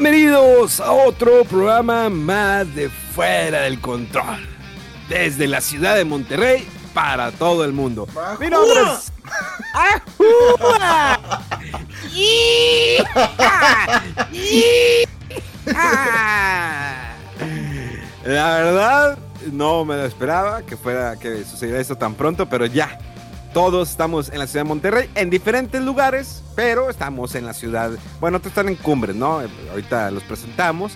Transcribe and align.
Bienvenidos 0.00 0.78
a 0.78 0.92
otro 0.92 1.42
programa 1.42 2.08
más 2.08 2.72
de 2.72 2.88
Fuera 2.88 3.62
del 3.62 3.80
Control. 3.80 4.46
Desde 5.08 5.48
la 5.48 5.60
ciudad 5.60 5.96
de 5.96 6.04
Monterrey 6.04 6.68
para 6.94 7.32
todo 7.32 7.64
el 7.64 7.72
mundo. 7.72 8.06
Mi 8.38 8.48
nombre 8.48 8.80
es... 8.80 9.12
La 18.22 18.50
verdad, 18.54 19.18
no 19.50 19.84
me 19.84 19.96
lo 19.96 20.04
esperaba 20.04 20.62
que 20.62 20.76
fuera 20.76 21.16
que 21.16 21.42
sucediera 21.44 21.80
esto 21.80 21.96
tan 21.96 22.14
pronto, 22.14 22.48
pero 22.48 22.66
ya. 22.66 23.00
Todos 23.58 23.90
estamos 23.90 24.28
en 24.28 24.38
la 24.38 24.46
ciudad 24.46 24.64
de 24.64 24.68
Monterrey, 24.68 25.10
en 25.16 25.30
diferentes 25.30 25.82
lugares, 25.82 26.44
pero 26.54 26.90
estamos 26.90 27.34
en 27.34 27.44
la 27.44 27.52
ciudad. 27.52 27.90
Bueno, 28.20 28.36
otros 28.36 28.52
están 28.52 28.68
en 28.68 28.76
Cumbres, 28.76 29.16
¿no? 29.16 29.42
Ahorita 29.72 30.12
los 30.12 30.22
presentamos. 30.22 30.92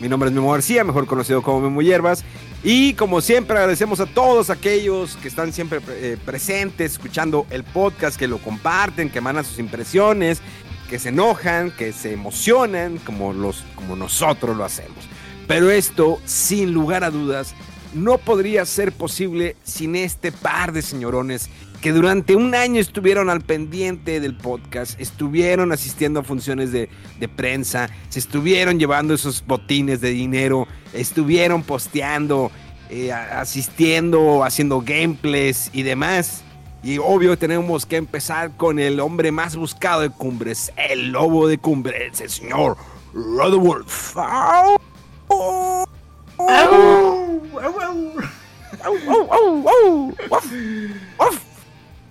Mi 0.00 0.08
nombre 0.08 0.30
es 0.30 0.34
Memo 0.34 0.50
García, 0.50 0.82
mejor 0.82 1.06
conocido 1.06 1.42
como 1.42 1.60
Memo 1.60 1.82
Hierbas. 1.82 2.24
Y 2.64 2.94
como 2.94 3.20
siempre, 3.20 3.58
agradecemos 3.58 4.00
a 4.00 4.06
todos 4.06 4.48
aquellos 4.48 5.14
que 5.16 5.28
están 5.28 5.52
siempre 5.52 5.80
eh, 5.90 6.16
presentes, 6.24 6.92
escuchando 6.92 7.46
el 7.50 7.64
podcast, 7.64 8.16
que 8.16 8.28
lo 8.28 8.38
comparten, 8.38 9.10
que 9.10 9.20
mandan 9.20 9.44
sus 9.44 9.58
impresiones, 9.58 10.40
que 10.88 10.98
se 10.98 11.10
enojan, 11.10 11.70
que 11.70 11.92
se 11.92 12.14
emocionan, 12.14 12.96
como, 12.96 13.34
los, 13.34 13.62
como 13.74 13.94
nosotros 13.94 14.56
lo 14.56 14.64
hacemos. 14.64 15.04
Pero 15.46 15.70
esto, 15.70 16.18
sin 16.24 16.72
lugar 16.72 17.04
a 17.04 17.10
dudas, 17.10 17.54
no 17.92 18.16
podría 18.16 18.64
ser 18.64 18.92
posible 18.92 19.54
sin 19.64 19.96
este 19.96 20.32
par 20.32 20.72
de 20.72 20.80
señorones 20.80 21.50
que 21.80 21.92
durante 21.92 22.36
un 22.36 22.54
año 22.54 22.80
estuvieron 22.80 23.30
al 23.30 23.42
pendiente 23.42 24.20
del 24.20 24.36
podcast, 24.36 25.00
estuvieron 25.00 25.72
asistiendo 25.72 26.20
a 26.20 26.22
funciones 26.22 26.72
de, 26.72 26.88
de, 27.18 27.28
prensa, 27.28 27.88
se 28.08 28.18
estuvieron 28.18 28.78
llevando 28.78 29.14
esos 29.14 29.44
botines 29.46 30.00
de 30.00 30.10
dinero, 30.10 30.66
estuvieron 30.92 31.62
posteando, 31.62 32.50
eh, 32.90 33.12
asistiendo, 33.12 34.44
haciendo 34.44 34.80
gameplays 34.80 35.70
y 35.72 35.82
demás. 35.82 36.42
Y 36.82 36.98
obvio 36.98 37.36
tenemos 37.36 37.84
que 37.84 37.96
empezar 37.96 38.56
con 38.56 38.78
el 38.78 39.00
hombre 39.00 39.32
más 39.32 39.56
buscado 39.56 40.02
de 40.02 40.10
Cumbres, 40.10 40.72
el 40.76 41.10
lobo 41.10 41.48
de 41.48 41.58
Cumbres, 41.58 42.20
el 42.20 42.30
señor 42.30 42.76
Rodolf. 43.12 44.14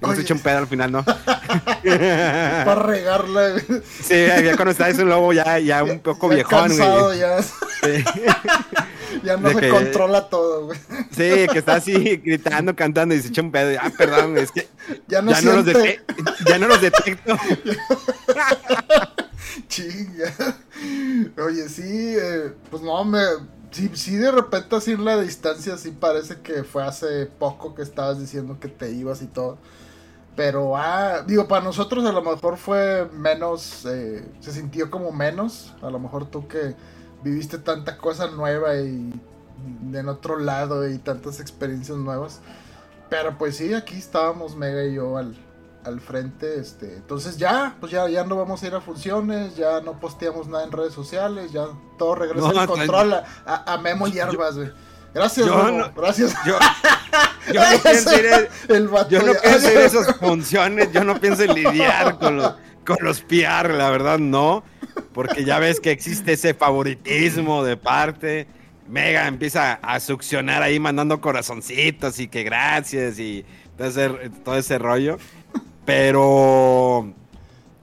Hemos 0.05 0.19
hecho 0.19 0.33
un 0.33 0.39
pedo 0.39 0.59
al 0.59 0.67
final, 0.67 0.91
¿no? 0.91 1.03
Para 1.83 2.75
regarla. 2.75 3.59
Sí, 4.01 4.13
ya 4.13 4.55
cuando 4.55 4.71
está 4.71 4.89
ese 4.89 5.03
lobo 5.03 5.33
ya, 5.33 5.59
ya 5.59 5.83
un 5.83 5.99
poco 5.99 6.29
ya 6.29 6.35
viejón, 6.35 6.69
cansado, 6.69 7.13
Ya, 7.13 7.41
sí. 7.41 7.53
ya 9.23 9.37
no 9.37 9.49
de 9.49 9.55
se 9.55 9.61
que, 9.61 9.69
controla 9.69 10.29
todo, 10.29 10.67
güey. 10.67 10.79
Sí, 11.11 11.47
que 11.51 11.59
está 11.59 11.75
así 11.75 11.93
gritando, 12.23 12.75
cantando 12.75 13.15
y 13.15 13.21
se 13.21 13.29
echa 13.29 13.41
un 13.41 13.51
pedo. 13.51 13.79
Ah, 13.81 13.91
perdón, 13.95 14.37
es 14.37 14.51
que 14.51 14.67
ya 15.07 15.21
no, 15.21 15.31
ya 15.31 15.41
no, 15.41 15.53
los, 15.53 15.65
dete 15.65 16.01
ya 16.47 16.57
no 16.57 16.67
los 16.67 16.81
detecto. 16.81 17.35
Chinga. 19.67 20.33
Oye, 21.43 21.69
sí, 21.69 22.15
eh, 22.17 22.51
pues 22.69 22.81
no, 22.81 23.03
me 23.05 23.19
Sí, 23.75 23.91
sí, 23.93 24.15
de 24.15 24.31
repente 24.31 24.73
así 24.73 24.93
en 24.93 25.03
la 25.03 25.19
distancia 25.19 25.77
sí 25.77 25.91
parece 25.91 26.39
que 26.39 26.63
fue 26.63 26.85
hace 26.85 27.25
poco 27.25 27.75
que 27.75 27.81
estabas 27.81 28.21
diciendo 28.21 28.57
que 28.57 28.69
te 28.69 28.89
ibas 28.93 29.21
y 29.21 29.25
todo. 29.25 29.57
Pero, 30.35 30.75
ah, 30.75 31.21
digo, 31.25 31.47
para 31.47 31.63
nosotros 31.63 32.05
a 32.05 32.11
lo 32.11 32.21
mejor 32.21 32.57
fue 32.57 33.09
menos, 33.13 33.85
eh, 33.85 34.27
se 34.41 34.51
sintió 34.51 34.91
como 34.91 35.11
menos. 35.11 35.73
A 35.81 35.89
lo 35.89 35.99
mejor 35.99 36.25
tú 36.25 36.47
que 36.47 36.75
viviste 37.23 37.57
tanta 37.57 37.97
cosa 37.97 38.27
nueva 38.27 38.75
y 38.75 39.13
en 39.93 40.09
otro 40.09 40.37
lado 40.37 40.87
y 40.87 40.97
tantas 40.97 41.39
experiencias 41.39 41.97
nuevas. 41.97 42.41
Pero 43.09 43.37
pues 43.37 43.57
sí, 43.57 43.73
aquí 43.73 43.95
estábamos 43.95 44.55
Mega 44.55 44.83
y 44.83 44.95
yo 44.95 45.17
al, 45.17 45.35
al 45.83 46.01
frente, 46.01 46.59
este, 46.59 46.95
entonces 46.95 47.37
ya, 47.37 47.77
pues 47.79 47.91
ya, 47.91 48.09
ya 48.09 48.23
no 48.23 48.35
vamos 48.35 48.63
a 48.63 48.67
ir 48.67 48.75
a 48.75 48.81
funciones, 48.81 49.55
ya 49.55 49.81
no 49.81 49.99
posteamos 49.99 50.47
nada 50.47 50.63
en 50.63 50.71
redes 50.71 50.93
sociales, 50.93 51.51
ya 51.51 51.67
todo 51.97 52.15
regresa 52.15 52.51
no, 52.51 52.59
al 52.59 52.67
control 52.67 53.13
a, 53.13 53.23
a, 53.73 53.77
Memo 53.77 54.07
Hierbas, 54.07 54.57
güey. 54.57 54.71
Gracias, 55.15 55.47
yo 55.47 55.71
no, 55.71 55.93
gracias. 55.95 56.35
Yo, 56.45 56.59
yo 57.53 57.61
no 57.71 57.79
pienso 57.81 58.19
ir, 58.19 58.49
el 58.67 58.89
yo 59.09 59.21
no 59.21 59.33
pienso 59.41 59.71
ir 59.71 59.77
a 59.77 59.85
esas 59.85 60.15
funciones, 60.19 60.91
yo 60.91 61.05
no 61.05 61.21
pienso 61.21 61.45
lidiar 61.45 62.19
con 62.19 62.35
los, 62.35 62.53
con 62.85 62.97
los 62.99 63.21
PR, 63.21 63.73
la 63.73 63.89
verdad 63.91 64.19
no, 64.19 64.65
porque 65.13 65.45
ya 65.45 65.57
ves 65.59 65.79
que 65.79 65.91
existe 65.91 66.33
ese 66.33 66.53
favoritismo 66.53 67.63
de 67.63 67.77
parte. 67.77 68.47
Mega 68.89 69.25
empieza 69.27 69.75
a 69.75 70.01
succionar 70.01 70.61
ahí 70.61 70.81
mandando 70.81 71.21
corazoncitos 71.21 72.19
y 72.19 72.27
que 72.27 72.43
gracias 72.43 73.17
y 73.17 73.45
todo 73.77 73.87
ese, 73.87 74.09
todo 74.43 74.57
ese 74.57 74.77
rollo. 74.77 75.17
Pero. 75.85 77.13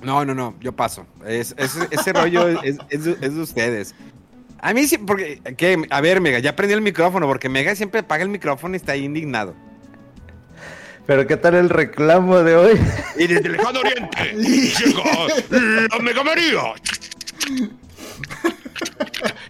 No, 0.01 0.25
no, 0.27 0.35
no, 0.35 0.55
yo 0.61 0.73
paso. 0.73 1.07
Es, 1.27 1.55
es, 1.57 1.79
ese 1.91 2.13
rollo 2.13 2.47
es, 2.63 2.77
es, 2.91 3.05
de 3.05 3.41
ustedes. 3.41 3.95
A 4.63 4.73
mí 4.73 4.87
sí, 4.87 4.97
porque. 4.97 5.41
¿qué? 5.57 5.87
A 5.91 6.01
ver, 6.01 6.21
Mega, 6.21 6.39
ya 6.39 6.55
prendí 6.57 6.73
el 6.75 6.81
micrófono, 6.81 7.27
porque 7.27 7.49
Mega 7.49 7.75
siempre 7.75 8.01
apaga 8.01 8.23
el 8.23 8.29
micrófono 8.29 8.75
y 8.75 8.77
está 8.77 8.93
ahí 8.93 9.05
indignado. 9.05 9.55
Pero 11.05 11.27
¿qué 11.27 11.37
tal 11.37 11.57
el 11.57 11.69
reclamo 11.69 12.39
de 12.43 12.57
hoy? 12.57 12.81
Y 13.19 13.27
desde 13.27 13.47
el 13.49 13.53
lejano 13.53 13.81
oriente 13.81 14.35
llegó 14.37 15.03
la 15.91 15.99
Mega 15.99 16.23
María. 16.23 16.63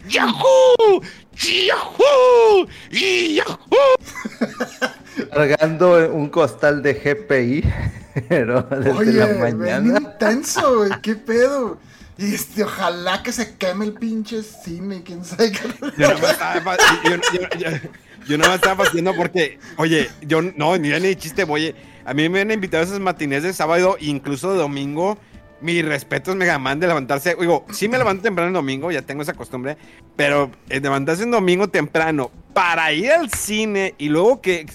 ¡Yahoo! 0.09 1.03
¡Yahoo! 1.37 2.67
¡Yahoo! 2.91 3.97
Cargando 5.33 6.11
un 6.12 6.29
costal 6.31 6.83
de 6.83 6.94
GPI. 6.94 7.65
Pero 8.29 8.62
desde 8.62 8.91
Oye, 8.91 9.12
la 9.12 9.27
mañana. 9.39 9.99
intenso, 10.00 10.79
güey, 10.79 10.91
qué 11.03 11.15
pedo. 11.17 11.79
Y 12.22 12.34
este, 12.34 12.62
ojalá 12.62 13.21
que 13.25 13.33
se 13.33 13.56
queme 13.56 13.84
el 13.84 13.94
pinche 13.94 14.44
cine, 14.44 15.03
quién 15.03 15.25
sabe 15.25 15.50
qué. 15.50 15.59
Yo 15.99 16.15
no 16.15 16.21
me 16.21 16.31
estaba, 16.31 16.77
yo, 17.05 17.16
yo, 17.59 17.69
yo, 18.28 18.38
no 18.38 18.49
me 18.49 18.55
estaba 18.55 18.84
haciendo 18.84 19.12
porque, 19.16 19.59
oye, 19.77 20.09
yo 20.21 20.41
no, 20.41 20.78
ni 20.78 20.91
ni 20.91 21.16
chiste, 21.16 21.44
oye, 21.49 21.75
a 22.05 22.15
mí 22.15 22.28
me 22.28 22.43
han 22.43 22.53
invitado 22.53 22.84
a 22.84 22.87
esas 22.87 23.00
matines 23.00 23.43
de 23.43 23.53
sábado, 23.53 23.97
incluso 23.99 24.53
de 24.53 24.59
domingo. 24.59 25.19
Mi 25.61 25.82
respeto 25.82 26.31
es 26.31 26.37
Megaman 26.37 26.79
de 26.79 26.87
levantarse. 26.87 27.37
Digo, 27.41 27.67
sí 27.73 27.88
me 27.88 27.99
levanto 27.99 28.23
temprano 28.23 28.49
el 28.49 28.55
domingo, 28.55 28.93
ya 28.93 29.02
tengo 29.02 29.23
esa 29.23 29.35
costumbre. 29.35 29.76
Pero 30.14 30.52
eh, 30.69 30.81
levantarse 30.81 31.25
un 31.25 31.32
domingo 31.32 31.69
temprano 31.69 32.31
para 32.52 32.93
ir 32.93 33.11
al 33.11 33.31
cine 33.31 33.94
y 33.99 34.08
luego 34.08 34.41
que 34.41 34.67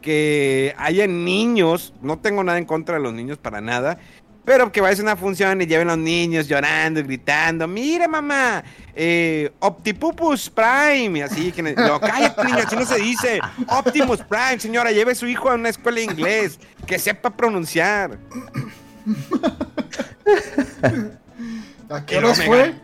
que 0.00 0.74
haya 0.78 1.06
niños, 1.06 1.94
no 2.02 2.18
tengo 2.18 2.42
nada 2.42 2.58
en 2.58 2.64
contra 2.64 2.96
de 2.96 3.02
los 3.02 3.12
niños 3.12 3.38
para 3.38 3.60
nada, 3.60 3.98
pero 4.44 4.70
que 4.72 4.80
vayas 4.80 5.00
a 5.00 5.02
una 5.02 5.16
función 5.16 5.60
y 5.60 5.66
lleven 5.66 5.88
los 5.88 5.98
niños 5.98 6.48
llorando, 6.48 7.02
gritando, 7.02 7.68
mira 7.68 8.08
mamá, 8.08 8.64
eh, 8.94 9.52
Optipupus 9.60 10.50
Prime, 10.50 11.22
así 11.22 11.52
que 11.52 11.62
no, 11.62 12.00
cállate 12.00 12.44
niño, 12.44 12.58
así 12.66 12.76
no 12.76 12.84
se 12.84 12.96
dice, 12.96 13.40
Optimus 13.68 14.20
Prime, 14.20 14.58
señora, 14.58 14.92
lleve 14.92 15.12
a 15.12 15.14
su 15.14 15.26
hijo 15.26 15.50
a 15.50 15.54
una 15.54 15.68
escuela 15.68 15.98
de 15.98 16.04
inglés, 16.04 16.58
que 16.86 16.98
sepa 16.98 17.30
pronunciar. 17.30 18.18
¿A 21.90 22.06
qué 22.06 22.18
hora 22.18 22.34
fue? 22.34 22.74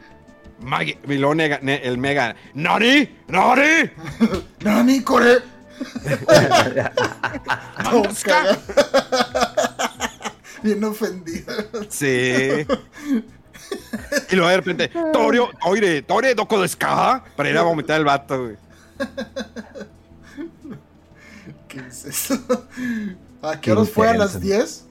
Maggie, 0.61 0.99
el 1.05 1.99
mega, 1.99 2.35
¿Nani? 2.55 3.09
¿Nani? 3.29 3.91
¿Nani, 4.64 5.02
Core? 5.02 5.43
Bien 10.66 10.82
ofendida. 10.82 11.54
Sí. 11.88 12.66
Y 14.30 14.34
luego 14.34 14.50
de 14.50 14.56
repente, 14.56 14.90
Torio, 15.12 15.48
oire, 15.64 16.02
Torio, 16.02 16.34
doco 16.34 16.60
de 16.60 16.66
ska. 16.66 17.22
Para 17.36 17.50
ir 17.50 17.56
a 17.56 17.62
vomitar 17.62 18.00
el 18.00 18.04
vato, 18.04 18.42
güey. 18.42 18.56
¿Qué 21.68 21.78
es 21.78 22.04
eso? 22.04 22.36
¿A 23.42 23.60
qué 23.60 23.70
horas 23.70 23.90
fue? 23.90 24.08
¿A 24.08 24.14
las 24.14 24.40
10? 24.40 24.86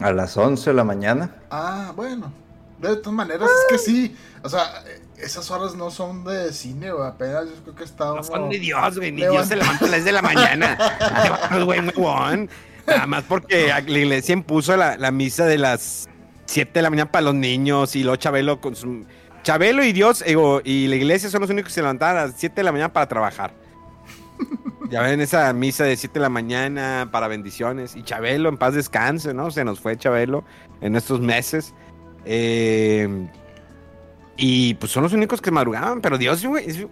A 0.00 0.10
las 0.10 0.36
11 0.36 0.70
de 0.70 0.74
la 0.74 0.82
mañana. 0.82 1.36
Ah, 1.52 1.92
bueno. 1.94 2.32
De 2.80 2.96
todas 2.96 3.14
maneras, 3.14 3.48
es 3.48 3.66
que 3.68 3.78
sí. 3.78 4.16
O 4.42 4.48
sea, 4.48 4.82
esas 5.18 5.48
horas 5.52 5.76
no 5.76 5.92
son 5.92 6.24
de 6.24 6.52
cine, 6.52 6.90
güey. 6.90 7.06
Apenas 7.06 7.44
yo 7.44 7.62
creo 7.62 7.76
que 7.76 7.84
está. 7.84 8.06
No 8.06 8.24
son 8.24 8.50
de 8.50 8.58
Dios, 8.58 8.96
güey. 8.96 9.12
Ni 9.12 9.22
Dios 9.22 9.46
se 9.46 9.54
levanta 9.54 9.84
a 9.84 9.88
las 9.88 10.04
de 10.04 10.10
la 10.10 10.22
mañana. 10.22 10.76
Güey. 11.64 11.80
Nada 12.86 13.06
más 13.06 13.24
porque 13.24 13.68
la 13.68 13.98
iglesia 13.98 14.32
impuso 14.32 14.76
la, 14.76 14.96
la 14.96 15.10
misa 15.10 15.46
de 15.46 15.58
las 15.58 16.08
7 16.46 16.72
de 16.72 16.82
la 16.82 16.90
mañana 16.90 17.10
para 17.10 17.22
los 17.22 17.34
niños 17.34 17.96
y 17.96 18.02
luego 18.02 18.16
Chabelo 18.16 18.60
con 18.60 18.74
su... 18.76 19.04
Chabelo 19.42 19.84
y 19.84 19.92
Dios 19.92 20.24
y 20.64 20.88
la 20.88 20.96
iglesia 20.96 21.30
son 21.30 21.40
los 21.40 21.50
únicos 21.50 21.68
que 21.68 21.74
se 21.74 21.82
levantaban 21.82 22.16
a 22.16 22.26
las 22.26 22.34
7 22.36 22.54
de 22.56 22.62
la 22.64 22.72
mañana 22.72 22.92
para 22.92 23.06
trabajar. 23.06 23.54
Ya 24.90 25.02
ven 25.02 25.20
esa 25.20 25.52
misa 25.52 25.84
de 25.84 25.96
7 25.96 26.14
de 26.14 26.20
la 26.20 26.28
mañana 26.28 27.08
para 27.10 27.28
bendiciones. 27.28 27.96
Y 27.96 28.02
Chabelo, 28.02 28.48
en 28.48 28.56
paz 28.56 28.74
descanse, 28.74 29.34
¿no? 29.34 29.50
Se 29.50 29.64
nos 29.64 29.80
fue 29.80 29.96
Chabelo 29.96 30.44
en 30.80 30.96
estos 30.96 31.20
meses. 31.20 31.74
Eh, 32.24 33.28
y 34.36 34.74
pues 34.74 34.92
son 34.92 35.02
los 35.02 35.12
únicos 35.12 35.40
que 35.40 35.50
madrugaban, 35.50 36.00
pero 36.00 36.18
Dios, 36.18 36.44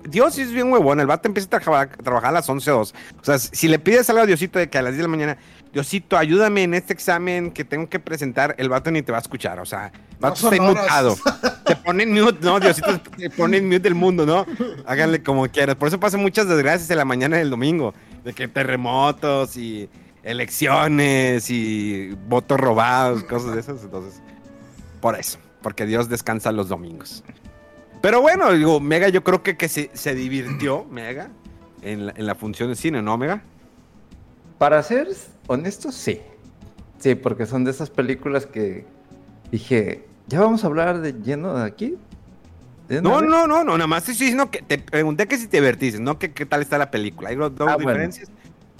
Dios 0.08 0.38
es 0.38 0.50
bien 0.50 0.72
huevón. 0.72 1.00
El 1.00 1.06
vato 1.06 1.28
empieza 1.28 1.56
a 1.56 1.60
trabajar 1.60 2.30
a 2.30 2.32
las 2.32 2.48
11 2.48 2.70
o 2.70 2.78
2. 2.78 2.94
O 3.20 3.24
sea, 3.24 3.38
si 3.38 3.68
le 3.68 3.78
pides 3.78 4.08
algo 4.08 4.22
a 4.22 4.26
Diosito 4.26 4.58
de 4.58 4.70
que 4.70 4.78
a 4.78 4.82
las 4.82 4.92
10 4.92 4.98
de 4.98 5.02
la 5.02 5.08
mañana, 5.08 5.38
Diosito, 5.74 6.16
ayúdame 6.16 6.62
en 6.62 6.72
este 6.74 6.92
examen 6.92 7.50
que 7.50 7.64
tengo 7.64 7.88
que 7.88 7.98
presentar, 7.98 8.54
el 8.58 8.68
vato 8.68 8.92
ni 8.92 9.02
te 9.02 9.10
va 9.10 9.18
a 9.18 9.20
escuchar. 9.20 9.58
O 9.58 9.66
sea, 9.66 9.86
el 9.88 10.16
vato 10.20 10.44
está 10.44 10.54
inmutado. 10.54 11.16
Te 11.66 11.74
pone 11.74 12.04
en 12.04 12.12
mute, 12.12 12.38
¿no? 12.42 12.60
Diosito 12.60 13.00
te 13.00 13.30
pone 13.30 13.56
en 13.56 13.64
mute 13.64 13.80
del 13.80 13.94
mundo, 13.94 14.26
¿no? 14.26 14.44
Háganle 14.86 15.22
como 15.22 15.48
quieras. 15.48 15.76
Por 15.76 15.88
eso 15.88 15.98
pasan 15.98 16.20
muchas 16.20 16.46
desgracias 16.46 16.90
en 16.90 16.98
la 16.98 17.06
mañana 17.06 17.38
del 17.38 17.48
domingo. 17.48 17.94
De 18.22 18.34
que 18.34 18.46
terremotos 18.48 19.56
y 19.56 19.88
elecciones 20.22 21.48
y 21.48 22.10
votos 22.28 22.60
robados, 22.60 23.24
cosas 23.24 23.54
de 23.54 23.60
esas. 23.60 23.82
Entonces, 23.82 24.20
por 25.00 25.18
eso. 25.18 25.38
Porque 25.62 25.86
Dios 25.86 26.10
descansa 26.10 26.52
los 26.52 26.68
domingos. 26.68 27.24
Pero 28.02 28.20
bueno, 28.20 28.52
digo, 28.52 28.78
Mega 28.78 29.08
yo 29.08 29.24
creo 29.24 29.42
que, 29.42 29.56
que 29.56 29.68
se, 29.68 29.90
se 29.94 30.14
divirtió, 30.14 30.84
Mega, 30.84 31.30
en 31.80 32.06
la, 32.06 32.12
en 32.14 32.26
la 32.26 32.34
función 32.34 32.68
de 32.68 32.76
cine, 32.76 33.00
¿no, 33.00 33.16
Mega? 33.16 33.42
Para 34.58 34.82
ser 34.82 35.08
honesto, 35.46 35.92
sí. 35.92 36.20
Sí, 36.98 37.14
porque 37.14 37.46
son 37.46 37.64
de 37.64 37.70
esas 37.70 37.90
películas 37.90 38.46
que 38.46 38.86
dije, 39.50 40.04
¿ya 40.26 40.40
vamos 40.40 40.64
a 40.64 40.68
hablar 40.68 41.00
de 41.00 41.12
lleno 41.12 41.54
de 41.54 41.64
aquí? 41.64 41.96
¿De 42.88 42.98
una 43.00 43.10
No, 43.10 43.20
vez? 43.20 43.30
no, 43.30 43.46
no, 43.46 43.64
no, 43.64 43.72
nada 43.76 43.86
más 43.86 44.08
estoy 44.08 44.26
diciendo 44.26 44.50
que 44.50 44.62
te 44.62 44.78
pregunté 44.78 45.26
que 45.26 45.36
si 45.38 45.46
te 45.48 45.58
divertiste, 45.58 46.00
no 46.00 46.18
que 46.18 46.32
qué 46.32 46.46
tal 46.46 46.62
está 46.62 46.78
la 46.78 46.90
película. 46.90 47.30
Hay 47.30 47.36
dos 47.36 47.52
Ah, 47.66 47.76
bueno. 47.76 48.14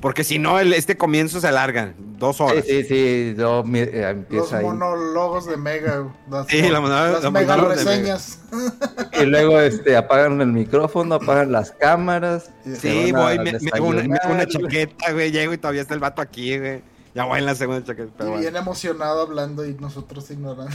Porque 0.00 0.22
si 0.22 0.38
no, 0.38 0.60
el- 0.60 0.74
este 0.74 0.96
comienzo 0.98 1.40
se 1.40 1.48
alarga, 1.48 1.94
dos 2.18 2.36
Sí, 2.36 2.42
horas. 2.42 2.64
sí, 2.66 2.84
sí, 2.84 3.34
yo 3.38 3.64
mi- 3.64 3.78
eh, 3.80 3.90
Los 4.02 4.10
empiezo 4.10 4.56
ahí. 4.56 4.64
monólogos 4.64 5.46
de 5.46 5.56
Mega. 5.56 6.08
Las, 6.30 6.46
Sí, 6.48 6.60
la 6.68 6.80
las 6.80 7.22
la 7.22 7.30
mega 7.30 7.56
reseñas. 7.56 8.38
Y 9.18 9.24
luego 9.24 9.58
este, 9.60 9.96
apagan 9.96 10.40
el 10.42 10.48
micrófono, 10.52 11.14
apagan 11.14 11.52
las 11.52 11.70
cámaras. 11.72 12.50
Sí, 12.64 12.76
Sí, 12.76 13.12
voy, 13.12 13.38
me, 13.38 13.52
me 13.52 13.70
hago 13.72 13.86
una, 13.86 14.02
me 14.02 14.16
hago 14.16 14.34
una 14.34 14.44
desayunar. 14.44 14.70
chaqueta, 14.72 15.12
güey, 15.12 15.30
llego 15.30 15.52
y 15.54 15.58
todavía 15.58 15.80
está 15.82 15.94
el 15.94 16.00
vato 16.00 16.20
aquí, 16.20 16.58
güey. 16.58 16.82
Ya 17.14 17.24
voy 17.24 17.38
en 17.38 17.46
la 17.46 17.54
segunda 17.54 17.84
chaqueta. 17.84 18.10
pero 18.16 18.28
Y 18.28 18.32
bueno. 18.32 18.42
bien 18.42 18.56
emocionado 18.56 19.22
hablando 19.22 19.64
y 19.64 19.74
nosotros 19.74 20.28
ignorando. 20.30 20.66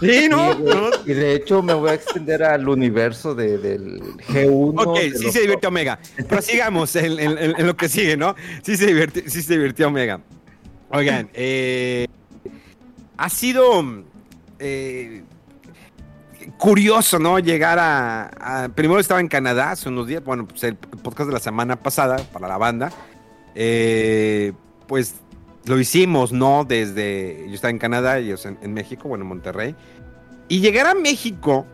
Sí, 0.00 0.28
no, 0.30 0.56
güey. 0.56 0.74
no. 0.74 0.90
Y 1.06 1.14
de 1.14 1.34
hecho 1.34 1.62
me 1.62 1.72
voy 1.74 1.90
a 1.90 1.94
extender 1.94 2.42
al 2.42 2.68
universo 2.68 3.34
de- 3.34 3.58
del 3.58 4.00
G1. 4.28 4.74
Ok, 4.86 4.98
de 4.98 5.16
sí 5.18 5.24
los- 5.24 5.32
se 5.32 5.40
divirtió 5.40 5.68
Omega. 5.70 5.98
Prosigamos 6.28 6.94
en, 6.96 7.18
en- 7.18 7.38
en- 7.38 7.54
en 7.58 7.66
lo 7.66 7.76
que 7.76 7.88
sigue, 7.88 8.16
¿no? 8.16 8.34
Sí 8.62 8.76
se 8.76 8.86
divirtió, 8.86 9.22
sí 9.26 9.42
se 9.42 9.54
divirtió 9.54 9.88
Omega. 9.88 10.20
Oigan, 10.90 11.30
eh, 11.34 12.06
ha 13.16 13.28
sido 13.30 13.82
eh, 14.58 15.22
curioso, 16.58 17.18
¿no? 17.18 17.38
Llegar 17.38 17.78
a, 17.78 18.64
a- 18.64 18.68
Primero 18.70 19.00
estaba 19.00 19.20
en 19.20 19.28
Canadá 19.28 19.70
hace 19.72 19.88
unos 19.88 20.06
días, 20.06 20.22
bueno, 20.24 20.46
pues 20.46 20.62
el 20.64 20.76
podcast 20.76 21.28
de 21.28 21.34
la 21.34 21.40
semana 21.40 21.76
pasada 21.76 22.16
para 22.32 22.48
la 22.48 22.58
banda. 22.58 22.90
Eh, 23.54 24.52
pues 24.86 25.14
lo 25.70 25.80
hicimos, 25.80 26.32
¿no? 26.32 26.64
Desde. 26.64 27.44
Yo 27.48 27.54
estaba 27.54 27.70
en 27.70 27.78
Canadá 27.78 28.18
ellos 28.18 28.44
en, 28.46 28.58
en 28.62 28.72
México, 28.74 29.08
bueno, 29.08 29.22
en 29.24 29.28
Monterrey. 29.28 29.74
Y 30.48 30.60
llegar 30.60 30.86
a 30.86 30.94
México. 30.94 31.66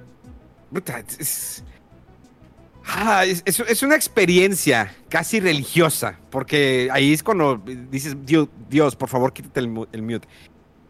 Ah, 2.88 3.24
es, 3.24 3.42
es- 3.44 3.82
una 3.82 3.96
experiencia 3.96 4.94
casi 5.08 5.40
religiosa, 5.40 6.18
porque 6.30 6.88
ahí 6.92 7.12
es 7.12 7.22
cuando 7.22 7.60
dices, 7.90 8.16
Dios, 8.24 8.94
por 8.96 9.08
favor, 9.08 9.32
quítate 9.32 9.58
el 9.60 9.68
mute. 9.68 10.28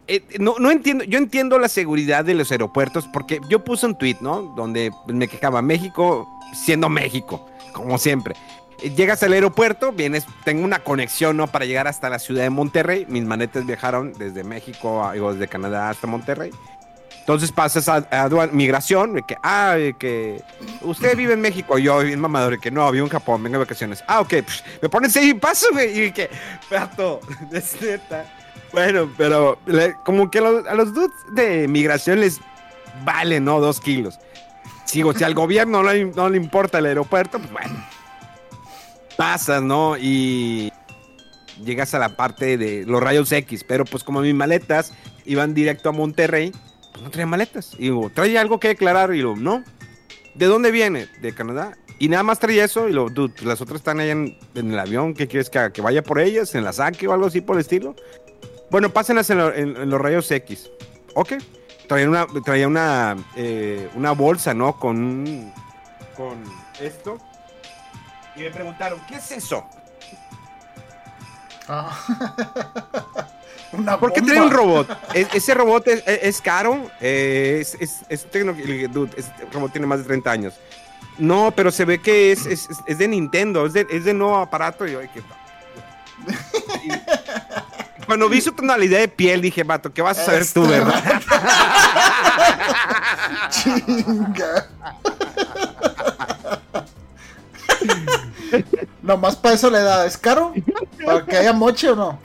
Eh, 0.09 0.23
no, 0.39 0.57
no 0.59 0.71
entiendo, 0.71 1.05
yo 1.05 1.19
entiendo 1.19 1.59
la 1.59 1.69
seguridad 1.69 2.25
de 2.25 2.35
los 2.35 2.53
aeropuertos, 2.53 3.09
porque 3.13 3.41
yo 3.49 3.65
puse 3.65 3.87
un 3.87 3.97
tweet, 3.97 4.19
¿no? 4.21 4.55
Donde 4.57 4.93
me 5.09 5.27
quejaba 5.27 5.63
México 5.63 6.29
siendo 6.55 6.89
México, 6.89 7.49
como 7.73 7.99
siempre. 7.99 8.35
Llegas 8.83 9.23
al 9.23 9.33
aeropuerto, 9.33 9.93
vienes, 9.93 10.25
tengo 10.45 10.63
una 10.65 10.81
conexión, 10.81 11.37
¿no? 11.37 11.47
Para 11.47 11.65
llegar 11.65 11.89
hasta 11.89 12.11
la 12.11 12.19
ciudad 12.19 12.43
de 12.43 12.51
Monterrey. 12.51 13.07
Mis 13.09 13.25
manetas 13.25 13.65
viajaron 13.65 14.13
desde 14.13 14.45
México, 14.45 15.05
a- 15.05 15.15
digo, 15.15 15.33
desde 15.33 15.49
Canadá 15.49 15.89
hasta 15.89 16.07
Monterrey. 16.07 16.51
Entonces 17.21 17.51
pasas 17.51 17.89
a, 17.89 17.97
a 18.11 18.29
aduan- 18.29 18.53
migración, 18.53 19.21
que, 19.27 19.35
ah, 19.43 19.77
que 19.99 20.43
usted 20.83 21.17
vive 21.17 21.33
en 21.33 21.41
México, 21.41 21.79
yo 21.79 21.99
bien 22.01 22.21
mamador, 22.21 22.61
que 22.61 22.71
no, 22.71 22.89
vivo 22.93 23.07
en 23.07 23.11
Japón, 23.11 23.43
vengo 23.43 23.55
de 23.59 23.65
vacaciones. 23.65 24.05
Ah, 24.07 24.21
ok, 24.21 24.35
psh, 24.47 24.63
me 24.83 24.89
ponen 24.89 25.11
seis 25.11 25.31
y 25.31 25.35
paso, 25.35 25.67
güey, 25.73 26.05
y 26.05 26.13
que, 26.13 26.29
pato, 26.71 27.21
es 27.53 27.81
neta. 27.81 28.27
Bueno, 28.73 29.11
pero 29.17 29.59
le- 29.67 29.95
como 30.05 30.31
que 30.31 30.39
a 30.39 30.71
a 30.71 30.75
los 30.75 30.93
dudes 30.95 31.11
de 31.33 31.67
migración 31.67 32.21
les 32.21 32.41
vale, 33.05 33.41
¿no? 33.41 33.59
Dos 33.59 33.81
kilos. 33.81 34.19
Sigo, 34.85 35.13
si 35.15 35.25
al 35.25 35.35
gobierno 35.35 35.83
no 35.83 35.93
le, 35.93 36.05
no 36.05 36.29
le 36.29 36.37
importa 36.37 36.79
el 36.79 36.87
aeropuerto, 36.87 37.39
pues 37.41 37.51
bueno. 37.51 37.85
Pasas, 39.17 39.63
¿no? 39.63 39.97
Y 39.97 40.73
llegas 41.65 41.95
a 41.95 41.99
la 41.99 42.17
parte 42.17 42.59
de 42.59 42.85
los 42.87 43.03
rayos 43.03 43.33
X, 43.33 43.65
pero 43.65 43.85
pues 43.85 44.05
como 44.05 44.21
mis 44.21 44.35
maletas 44.35 44.93
iban 45.25 45.55
directo 45.55 45.89
a 45.89 45.93
Monterrey, 45.93 46.53
pues 46.93 47.03
no 47.03 47.11
traía 47.11 47.27
maletas. 47.27 47.73
Y 47.79 47.85
digo, 47.85 48.11
¿trae 48.13 48.37
algo 48.39 48.61
que 48.61 48.69
declarar? 48.69 49.15
Y 49.15 49.23
lo, 49.23 49.37
no. 49.37 49.65
¿De 50.35 50.47
dónde 50.47 50.71
viene? 50.71 51.09
De 51.23 51.33
Canadá. 51.33 51.77
Y 51.99 52.09
nada 52.11 52.23
más 52.23 52.39
traía 52.39 52.65
eso 52.65 52.89
y 52.89 52.93
lo, 52.93 53.09
dude, 53.09 53.33
pues, 53.33 53.45
las 53.45 53.61
otras 53.63 53.77
están 53.81 54.01
allá 54.01 54.13
en, 54.13 54.37
el 54.55 54.79
avión, 54.79 55.15
¿qué 55.15 55.27
quieres 55.27 55.49
que 55.49 55.59
haga? 55.59 55.73
¿Que 55.73 55.81
vaya 55.81 56.03
por 56.03 56.21
ellas? 56.21 56.55
¿En 56.55 56.63
la 56.63 56.75
saque 56.75 57.09
o 57.09 57.13
algo 57.15 57.27
así 57.27 57.41
por 57.41 57.57
el 57.57 57.61
estilo? 57.61 57.97
Bueno, 58.71 58.91
pásenlas 58.91 59.31
en, 59.31 59.41
en- 59.41 59.89
los 59.89 59.99
rayos 60.01 60.31
X. 60.31 60.71
Ok. 61.15 61.35
Traía 61.89 62.09
una, 62.09 62.27
traía 62.45 62.67
una, 62.69 63.17
eh, 63.37 63.89
una 63.95 64.13
bolsa, 64.13 64.53
¿no? 64.53 64.79
Con, 64.79 65.51
con 66.17 66.35
esto. 66.83 67.17
Y 68.37 68.43
me 68.43 68.51
preguntaron, 68.51 69.01
¿qué 69.09 69.17
es 69.17 69.33
eso? 69.33 69.65
Ah. 71.69 71.99
Una 73.73 73.99
¿Por 73.99 74.13
qué 74.13 74.21
bomba. 74.21 74.35
trae 74.35 74.47
un 74.47 74.53
robot? 74.53 74.89
E- 75.15 75.27
ese 75.35 75.55
robot 75.55 75.89
es, 75.89 76.03
es- 76.07 76.21
es 76.23 76.41
caro. 76.41 76.89
eh, 77.01 77.59
es, 77.61 77.75
es, 77.81 77.97
es 78.09 78.27
tecno- 78.31 78.55
dude, 78.89 79.11
robot 79.53 79.73
tiene 79.73 79.87
más 79.87 79.99
de 79.99 80.05
30 80.05 80.31
años. 80.31 80.55
No, 81.19 81.51
pero 81.55 81.71
se 81.71 81.85
ve 81.85 82.01
que 82.01 82.33
es, 82.33 82.47
es, 82.47 82.69
es- 82.71 82.79
es 82.87 82.99
de 82.99 83.09
Nintendo, 83.09 83.67
es 83.67 83.73
de, 83.73 83.87
es 83.91 84.05
de 84.05 84.15
nuevo 84.15 84.37
aparato. 84.37 84.87
Y 84.87 84.93
yo, 84.93 85.01
ay, 85.01 85.11
qué- 85.13 85.23
y- 86.85 88.05
Cuando 88.07 88.29
vi 88.29 88.41
su 88.41 88.53
tonalidad 88.53 89.01
de 89.01 89.09
piel, 89.09 89.41
dije, 89.43 89.65
vato, 89.65 89.93
¿qué 89.93 90.01
vas 90.03 90.19
a 90.21 90.25
saber 90.27 90.47
tú, 90.53 90.65
Este 90.65 90.79
verdad? 90.79 91.21
Chinga. 93.51 94.67
Nomás 99.03 99.37
para 99.37 99.55
eso 99.55 99.71
le 99.71 99.81
da. 99.81 100.07
¿Es 100.07 100.17
caro? 100.19 100.53
¿Para 101.05 101.25
que 101.25 101.37
haya 101.37 101.53
moche 101.53 101.91
o 101.91 101.97
no? 101.97 102.19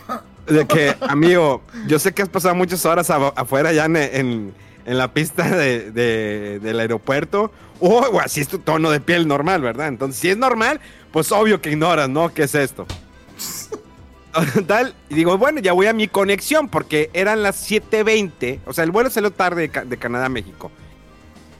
De 0.48 0.66
que, 0.66 0.96
amigo, 1.02 1.62
yo 1.88 2.00
sé 2.00 2.14
que 2.14 2.22
has 2.22 2.30
pasado 2.30 2.56
muchas 2.56 2.86
horas 2.86 3.10
afuera 3.10 3.72
ya 3.72 3.86
en, 3.86 3.96
en- 3.98 4.54
la 4.86 5.14
pista 5.14 5.44
de- 5.50 5.92
de- 5.92 6.60
del 6.60 6.80
aeropuerto. 6.80 7.52
O 7.80 8.20
así 8.20 8.42
es 8.42 8.48
tu 8.48 8.60
tono 8.60 8.90
de 8.92 9.00
piel 9.00 9.28
normal, 9.28 9.62
¿verdad? 9.62 9.88
Entonces, 9.88 10.20
si 10.20 10.30
es 10.30 10.38
normal, 10.38 10.80
pues 11.12 11.32
obvio 11.32 11.62
que 11.62 11.72
ignoras, 11.72 12.10
¿no? 12.10 12.34
¿Qué 12.34 12.44
es 12.44 12.54
esto? 12.56 12.86
Tal, 14.68 14.96
y 15.10 15.16
digo, 15.16 15.38
bueno, 15.38 15.60
ya 15.60 15.74
voy 15.74 15.88
a 15.88 15.94
mi 15.94 16.08
conexión 16.08 16.70
porque 16.70 17.10
eran 17.14 17.44
las 17.44 17.70
7.20. 17.70 18.60
O 18.66 18.74
sea, 18.74 18.84
el 18.84 18.92
vuelo 18.92 19.10
salió 19.10 19.32
tarde 19.32 19.70
de 19.86 19.98
Canadá 19.98 20.26
a 20.26 20.30
México. 20.30 20.72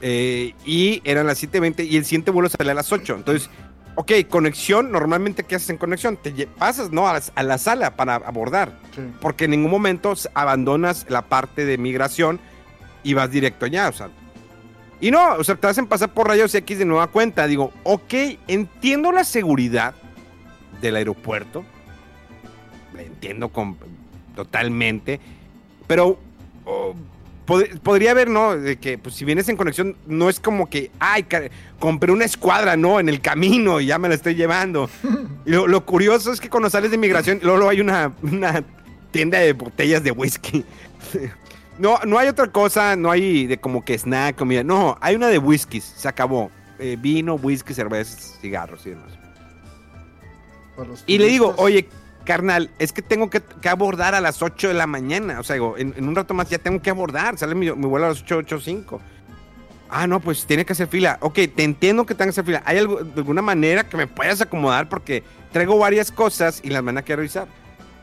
Eh, 0.00 0.54
y 0.64 1.00
eran 1.04 1.26
las 1.26 1.42
7.20 1.42 1.86
y 1.88 1.96
el 1.96 2.04
siguiente 2.04 2.30
vuelo 2.30 2.48
sale 2.48 2.70
a 2.70 2.74
las 2.74 2.90
8. 2.90 3.14
Entonces, 3.16 3.50
ok, 4.02 4.28
conexión, 4.28 4.90
normalmente 4.90 5.44
¿qué 5.44 5.54
haces 5.54 5.70
en 5.70 5.76
conexión? 5.78 6.16
Te 6.16 6.46
pasas, 6.46 6.90
¿no? 6.90 7.06
A 7.06 7.14
la, 7.14 7.22
a 7.36 7.42
la 7.44 7.56
sala 7.58 7.94
para 7.94 8.16
abordar. 8.16 8.76
Sí. 8.94 9.02
Porque 9.20 9.44
en 9.44 9.52
ningún 9.52 9.70
momento 9.70 10.12
abandonas 10.34 11.06
la 11.08 11.22
parte 11.22 11.64
de 11.64 11.78
migración 11.78 12.40
y 13.04 13.14
vas 13.14 13.30
directo 13.30 13.66
allá, 13.66 13.88
o 13.88 13.92
sea. 13.92 14.10
Y 15.00 15.10
no, 15.10 15.34
o 15.34 15.44
sea, 15.44 15.54
te 15.54 15.66
hacen 15.66 15.86
pasar 15.86 16.12
por 16.12 16.28
rayos 16.28 16.54
X 16.54 16.78
de 16.78 16.84
nueva 16.84 17.06
cuenta. 17.08 17.46
Digo, 17.46 17.72
ok, 17.84 18.14
entiendo 18.48 19.12
la 19.12 19.24
seguridad 19.24 19.94
del 20.80 20.96
aeropuerto. 20.96 21.64
La 22.94 23.02
entiendo 23.02 23.48
con- 23.50 23.76
totalmente. 24.34 25.20
Pero 25.86 26.18
oh, 26.64 26.94
pod- 27.46 27.80
podría 27.80 28.12
haber, 28.12 28.28
¿no? 28.30 28.56
De 28.56 28.76
que 28.76 28.98
pues, 28.98 29.14
si 29.14 29.24
vienes 29.24 29.48
en 29.48 29.56
conexión, 29.56 29.96
no 30.06 30.28
es 30.28 30.40
como 30.40 30.68
que, 30.70 30.90
ay, 30.98 31.26
compré 31.78 32.12
una 32.12 32.24
escuadra, 32.24 32.76
¿no? 32.76 33.00
En 33.00 33.08
el 33.08 33.20
camino 33.20 33.80
y 33.80 33.86
ya 33.86 33.98
me 33.98 34.08
la 34.08 34.14
estoy 34.14 34.34
llevando. 34.34 34.88
Lo, 35.44 35.66
lo 35.66 35.84
curioso 35.84 36.32
es 36.32 36.40
que 36.40 36.48
cuando 36.48 36.70
sales 36.70 36.90
de 36.90 36.98
migración, 36.98 37.40
luego, 37.42 37.68
hay 37.68 37.80
una, 37.80 38.12
una 38.22 38.62
tienda 39.10 39.38
de 39.38 39.52
botellas 39.52 40.02
de 40.02 40.10
whisky. 40.12 40.64
No, 41.78 41.98
no 42.06 42.18
hay 42.18 42.28
otra 42.28 42.48
cosa, 42.48 42.96
no 42.96 43.10
hay 43.10 43.46
de 43.46 43.56
como 43.56 43.82
que 43.82 43.96
snack, 43.96 44.36
comida. 44.36 44.62
No, 44.62 44.98
hay 45.00 45.16
una 45.16 45.28
de 45.28 45.38
whiskies, 45.38 45.82
se 45.82 46.06
acabó. 46.06 46.50
Eh, 46.78 46.96
vino, 47.00 47.34
whisky, 47.36 47.72
cervezas, 47.72 48.38
cigarros 48.42 48.84
y 48.86 48.90
demás. 48.90 49.10
Y 51.06 51.18
le 51.18 51.26
digo, 51.26 51.54
oye, 51.56 51.88
carnal, 52.24 52.70
es 52.78 52.92
que 52.92 53.02
tengo 53.02 53.30
que, 53.30 53.42
abordar 53.68 54.14
a 54.14 54.20
las 54.20 54.42
8 54.42 54.68
de 54.68 54.74
la 54.74 54.86
mañana. 54.86 55.40
O 55.40 55.44
sea, 55.44 55.54
digo, 55.54 55.76
en, 55.76 55.94
un 56.06 56.14
rato 56.14 56.34
más 56.34 56.48
ya 56.48 56.58
tengo 56.58 56.80
que 56.80 56.90
abordar. 56.90 57.38
Sale 57.38 57.54
mi, 57.54 57.70
vuelo 57.70 58.06
a 58.06 58.08
las 58.10 58.22
8, 58.22 58.38
8, 58.38 58.60
5. 58.60 59.00
Ah, 59.90 60.06
no, 60.06 60.20
pues 60.20 60.46
tiene 60.46 60.64
que 60.64 60.72
hacer 60.72 60.88
fila. 60.88 61.18
Ok, 61.20 61.34
te 61.54 61.64
entiendo 61.64 62.06
que 62.06 62.14
tenga 62.14 62.26
que 62.26 62.30
hacer 62.30 62.44
fila. 62.44 62.62
¿Hay 62.64 62.78
alguna 62.78 63.42
manera 63.42 63.88
que 63.88 63.96
me 63.96 64.06
puedas 64.06 64.40
acomodar? 64.40 64.88
Porque 64.88 65.22
traigo 65.52 65.78
varias 65.78 66.10
cosas 66.10 66.60
y 66.64 66.70
las 66.70 66.82
van 66.82 66.96
a 66.96 67.02
querer 67.02 67.18
revisar. 67.18 67.46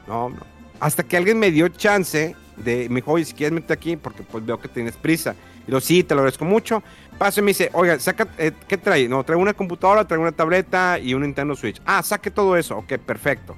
No, 0.07 0.29
no. 0.29 0.37
Hasta 0.79 1.03
que 1.03 1.17
alguien 1.17 1.39
me 1.39 1.51
dio 1.51 1.67
chance 1.69 2.35
de, 2.57 2.87
me 2.89 2.95
dijo, 2.95 3.11
oye, 3.11 3.25
si 3.25 3.33
quieres 3.33 3.53
meterte 3.53 3.73
aquí, 3.73 3.95
porque 3.97 4.23
pues 4.23 4.45
veo 4.45 4.59
que 4.59 4.67
tienes 4.67 4.95
prisa. 4.95 5.35
Y 5.67 5.71
lo 5.71 5.81
sí, 5.81 6.03
te 6.03 6.15
lo 6.15 6.21
agradezco 6.21 6.45
mucho. 6.45 6.83
Paso 7.17 7.41
y 7.41 7.43
me 7.43 7.49
dice, 7.49 7.69
oiga, 7.73 7.99
saca, 7.99 8.27
eh, 8.37 8.51
¿qué 8.67 8.77
trae? 8.77 9.07
No, 9.09 9.23
traigo 9.23 9.41
una 9.41 9.53
computadora, 9.53 10.05
traigo 10.05 10.23
una 10.23 10.31
tableta 10.31 10.99
y 10.99 11.13
un 11.13 11.23
Nintendo 11.23 11.55
Switch. 11.55 11.81
Ah, 11.85 12.01
saque 12.01 12.31
todo 12.31 12.55
eso. 12.55 12.77
Ok, 12.77 12.93
perfecto. 12.97 13.57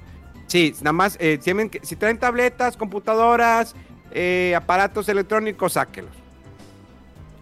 Sí, 0.52 0.74
nada 0.80 0.92
más, 0.92 1.16
eh, 1.18 1.38
si, 1.82 1.96
traen 1.96 2.18
tabletas, 2.18 2.76
computadoras, 2.76 3.74
eh, 4.10 4.52
aparatos 4.54 5.08
electrónicos, 5.08 5.72
sáquelos. 5.72 6.10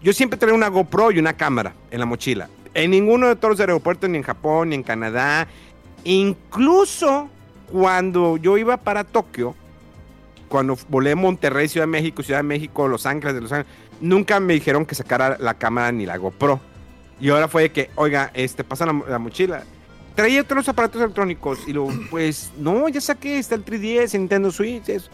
Yo 0.01 0.13
siempre 0.13 0.39
traigo 0.39 0.55
una 0.55 0.69
GoPro 0.69 1.11
y 1.11 1.19
una 1.19 1.33
cámara 1.33 1.73
en 1.91 1.99
la 1.99 2.05
mochila. 2.05 2.47
En 2.73 2.91
ninguno 2.91 3.27
de 3.27 3.35
todos 3.35 3.49
los 3.49 3.59
aeropuertos, 3.59 4.09
ni 4.09 4.19
en 4.19 4.23
Japón, 4.23 4.69
ni 4.69 4.75
en 4.75 4.83
Canadá. 4.83 5.45
Incluso 6.05 7.29
cuando 7.69 8.37
yo 8.37 8.57
iba 8.57 8.77
para 8.77 9.03
Tokio, 9.03 9.55
cuando 10.47 10.77
volé 10.87 11.13
Monterrey, 11.13 11.67
Ciudad 11.67 11.87
de 11.87 11.91
México, 11.91 12.23
Ciudad 12.23 12.39
de 12.39 12.43
México, 12.43 12.87
Los 12.87 13.05
Ángeles, 13.05 13.35
de 13.35 13.41
Los 13.41 13.51
Ángeles, 13.51 13.73
nunca 13.99 14.39
me 14.39 14.53
dijeron 14.53 14.85
que 14.85 14.95
sacara 14.95 15.35
la 15.37 15.55
cámara 15.55 15.91
ni 15.91 16.05
la 16.05 16.15
GoPro. 16.15 16.61
Y 17.19 17.27
ahora 17.27 17.49
fue 17.49 17.73
que, 17.73 17.89
oiga, 17.95 18.31
este, 18.33 18.63
pasa 18.63 18.85
la 18.85 19.19
mochila. 19.19 19.65
Traía 20.15 20.41
otros 20.41 20.67
aparatos 20.67 21.01
electrónicos 21.01 21.59
y 21.67 21.73
luego, 21.73 21.91
pues, 22.09 22.51
no, 22.57 22.89
ya 22.89 22.99
saqué, 22.99 23.39
está 23.39 23.55
el 23.55 23.63
3DS, 23.63 24.13
el 24.13 24.21
Nintendo 24.21 24.51
Switch, 24.51 24.89
eso. 24.89 25.09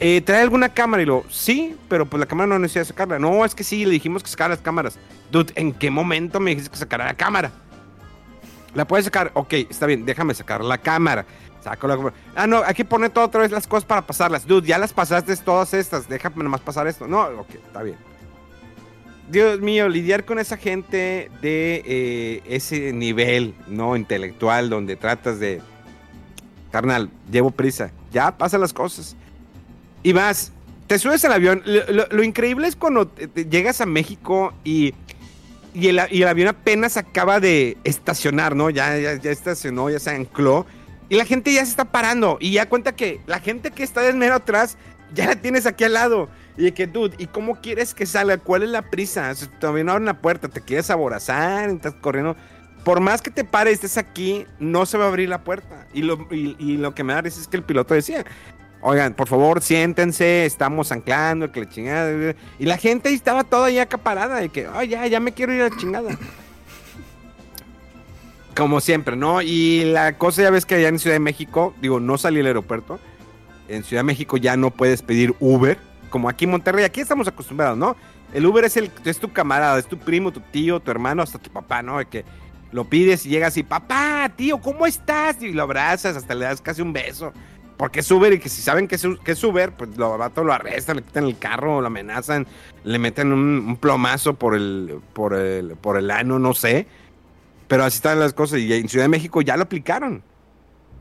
Eh, 0.00 0.20
¿Trae 0.20 0.42
alguna 0.42 0.68
cámara? 0.68 1.02
Y 1.02 1.06
lo, 1.06 1.24
sí, 1.28 1.76
pero 1.88 2.06
pues 2.06 2.20
la 2.20 2.26
cámara 2.26 2.46
no 2.46 2.58
necesita 2.58 2.84
sacarla. 2.84 3.18
No, 3.18 3.44
es 3.44 3.54
que 3.54 3.64
sí, 3.64 3.84
le 3.84 3.92
dijimos 3.92 4.22
que 4.22 4.28
sacara 4.28 4.50
las 4.50 4.60
cámaras. 4.60 4.98
Dude, 5.32 5.52
¿en 5.56 5.72
qué 5.72 5.90
momento 5.90 6.38
me 6.38 6.50
dijiste 6.50 6.70
que 6.70 6.76
sacara 6.76 7.06
la 7.06 7.14
cámara? 7.14 7.50
¿La 8.74 8.86
puedes 8.86 9.06
sacar? 9.06 9.32
Ok, 9.34 9.54
está 9.54 9.86
bien, 9.86 10.04
déjame 10.04 10.34
sacar 10.34 10.62
la 10.62 10.78
cámara. 10.78 11.26
Saco 11.64 11.88
la 11.88 11.96
cámara. 11.96 12.14
Ah, 12.36 12.46
no, 12.46 12.62
hay 12.64 12.74
que 12.74 12.84
poner 12.84 13.10
todo 13.10 13.24
otra 13.24 13.40
vez 13.40 13.50
las 13.50 13.66
cosas 13.66 13.84
para 13.84 14.02
pasarlas. 14.06 14.46
Dude, 14.46 14.68
ya 14.68 14.78
las 14.78 14.92
pasaste 14.92 15.36
todas 15.38 15.74
estas, 15.74 16.08
déjame 16.08 16.44
nomás 16.44 16.60
pasar 16.60 16.86
esto. 16.86 17.08
No, 17.08 17.22
ok, 17.22 17.54
está 17.54 17.82
bien. 17.82 17.96
Dios 19.30 19.60
mío, 19.60 19.88
lidiar 19.88 20.24
con 20.24 20.38
esa 20.38 20.56
gente 20.56 21.30
de 21.42 21.82
eh, 21.84 22.42
ese 22.46 22.92
nivel, 22.92 23.54
¿no? 23.66 23.96
Intelectual, 23.96 24.70
donde 24.70 24.96
tratas 24.96 25.38
de... 25.38 25.60
Carnal, 26.70 27.10
llevo 27.30 27.50
prisa. 27.50 27.90
Ya, 28.12 28.36
pasa 28.36 28.58
las 28.58 28.72
cosas. 28.72 29.16
Y 30.02 30.12
vas, 30.12 30.52
te 30.86 30.98
subes 30.98 31.24
al 31.24 31.32
avión. 31.32 31.62
Lo, 31.64 32.22
increíble 32.22 32.68
es 32.68 32.76
cuando 32.76 33.14
llegas 33.34 33.80
a 33.80 33.86
México 33.86 34.52
y, 34.64 34.94
y, 35.74 35.88
el, 35.88 36.00
y 36.10 36.22
el 36.22 36.28
avión 36.28 36.48
apenas 36.48 36.96
acaba 36.96 37.40
de 37.40 37.76
estacionar, 37.84 38.54
¿no? 38.54 38.70
Ya, 38.70 38.98
ya, 38.98 39.14
ya 39.14 39.30
estacionó, 39.30 39.90
ya 39.90 39.98
se 39.98 40.10
ancló. 40.10 40.66
Y 41.08 41.16
la 41.16 41.24
gente 41.24 41.52
ya 41.52 41.64
se 41.64 41.70
está 41.70 41.86
parando. 41.86 42.38
Y 42.40 42.52
ya 42.52 42.68
cuenta 42.68 42.94
que 42.94 43.20
la 43.26 43.40
gente 43.40 43.70
que 43.70 43.82
está 43.82 44.02
del 44.02 44.16
mero 44.16 44.34
atrás, 44.34 44.76
ya 45.14 45.26
la 45.26 45.36
tienes 45.36 45.66
aquí 45.66 45.84
al 45.84 45.94
lado. 45.94 46.28
Y 46.58 46.72
que, 46.72 46.88
dude, 46.88 47.14
¿y 47.18 47.28
cómo 47.28 47.54
quieres 47.60 47.94
que 47.94 48.04
salga? 48.04 48.36
¿Cuál 48.36 48.64
es 48.64 48.70
la 48.70 48.82
prisa? 48.82 49.32
Sea, 49.32 49.48
Todavía 49.60 49.84
no 49.84 49.92
abren 49.92 50.06
la 50.06 50.20
puerta, 50.20 50.48
te 50.48 50.60
quieres 50.60 50.90
aborazar, 50.90 51.70
estás 51.70 51.94
corriendo. 51.94 52.34
Por 52.82 52.98
más 52.98 53.22
que 53.22 53.30
te 53.30 53.44
pares, 53.44 53.74
estés 53.74 53.96
aquí, 53.96 54.44
no 54.58 54.84
se 54.84 54.98
va 54.98 55.04
a 55.04 55.08
abrir 55.08 55.28
la 55.28 55.44
puerta. 55.44 55.86
Y 55.94 56.02
lo, 56.02 56.26
y, 56.32 56.76
lo 56.76 56.96
que 56.96 57.04
me 57.04 57.12
da 57.12 57.20
risa 57.20 57.40
es 57.40 57.46
que 57.46 57.56
el 57.56 57.62
piloto 57.62 57.94
decía, 57.94 58.24
oigan, 58.80 59.14
por 59.14 59.28
favor, 59.28 59.62
siéntense, 59.62 60.46
estamos 60.46 60.90
anclando, 60.90 61.52
que 61.52 61.60
la 61.60 61.68
chingada. 61.68 62.34
Y 62.58 62.64
la 62.64 62.76
gente 62.76 63.10
estaba 63.10 63.44
toda 63.44 63.70
ya 63.70 63.82
acaparada, 63.82 64.40
de 64.40 64.48
que, 64.48 64.66
ay, 64.74 64.88
ya, 64.88 65.06
ya 65.06 65.20
me 65.20 65.30
quiero 65.30 65.54
ir 65.54 65.62
a 65.62 65.68
la 65.68 65.76
chingada. 65.76 66.18
Como 68.56 68.80
siempre, 68.80 69.14
¿no? 69.14 69.42
Y 69.42 69.84
la 69.84 70.18
cosa 70.18 70.42
ya 70.42 70.50
ves 70.50 70.66
que 70.66 70.74
allá 70.74 70.88
en 70.88 70.98
Ciudad 70.98 71.14
de 71.14 71.20
México, 71.20 71.72
digo, 71.80 72.00
no 72.00 72.18
salí 72.18 72.38
del 72.38 72.46
aeropuerto. 72.46 72.98
En 73.68 73.84
Ciudad 73.84 74.00
de 74.00 74.06
México 74.06 74.36
ya 74.38 74.56
no 74.56 74.72
puedes 74.72 75.02
pedir 75.02 75.36
Uber, 75.38 75.78
como 76.08 76.28
aquí 76.28 76.44
en 76.44 76.52
Monterrey, 76.52 76.84
aquí 76.84 77.00
estamos 77.00 77.28
acostumbrados, 77.28 77.76
¿no? 77.76 77.96
El 78.32 78.44
Uber 78.46 78.64
es, 78.64 78.76
el, 78.76 78.90
es 79.04 79.18
tu 79.18 79.32
camarada, 79.32 79.78
es 79.78 79.86
tu 79.86 79.98
primo, 79.98 80.32
tu 80.32 80.40
tío, 80.40 80.80
tu 80.80 80.90
hermano, 80.90 81.22
hasta 81.22 81.38
tu 81.38 81.50
papá, 81.50 81.82
¿no? 81.82 81.98
Que 82.08 82.24
lo 82.72 82.84
pides 82.84 83.24
y 83.24 83.30
llegas 83.30 83.56
y, 83.56 83.62
papá, 83.62 84.30
tío, 84.36 84.60
¿cómo 84.60 84.86
estás? 84.86 85.42
Y 85.42 85.52
lo 85.52 85.62
abrazas, 85.62 86.16
hasta 86.16 86.34
le 86.34 86.44
das 86.44 86.60
casi 86.60 86.82
un 86.82 86.92
beso. 86.92 87.32
Porque 87.78 88.00
es 88.00 88.10
Uber 88.10 88.32
y 88.32 88.40
que 88.40 88.48
si 88.48 88.60
saben 88.60 88.88
que 88.88 88.96
es, 88.96 89.06
que 89.24 89.32
es 89.32 89.44
Uber, 89.44 89.72
pues 89.72 89.96
lo 89.96 90.18
vato 90.18 90.42
lo 90.42 90.52
arrestan, 90.52 90.96
le 90.96 91.02
quitan 91.02 91.24
el 91.24 91.38
carro, 91.38 91.80
lo 91.80 91.86
amenazan, 91.86 92.46
le 92.82 92.98
meten 92.98 93.32
un, 93.32 93.40
un 93.68 93.76
plomazo 93.76 94.34
por 94.34 94.56
el, 94.56 95.00
por, 95.12 95.34
el, 95.34 95.76
por 95.76 95.96
el 95.96 96.10
ano, 96.10 96.38
no 96.40 96.54
sé. 96.54 96.86
Pero 97.68 97.84
así 97.84 97.96
están 97.96 98.18
las 98.18 98.32
cosas. 98.32 98.58
Y 98.58 98.72
en 98.72 98.88
Ciudad 98.88 99.04
de 99.04 99.10
México 99.10 99.42
ya 99.42 99.56
lo 99.56 99.62
aplicaron. 99.62 100.22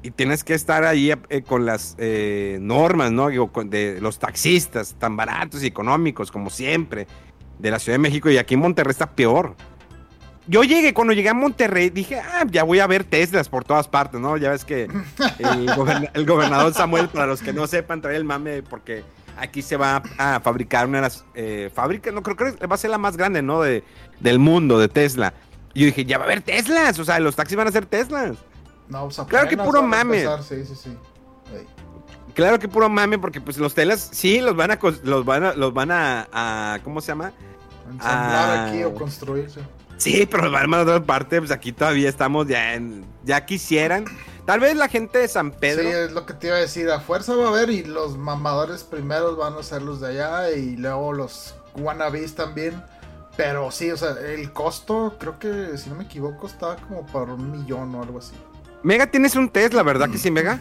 Y 0.08 0.12
tienes 0.12 0.46
que 0.46 0.54
estar 0.54 0.86
ahí 0.86 1.12
eh, 1.12 1.42
con 1.42 1.66
las 1.66 1.96
eh, 1.98 2.60
normas, 2.62 3.12
¿no? 3.12 3.28
Digo, 3.28 3.52
con- 3.52 3.70
de 3.70 4.00
los 4.00 4.20
taxistas 4.20 4.96
tan 4.98 5.18
baratos 5.18 5.62
y 5.64 5.68
económicos, 5.68 6.32
como 6.32 6.50
siempre, 6.50 7.08
de 7.60 7.72
la 7.72 7.78
Ciudad 7.78 7.96
de 7.96 8.00
México. 8.04 8.30
Y 8.30 8.38
aquí 8.38 8.54
en 8.54 8.62
Monterrey 8.62 8.92
está 8.92 9.12
peor. 9.12 9.56
Yo 10.48 10.64
llegué, 10.64 10.94
cuando 10.94 11.12
llegué 11.12 11.28
a 11.28 11.34
Monterrey, 11.34 11.90
dije, 11.90 12.22
ah, 12.22 12.46
ya 12.50 12.64
voy 12.64 12.80
a 12.80 12.88
ver 12.88 13.04
Teslas 13.04 13.50
por 13.50 13.66
todas 13.66 13.90
partes, 13.90 14.22
¿no? 14.22 14.38
Ya 14.38 14.52
ves 14.52 14.64
que 14.64 14.84
el, 15.40 15.66
goberna- 15.76 16.10
el 16.14 16.26
gobernador 16.26 16.74
Samuel, 16.74 17.10
para 17.10 17.26
los 17.28 17.42
que 17.42 17.52
no 17.52 17.68
sepan, 17.68 18.00
trae 18.02 18.16
el 18.16 18.24
mame 18.24 18.64
porque 18.64 19.04
aquí 19.38 19.62
se 19.62 19.76
va 19.76 20.02
a 20.18 20.40
fabricar 20.40 20.88
una 20.88 21.00
de 21.00 21.02
las 21.02 21.26
eh, 21.36 21.70
fábricas, 21.76 22.14
no 22.14 22.24
creo 22.24 22.38
que 22.38 22.66
va 22.66 22.76
a 22.76 22.78
ser 22.78 22.92
la 22.92 22.98
más 22.98 23.18
grande, 23.18 23.42
¿no? 23.42 23.62
De, 23.62 23.84
del 24.22 24.40
mundo, 24.40 24.80
de 24.80 24.88
Tesla. 24.88 25.34
Y 25.74 25.82
yo 25.82 25.86
dije, 25.88 26.06
ya 26.06 26.18
va 26.18 26.24
a 26.24 26.28
haber 26.28 26.42
Teslas, 26.44 26.98
o 26.98 27.04
sea, 27.04 27.20
los 27.20 27.36
taxis 27.36 27.58
van 27.58 27.68
a 27.68 27.72
ser 27.74 27.86
Teslas. 27.86 28.38
No, 28.90 29.04
pues 29.06 29.20
Claro 29.28 29.48
que 29.50 29.58
puro 29.58 29.84
mame. 29.84 30.22
empezar, 30.24 30.44
Sí, 30.44 30.66
sí, 30.66 30.76
sí. 30.76 30.98
Claro 32.34 32.60
que 32.60 32.68
puro 32.68 32.88
mame, 32.88 33.18
porque 33.18 33.42
pues 33.42 33.58
los 33.58 33.74
Teslas 33.74 34.10
sí 34.12 34.40
los 34.42 34.56
van 34.56 34.72
a, 34.72 34.80
los 35.04 35.26
van 35.26 35.44
a, 35.44 35.54
los 35.54 35.74
van 35.74 35.92
a, 35.92 36.28
a- 36.32 36.80
¿cómo 36.84 37.02
se 37.02 37.08
llama? 37.08 37.32
Ensamblar 37.90 38.68
aquí 38.68 38.84
o 38.84 38.94
construirse. 38.94 39.62
Sí, 39.98 40.28
pero 40.30 40.44
los 40.44 40.52
van 40.52 40.72
a 40.74 40.82
otra 40.82 41.04
parte, 41.04 41.40
pues 41.40 41.50
aquí 41.50 41.72
todavía 41.72 42.08
estamos 42.10 42.46
ya 42.48 42.76
en, 42.76 43.04
ya 43.24 43.46
quisieran. 43.46 44.06
Tal 44.46 44.60
vez 44.60 44.76
la 44.76 44.88
gente 44.88 45.18
de 45.18 45.28
San 45.28 45.52
Pedro. 45.52 45.82
Sí, 45.82 45.90
es 45.90 46.12
lo 46.12 46.26
que 46.28 46.34
te 46.34 46.48
iba 46.48 46.58
a 46.58 46.60
decir. 46.60 46.90
A 46.92 47.00
fuerza 47.00 47.34
va 47.36 47.46
a 47.46 47.50
haber 47.50 47.72
y 47.72 47.84
los 47.84 48.18
mamadores 48.18 48.84
primeros 48.84 49.36
van 49.36 49.56
a 49.56 49.64
ser 49.64 49.82
los 49.82 50.00
de 50.00 50.10
allá 50.10 50.52
y 50.52 50.78
luego 50.78 51.14
los 51.14 51.56
wannabes 51.76 52.36
también. 52.36 52.82
Pero 53.36 53.72
sí, 53.72 53.90
o 53.92 53.98
sea, 53.98 54.12
el 54.12 54.54
costo, 54.54 55.16
creo 55.20 55.38
que 55.40 55.78
si 55.78 55.90
no 55.90 55.96
me 55.96 56.04
equivoco, 56.06 56.46
estaba 56.48 56.76
como 56.76 57.06
por 57.08 57.30
un 57.30 57.52
millón 57.52 57.94
o 57.96 58.04
algo 58.04 58.20
así. 58.20 58.34
Mega, 58.84 59.08
tienes 59.08 59.36
un 59.36 59.50
Tesla, 59.50 59.84
¿verdad 59.84 60.10
que 60.10 60.18
sí, 60.18 60.32
Mega? 60.32 60.60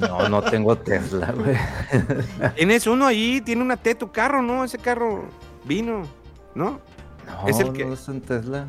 No, 0.00 0.28
no 0.28 0.42
tengo 0.42 0.76
Tesla, 0.76 1.32
güey. 1.32 1.56
Tienes 2.56 2.86
uno 2.86 3.06
ahí, 3.06 3.40
tiene 3.40 3.62
una 3.62 3.76
T 3.76 3.94
tu 3.94 4.10
carro, 4.12 4.42
¿no? 4.42 4.64
Ese 4.64 4.78
carro 4.78 5.24
vino, 5.64 6.02
¿no? 6.54 6.80
No, 7.26 7.48
Es 7.48 7.60
el 7.60 7.72
que- 7.72 7.84
no 7.84 7.94
es 7.94 8.08
un 8.08 8.20
Tesla. 8.20 8.68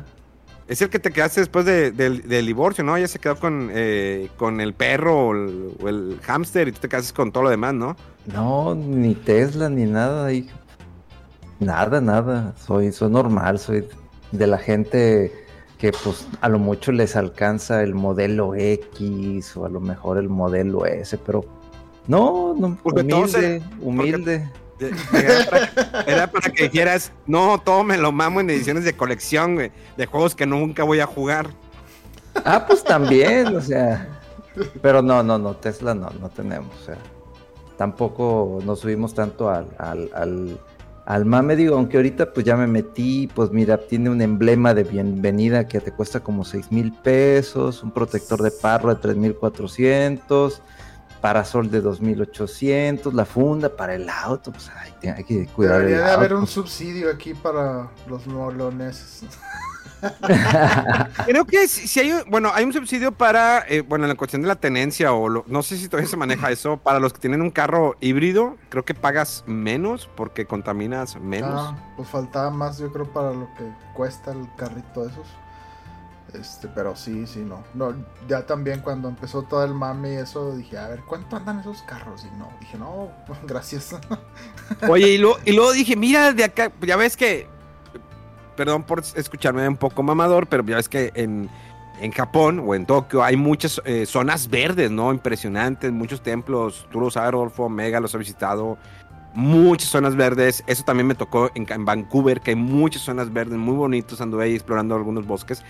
Es 0.68 0.80
el 0.82 0.88
que 0.88 0.98
te 1.00 1.10
quedaste 1.10 1.40
después 1.40 1.64
de- 1.64 1.90
del, 1.90 2.28
del 2.28 2.46
divorcio, 2.46 2.84
¿no? 2.84 2.96
Ya 2.98 3.08
se 3.08 3.18
quedó 3.18 3.36
con, 3.36 3.70
eh, 3.72 4.28
con 4.36 4.60
el 4.60 4.72
perro 4.74 5.28
o 5.28 5.32
el, 5.34 5.70
o 5.82 5.88
el 5.88 6.18
hámster 6.22 6.68
y 6.68 6.72
tú 6.72 6.80
te 6.80 6.88
quedaste 6.88 7.12
con 7.14 7.32
todo 7.32 7.44
lo 7.44 7.50
demás, 7.50 7.74
¿no? 7.74 7.96
No, 8.26 8.74
ni 8.76 9.14
Tesla, 9.14 9.68
ni 9.68 9.84
nada, 9.84 10.32
hijo. 10.32 10.56
Nada, 11.58 12.00
nada. 12.00 12.54
Soy, 12.56 12.92
soy 12.92 13.10
normal, 13.10 13.58
soy 13.58 13.86
de 14.32 14.46
la 14.46 14.58
gente 14.58 15.39
que 15.80 15.92
pues 15.92 16.28
a 16.40 16.48
lo 16.48 16.58
mucho 16.58 16.92
les 16.92 17.16
alcanza 17.16 17.82
el 17.82 17.94
modelo 17.94 18.54
X 18.54 19.56
o 19.56 19.64
a 19.64 19.68
lo 19.70 19.80
mejor 19.80 20.18
el 20.18 20.28
modelo 20.28 20.84
S, 20.86 21.16
pero 21.18 21.44
no, 22.06 22.54
no 22.54 22.76
Porque 22.82 23.00
humilde, 23.02 23.30
se- 23.30 23.62
humilde. 23.80 24.50
De- 24.78 24.92
Era 25.12 25.50
para, 25.50 26.02
era 26.06 26.26
para 26.30 26.50
que 26.50 26.64
dijeras, 26.68 27.12
no, 27.26 27.58
todo 27.60 27.82
me 27.84 27.98
lo 27.98 28.12
mamo 28.12 28.40
en 28.40 28.48
ediciones 28.50 28.84
de 28.84 28.94
colección, 28.94 29.54
güey, 29.54 29.72
de 29.96 30.06
juegos 30.06 30.34
que 30.34 30.46
nunca 30.46 30.84
voy 30.84 31.00
a 31.00 31.06
jugar. 31.06 31.48
Ah, 32.44 32.64
pues 32.66 32.82
también, 32.84 33.54
o 33.56 33.60
sea. 33.60 34.08
Pero 34.80 35.02
no, 35.02 35.22
no, 35.22 35.38
no, 35.38 35.54
Tesla 35.56 35.94
no, 35.94 36.10
no 36.20 36.28
tenemos. 36.30 36.74
O 36.82 36.84
sea, 36.86 36.96
tampoco 37.76 38.60
nos 38.64 38.80
subimos 38.80 39.14
tanto 39.14 39.48
al, 39.50 39.66
al, 39.78 40.10
al, 40.14 40.60
al 41.10 41.24
mame. 41.24 41.56
Digo, 41.56 41.74
aunque 41.76 41.96
ahorita 41.96 42.32
pues 42.32 42.46
ya 42.46 42.56
me 42.56 42.68
metí, 42.68 43.28
pues 43.34 43.50
mira, 43.50 43.76
tiene 43.78 44.10
un 44.10 44.22
emblema 44.22 44.74
de 44.74 44.84
bienvenida 44.84 45.66
que 45.66 45.80
te 45.80 45.90
cuesta 45.90 46.20
como 46.20 46.44
6 46.44 46.70
mil 46.70 46.92
pesos, 46.92 47.82
un 47.82 47.90
protector 47.90 48.40
de 48.40 48.52
parro 48.52 48.94
de 48.94 49.00
3400, 49.00 50.62
parasol 51.20 51.68
de 51.68 51.80
2800, 51.80 53.12
la 53.12 53.24
funda 53.24 53.74
para 53.76 53.96
el 53.96 54.08
auto, 54.08 54.52
pues 54.52 54.70
ay, 54.76 55.10
hay 55.10 55.24
que 55.24 55.46
cuidar 55.48 55.78
Debería 55.78 55.98
el 55.98 56.04
de 56.04 56.10
haber 56.10 56.30
auto. 56.30 56.42
un 56.42 56.46
subsidio 56.46 57.10
aquí 57.10 57.34
para 57.34 57.90
los 58.08 58.26
moloneses. 58.28 59.24
Creo 61.26 61.44
que 61.46 61.68
si, 61.68 62.00
hay, 62.00 62.12
bueno, 62.28 62.50
hay 62.54 62.64
un 62.64 62.72
subsidio 62.72 63.12
para, 63.12 63.64
eh, 63.68 63.82
bueno, 63.82 64.04
en 64.04 64.08
la 64.10 64.14
cuestión 64.14 64.42
de 64.42 64.48
la 64.48 64.56
tenencia 64.56 65.12
o 65.12 65.28
lo- 65.28 65.44
no 65.46 65.62
sé 65.62 65.76
si 65.76 65.88
todavía 65.88 66.08
se 66.10 66.16
maneja 66.16 66.50
eso, 66.50 66.76
para 66.78 67.00
los 67.00 67.12
que 67.12 67.18
tienen 67.20 67.42
un 67.42 67.50
carro 67.50 67.96
híbrido, 68.00 68.56
creo 68.68 68.84
que 68.84 68.94
pagas 68.94 69.44
menos 69.46 70.08
porque 70.16 70.46
contaminas 70.46 71.16
menos. 71.20 71.52
Ah, 71.54 71.76
pues 71.96 72.08
faltaba 72.08 72.50
más, 72.50 72.78
yo 72.78 72.92
creo, 72.92 73.06
para 73.12 73.32
lo 73.32 73.48
que 73.56 73.64
cuesta 73.94 74.32
el 74.32 74.48
carrito 74.56 75.04
de 75.04 75.10
esos. 75.12 75.26
Este, 76.32 76.68
pero 76.68 76.94
sí, 76.94 77.26
sí, 77.26 77.40
no. 77.40 77.64
no. 77.74 77.92
Ya 78.28 78.46
también 78.46 78.80
cuando 78.82 79.08
empezó 79.08 79.42
todo 79.42 79.64
el 79.64 79.74
mame 79.74 80.12
y 80.14 80.16
eso, 80.16 80.54
dije, 80.56 80.78
a 80.78 80.86
ver, 80.86 81.00
¿cuánto 81.00 81.34
andan 81.36 81.58
esos 81.58 81.82
carros? 81.82 82.24
Y 82.24 82.38
no, 82.38 82.48
dije, 82.60 82.78
no, 82.78 83.10
gracias. 83.48 83.96
Oye, 84.88 85.08
y, 85.14 85.18
luego- 85.18 85.38
y 85.44 85.52
luego 85.52 85.72
dije, 85.72 85.96
mira, 85.96 86.32
de 86.32 86.44
acá, 86.44 86.70
ya 86.82 86.94
ves 86.96 87.16
que, 87.16 87.48
perdón 88.60 88.82
por 88.82 89.02
escucharme 89.14 89.66
un 89.66 89.78
poco 89.78 90.02
mamador, 90.02 90.46
pero 90.46 90.62
ya 90.66 90.76
ves 90.76 90.86
que 90.86 91.12
en, 91.14 91.48
en 91.98 92.12
Japón 92.12 92.62
o 92.62 92.74
en 92.74 92.84
Tokio 92.84 93.24
hay 93.24 93.34
muchas 93.34 93.80
eh, 93.86 94.04
zonas 94.04 94.50
verdes, 94.50 94.90
¿no? 94.90 95.14
Impresionantes, 95.14 95.90
muchos 95.90 96.22
templos, 96.22 96.86
tú 96.92 97.00
lo 97.00 97.10
sabes, 97.10 97.32
Rodolfo, 97.32 97.70
Mega 97.70 98.00
los 98.00 98.14
ha 98.14 98.18
visitado, 98.18 98.76
muchas 99.32 99.88
zonas 99.88 100.14
verdes, 100.14 100.62
eso 100.66 100.84
también 100.84 101.06
me 101.06 101.14
tocó 101.14 101.50
en, 101.54 101.86
Vancouver, 101.86 102.42
que 102.42 102.50
hay 102.50 102.56
muchas 102.56 103.00
zonas 103.00 103.32
verdes 103.32 103.56
muy 103.56 103.76
bonitos, 103.76 104.20
anduve 104.20 104.44
ahí 104.44 104.56
explorando 104.56 104.94
algunos 104.94 105.26
bosques. 105.26 105.62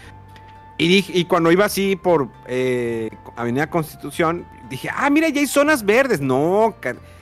Y, 0.77 0.89
dije, 0.89 1.13
y 1.17 1.27
cuando 1.27 1.53
iba 1.53 1.67
así 1.67 1.95
por 1.95 2.27
eh, 2.49 3.09
Avenida 3.37 3.71
Constitución, 3.71 4.45
dije, 4.69 4.89
ah, 4.93 5.09
mira, 5.11 5.29
ya 5.29 5.43
hay 5.43 5.47
zonas 5.47 5.85
verdes. 5.85 6.21
No, 6.21 6.75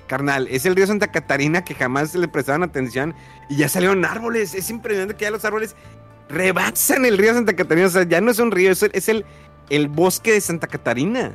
carnal, 0.09 0.49
es 0.51 0.67
el 0.67 0.75
río 0.75 0.87
Santa 0.89 1.13
Catarina 1.13 1.63
que 1.63 1.75
jamás 1.77 2.15
le 2.17 2.27
prestaban 2.27 2.65
atención 2.65 3.15
y 3.49 3.55
ya 3.57 3.69
salieron 3.69 4.05
árboles. 4.05 4.55
Es 4.55 4.71
impresionante 4.71 5.15
que 5.15 5.27
ya 5.27 5.31
los 5.31 5.45
árboles 5.45 5.77
rebasan 6.29 7.05
el 7.05 7.17
río 7.19 7.33
Santa 7.35 7.55
Catarina. 7.55 7.87
O 7.87 7.91
sea, 7.91 8.03
ya 8.03 8.21
no 8.21 8.31
es 8.33 8.39
un 8.41 8.51
río, 8.51 8.73
es 8.73 8.83
el, 9.09 9.25
el, 9.71 9.89
bosque 9.89 10.33
de 10.33 10.41
Santa 10.41 10.67
Catarina. 10.67 11.33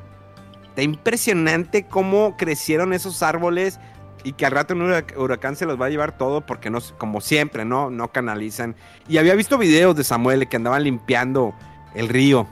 Está 0.69 0.81
impresionante 0.81 1.83
cómo 1.85 2.35
crecieron 2.35 2.93
esos 2.93 3.23
árboles 3.23 3.79
y 4.23 4.33
que 4.33 4.45
al 4.45 4.53
rato 4.53 4.73
un 4.73 4.81
hurac- 4.81 5.15
huracán 5.17 5.55
se 5.55 5.65
los 5.65 5.79
va 5.79 5.85
a 5.85 5.89
llevar 5.89 6.17
todo 6.17 6.45
porque 6.45 6.69
no, 6.69 6.79
como 6.97 7.21
siempre, 7.21 7.65
¿no? 7.65 7.89
No 7.89 8.11
canalizan. 8.11 8.75
Y 9.07 9.17
había 9.17 9.35
visto 9.35 9.57
videos 9.57 9.95
de 9.95 10.03
Samuel 10.03 10.47
que 10.49 10.55
andaban 10.57 10.83
limpiando 10.83 11.53
el 11.93 12.09
río. 12.09 12.47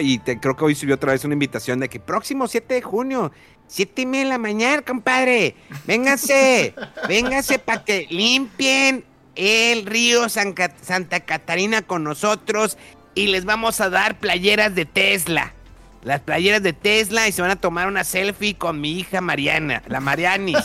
Y 0.00 0.18
te- 0.20 0.40
creo 0.40 0.56
que 0.56 0.64
hoy 0.64 0.74
subió 0.74 0.94
otra 0.94 1.12
vez 1.12 1.24
una 1.24 1.34
invitación 1.34 1.80
de 1.80 1.88
que 1.90 2.00
próximo 2.00 2.48
7 2.48 2.74
de 2.74 2.82
junio, 2.82 3.30
7 3.68 4.02
y 4.02 4.06
media 4.06 4.24
de 4.24 4.30
la 4.30 4.38
mañana, 4.38 4.82
compadre. 4.82 5.56
Véngase, 5.86 6.74
véngase 7.08 7.58
para 7.58 7.84
que 7.84 8.06
limpien 8.10 9.04
el 9.34 9.86
río 9.86 10.28
Santa 10.28 11.20
Catarina 11.20 11.82
con 11.82 12.04
nosotros 12.04 12.78
y 13.14 13.26
les 13.28 13.44
vamos 13.44 13.80
a 13.80 13.90
dar 13.90 14.18
playeras 14.18 14.74
de 14.74 14.84
Tesla. 14.84 15.52
Las 16.02 16.20
playeras 16.20 16.62
de 16.62 16.72
Tesla 16.72 17.26
y 17.26 17.32
se 17.32 17.42
van 17.42 17.50
a 17.50 17.56
tomar 17.56 17.88
una 17.88 18.04
selfie 18.04 18.54
con 18.56 18.80
mi 18.80 18.98
hija 19.00 19.20
Mariana, 19.20 19.82
la 19.88 19.98
Marianis. 20.00 20.58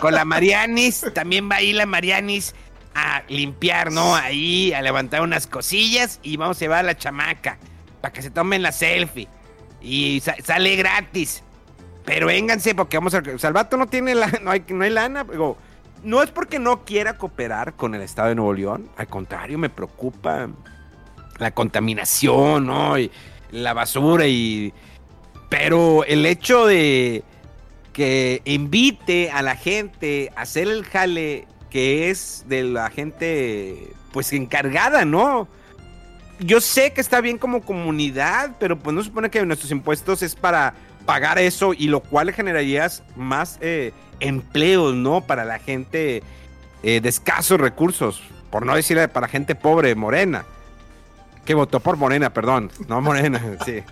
Con 0.00 0.14
la 0.14 0.24
Marianis, 0.24 1.04
también 1.12 1.50
va 1.50 1.56
ahí 1.56 1.72
la 1.72 1.86
Marianis 1.86 2.54
a 2.94 3.22
limpiar, 3.28 3.90
¿no? 3.90 4.14
Ahí, 4.14 4.72
a 4.72 4.82
levantar 4.82 5.22
unas 5.22 5.48
cosillas 5.48 6.20
y 6.22 6.36
vamos 6.36 6.58
a 6.58 6.60
llevar 6.60 6.78
a 6.80 6.82
la 6.84 6.96
chamaca 6.96 7.58
para 8.00 8.12
que 8.12 8.22
se 8.22 8.30
tomen 8.30 8.62
la 8.62 8.70
selfie. 8.70 9.26
Y 9.82 10.20
sa- 10.20 10.36
sale 10.44 10.76
gratis. 10.76 11.42
Pero 12.06 12.28
vénganse 12.28 12.74
porque 12.74 12.96
vamos 12.96 13.12
a... 13.14 13.18
O 13.18 13.38
sea, 13.38 13.50
no 13.50 13.86
tiene 13.88 14.14
la, 14.14 14.28
no 14.42 14.50
hay, 14.50 14.64
no 14.68 14.84
hay 14.84 14.90
lana. 14.90 15.24
Digo, 15.24 15.58
no 16.02 16.22
es 16.22 16.30
porque 16.30 16.58
no 16.58 16.84
quiera 16.84 17.18
cooperar 17.18 17.74
con 17.74 17.94
el 17.94 18.00
Estado 18.00 18.28
de 18.30 18.36
Nuevo 18.36 18.54
León. 18.54 18.88
Al 18.96 19.08
contrario, 19.08 19.58
me 19.58 19.68
preocupa 19.68 20.48
la 21.38 21.50
contaminación, 21.50 22.66
¿no? 22.66 22.98
Y 22.98 23.10
la 23.50 23.74
basura 23.74 24.26
y... 24.26 24.72
Pero 25.48 26.04
el 26.04 26.24
hecho 26.26 26.66
de 26.66 27.22
que 27.92 28.42
invite 28.44 29.30
a 29.30 29.42
la 29.42 29.56
gente 29.56 30.30
a 30.36 30.42
hacer 30.42 30.68
el 30.68 30.84
jale 30.84 31.46
que 31.70 32.10
es 32.10 32.44
de 32.46 32.62
la 32.62 32.90
gente 32.90 33.94
pues 34.12 34.32
encargada, 34.32 35.04
¿no? 35.04 35.48
Yo 36.38 36.60
sé 36.60 36.92
que 36.92 37.00
está 37.00 37.20
bien 37.20 37.38
como 37.38 37.62
comunidad, 37.62 38.56
pero 38.58 38.78
pues 38.78 38.94
no 38.94 39.02
supone 39.02 39.30
que 39.30 39.44
nuestros 39.46 39.70
impuestos 39.70 40.22
es 40.22 40.34
para 40.34 40.74
pagar 41.06 41.38
eso 41.38 41.72
y 41.72 41.88
lo 41.88 42.00
cual 42.00 42.32
generaría 42.32 42.88
más 43.14 43.58
eh, 43.60 43.92
empleos, 44.20 44.94
¿no? 44.94 45.22
Para 45.22 45.44
la 45.44 45.58
gente 45.58 46.22
eh, 46.82 47.00
de 47.00 47.08
escasos 47.08 47.58
recursos, 47.58 48.22
por 48.50 48.66
no 48.66 48.74
decir 48.74 48.98
para 49.08 49.28
gente 49.28 49.54
pobre, 49.54 49.94
morena. 49.94 50.44
Que 51.44 51.54
votó 51.54 51.78
por 51.78 51.96
Morena, 51.96 52.30
perdón, 52.30 52.72
no 52.88 53.00
Morena, 53.00 53.40
sí. 53.64 53.82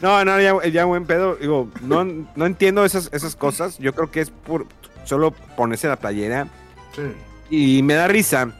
No, 0.00 0.24
no, 0.24 0.40
ya, 0.40 0.66
ya 0.66 0.86
buen 0.86 1.04
pedo. 1.04 1.36
Digo, 1.36 1.68
no, 1.82 2.02
no 2.04 2.46
entiendo 2.46 2.84
esas, 2.86 3.10
esas 3.12 3.36
cosas. 3.36 3.76
Yo 3.78 3.94
creo 3.94 4.10
que 4.10 4.22
es 4.22 4.30
por 4.30 4.66
solo 5.04 5.32
ponerse 5.32 5.86
la 5.86 5.96
playera. 5.96 6.48
Sí. 6.96 7.02
Y 7.50 7.82
me 7.82 7.92
da 7.92 8.08
risa 8.08 8.54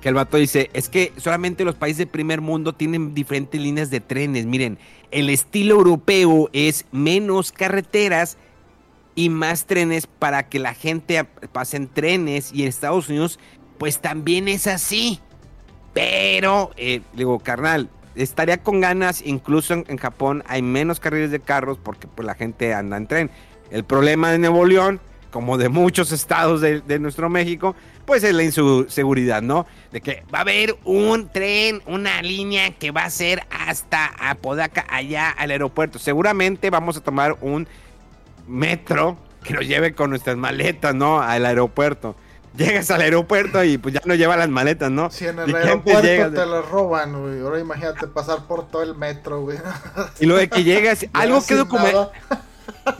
que 0.00 0.08
el 0.08 0.14
vato 0.14 0.36
dice, 0.36 0.70
es 0.72 0.88
que 0.88 1.12
solamente 1.16 1.64
los 1.64 1.74
países 1.76 1.98
de 1.98 2.06
primer 2.06 2.40
mundo 2.40 2.74
tienen 2.74 3.14
diferentes 3.14 3.58
líneas 3.60 3.90
de 3.90 4.00
trenes. 4.00 4.46
Miren, 4.46 4.78
el 5.14 5.30
estilo 5.30 5.76
europeo 5.76 6.50
es 6.52 6.86
menos 6.90 7.52
carreteras 7.52 8.36
y 9.14 9.28
más 9.28 9.64
trenes 9.64 10.08
para 10.08 10.48
que 10.48 10.58
la 10.58 10.74
gente 10.74 11.24
pase 11.52 11.76
en 11.76 11.86
trenes. 11.86 12.52
Y 12.52 12.62
en 12.62 12.68
Estados 12.68 13.08
Unidos, 13.08 13.38
pues 13.78 14.00
también 14.00 14.48
es 14.48 14.66
así. 14.66 15.20
Pero, 15.92 16.72
eh, 16.76 17.00
digo, 17.12 17.38
carnal, 17.38 17.88
estaría 18.16 18.64
con 18.64 18.80
ganas, 18.80 19.22
incluso 19.24 19.74
en, 19.74 19.96
Japón 19.98 20.42
hay 20.48 20.62
menos 20.62 20.98
carriles 20.98 21.30
de 21.30 21.38
carros 21.38 21.78
porque 21.80 22.08
pues 22.08 22.26
la 22.26 22.34
gente 22.34 22.74
anda 22.74 22.96
en 22.96 23.06
tren. 23.06 23.30
El 23.70 23.84
problema 23.84 24.32
de 24.32 24.40
Nuevo 24.40 24.64
León, 24.64 25.00
como 25.30 25.58
de 25.58 25.68
muchos 25.68 26.10
estados 26.10 26.60
de 26.60 26.98
nuestro 26.98 27.30
México, 27.30 27.76
pues 28.04 28.24
es 28.24 28.34
la 28.34 28.42
inseguridad, 28.42 29.42
¿no? 29.42 29.66
De 29.92 30.00
que 30.00 30.22
va 30.32 30.38
a 30.38 30.42
haber 30.42 30.76
un 30.84 31.28
tren, 31.28 31.82
una 31.86 32.22
línea 32.22 32.72
que 32.72 32.90
va 32.90 33.04
a 33.04 33.10
ser 33.10 33.42
hasta 33.50 34.06
Apodaca, 34.18 34.84
allá 34.88 35.30
al 35.30 35.50
aeropuerto. 35.50 35.98
Seguramente 35.98 36.70
vamos 36.70 36.96
a 36.96 37.00
tomar 37.00 37.36
un 37.40 37.66
metro 38.46 39.16
que 39.42 39.54
nos 39.54 39.66
lleve 39.66 39.94
con 39.94 40.10
nuestras 40.10 40.36
maletas, 40.36 40.94
¿no? 40.94 41.20
Al 41.20 41.46
aeropuerto. 41.46 42.16
Llegas 42.56 42.90
al 42.92 43.00
aeropuerto 43.00 43.64
y 43.64 43.78
pues 43.78 43.94
ya 43.94 44.00
no 44.04 44.14
lleva 44.14 44.36
las 44.36 44.48
maletas, 44.48 44.90
¿no? 44.90 45.10
Si 45.10 45.26
en 45.26 45.38
¿Y 45.38 45.50
el 45.50 45.56
aeropuerto 45.56 46.02
llegas 46.02 46.32
te 46.32 46.46
lo 46.46 46.62
roban, 46.62 47.20
güey. 47.20 47.40
Ahora 47.40 47.58
imagínate 47.58 48.06
pasar 48.06 48.46
por 48.46 48.68
todo 48.68 48.82
el 48.82 48.94
metro, 48.94 49.40
güey. 49.40 49.58
Y 50.20 50.26
luego 50.26 50.40
de 50.40 50.48
que 50.48 50.62
llegas, 50.62 51.06
algo 51.12 51.44
que 51.44 51.56
documentar. 51.56 52.12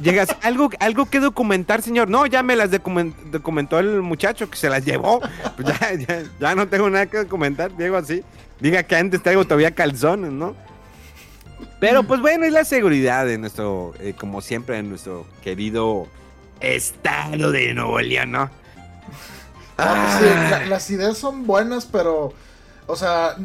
Llegas, 0.01 0.29
algo, 0.43 0.71
algo 0.81 1.07
que 1.07 1.21
documentar, 1.21 1.83
señor. 1.83 2.09
No, 2.09 2.27
ya 2.27 2.43
me 2.43 2.57
las 2.57 2.71
documen- 2.71 3.15
documentó 3.31 3.79
el 3.79 4.03
muchacho 4.03 4.49
que 4.51 4.57
se 4.57 4.69
las 4.69 4.85
llevó. 4.85 5.21
Pues 5.57 5.69
ya, 5.69 5.93
ya, 5.95 6.23
ya 6.41 6.55
no 6.55 6.67
tengo 6.69 6.89
nada 6.91 7.07
que 7.07 7.19
documentar, 7.19 7.77
Diego 7.77 7.97
así. 7.97 8.23
Diga 8.61 8.83
que 8.83 8.97
antes 8.97 9.23
traigo 9.23 9.45
todavía 9.45 9.75
calzones, 9.75 10.33
¿no? 10.33 10.55
Pero 11.81 12.03
pues 12.05 12.21
bueno, 12.21 12.45
es 12.45 12.53
la 12.53 12.65
seguridad 12.65 13.27
de 13.27 13.39
nuestro, 13.39 13.93
eh, 14.01 14.15
como 14.19 14.41
siempre, 14.41 14.77
de 14.77 14.83
nuestro 14.85 15.27
querido 15.43 16.07
estado 16.61 17.51
de 17.51 17.75
Nuevo 17.75 18.01
León, 18.01 18.33
¿no? 18.33 18.45
No, 18.45 19.85
pues 19.85 20.15
sí, 20.19 20.25
la- 20.51 20.67
las 20.67 20.91
ideas 20.91 21.19
son 21.19 21.47
buenas, 21.47 21.85
pero. 21.87 22.33
O 22.87 22.97
sea, 22.97 23.37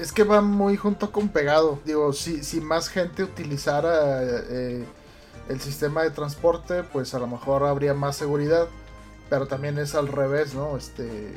es 0.00 0.10
que 0.12 0.24
va 0.24 0.40
muy 0.40 0.76
junto 0.76 1.12
con 1.12 1.28
pegado. 1.28 1.80
Digo, 1.84 2.12
si, 2.12 2.42
si 2.42 2.60
más 2.60 2.88
gente 2.88 3.22
utilizara 3.22 4.22
eh, 4.50 4.84
el 5.48 5.60
sistema 5.60 6.02
de 6.02 6.10
transporte, 6.10 6.82
pues 6.84 7.14
a 7.14 7.18
lo 7.18 7.26
mejor 7.26 7.64
habría 7.64 7.94
más 7.94 8.16
seguridad. 8.16 8.66
Pero 9.30 9.46
también 9.46 9.78
es 9.78 9.94
al 9.94 10.08
revés, 10.08 10.54
¿no? 10.54 10.76
Este. 10.76 11.34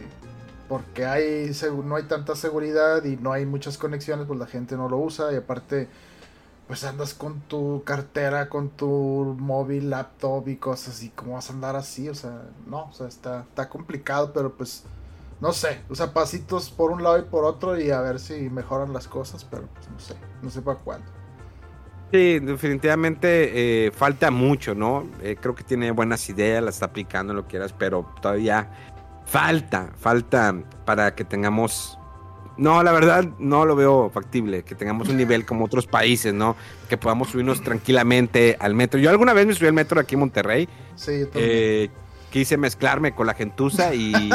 porque 0.69 1.06
hay 1.06 1.52
no 1.84 1.97
hay 1.97 2.04
tanta 2.04 2.36
seguridad 2.36 3.04
y 3.04 3.17
no 3.17 3.34
hay 3.34 3.45
muchas 3.45 3.78
conexiones, 3.78 4.28
pues 4.28 4.39
la 4.39 4.47
gente 4.47 4.78
no 4.78 4.88
lo 4.88 4.97
usa 4.97 5.34
y 5.34 5.36
aparte 5.36 5.89
pues 6.67 6.86
andas 6.86 7.13
con 7.13 7.41
tu 7.41 7.84
cartera, 7.84 8.47
con 8.47 8.69
tu 8.69 9.36
móvil, 9.38 9.89
laptop 9.89 10.47
y 10.47 10.56
cosas 10.56 11.04
y 11.04 11.10
cómo 11.10 11.34
vas 11.34 11.50
a 11.50 11.54
andar 11.54 11.76
así, 11.76 12.08
o 12.08 12.15
sea, 12.15 12.43
no, 12.65 12.86
o 12.86 12.93
sea, 12.93 13.10
está, 13.10 13.41
está 13.41 13.67
complicado, 13.67 14.32
pero 14.32 14.54
pues 14.56 14.86
no 15.41 15.52
sé, 15.52 15.82
o 15.89 15.95
sea, 15.95 16.13
pasitos 16.13 16.69
por 16.69 16.91
un 16.91 17.04
lado 17.04 17.19
y 17.19 17.24
por 17.24 17.43
otro 17.43 17.78
y 17.78 17.91
a 17.91 18.00
ver 18.00 18.21
si 18.21 18.50
mejoran 18.50 18.93
las 18.93 19.10
cosas, 19.10 19.43
pero 19.43 19.67
pues 19.74 19.89
no 19.89 20.00
sé, 20.00 20.15
no 20.41 20.50
sé 20.50 20.62
para 20.62 20.80
cuándo. 20.80 21.21
Sí, 22.12 22.39
definitivamente 22.39 23.86
eh, 23.88 23.91
falta 23.91 24.32
mucho, 24.32 24.76
¿no? 24.76 25.08
Eh, 25.24 25.38
creo 25.39 25.56
que 25.56 25.63
tiene 25.63 25.91
buenas 25.91 26.30
ideas, 26.30 26.62
las 26.62 26.76
está 26.76 26.88
aplicando, 26.88 27.34
lo 27.34 27.47
quieras, 27.47 27.74
pero 27.78 28.13
todavía 28.21 28.69
falta, 29.26 29.91
falta 29.97 30.56
para 30.86 31.15
que 31.15 31.24
tengamos... 31.24 31.97
No, 32.58 32.84
la 32.84 32.91
verdad 32.91 33.26
no 33.39 33.65
lo 33.65 33.78
veo 33.78 34.12
factible, 34.13 34.63
que 34.63 34.76
tengamos 34.76 35.08
un 35.08 35.15
nivel 35.15 35.45
como 35.45 35.65
otros 35.65 35.88
países, 35.88 36.34
¿no? 36.34 36.58
Que 36.89 36.97
podamos 36.97 37.30
subirnos 37.30 37.63
tranquilamente 37.63 38.58
al 38.60 38.76
metro. 38.76 39.00
Yo 39.00 39.10
alguna 39.10 39.32
vez 39.34 39.47
me 39.47 39.54
subí 39.54 39.67
al 39.67 39.74
metro 39.74 40.00
aquí 40.00 40.15
en 40.15 40.19
Monterrey. 40.19 40.69
Sí, 40.95 41.21
yo 41.21 41.28
eh, 41.36 41.89
quise 42.32 42.58
mezclarme 42.58 43.13
con 43.13 43.28
la 43.28 43.36
gentuza 43.36 43.94
y... 43.94 44.13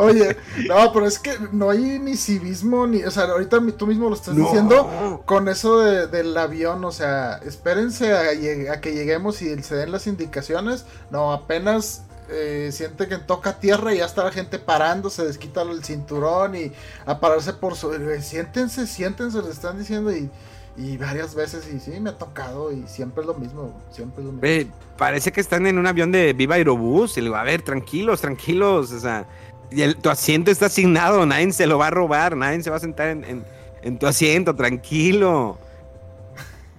Oye, 0.00 0.36
no, 0.68 0.92
pero 0.92 1.06
es 1.06 1.18
que 1.18 1.36
no 1.52 1.70
hay 1.70 1.98
ni 2.00 2.16
civismo, 2.16 2.86
ni... 2.86 3.04
O 3.04 3.10
sea, 3.10 3.24
ahorita 3.24 3.60
tú 3.76 3.86
mismo 3.86 4.08
lo 4.08 4.16
estás 4.16 4.34
diciendo 4.34 5.22
con 5.24 5.48
eso 5.48 5.78
del 5.78 6.36
avión, 6.36 6.84
o 6.84 6.90
sea, 6.90 7.36
espérense 7.44 8.12
a, 8.12 8.80
que 8.80 8.94
lleguemos 8.94 9.40
y 9.42 9.62
se 9.62 9.76
den 9.76 9.92
las 9.92 10.06
indicaciones. 10.06 10.84
No, 11.10 11.32
apenas 11.32 12.02
eh, 12.30 12.70
siente 12.72 13.06
que 13.06 13.18
toca 13.18 13.60
tierra 13.60 13.94
y 13.94 13.98
ya 13.98 14.06
está 14.06 14.24
la 14.24 14.32
gente 14.32 14.58
parando, 14.58 15.10
se 15.10 15.24
desquita 15.24 15.62
el 15.62 15.84
cinturón 15.84 16.56
y 16.56 16.72
a 17.04 17.20
pararse 17.20 17.52
por 17.52 17.76
su... 17.76 17.92
Siéntense, 18.20 18.86
siéntense, 18.86 19.42
le 19.42 19.50
están 19.50 19.78
diciendo 19.78 20.10
y... 20.12 20.30
Y 20.78 20.98
varias 20.98 21.34
veces, 21.34 21.72
y 21.72 21.80
sí, 21.80 21.98
me 22.00 22.10
ha 22.10 22.18
tocado, 22.18 22.70
y 22.70 22.86
siempre 22.86 23.22
es 23.22 23.26
lo 23.26 23.34
mismo, 23.34 23.80
siempre 23.90 24.20
es 24.20 24.26
lo 24.26 24.32
mismo. 24.32 24.74
parece 24.98 25.32
que 25.32 25.40
están 25.40 25.66
en 25.66 25.78
un 25.78 25.86
avión 25.86 26.12
de 26.12 26.34
Viva 26.34 26.56
Aerobús, 26.56 27.16
y 27.16 27.20
le 27.20 27.26
digo, 27.26 27.36
a 27.36 27.44
ver, 27.44 27.62
tranquilos, 27.62 28.20
tranquilos, 28.20 28.92
o 28.92 29.00
sea, 29.00 29.26
y 29.70 29.82
el, 29.82 29.96
tu 29.96 30.10
asiento 30.10 30.50
está 30.50 30.66
asignado, 30.66 31.24
nadie 31.24 31.50
se 31.52 31.66
lo 31.66 31.78
va 31.78 31.86
a 31.86 31.90
robar, 31.90 32.36
nadie 32.36 32.62
se 32.62 32.68
va 32.68 32.76
a 32.76 32.80
sentar 32.80 33.08
en, 33.08 33.44
en 33.82 33.98
tu 33.98 34.06
asiento, 34.06 34.54
tranquilo. 34.54 35.58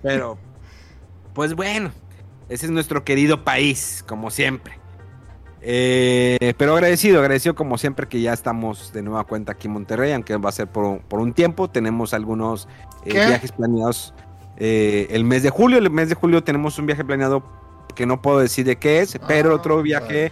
Pero, 0.04 0.38
pues 1.34 1.56
bueno, 1.56 1.92
ese 2.50 2.68
es 2.68 2.72
nuestro 2.72 3.04
querido 3.04 3.44
país, 3.44 4.04
como 4.08 4.30
siempre. 4.30 4.78
Eh, 5.62 6.54
pero 6.58 6.74
agradecido, 6.74 7.20
agradecido 7.20 7.56
como 7.56 7.78
siempre 7.78 8.08
que 8.08 8.22
ya 8.22 8.32
estamos 8.32 8.94
de 8.94 9.02
nueva 9.02 9.24
cuenta 9.26 9.54
aquí 9.54 9.68
en 9.68 9.74
Monterrey, 9.74 10.14
aunque 10.14 10.38
va 10.38 10.50
a 10.50 10.54
ser 10.54 10.68
por, 10.68 11.02
un 11.10 11.34
tiempo. 11.34 11.70
Tenemos 11.70 12.14
algunos 12.14 12.68
eh, 13.06 13.14
viajes 13.14 13.52
planeados 13.52 14.14
eh, 14.58 15.08
el 15.12 15.24
mes 15.24 15.44
de 15.44 15.50
julio. 15.50 15.78
El 15.78 15.90
mes 15.90 16.10
de 16.10 16.16
julio 16.16 16.44
tenemos 16.44 16.78
un 16.80 16.86
viaje 16.86 17.04
planeado 17.06 17.44
que 17.96 18.06
no 18.06 18.22
puedo 18.22 18.40
decir 18.40 18.66
de 18.66 18.78
qué 18.78 19.00
es, 19.00 19.18
pero 19.28 19.56
otro 19.56 19.80
ah, 19.80 19.82
viaje 19.82 20.32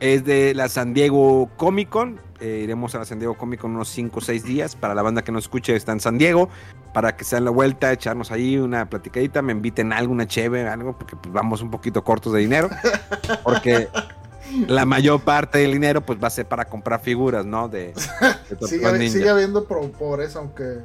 es 0.00 0.24
de 0.24 0.54
la 0.54 0.68
San 0.68 0.94
Diego 0.94 1.50
Comic 1.56 1.88
Con. 1.88 2.20
iremos 2.40 2.94
a 2.94 2.98
la 2.98 3.04
San 3.04 3.18
Diego 3.18 3.34
Comic 3.34 3.60
Con 3.60 3.74
unos 3.74 3.88
5 3.88 4.18
o 4.18 4.22
6 4.22 4.44
días. 4.44 4.76
Para 4.76 4.94
la 4.94 5.02
banda 5.02 5.22
que 5.22 5.32
nos 5.32 5.44
escuche, 5.44 5.74
está 5.74 5.92
en 5.92 6.00
San 6.00 6.18
Diego. 6.18 6.48
Para 6.92 7.16
que 7.16 7.24
sean 7.24 7.44
la 7.44 7.50
vuelta, 7.50 7.92
echarnos 7.92 8.30
ahí 8.30 8.58
una 8.58 8.88
platicadita, 8.88 9.42
me 9.42 9.52
inviten 9.52 9.92
algo, 9.92 10.12
una 10.12 10.26
cheve, 10.26 10.66
algo, 10.68 10.96
porque 10.96 11.16
pues, 11.16 11.32
vamos 11.32 11.62
un 11.62 11.70
poquito 11.70 12.02
cortos 12.04 12.32
de 12.32 12.40
dinero. 12.40 12.68
Porque 13.44 13.88
la 14.66 14.86
mayor 14.86 15.20
parte 15.20 15.58
del 15.58 15.72
dinero 15.72 16.00
pues 16.00 16.22
va 16.22 16.28
a 16.28 16.30
ser 16.30 16.46
para 16.46 16.66
comprar 16.66 17.00
figuras, 17.00 17.44
¿no? 17.44 17.68
De, 17.68 17.92
sigue, 18.66 19.28
habiendo 19.28 19.64
pobreza 19.66 20.38
aunque, 20.38 20.78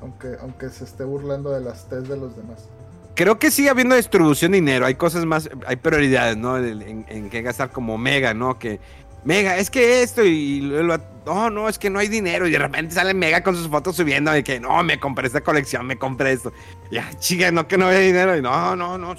aunque, 0.00 0.36
aunque 0.40 0.68
se 0.68 0.84
esté 0.84 1.04
burlando 1.04 1.50
de 1.50 1.60
las 1.60 1.88
test 1.88 2.06
de 2.06 2.16
los 2.16 2.36
demás. 2.36 2.68
Creo 3.14 3.38
que 3.38 3.50
sigue 3.50 3.68
habiendo 3.68 3.96
distribución 3.96 4.52
de 4.52 4.58
dinero, 4.58 4.86
hay 4.86 4.94
cosas 4.94 5.24
más, 5.26 5.50
hay 5.66 5.76
prioridades, 5.76 6.36
¿no? 6.36 6.56
En, 6.58 7.04
en, 7.08 7.28
que 7.28 7.42
gastar 7.42 7.70
como 7.70 7.98
Mega, 7.98 8.32
¿no? 8.34 8.58
Que 8.58 8.80
Mega, 9.24 9.58
es 9.58 9.68
que 9.68 10.02
esto 10.02 10.24
y 10.24 10.60
lo, 10.60 10.98
no, 11.26 11.50
no, 11.50 11.68
es 11.68 11.78
que 11.78 11.90
no 11.90 11.98
hay 11.98 12.08
dinero 12.08 12.46
y 12.46 12.50
de 12.50 12.58
repente 12.58 12.94
sale 12.94 13.12
Mega 13.12 13.42
con 13.42 13.54
sus 13.54 13.68
fotos 13.68 13.96
subiendo 13.96 14.30
de 14.30 14.42
que 14.42 14.58
no, 14.58 14.82
me 14.82 14.98
compré 14.98 15.26
esta 15.26 15.42
colección, 15.42 15.86
me 15.86 15.96
compré 15.96 16.32
esto. 16.32 16.52
Ya, 16.90 17.10
chica, 17.18 17.50
no 17.50 17.68
que 17.68 17.76
no 17.76 17.88
hay 17.88 18.06
dinero 18.06 18.36
y 18.36 18.42
no, 18.42 18.74
no, 18.76 18.96
no 18.96 19.14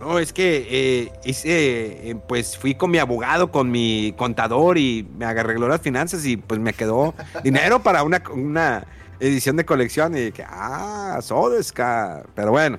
no, 0.00 0.18
es 0.18 0.32
que 0.32 0.66
eh, 0.70 1.12
hice, 1.24 2.10
eh, 2.10 2.16
pues 2.28 2.58
fui 2.58 2.74
con 2.74 2.90
mi 2.90 2.98
abogado, 2.98 3.50
con 3.50 3.70
mi 3.70 4.12
contador 4.16 4.76
y 4.76 5.08
me 5.16 5.24
arregló 5.24 5.68
las 5.68 5.80
finanzas 5.80 6.26
y 6.26 6.36
pues 6.36 6.60
me 6.60 6.74
quedó 6.74 7.14
dinero 7.44 7.80
para 7.80 8.02
una, 8.02 8.22
una 8.30 8.84
edición 9.20 9.56
de 9.56 9.64
colección 9.64 10.16
y 10.16 10.26
dije, 10.26 10.44
ah, 10.48 11.18
Sodesca. 11.22 12.24
Pero 12.34 12.50
bueno, 12.50 12.78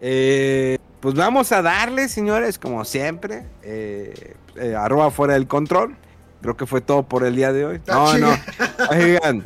eh, 0.00 0.78
pues 1.00 1.14
vamos 1.14 1.52
a 1.52 1.62
darle, 1.62 2.08
señores, 2.08 2.58
como 2.58 2.84
siempre, 2.84 3.44
arroba 4.76 5.10
fuera 5.10 5.34
del 5.34 5.46
control. 5.46 5.96
Creo 6.42 6.56
que 6.56 6.66
fue 6.66 6.80
todo 6.80 7.04
por 7.04 7.24
el 7.24 7.36
día 7.36 7.52
de 7.52 7.64
hoy. 7.64 7.80
No, 7.86 8.18
no. 8.18 8.36
Oigan, 8.90 9.42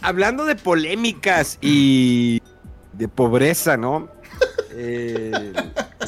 hablando 0.00 0.44
de 0.44 0.56
polémicas 0.56 1.58
y 1.60 2.40
de 2.92 3.08
pobreza, 3.08 3.76
¿no? 3.76 4.08
Eh, 4.72 5.52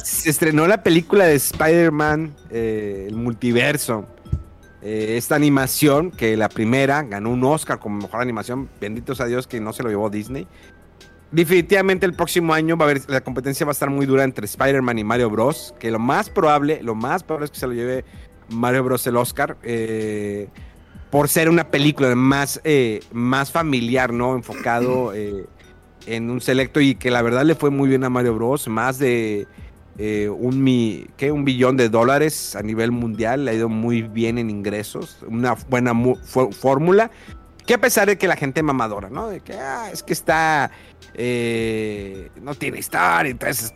se 0.02 0.30
estrenó 0.30 0.66
la 0.66 0.82
película 0.82 1.24
de 1.24 1.34
Spider-Man, 1.34 2.34
eh, 2.50 3.06
el 3.08 3.16
multiverso. 3.16 4.06
Eh, 4.80 5.16
esta 5.16 5.34
animación, 5.34 6.10
que 6.10 6.36
la 6.36 6.48
primera 6.48 7.02
ganó 7.02 7.30
un 7.30 7.42
Oscar 7.44 7.80
como 7.80 7.98
mejor 7.98 8.20
animación, 8.20 8.68
benditos 8.80 9.20
a 9.20 9.26
Dios 9.26 9.46
que 9.46 9.60
no 9.60 9.72
se 9.72 9.82
lo 9.82 9.88
llevó 9.88 10.08
Disney. 10.08 10.46
Definitivamente 11.32 12.06
el 12.06 12.14
próximo 12.14 12.54
año 12.54 12.76
va 12.76 12.86
a 12.86 12.90
haber, 12.90 13.10
la 13.10 13.20
competencia 13.20 13.66
va 13.66 13.70
a 13.70 13.72
estar 13.72 13.90
muy 13.90 14.06
dura 14.06 14.24
entre 14.24 14.46
Spider-Man 14.46 14.98
y 14.98 15.04
Mario 15.04 15.30
Bros. 15.30 15.74
Que 15.78 15.90
lo 15.90 15.98
más 15.98 16.30
probable, 16.30 16.80
lo 16.82 16.94
más 16.94 17.22
probable 17.22 17.46
es 17.46 17.50
que 17.50 17.58
se 17.58 17.66
lo 17.66 17.74
lleve 17.74 18.04
Mario 18.48 18.84
Bros. 18.84 19.06
el 19.06 19.16
Oscar. 19.16 19.56
por 21.10 21.28
ser 21.28 21.50
una 21.50 21.70
película 21.70 22.14
más, 22.14 22.60
más 23.12 23.50
familiar, 23.50 24.12
¿no? 24.12 24.36
Enfocado 24.36 25.12
en 25.12 26.30
un 26.30 26.40
selecto 26.40 26.80
y 26.80 26.94
que 26.94 27.10
la 27.10 27.20
verdad 27.20 27.44
le 27.44 27.54
fue 27.54 27.68
muy 27.70 27.88
bien 27.90 28.04
a 28.04 28.08
Mario 28.08 28.34
Bros. 28.34 28.68
Más 28.68 28.98
de 28.98 29.46
eh, 29.98 30.28
un, 30.28 30.62
mi, 30.62 31.06
un 31.30 31.44
billón 31.44 31.76
de 31.76 31.88
dólares 31.88 32.54
a 32.56 32.62
nivel 32.62 32.92
mundial. 32.92 33.44
Le 33.44 33.50
ha 33.50 33.54
ido 33.54 33.68
muy 33.68 34.02
bien 34.02 34.38
en 34.38 34.48
ingresos. 34.48 35.18
Una 35.26 35.54
buena 35.68 35.92
fórmula. 36.52 37.10
Que 37.66 37.74
a 37.74 37.80
pesar 37.80 38.08
de 38.08 38.16
que 38.16 38.28
la 38.28 38.36
gente 38.36 38.62
mamadora, 38.62 39.10
¿no? 39.10 39.28
De 39.28 39.40
que 39.40 39.52
ah, 39.52 39.90
es 39.92 40.02
que 40.02 40.14
está. 40.14 40.70
Eh, 41.14 42.30
no 42.40 42.54
tiene 42.54 42.78
historia, 42.78 43.30
entonces. 43.30 43.72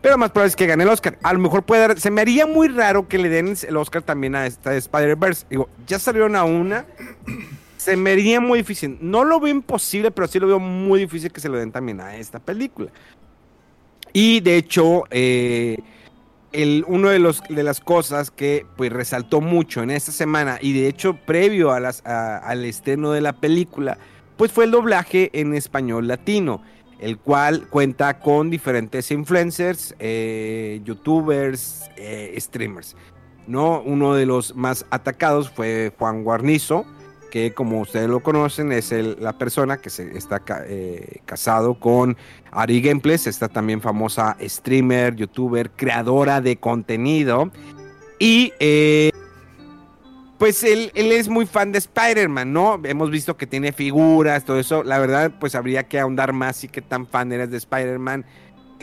Pero 0.00 0.18
más 0.18 0.30
probable 0.30 0.48
es 0.48 0.56
que 0.56 0.66
gane 0.66 0.84
el 0.84 0.90
Oscar. 0.90 1.18
A 1.22 1.32
lo 1.32 1.40
mejor 1.40 1.64
puede 1.64 1.80
dar. 1.88 1.98
Se 1.98 2.10
me 2.10 2.20
haría 2.20 2.46
muy 2.46 2.68
raro 2.68 3.08
que 3.08 3.18
le 3.18 3.28
den 3.28 3.56
el 3.66 3.76
Oscar 3.76 4.02
también 4.02 4.36
a 4.36 4.46
esta 4.46 4.76
Spider-Verse. 4.76 5.46
Digo, 5.50 5.68
ya 5.86 5.98
salieron 5.98 6.36
a 6.36 6.44
una 6.44 6.84
se 7.82 7.96
me 7.96 8.12
haría 8.12 8.40
muy 8.40 8.60
difícil. 8.60 8.96
No 9.00 9.24
lo 9.24 9.40
veo 9.40 9.50
imposible, 9.50 10.12
pero 10.12 10.28
sí 10.28 10.38
lo 10.38 10.46
veo 10.46 10.60
muy 10.60 11.00
difícil 11.00 11.32
que 11.32 11.40
se 11.40 11.48
lo 11.48 11.58
den 11.58 11.72
también 11.72 12.00
a 12.00 12.16
esta 12.16 12.38
película. 12.38 12.92
Y 14.12 14.40
de 14.40 14.56
hecho, 14.56 15.04
eh, 15.10 15.78
uno 16.86 17.08
de, 17.08 17.18
los, 17.18 17.42
de 17.48 17.62
las 17.62 17.80
cosas 17.80 18.30
que 18.30 18.66
pues, 18.76 18.92
resaltó 18.92 19.40
mucho 19.40 19.82
en 19.82 19.90
esta 19.90 20.12
semana, 20.12 20.58
y 20.60 20.72
de 20.72 20.88
hecho 20.88 21.14
previo 21.14 21.72
a 21.72 21.80
las, 21.80 22.04
al 22.04 22.64
estreno 22.64 23.12
de 23.12 23.20
la 23.20 23.32
película, 23.32 23.98
pues 24.36 24.52
fue 24.52 24.64
el 24.64 24.70
doblaje 24.70 25.30
en 25.32 25.54
español 25.54 26.08
latino, 26.08 26.62
el 26.98 27.18
cual 27.18 27.68
cuenta 27.68 28.20
con 28.20 28.50
diferentes 28.50 29.10
influencers, 29.10 29.94
eh, 29.98 30.80
youtubers, 30.84 31.90
eh, 31.96 32.34
streamers. 32.38 32.96
¿no? 33.46 33.80
Uno 33.80 34.14
de 34.14 34.26
los 34.26 34.54
más 34.54 34.86
atacados 34.90 35.50
fue 35.50 35.92
Juan 35.98 36.22
Guarnizo, 36.22 36.84
que 37.32 37.54
como 37.54 37.80
ustedes 37.80 38.10
lo 38.10 38.20
conocen 38.20 38.72
es 38.72 38.92
la 38.92 39.38
persona 39.38 39.78
que 39.78 39.88
se 39.88 40.18
está 40.18 40.42
eh, 40.66 41.22
casado 41.24 41.80
con 41.80 42.18
Ari 42.50 42.82
Gameplays, 42.82 43.26
está 43.26 43.48
también 43.48 43.80
famosa 43.80 44.36
streamer, 44.38 45.16
youtuber, 45.16 45.70
creadora 45.70 46.42
de 46.42 46.56
contenido 46.58 47.50
y 48.18 48.52
eh, 48.60 49.12
pues 50.36 50.62
él, 50.62 50.92
él, 50.94 51.10
es 51.10 51.30
muy 51.30 51.46
fan 51.46 51.72
de 51.72 51.78
Spider-Man, 51.78 52.52
¿no? 52.52 52.78
Hemos 52.84 53.10
visto 53.10 53.38
que 53.38 53.46
tiene 53.46 53.72
figuras, 53.72 54.44
todo 54.44 54.58
eso. 54.58 54.82
La 54.82 54.98
verdad, 54.98 55.32
pues 55.40 55.54
habría 55.54 55.84
que 55.84 56.00
ahondar 56.00 56.34
más 56.34 56.62
y 56.64 56.68
qué 56.68 56.82
tan 56.82 57.06
fan 57.06 57.32
eres 57.32 57.50
de 57.50 57.56
Spider-Man. 57.56 58.26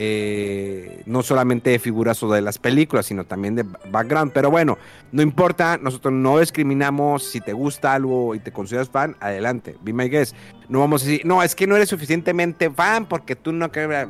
Eh, 0.01 1.03
no 1.07 1.23
solamente 1.23 1.71
de 1.71 1.77
figuras 1.77 2.23
o 2.23 2.31
de 2.31 2.39
las 2.39 2.57
películas, 2.57 3.07
sino 3.07 3.25
también 3.25 3.55
de 3.55 3.65
background. 3.91 4.31
Pero 4.31 4.49
bueno, 4.49 4.77
no 5.11 5.21
importa, 5.21 5.77
nosotros 5.77 6.13
no 6.13 6.39
discriminamos. 6.39 7.23
Si 7.23 7.41
te 7.41 7.51
gusta 7.51 7.95
algo 7.95 8.33
y 8.33 8.39
te 8.39 8.53
consideras 8.53 8.89
fan, 8.89 9.17
adelante, 9.19 9.75
be 9.81 9.91
my 9.91 10.07
guest. 10.07 10.37
No 10.69 10.79
vamos 10.79 11.03
a 11.03 11.05
decir, 11.05 11.25
no, 11.25 11.43
es 11.43 11.53
que 11.53 11.67
no 11.67 11.75
eres 11.75 11.89
suficientemente 11.89 12.69
fan 12.69 13.07
porque 13.07 13.35
tú 13.35 13.51
no 13.51 13.69
crees. 13.73 14.07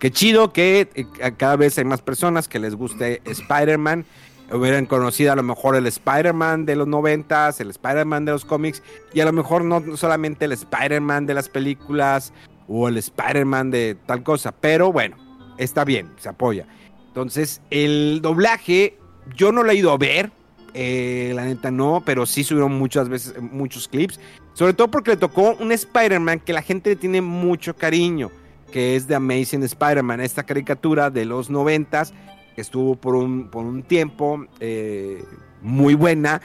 Qué 0.00 0.10
chido 0.10 0.52
que 0.52 0.88
eh, 0.92 1.06
cada 1.36 1.54
vez 1.54 1.78
hay 1.78 1.84
más 1.84 2.02
personas 2.02 2.48
que 2.48 2.58
les 2.58 2.74
guste 2.74 3.22
Spider-Man. 3.24 4.04
hubieran 4.52 4.86
conocido 4.86 5.30
a 5.30 5.36
lo 5.36 5.44
mejor 5.44 5.76
el 5.76 5.86
Spider-Man 5.86 6.66
de 6.66 6.74
los 6.74 6.88
noventas, 6.88 7.60
el 7.60 7.70
Spider-Man 7.70 8.24
de 8.24 8.32
los 8.32 8.44
cómics, 8.44 8.82
y 9.12 9.20
a 9.20 9.24
lo 9.24 9.32
mejor 9.32 9.62
no 9.64 9.96
solamente 9.96 10.46
el 10.46 10.52
Spider-Man 10.52 11.26
de 11.26 11.34
las 11.34 11.48
películas 11.48 12.32
o 12.72 12.86
el 12.88 12.96
Spider-Man 12.96 13.72
de 13.72 13.96
tal 14.06 14.22
cosa, 14.22 14.52
pero 14.52 14.92
bueno, 14.92 15.16
está 15.58 15.84
bien, 15.84 16.08
se 16.18 16.28
apoya. 16.28 16.66
Entonces, 17.08 17.60
el 17.70 18.20
doblaje, 18.22 18.96
yo 19.34 19.50
no 19.50 19.64
lo 19.64 19.72
he 19.72 19.74
ido 19.74 19.90
a 19.90 19.98
ver, 19.98 20.30
eh, 20.72 21.32
la 21.34 21.44
neta 21.46 21.72
no, 21.72 22.00
pero 22.06 22.26
sí 22.26 22.44
subieron 22.44 22.78
muchas 22.78 23.08
veces 23.08 23.34
muchos 23.42 23.88
clips, 23.88 24.20
sobre 24.54 24.72
todo 24.72 24.88
porque 24.88 25.10
le 25.10 25.16
tocó 25.16 25.56
un 25.58 25.72
Spider-Man 25.72 26.38
que 26.38 26.52
la 26.52 26.62
gente 26.62 26.90
le 26.90 26.96
tiene 26.96 27.20
mucho 27.20 27.74
cariño, 27.74 28.30
que 28.70 28.94
es 28.94 29.08
The 29.08 29.16
Amazing 29.16 29.64
Spider-Man, 29.64 30.20
esta 30.20 30.44
caricatura 30.44 31.10
de 31.10 31.24
los 31.24 31.50
noventas, 31.50 32.14
que 32.54 32.60
estuvo 32.60 32.94
por 32.94 33.16
un, 33.16 33.50
por 33.50 33.64
un 33.64 33.82
tiempo 33.82 34.46
eh, 34.60 35.24
muy 35.60 35.94
buena, 35.94 36.40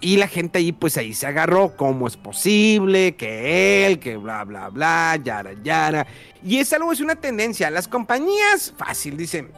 y 0.00 0.16
la 0.16 0.28
gente 0.28 0.58
ahí, 0.58 0.72
pues 0.72 0.96
ahí 0.96 1.12
se 1.12 1.26
agarró, 1.26 1.76
¿cómo 1.76 2.06
es 2.06 2.16
posible? 2.16 3.16
Que 3.16 3.86
él, 3.86 3.98
que 3.98 4.16
bla, 4.16 4.44
bla, 4.44 4.68
bla, 4.68 5.18
yara, 5.22 5.54
yara. 5.62 6.06
Y 6.42 6.58
es 6.58 6.72
algo, 6.72 6.92
es 6.92 7.00
una 7.00 7.16
tendencia. 7.16 7.68
Las 7.70 7.88
compañías, 7.88 8.72
fácil, 8.76 9.16
dicen, 9.16 9.50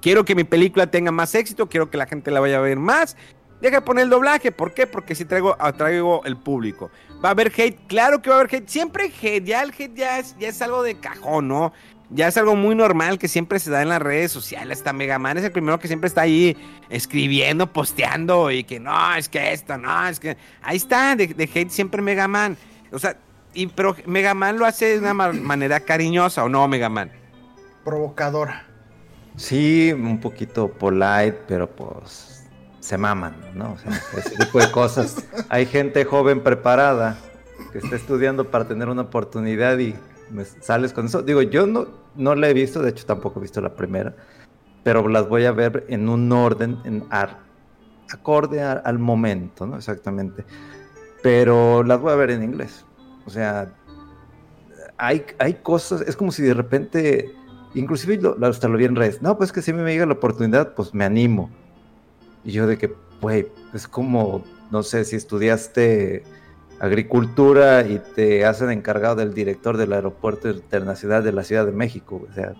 quiero 0.00 0.24
que 0.24 0.34
mi 0.34 0.44
película 0.44 0.90
tenga 0.90 1.10
más 1.10 1.34
éxito, 1.34 1.68
quiero 1.68 1.90
que 1.90 1.98
la 1.98 2.06
gente 2.06 2.30
la 2.30 2.40
vaya 2.40 2.58
a 2.58 2.60
ver 2.60 2.78
más. 2.78 3.16
Deja 3.60 3.84
poner 3.84 4.04
el 4.04 4.10
doblaje, 4.10 4.52
¿por 4.52 4.72
qué? 4.72 4.86
Porque 4.86 5.14
si 5.14 5.26
traigo, 5.26 5.54
atraigo 5.58 6.24
el 6.24 6.38
público. 6.38 6.90
¿Va 7.22 7.28
a 7.28 7.32
haber 7.32 7.52
hate? 7.54 7.78
Claro 7.88 8.22
que 8.22 8.30
va 8.30 8.36
a 8.36 8.38
haber 8.40 8.54
hate. 8.54 8.68
Siempre 8.68 9.12
hate, 9.20 9.44
ya 9.44 9.62
el 9.62 9.70
hate 9.70 9.94
ya 9.94 10.18
es, 10.18 10.34
ya 10.38 10.48
es 10.48 10.62
algo 10.62 10.82
de 10.82 10.94
cajón, 10.94 11.48
¿no? 11.48 11.74
Ya 12.10 12.28
es 12.28 12.36
algo 12.36 12.56
muy 12.56 12.74
normal 12.74 13.18
que 13.18 13.28
siempre 13.28 13.58
se 13.58 13.70
da 13.70 13.82
en 13.82 13.88
las 13.88 14.02
redes 14.02 14.32
sociales. 14.32 14.78
Hasta 14.78 14.92
Megaman 14.92 15.38
es 15.38 15.44
el 15.44 15.52
primero 15.52 15.78
que 15.78 15.86
siempre 15.86 16.08
está 16.08 16.22
ahí 16.22 16.56
escribiendo, 16.88 17.72
posteando 17.72 18.50
y 18.50 18.64
que 18.64 18.80
no, 18.80 19.14
es 19.14 19.28
que 19.28 19.52
esto, 19.52 19.78
no, 19.78 20.06
es 20.08 20.18
que. 20.18 20.36
Ahí 20.62 20.76
está, 20.76 21.14
de, 21.14 21.50
hate 21.54 21.70
siempre 21.70 22.02
Megaman. 22.02 22.56
O 22.92 22.98
sea, 22.98 23.16
y, 23.54 23.68
pero 23.68 23.96
Megaman 24.06 24.58
lo 24.58 24.66
hace 24.66 24.86
de 24.86 24.98
una 24.98 25.14
manera 25.14 25.80
cariñosa, 25.80 26.44
¿o 26.44 26.48
no, 26.48 26.66
Megaman? 26.66 27.12
Provocadora. 27.84 28.66
Sí, 29.36 29.92
un 29.92 30.20
poquito 30.20 30.68
polite, 30.68 31.38
pero 31.46 31.70
pues 31.70 32.44
se 32.80 32.98
maman, 32.98 33.36
¿no? 33.54 33.72
O 33.72 33.78
sea, 33.78 33.92
ese 34.18 34.36
tipo 34.36 34.58
de 34.58 34.70
cosas. 34.72 35.24
Hay 35.48 35.66
gente 35.66 36.04
joven 36.04 36.42
preparada 36.42 37.18
que 37.72 37.78
está 37.78 37.94
estudiando 37.94 38.50
para 38.50 38.66
tener 38.66 38.88
una 38.88 39.02
oportunidad 39.02 39.78
y 39.78 39.94
me 40.30 40.44
sales 40.44 40.92
con 40.92 41.06
eso. 41.06 41.22
Digo, 41.22 41.42
yo 41.42 41.66
no, 41.66 41.86
no 42.16 42.34
la 42.34 42.48
he 42.48 42.54
visto, 42.54 42.82
de 42.82 42.90
hecho 42.90 43.06
tampoco 43.06 43.38
he 43.38 43.42
visto 43.42 43.60
la 43.60 43.74
primera, 43.74 44.14
pero 44.82 45.06
las 45.08 45.28
voy 45.28 45.44
a 45.44 45.52
ver 45.52 45.84
en 45.88 46.08
un 46.08 46.30
orden, 46.32 46.78
en 46.84 47.04
acorde 48.12 48.62
al 48.62 48.98
momento, 48.98 49.66
¿no? 49.66 49.76
Exactamente. 49.76 50.44
Pero 51.22 51.82
las 51.82 52.00
voy 52.00 52.12
a 52.12 52.16
ver 52.16 52.30
en 52.30 52.42
inglés. 52.42 52.84
O 53.26 53.30
sea, 53.30 53.72
hay, 54.96 55.24
hay 55.38 55.54
cosas, 55.54 56.02
es 56.02 56.16
como 56.16 56.32
si 56.32 56.42
de 56.42 56.54
repente, 56.54 57.32
inclusive 57.74 58.16
lo, 58.16 58.36
hasta 58.46 58.68
lo 58.68 58.76
vi 58.78 58.84
en 58.84 58.96
redes, 58.96 59.22
no, 59.22 59.36
pues 59.36 59.52
que 59.52 59.62
si 59.62 59.72
me 59.72 59.84
llega 59.84 60.06
la 60.06 60.14
oportunidad, 60.14 60.74
pues 60.74 60.94
me 60.94 61.04
animo. 61.04 61.50
Y 62.44 62.52
yo 62.52 62.66
de 62.66 62.78
que, 62.78 62.94
güey, 63.20 63.48
es 63.74 63.86
como, 63.86 64.44
no 64.70 64.82
sé, 64.82 65.04
si 65.04 65.16
estudiaste 65.16 66.24
agricultura 66.80 67.86
y 67.86 68.00
te 68.16 68.46
hacen 68.46 68.70
encargado 68.70 69.16
del 69.16 69.34
director 69.34 69.76
del 69.76 69.92
aeropuerto 69.92 70.48
internacional 70.48 71.22
de 71.22 71.32
la 71.32 71.44
Ciudad 71.44 71.66
de 71.66 71.72
México. 71.72 72.26
O 72.28 72.32
sea, 72.32 72.54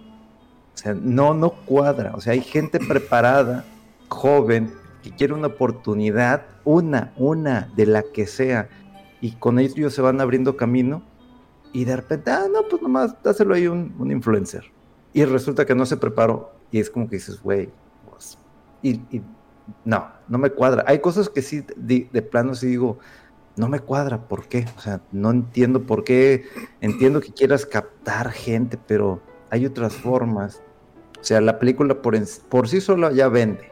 no, 0.94 1.34
no 1.34 1.50
cuadra. 1.50 2.12
O 2.14 2.20
sea, 2.20 2.34
hay 2.34 2.42
gente 2.42 2.78
preparada, 2.88 3.64
joven, 4.08 4.72
que 5.02 5.10
quiere 5.10 5.32
una 5.32 5.48
oportunidad, 5.48 6.42
una, 6.64 7.12
una, 7.16 7.72
de 7.74 7.86
la 7.86 8.02
que 8.02 8.26
sea, 8.26 8.68
y 9.22 9.32
con 9.32 9.58
ellos 9.58 9.94
se 9.94 10.02
van 10.02 10.20
abriendo 10.20 10.56
camino, 10.56 11.02
y 11.72 11.84
de 11.84 11.96
repente, 11.96 12.30
ah, 12.30 12.46
no, 12.52 12.68
pues 12.68 12.82
nomás 12.82 13.14
dáselo 13.22 13.54
ahí 13.54 13.66
un, 13.66 13.94
un 13.98 14.10
influencer. 14.10 14.64
Y 15.14 15.24
resulta 15.24 15.64
que 15.64 15.74
no 15.74 15.86
se 15.86 15.96
preparó, 15.96 16.52
y 16.70 16.80
es 16.80 16.90
como 16.90 17.08
que 17.08 17.16
dices, 17.16 17.40
güey, 17.40 17.70
pues", 18.10 18.36
y, 18.82 19.00
no, 19.84 20.08
no 20.28 20.38
me 20.38 20.50
cuadra. 20.50 20.84
Hay 20.86 20.98
cosas 20.98 21.28
que 21.30 21.40
sí, 21.40 21.64
de, 21.76 22.08
de 22.12 22.22
plano 22.22 22.54
sí 22.54 22.66
digo, 22.66 22.98
no 23.56 23.68
me 23.68 23.80
cuadra, 23.80 24.28
¿por 24.28 24.48
qué? 24.48 24.66
O 24.76 24.80
sea, 24.80 25.00
no 25.12 25.30
entiendo 25.30 25.82
por 25.82 26.04
qué, 26.04 26.46
entiendo 26.80 27.20
que 27.20 27.32
quieras 27.32 27.66
captar 27.66 28.30
gente, 28.30 28.78
pero 28.86 29.20
hay 29.50 29.66
otras 29.66 29.94
formas. 29.94 30.62
O 31.20 31.24
sea, 31.24 31.40
la 31.40 31.58
película 31.58 32.00
por, 32.00 32.16
por 32.48 32.68
sí 32.68 32.80
sola 32.80 33.12
ya 33.12 33.28
vende. 33.28 33.70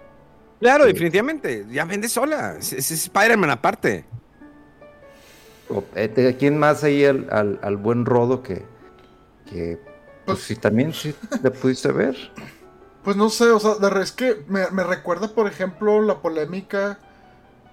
Claro, 0.60 0.86
definitivamente, 0.86 1.66
ya 1.70 1.84
vende 1.84 2.08
sola. 2.08 2.56
Es, 2.58 2.72
Spider-Man 2.90 3.50
aparte. 3.50 4.04
Eh, 5.94 6.36
¿Quién 6.38 6.58
más 6.58 6.82
ahí 6.82 7.04
al, 7.04 7.58
al, 7.62 7.76
buen 7.76 8.04
rodo 8.04 8.42
que, 8.42 8.64
que 9.46 9.78
pues, 10.24 10.40
si 10.40 10.56
también 10.56 10.92
sí 10.92 11.14
le 11.42 11.50
pudiste 11.50 11.92
ver? 11.92 12.16
Pues 13.04 13.16
no 13.16 13.28
sé, 13.28 13.50
o 13.50 13.60
sea, 13.60 13.74
es 14.02 14.12
que 14.12 14.44
me, 14.48 14.70
me 14.70 14.82
recuerda, 14.82 15.28
por 15.28 15.46
ejemplo, 15.46 16.02
la 16.02 16.20
polémica 16.20 16.98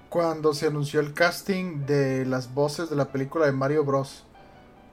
cuando 0.09 0.53
se 0.53 0.67
anunció 0.67 0.99
el 0.99 1.13
casting 1.13 1.85
de 1.85 2.25
las 2.25 2.53
voces 2.53 2.89
de 2.89 2.95
la 2.95 3.11
película 3.11 3.45
de 3.45 3.51
Mario 3.51 3.83
Bros. 3.83 4.23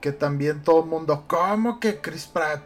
Que 0.01 0.11
también 0.11 0.63
todo 0.63 0.81
el 0.83 0.89
mundo, 0.89 1.23
¿cómo 1.27 1.79
que 1.79 2.01
Chris 2.01 2.25
Pratt? 2.25 2.61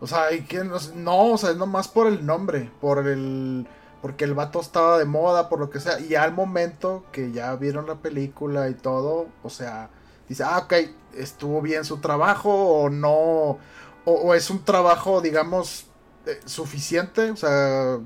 O 0.00 0.06
sea, 0.06 0.32
¿y 0.32 0.42
quién? 0.42 0.70
No, 0.96 1.32
o 1.32 1.38
sea, 1.38 1.50
es 1.50 1.56
nomás 1.56 1.88
por 1.88 2.06
el 2.06 2.26
nombre, 2.26 2.70
por 2.80 3.06
el. 3.06 3.66
Porque 4.02 4.24
el 4.24 4.34
vato 4.34 4.60
estaba 4.60 4.98
de 4.98 5.04
moda, 5.04 5.48
por 5.48 5.58
lo 5.58 5.70
que 5.70 5.80
sea. 5.80 5.98
Y 6.00 6.14
al 6.14 6.32
momento 6.32 7.04
que 7.12 7.32
ya 7.32 7.54
vieron 7.56 7.86
la 7.86 7.96
película 7.96 8.68
y 8.68 8.74
todo, 8.74 9.28
o 9.42 9.50
sea, 9.50 9.90
dice, 10.28 10.44
ah, 10.44 10.58
ok, 10.58 10.74
estuvo 11.14 11.62
bien 11.62 11.84
su 11.84 11.98
trabajo 11.98 12.50
o 12.50 12.90
no. 12.90 13.58
O, 14.04 14.34
es 14.34 14.50
un 14.50 14.64
trabajo, 14.64 15.20
digamos, 15.20 15.86
eh, 16.26 16.40
suficiente, 16.44 17.30
o 17.30 17.36
sea, 17.36 17.98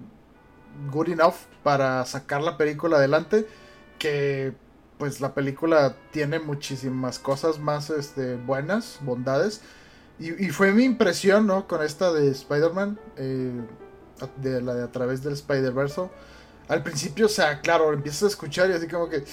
good 0.91 1.09
enough 1.09 1.35
para 1.63 2.05
sacar 2.07 2.43
la 2.43 2.57
película 2.57 2.97
adelante. 2.97 3.47
Que 3.99 4.55
pues 5.01 5.21
la 5.21 5.35
película 5.35 5.97
tiene 6.11 6.39
muchísimas 6.39 7.19
cosas 7.19 7.59
más 7.59 7.89
este, 7.89 8.37
buenas, 8.37 8.99
bondades. 9.01 9.63
Y, 10.19 10.51
fue 10.51 10.73
mi 10.73 10.85
impresión, 10.85 11.47
¿no? 11.47 11.67
Con 11.67 11.83
esta 11.83 12.13
de 12.13 12.31
Spider-Man, 12.31 13.01
eh, 13.17 13.59
de 14.37 14.61
la 14.61 14.75
de 14.75 14.85
a 14.85 14.93
través 14.93 15.23
del 15.23 15.33
Spider-Verse. 15.33 16.11
Al 16.69 16.83
principio, 16.83 17.25
o 17.25 17.29
sea, 17.31 17.63
claro, 17.63 17.95
empiezas 17.95 18.25
a 18.25 18.27
escuchar 18.27 18.69
y 18.69 18.75
así 18.75 18.87
como 18.87 19.09
que... 19.09 19.25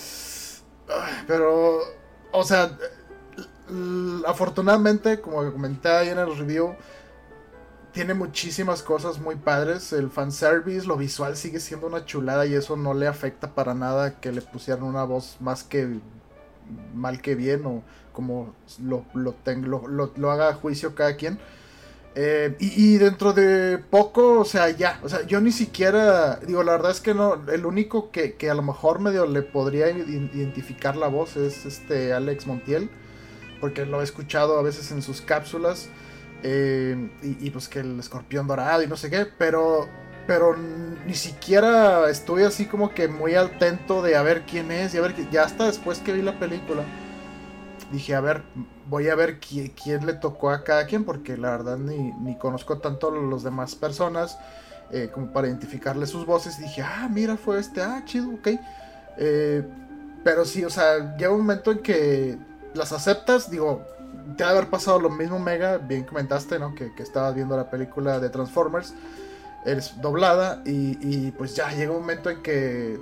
Pero, 1.27 1.81
o 2.31 2.43
sea, 2.45 2.77
afortunadamente, 4.25 5.19
como 5.19 5.51
comenté 5.51 5.89
ahí 5.89 6.07
en 6.07 6.19
el 6.19 6.37
review, 6.37 6.73
tiene 7.97 8.13
muchísimas 8.13 8.83
cosas 8.83 9.19
muy 9.19 9.37
padres. 9.37 9.91
El 9.91 10.11
fanservice, 10.11 10.85
lo 10.85 10.97
visual 10.97 11.35
sigue 11.35 11.59
siendo 11.59 11.87
una 11.87 12.05
chulada 12.05 12.45
y 12.45 12.53
eso 12.53 12.77
no 12.77 12.93
le 12.93 13.07
afecta 13.07 13.55
para 13.55 13.73
nada 13.73 14.19
que 14.19 14.31
le 14.31 14.43
pusieran 14.43 14.83
una 14.83 15.03
voz 15.03 15.37
más 15.39 15.63
que 15.63 15.97
mal 16.93 17.23
que 17.23 17.33
bien 17.33 17.65
o 17.65 17.81
como 18.13 18.53
lo, 18.83 19.03
lo, 19.15 19.35
lo, 20.15 20.31
haga 20.31 20.49
a 20.49 20.53
juicio 20.53 20.93
cada 20.93 21.15
quien. 21.15 21.39
Eh, 22.13 22.55
y, 22.59 22.97
dentro 22.97 23.33
de 23.33 23.79
poco, 23.79 24.41
o 24.41 24.45
sea, 24.45 24.69
ya, 24.69 24.99
o 25.01 25.09
sea, 25.09 25.25
yo 25.25 25.41
ni 25.41 25.51
siquiera, 25.51 26.35
digo, 26.45 26.61
la 26.61 26.73
verdad 26.73 26.91
es 26.91 27.01
que 27.01 27.15
no, 27.15 27.49
el 27.51 27.65
único 27.65 28.11
que, 28.11 28.35
que 28.35 28.51
a 28.51 28.53
lo 28.53 28.61
mejor 28.61 28.99
medio 28.99 29.25
le 29.25 29.41
podría 29.41 29.89
identificar 29.89 30.95
la 30.95 31.07
voz 31.07 31.35
es 31.35 31.65
este 31.65 32.13
Alex 32.13 32.45
Montiel, 32.45 32.91
porque 33.59 33.87
lo 33.87 34.01
he 34.01 34.03
escuchado 34.03 34.59
a 34.59 34.61
veces 34.61 34.91
en 34.91 35.01
sus 35.01 35.21
cápsulas. 35.21 35.89
Eh, 36.43 37.09
y, 37.23 37.49
pues 37.49 37.67
que 37.67 37.79
el 37.79 37.99
escorpión 37.99 38.47
dorado 38.47 38.83
y 38.83 38.87
no 38.87 38.95
sé 38.95 39.09
qué, 39.09 39.25
pero, 39.25 39.87
pero 40.27 40.55
ni 40.55 41.15
siquiera 41.15 42.09
estoy 42.09 42.43
así 42.43 42.65
como 42.65 42.93
que 42.93 43.07
muy 43.07 43.33
atento 43.33 44.03
de 44.03 44.15
a 44.15 44.21
ver 44.21 44.43
quién 44.45 44.71
es 44.71 44.93
y 44.93 44.97
a 44.97 45.01
ver, 45.01 45.15
ya 45.31 45.43
hasta 45.43 45.65
después 45.65 45.99
que 45.99 46.13
vi 46.13 46.21
la 46.21 46.37
película, 46.37 46.83
dije, 47.91 48.13
a 48.13 48.21
ver, 48.21 48.43
voy 48.87 49.09
a 49.09 49.15
ver 49.15 49.39
quién, 49.39 50.05
le 50.05 50.13
tocó 50.13 50.51
a 50.51 50.63
cada 50.63 50.85
quien, 50.85 51.05
porque 51.05 51.37
la 51.37 51.51
verdad 51.51 51.77
ni, 51.77 52.11
ni 52.13 52.37
conozco 52.37 52.77
tanto 52.77 53.09
a 53.09 53.11
los 53.11 53.43
demás 53.43 53.75
personas 53.75 54.37
eh, 54.89 55.09
como 55.13 55.31
para 55.33 55.47
identificarle 55.47 56.05
sus 56.05 56.25
voces. 56.25 56.59
Y 56.59 56.63
dije, 56.63 56.81
ah, 56.81 57.09
mira, 57.11 57.35
fue 57.35 57.59
este, 57.59 57.81
ah, 57.81 58.01
chido, 58.05 58.29
ok. 58.29 58.49
Eh, 59.17 59.63
pero 60.23 60.45
sí, 60.45 60.63
o 60.63 60.69
sea, 60.69 61.15
llega 61.17 61.31
un 61.31 61.39
momento 61.39 61.71
en 61.71 61.79
que 61.79 62.37
las 62.73 62.93
aceptas, 62.93 63.49
digo, 63.49 63.85
te 64.35 64.43
ha 64.43 64.49
haber 64.49 64.69
pasado 64.69 64.99
lo 64.99 65.09
mismo, 65.09 65.39
Mega. 65.39 65.77
Bien 65.77 66.03
comentaste, 66.03 66.59
¿no? 66.59 66.75
Que, 66.75 66.93
que 66.93 67.03
estabas 67.03 67.35
viendo 67.35 67.55
la 67.55 67.69
película 67.69 68.19
de 68.19 68.29
Transformers. 68.29 68.93
Eres 69.65 69.99
doblada 70.01 70.61
y, 70.65 71.31
pues 71.31 71.55
ya 71.55 71.69
llega 71.71 71.91
un 71.91 71.99
momento 71.99 72.29
en 72.29 72.41
que 72.41 72.97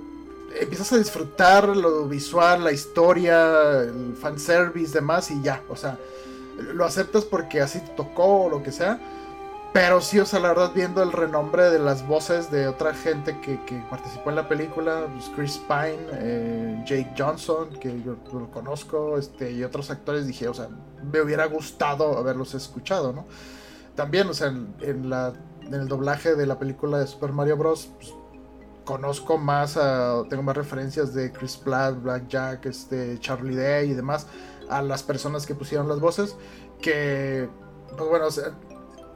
empiezas 0.60 0.92
a 0.92 0.98
disfrutar 0.98 1.68
lo 1.68 2.08
visual, 2.08 2.64
la 2.64 2.72
historia, 2.72 3.82
el 3.82 4.16
fanservice, 4.20 4.92
demás 4.92 5.30
y 5.30 5.40
ya. 5.42 5.62
O 5.68 5.76
sea, 5.76 5.98
lo 6.58 6.84
aceptas 6.84 7.24
porque 7.24 7.60
así 7.60 7.80
te 7.80 7.90
tocó 7.90 8.44
o 8.44 8.50
lo 8.50 8.62
que 8.62 8.72
sea. 8.72 8.98
Pero 9.76 10.00
sí, 10.00 10.18
o 10.18 10.24
sea, 10.24 10.40
la 10.40 10.48
verdad, 10.48 10.72
viendo 10.74 11.02
el 11.02 11.12
renombre 11.12 11.68
de 11.68 11.78
las 11.78 12.06
voces 12.06 12.50
de 12.50 12.66
otra 12.66 12.94
gente 12.94 13.38
que, 13.42 13.62
que 13.66 13.78
participó 13.90 14.30
en 14.30 14.36
la 14.36 14.48
película, 14.48 15.06
pues 15.12 15.30
Chris 15.36 15.60
Pine, 15.68 15.98
eh, 16.12 16.82
Jake 16.86 17.12
Johnson, 17.14 17.68
que 17.78 18.02
yo, 18.02 18.16
lo 18.32 18.50
conozco, 18.50 19.18
este, 19.18 19.52
y 19.52 19.62
otros 19.62 19.90
actores, 19.90 20.26
dije, 20.26 20.48
o 20.48 20.54
sea, 20.54 20.70
me 21.12 21.20
hubiera 21.20 21.44
gustado 21.44 22.16
haberlos 22.16 22.54
escuchado, 22.54 23.12
¿no? 23.12 23.26
También, 23.94 24.26
o 24.28 24.32
sea, 24.32 24.48
en, 24.48 25.10
la, 25.10 25.34
en 25.60 25.74
el 25.74 25.88
doblaje 25.88 26.36
de 26.36 26.46
la 26.46 26.58
película 26.58 26.98
de 26.98 27.06
Super 27.06 27.32
Mario 27.32 27.58
Bros., 27.58 27.90
pues, 27.98 28.14
conozco 28.86 29.36
más, 29.36 29.78
tengo 30.30 30.42
más 30.42 30.56
referencias 30.56 31.12
de 31.12 31.30
Chris 31.32 31.58
Pratt, 31.58 32.02
Black 32.02 32.28
Jack, 32.28 32.64
este, 32.64 33.18
Charlie 33.20 33.56
Day 33.56 33.90
y 33.90 33.94
demás, 33.94 34.26
a 34.70 34.80
las 34.80 35.02
personas 35.02 35.44
que 35.44 35.54
pusieron 35.54 35.86
las 35.86 36.00
voces, 36.00 36.34
que, 36.80 37.50
pues 37.94 38.08
bueno, 38.08 38.28
o 38.28 38.30
sea, 38.30 38.54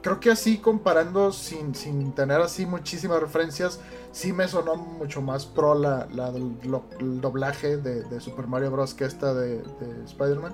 creo 0.01 0.19
que 0.19 0.31
así 0.31 0.57
comparando 0.57 1.31
sin, 1.31 1.75
sin 1.75 2.13
tener 2.13 2.41
así 2.41 2.65
muchísimas 2.65 3.19
referencias, 3.19 3.79
sí 4.11 4.33
me 4.33 4.47
sonó 4.47 4.75
mucho 4.75 5.21
más 5.21 5.45
pro 5.45 5.75
la, 5.75 6.07
la 6.11 6.29
el 6.29 7.21
doblaje 7.21 7.77
de, 7.77 8.19
Super 8.19 8.47
Mario 8.47 8.71
Bros. 8.71 8.93
que 8.93 9.05
esta 9.05 9.33
de, 9.33 9.57
de 9.57 10.05
Spider-Man. 10.05 10.53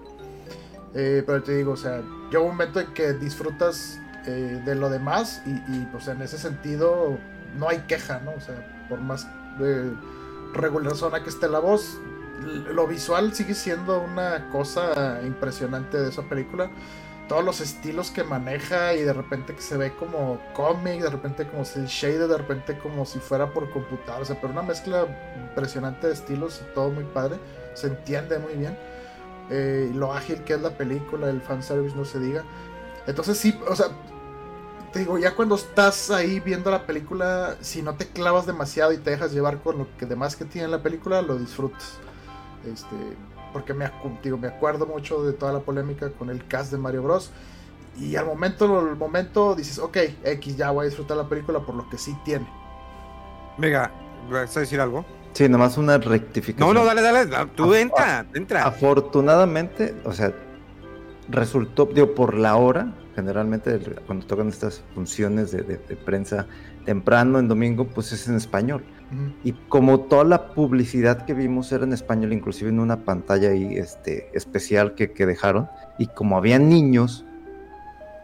Eh, 0.94 1.24
pero 1.26 1.44
te 1.44 1.56
digo, 1.56 1.74
o 1.74 1.78
sea, 1.78 2.02
llega 2.30 2.40
un 2.40 2.50
momento 2.50 2.80
en 2.80 2.94
que 2.94 3.14
disfrutas 3.14 4.00
eh, 4.26 4.62
de 4.66 4.76
lo 4.76 4.90
demás 4.90 5.42
y, 5.46 5.52
y, 5.52 5.88
pues 5.92 6.08
en 6.08 6.22
ese 6.22 6.38
sentido 6.38 7.18
no 7.58 7.70
hay 7.70 7.80
queja, 7.88 8.20
¿no? 8.20 8.32
O 8.32 8.42
sea, 8.42 8.86
por 8.90 9.00
más 9.00 9.28
eh, 9.60 9.94
regular 10.54 10.96
zona 10.96 11.24
que 11.24 11.30
esté 11.30 11.48
la 11.48 11.60
voz, 11.60 11.98
lo 12.74 12.88
visual 12.88 13.34
sigue 13.34 13.54
siendo 13.54 14.02
una 14.02 14.50
cosa 14.52 15.22
impresionante 15.24 15.98
de 15.98 16.10
esa 16.10 16.24
película 16.24 16.70
todos 17.28 17.44
los 17.44 17.62
estilos 17.62 18.12
que 18.12 18.24
maneja 18.24 18.94
y 18.94 19.02
de 19.02 19.14
repente 19.14 19.54
que 19.54 19.62
se 19.62 19.78
ve 19.78 19.94
como 19.94 20.40
cómic, 20.54 21.02
de 21.02 21.10
repente 21.10 21.48
como 21.48 21.66
si 21.66 21.86
shaded, 21.86 22.30
de 22.30 22.38
repente 22.38 22.78
como 22.78 23.06
si 23.06 23.20
fuera 23.20 23.54
por 23.54 23.70
computadora, 23.70 24.24
o 24.24 24.26
sea, 24.26 24.40
pero 24.40 24.54
una 24.54 24.62
mezcla 24.62 25.06
impresionante 25.50 26.08
de 26.08 26.14
estilos 26.14 26.62
y 26.62 26.74
todo 26.74 26.90
muy 26.90 27.04
padre, 27.04 27.38
se 27.74 27.88
entiende 27.88 28.40
muy 28.40 28.54
bien. 28.54 28.78
Eh, 29.50 29.92
lo 29.94 30.14
ágil 30.14 30.44
que 30.44 30.54
es 30.54 30.62
la 30.62 30.72
película, 30.72 31.30
el 31.30 31.42
fanservice 31.42 31.96
no 31.96 32.06
se 32.06 32.20
diga. 32.20 32.44
Entonces 33.06 33.38
sí, 33.38 33.58
o 33.68 33.76
sea, 33.76 33.88
te 34.92 35.00
digo, 35.00 35.18
ya 35.18 35.36
cuando 35.36 35.56
estás 35.56 36.10
ahí 36.10 36.40
viendo 36.40 36.72
la 36.72 36.86
película, 36.86 37.56
si 37.62 37.82
no 37.82 37.96
te 37.96 38.08
clavas 38.08 38.46
demasiado 38.46 38.94
y 38.94 38.98
te 38.98 39.12
dejas 39.12 39.34
llevar 39.34 39.62
con 39.62 39.78
lo 39.78 39.88
que 39.98 40.06
demás 40.06 40.36
que 40.36 40.46
tiene 40.46 40.68
la 40.68 40.82
película, 40.82 41.22
lo 41.22 41.38
disfrutas. 41.38 41.98
Este, 42.66 42.96
porque 43.54 43.74
me, 43.74 43.90
digo, 44.24 44.38
me 44.38 44.48
acuerdo 44.48 44.86
mucho 44.86 45.24
de 45.24 45.34
toda 45.34 45.54
la 45.54 45.60
polémica 45.60 46.10
con 46.12 46.30
el 46.30 46.46
cast 46.48 46.72
de 46.72 46.78
Mario 46.78 47.04
Bros. 47.04 47.32
Y 48.00 48.16
al 48.16 48.26
momento, 48.28 48.80
al 48.80 48.96
momento 48.96 49.56
dices, 49.56 49.80
ok, 49.80 49.98
X, 50.24 50.56
ya 50.58 50.70
voy 50.72 50.84
a 50.84 50.90
disfrutar 50.90 51.18
la 51.18 51.28
película 51.28 51.60
por 51.60 51.76
lo 51.76 51.90
que 51.90 51.98
sí 51.98 52.16
tiene. 52.24 52.48
Venga, 53.58 53.92
¿vas 54.30 54.56
a 54.56 54.60
decir 54.60 54.80
algo? 54.80 55.04
Sí, 55.34 55.50
nomás 55.50 55.78
una 55.78 55.98
rectificación. 55.98 56.74
No, 56.74 56.80
no, 56.80 56.86
dale, 56.86 57.02
dale. 57.02 57.52
Tú 57.56 57.74
entra, 57.74 58.26
entra. 58.34 58.64
Afortunadamente, 58.66 59.96
o 60.06 60.12
sea, 60.14 60.32
resultó, 61.30 61.86
digo, 61.88 62.14
por 62.14 62.36
la 62.36 62.56
hora, 62.56 62.94
generalmente 63.16 63.80
cuando 64.06 64.26
tocan 64.28 64.48
estas 64.50 64.84
funciones 64.94 65.52
de, 65.52 65.62
de- 65.64 65.78
de 65.78 65.96
prensa 65.96 66.46
temprano 66.86 67.40
en 67.40 67.48
domingo, 67.48 67.86
pues 67.88 68.12
es 68.12 68.28
en 68.28 68.36
español. 68.36 68.84
Ujú. 69.12 69.32
Y 69.44 69.54
como 69.70 70.02
toda 70.02 70.24
la 70.24 70.54
publicidad 70.54 71.26
que 71.26 71.34
vimos 71.34 71.72
era 71.72 71.84
en 71.86 71.94
español, 71.94 72.34
inclusive 72.34 72.70
en 72.70 72.80
una 72.80 73.06
pantalla 73.06 73.50
ahí 73.50 73.78
este, 73.78 74.30
especial 74.34 74.96
que, 74.96 75.12
que 75.14 75.26
dejaron, 75.26 75.68
y 75.98 76.08
como 76.08 76.38
había 76.38 76.60
niños, 76.60 77.26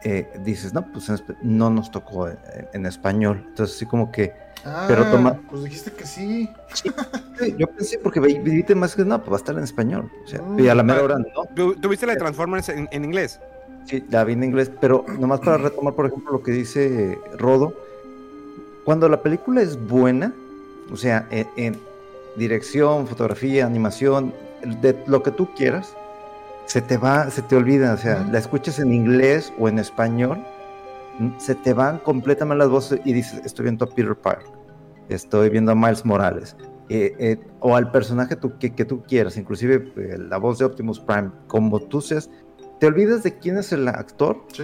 eh, 0.04 0.28
dices, 0.44 0.74
no, 0.74 0.86
pues 0.92 1.10
no 1.42 1.70
nos 1.70 1.92
tocó 1.92 2.28
en, 2.28 2.38
en 2.74 2.86
español. 2.86 3.46
Entonces, 3.50 3.78
sí, 3.78 3.86
como 3.86 4.12
que 4.12 4.34
Ah, 4.66 4.86
Pero 4.88 5.06
toma- 5.10 5.40
pues 5.50 5.64
dijiste 5.66 5.92
que 5.92 6.06
sí. 6.06 6.50
sí, 6.74 7.56
yo 7.58 7.68
pensé, 7.68 8.00
porque 8.00 8.20
vi, 8.20 8.64
más 8.76 8.96
que 8.96 9.04
no, 9.04 9.20
pues 9.20 9.32
va 9.32 9.36
a 9.36 9.38
estar 9.38 9.58
en 9.58 9.64
español. 9.64 10.10
O 10.24 10.28
sea, 10.28 10.42
Mm, 10.42 10.60
y 10.60 10.68
a 10.70 10.76
la 10.76 10.84
mera 10.84 11.00
ah, 11.00 11.04
hora 11.04 11.18
no. 11.18 11.26
¿Tú, 11.56 11.76
tú 11.76 11.90
viste 11.90 12.06
la 12.06 12.14
de 12.14 12.20
Transformers 12.20 12.70
en, 12.70 12.88
en 12.92 13.04
inglés? 13.06 13.40
Sí, 13.86 14.06
la 14.10 14.24
vi 14.24 14.34
en 14.34 14.44
inglés, 14.46 14.72
pero 14.80 15.06
nomás 15.20 15.42
para 15.42 15.58
retomar, 15.58 15.96
por 15.96 16.06
ejemplo, 16.06 16.32
lo 16.32 16.44
que 16.44 16.52
dice 16.54 17.18
Rodo, 17.38 17.74
cuando 18.86 19.10
la 19.10 19.22
película 19.22 19.62
es 19.62 19.78
buena, 19.78 20.34
o 20.92 20.98
sea, 20.98 21.28
en, 21.32 21.48
en 21.58 21.80
dirección, 22.36 23.08
fotografía, 23.08 23.66
animación, 23.66 24.34
de 24.82 24.98
lo 25.08 25.22
que 25.24 25.32
tú 25.32 25.54
quieras, 25.56 25.96
se 26.66 26.82
te 26.82 26.98
va, 26.98 27.30
se 27.30 27.42
te 27.42 27.56
olvida, 27.56 27.94
o 27.94 27.98
sea, 27.98 28.26
la 28.32 28.40
escuchas 28.40 28.80
en 28.80 28.94
inglés 28.94 29.52
o 29.60 29.68
en 29.68 29.78
español, 29.80 30.44
se 31.38 31.54
te 31.56 31.74
van 31.74 32.00
completamente 32.00 32.60
las 32.60 32.70
voces 32.70 33.00
y 33.06 33.14
dices, 33.14 33.42
estoy 33.46 33.64
viendo 33.64 33.86
a 33.86 33.90
Peter 33.90 34.16
Parker, 34.16 34.48
estoy 35.10 35.50
viendo 35.50 35.72
a 35.74 35.76
Miles 35.76 36.06
Morales, 36.06 36.56
eh, 36.90 37.14
eh, 37.20 37.38
o 37.60 37.76
al 37.76 37.92
personaje 37.92 38.36
tú- 38.36 38.58
que, 38.58 38.74
que 38.74 38.86
tú 38.86 39.04
quieras, 39.04 39.38
inclusive 39.38 39.92
eh, 39.98 40.18
la 40.18 40.38
voz 40.38 40.58
de 40.60 40.66
Optimus 40.66 41.00
Prime, 41.00 41.30
como 41.48 41.80
tú 41.80 42.02
seas, 42.02 42.30
te 42.80 42.88
olvidas 42.88 43.24
de 43.24 43.38
quién 43.38 43.58
es 43.58 43.72
el 43.74 43.88
actor 43.88 44.44
Sí. 44.54 44.64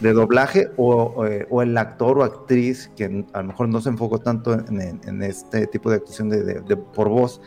De 0.00 0.12
doblaje 0.12 0.70
o, 0.76 0.92
o, 0.94 1.26
eh, 1.26 1.46
o 1.50 1.62
el 1.62 1.76
actor 1.78 2.18
o 2.18 2.24
actriz 2.24 2.90
que 2.96 3.24
a 3.32 3.38
lo 3.42 3.48
mejor 3.48 3.68
no 3.68 3.80
se 3.80 3.88
enfocó 3.90 4.18
tanto 4.18 4.52
en, 4.54 4.80
en- 4.80 5.00
en 5.06 5.22
este 5.22 5.66
tipo 5.68 5.88
de 5.90 5.96
actuación 5.96 6.28
de, 6.28 6.42
de- 6.42 6.60
de- 6.60 6.76
por 6.76 7.08
voz. 7.08 7.40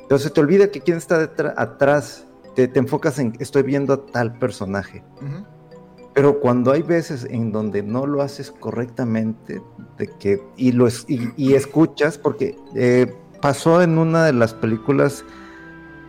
Entonces 0.00 0.32
te 0.32 0.40
olvida 0.40 0.70
que 0.70 0.80
quién 0.80 0.96
está 0.98 1.30
atrás, 1.56 2.26
te, 2.54 2.68
te 2.68 2.78
enfocas 2.78 3.18
en 3.18 3.32
estoy 3.38 3.62
viendo 3.62 3.92
a 3.94 4.06
tal 4.06 4.38
personaje. 4.38 5.04
Ujú. 5.16 5.44
Pero 6.14 6.40
cuando 6.40 6.72
hay 6.72 6.82
veces 6.82 7.24
en 7.30 7.52
donde 7.52 7.82
no 7.82 8.06
lo 8.06 8.20
haces 8.22 8.50
correctamente 8.50 9.62
de 9.96 10.06
que, 10.18 10.42
y, 10.56 10.72
lo 10.72 10.88
y, 11.06 11.30
y 11.36 11.54
escuchas, 11.54 12.18
porque 12.18 12.56
eh, 12.74 13.12
pasó 13.40 13.80
en 13.82 13.96
una 13.98 14.24
de 14.24 14.32
las 14.32 14.52
películas 14.52 15.24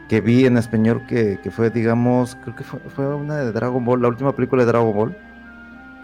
que 0.09 0.19
vi 0.19 0.45
en 0.45 0.57
español 0.57 1.03
que, 1.07 1.39
que 1.43 1.51
fue, 1.51 1.69
digamos, 1.69 2.35
creo 2.43 2.55
que 2.55 2.63
fue, 2.63 2.79
fue 2.95 3.15
una 3.15 3.37
de 3.37 3.51
Dragon 3.51 3.85
Ball, 3.85 4.01
la 4.01 4.07
última 4.09 4.35
película 4.35 4.63
de 4.63 4.71
Dragon 4.71 4.93
Ball, 4.93 5.17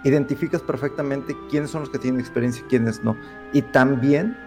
identificas 0.04 0.62
perfectamente 0.62 1.36
quiénes 1.50 1.72
son 1.72 1.82
los 1.82 1.90
que 1.90 2.00
tienen 2.00 2.20
experiencia 2.20 2.64
y 2.66 2.70
quiénes 2.70 3.04
no. 3.04 3.16
Y 3.54 3.62
también 3.62 4.38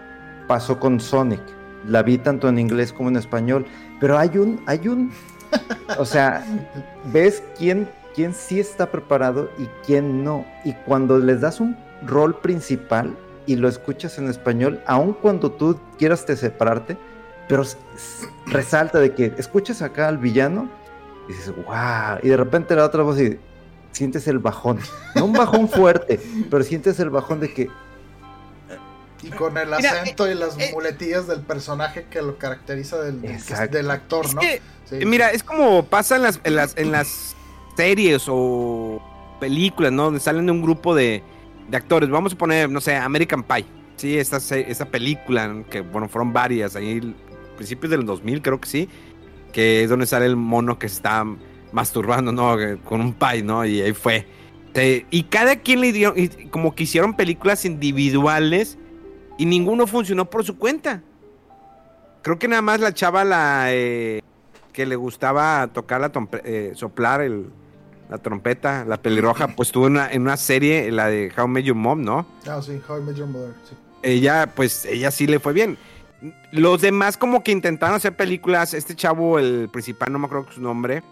pasó 0.47 0.79
con 0.79 0.99
Sonic. 0.99 1.41
La 1.87 2.03
vi 2.03 2.17
tanto 2.17 2.47
en 2.47 2.59
inglés 2.59 2.93
como 2.93 3.09
en 3.09 3.15
español, 3.15 3.65
pero 3.99 4.17
hay 4.17 4.37
un, 4.37 4.61
hay 4.67 4.87
un, 4.87 5.11
o 5.97 6.05
sea, 6.05 6.45
ves 7.11 7.43
quién, 7.57 7.89
quién 8.13 8.33
sí 8.33 8.59
está 8.59 8.91
preparado 8.91 9.49
y 9.57 9.65
quién 9.85 10.23
no. 10.23 10.45
Y 10.63 10.73
cuando 10.85 11.17
les 11.17 11.41
das 11.41 11.59
un 11.59 11.75
rol 12.05 12.39
principal 12.39 13.15
y 13.45 13.55
lo 13.55 13.67
escuchas 13.67 14.17
en 14.19 14.29
español, 14.29 14.81
aun 14.85 15.13
cuando 15.13 15.51
tú 15.51 15.79
quieras 15.97 16.25
te 16.25 16.35
separarte, 16.35 16.97
pero 17.47 17.63
resalta 18.45 18.99
de 18.99 19.13
que 19.13 19.33
escuchas 19.37 19.81
acá 19.81 20.07
al 20.07 20.17
villano 20.17 20.69
y 21.27 21.33
dices, 21.33 21.53
wow, 21.65 22.19
y 22.21 22.29
de 22.29 22.37
repente 22.37 22.75
la 22.75 22.85
otra 22.85 23.03
voz 23.03 23.19
y 23.19 23.39
sientes 23.91 24.27
el 24.27 24.39
bajón. 24.39 24.79
No 25.15 25.25
un 25.25 25.33
bajón 25.33 25.67
fuerte, 25.69 26.19
pero 26.49 26.63
sientes 26.63 26.99
el 26.99 27.09
bajón 27.09 27.39
de 27.39 27.53
que 27.53 27.67
Y 29.23 29.29
con 29.29 29.57
el 29.57 29.67
Mira, 29.69 30.01
acento 30.01 30.29
y 30.29 30.33
las 30.33 30.57
eh, 30.57 30.71
muletillas 30.73 31.27
del 31.27 31.41
personaje 31.41 32.05
que 32.09 32.21
lo 32.21 32.37
caracteriza 32.37 32.99
del, 33.01 33.21
del- 33.21 33.91
actor, 33.91 34.25
Es 34.25 34.33
¿no? 34.35 34.41
que, 34.41 34.61
Sí. 34.89 35.05
Mira, 35.05 35.29
es 35.29 35.41
como 35.43 35.85
pasa 35.85 36.17
en 36.17 36.23
las, 36.23 36.41
en 36.43 36.55
las, 36.55 36.75
en 36.75 36.91
las 36.91 37.33
series 37.77 38.23
o 38.27 39.01
películas, 39.39 39.91
¿no? 39.93 40.05
Donde 40.05 40.19
salen 40.19 40.45
de 40.47 40.51
un 40.51 40.61
grupo 40.61 40.93
de, 40.93 41.23
de 41.69 41.77
actores. 41.77 42.09
Vamos 42.09 42.33
a 42.33 42.37
poner, 42.37 42.69
no 42.69 42.81
sé, 42.81 42.95
American 42.97 43.41
Pie. 43.43 43.65
Sí, 43.95 44.17
esta, 44.17 44.37
esta 44.37 44.85
película, 44.85 45.63
que 45.69 45.79
bueno, 45.81 46.09
fueron 46.09 46.33
varias, 46.33 46.75
ahí 46.75 47.15
principios 47.55 47.91
del 47.91 48.05
2000 48.05 48.41
creo 48.41 48.59
que 48.59 48.67
sí, 48.67 48.89
que 49.53 49.83
es 49.83 49.89
donde 49.89 50.07
sale 50.07 50.25
el 50.25 50.35
mono 50.35 50.77
que 50.79 50.89
se 50.89 50.95
está 50.95 51.23
masturbando, 51.71 52.31
¿no? 52.31 52.55
Con 52.83 53.01
un 53.01 53.13
pie, 53.13 53.43
¿no? 53.43 53.65
Y 53.65 53.81
ahí 53.81 53.93
fue. 53.93 54.25
Eh, 54.73 55.05
y 55.09 55.23
cada 55.23 55.57
quien 55.57 55.81
le 55.81 55.91
dio, 55.91 56.13
como 56.49 56.73
que 56.75 56.83
hicieron 56.83 57.15
películas 57.15 57.65
individuales 57.65 58.77
y 59.37 59.45
ninguno 59.45 59.87
funcionó 59.87 60.29
por 60.29 60.45
su 60.45 60.57
cuenta. 60.57 61.01
Creo 62.21 62.39
que 62.39 62.47
nada 62.47 62.61
más 62.61 62.79
la 62.79 62.93
chava 62.93 63.23
la 63.23 63.65
eh, 63.69 64.21
que 64.71 64.85
le 64.85 64.95
gustaba 64.95 65.67
tocar 65.73 65.99
la 65.99 66.11
eh, 66.43 66.71
soplar 66.75 67.21
el, 67.21 67.47
la 68.09 68.17
trompeta, 68.17 68.85
la 68.85 69.01
pelirroja, 69.01 69.47
pues 69.49 69.69
estuvo 69.69 69.87
en 69.87 69.93
una, 69.93 70.11
en 70.11 70.21
una 70.21 70.37
serie, 70.37 70.91
la 70.91 71.07
de 71.07 71.31
How 71.35 71.45
I 71.45 71.49
Met 71.49 71.65
Your 71.65 71.75
Mom, 71.75 72.03
¿no? 72.03 72.25
Ah, 72.47 72.61
sí, 72.61 72.79
How 72.87 72.99
I 72.99 73.01
Met 73.03 73.15
Your 73.15 73.27
Mother, 73.27 73.53
sí. 73.67 73.75
Ella, 74.03 74.51
pues, 74.55 74.85
ella 74.85 75.11
sí 75.11 75.27
le 75.27 75.39
fue 75.39 75.53
bien. 75.53 75.77
Los 76.51 76.81
demás 76.81 77.17
como 77.17 77.43
que 77.43 77.51
intentaron 77.51 77.95
hacer 77.95 78.15
películas. 78.15 78.73
Este 78.73 78.95
chavo, 78.95 79.39
el 79.39 79.69
principal, 79.71 80.11
no 80.11 80.19
me 80.19 80.25
acuerdo 80.25 80.51
su 80.51 80.61
nombre, 80.61 81.03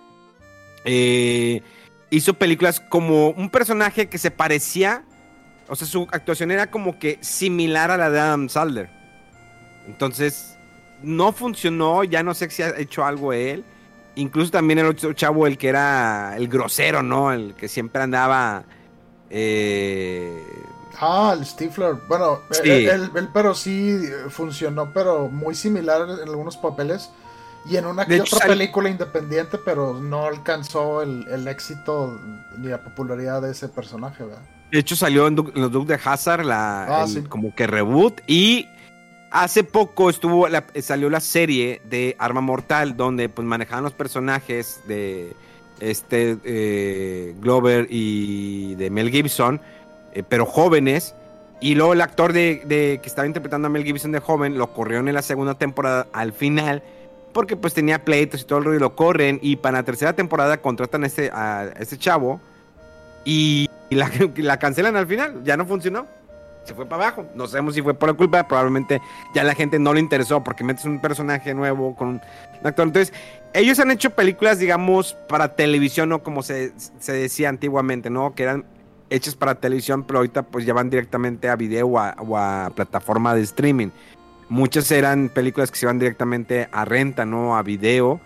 eh, 0.86 1.62
hizo 2.10 2.34
películas 2.36 2.80
como 2.80 3.30
un 3.30 3.50
personaje 3.50 4.10
que 4.10 4.18
se 4.18 4.32
parecía, 4.32 5.04
o 5.68 5.76
sea, 5.76 5.88
su 5.88 6.08
actuación 6.12 6.52
era 6.52 6.72
como 6.72 7.00
que 7.00 7.20
similar 7.22 7.92
a 7.92 7.98
la 7.98 8.10
de 8.10 8.20
Adam 8.20 8.50
Sandler. 8.50 8.90
Entonces, 9.88 10.58
no 11.02 11.32
funcionó, 11.34 12.04
ya 12.04 12.24
no 12.24 12.34
sé 12.34 12.50
si 12.50 12.64
ha 12.64 12.78
hecho 12.78 13.06
algo 13.06 13.34
él. 13.34 13.64
Incluso 14.16 14.52
también 14.52 14.80
el 14.80 14.88
otro 14.88 15.14
chavo, 15.14 15.48
el 15.48 15.58
que 15.58 15.70
era 15.70 16.36
el 16.38 16.48
grosero, 16.48 17.04
¿no? 17.04 17.32
El 17.32 17.56
que 17.56 17.68
siempre 17.68 18.02
andaba... 18.02 18.66
eh, 19.30 20.44
Ah, 21.02 21.34
el 21.38 21.46
Stifler. 21.46 21.96
Bueno, 22.08 22.40
él, 22.64 23.10
pero 23.34 23.56
sí 23.56 23.98
funcionó, 24.30 24.92
pero 24.94 25.30
muy 25.30 25.56
similar 25.56 26.02
en 26.10 26.28
algunos 26.28 26.58
papeles. 26.58 27.10
Y 27.66 27.78
en 27.78 27.86
una 27.86 28.06
que 28.06 28.22
otra 28.22 28.48
película 28.48 28.90
independiente, 28.90 29.58
pero 29.58 29.94
no 29.94 30.26
alcanzó 30.26 31.02
el, 31.02 31.48
éxito 31.48 32.20
ni 32.58 32.68
la 32.68 32.82
popularidad 32.82 33.42
de 33.42 33.52
ese 33.52 33.68
personaje, 33.68 34.24
¿verdad? 34.24 34.42
De 34.72 34.80
hecho, 34.80 34.96
salió 34.96 35.28
en, 35.28 35.36
los 35.36 35.72
Duke 35.72 35.94
de 35.94 36.00
Hazard, 36.04 36.46
la, 36.46 37.04
ah, 37.04 37.06
como 37.28 37.54
que 37.56 37.68
reboot. 37.68 38.22
Y 38.28 38.68
hace 39.32 39.64
poco 39.64 40.10
estuvo 40.10 40.48
salió 40.82 41.10
la 41.10 41.20
serie 41.20 41.82
de 41.90 42.16
Arma 42.20 42.42
Mortal, 42.42 42.96
donde 42.96 43.30
pues 43.30 43.48
manejaban 43.48 43.84
los 43.84 43.94
personajes 43.94 44.82
de 44.88 45.36
este 45.80 46.38
eh, 46.44 47.36
Glover 47.40 47.88
y 47.90 48.76
de 48.76 48.90
Mel 48.90 49.10
Gibson, 49.10 49.62
eh, 50.14 50.24
pero 50.28 50.46
jóvenes. 50.46 51.16
Y 51.62 51.76
luego 51.76 51.94
el 51.94 52.02
actor 52.02 52.32
de, 52.32 52.62
que 52.68 53.02
estaba 53.04 53.28
interpretando 53.28 53.68
a 53.68 53.70
Mel 53.70 53.84
Gibson 53.84 54.12
de 54.12 54.20
joven 54.20 54.58
lo 54.58 54.74
corrió 54.74 55.00
en 55.00 55.14
la 55.14 55.22
segunda 55.22 55.56
temporada 55.56 56.08
al 56.14 56.32
final 56.32 56.84
porque 57.34 57.56
pues 57.56 57.74
tenía 57.74 58.04
pleitos 58.04 58.42
y 58.42 58.44
todo 58.46 58.60
el 58.60 58.66
rollo 58.66 58.78
y 58.78 58.82
lo 58.82 58.96
corren 58.96 59.40
y 59.42 59.56
para 59.56 59.80
la 59.80 59.84
tercera 59.84 60.14
temporada 60.14 60.62
contratan 60.62 61.04
a 61.04 61.08
a 61.34 61.66
este 61.80 61.98
chavo 61.98 62.40
y, 63.26 63.70
la, 63.90 64.10
la, 64.38 64.58
cancelan 64.58 64.96
al 64.96 65.08
final, 65.08 65.44
ya 65.44 65.58
no 65.58 65.66
funcionó. 65.66 66.08
Se 66.64 66.74
fue 66.74 66.86
para 66.86 67.08
abajo. 67.08 67.26
No 67.36 67.48
sabemos 67.48 67.74
si 67.74 67.82
fue 67.82 67.94
por 67.94 68.10
la 68.10 68.16
culpa, 68.16 68.48
probablemente 68.48 69.02
ya 69.34 69.44
la 69.44 69.56
gente 69.56 69.80
no 69.80 69.94
le 69.94 70.00
interesó 70.00 70.44
porque 70.44 70.64
metes 70.64 70.86
un 70.86 71.00
personaje 71.00 71.54
nuevo 71.54 71.96
con 71.96 72.08
un 72.08 72.22
actor. 72.64 72.86
Entonces, 72.86 73.14
ellos 73.54 73.80
han 73.80 73.92
hecho 73.92 74.12
películas, 74.12 74.60
digamos, 74.60 75.16
para 75.28 75.56
televisión, 75.56 76.10
¿no? 76.10 76.22
Como 76.22 76.44
se, 76.44 76.74
se 77.00 77.14
decía 77.14 77.50
antiguamente, 77.50 78.10
¿no? 78.10 78.36
Que 78.36 78.44
eran 78.44 78.66
hechas 79.10 79.36
para 79.36 79.56
televisión, 79.56 80.04
pero 80.04 80.20
ahorita 80.20 80.44
pues 80.44 80.66
ya 80.66 80.74
van 80.74 80.90
directamente 80.90 81.50
a 81.50 81.56
video 81.56 81.88
o 81.88 82.38
a 82.38 82.72
plataforma 82.76 83.34
de 83.34 83.42
streaming. 83.42 83.90
Muchas 84.50 84.92
eran 84.92 85.30
películas 85.30 85.72
que 85.72 85.78
se 85.78 85.86
iban 85.86 86.00
directamente 86.00 86.68
a 86.72 86.84
renta, 86.84 87.26
¿no? 87.26 87.56
A 87.56 87.64
video. 87.64 88.20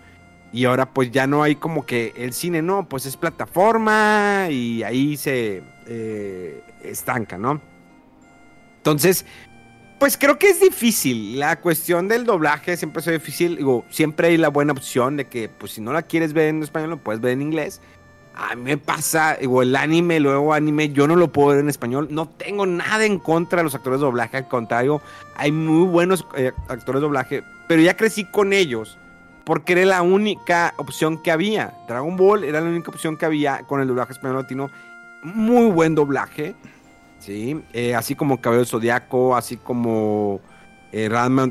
Y 0.52 0.64
ahora 0.64 0.86
pues 0.86 1.10
ya 1.10 1.26
no 1.26 1.42
hay 1.42 1.56
como 1.56 1.84
que 1.84 2.14
el 2.16 2.32
cine, 2.32 2.62
no, 2.62 2.88
pues 2.88 3.06
es 3.06 3.16
plataforma 3.16 4.46
y 4.50 4.82
ahí 4.84 5.16
se 5.16 5.62
eh, 5.86 6.62
estanca, 6.82 7.36
¿no? 7.36 7.60
Entonces, 8.76 9.26
pues 9.98 10.16
creo 10.16 10.38
que 10.38 10.50
es 10.50 10.60
difícil. 10.60 11.40
La 11.40 11.60
cuestión 11.60 12.08
del 12.08 12.24
doblaje 12.24 12.76
siempre 12.76 13.00
es 13.00 13.06
difícil. 13.06 13.56
Digo, 13.56 13.84
siempre 13.90 14.28
hay 14.28 14.36
la 14.36 14.48
buena 14.48 14.72
opción 14.72 15.16
de 15.16 15.26
que, 15.26 15.48
pues 15.48 15.72
si 15.72 15.80
no 15.80 15.92
la 15.92 16.02
quieres 16.02 16.32
ver 16.32 16.48
en 16.48 16.62
español, 16.62 16.90
lo 16.90 16.98
puedes 16.98 17.20
ver 17.20 17.32
en 17.32 17.42
inglés. 17.42 17.80
A 18.36 18.56
mí 18.56 18.62
me 18.62 18.78
pasa, 18.78 19.38
o 19.48 19.62
el 19.62 19.76
anime, 19.76 20.18
luego 20.18 20.54
anime, 20.54 20.90
yo 20.90 21.06
no 21.06 21.14
lo 21.14 21.28
puedo 21.28 21.48
ver 21.48 21.60
en 21.60 21.68
español. 21.68 22.08
No 22.10 22.28
tengo 22.28 22.66
nada 22.66 23.04
en 23.04 23.18
contra 23.18 23.58
de 23.58 23.64
los 23.64 23.74
actores 23.74 24.00
de 24.00 24.06
doblaje, 24.06 24.38
al 24.38 24.48
contrario, 24.48 25.00
hay 25.36 25.52
muy 25.52 25.86
buenos 25.86 26.26
eh, 26.36 26.52
actores 26.68 27.00
de 27.00 27.06
doblaje, 27.06 27.44
pero 27.68 27.80
ya 27.80 27.96
crecí 27.96 28.24
con 28.24 28.52
ellos 28.52 28.98
porque 29.44 29.74
era 29.74 29.84
la 29.84 30.02
única 30.02 30.74
opción 30.78 31.22
que 31.22 31.30
había. 31.30 31.74
Dragon 31.86 32.16
Ball 32.16 32.44
era 32.44 32.60
la 32.60 32.68
única 32.68 32.90
opción 32.90 33.16
que 33.16 33.26
había 33.26 33.60
con 33.66 33.80
el 33.80 33.86
doblaje 33.86 34.12
español 34.12 34.38
latino. 34.38 34.70
Muy 35.22 35.70
buen 35.70 35.94
doblaje, 35.94 36.54
¿sí? 37.20 37.62
Eh, 37.72 37.94
así 37.94 38.14
como 38.14 38.40
Cabello 38.40 38.64
Zodiaco, 38.64 39.36
así 39.36 39.58
como 39.58 40.40
eh, 40.92 41.08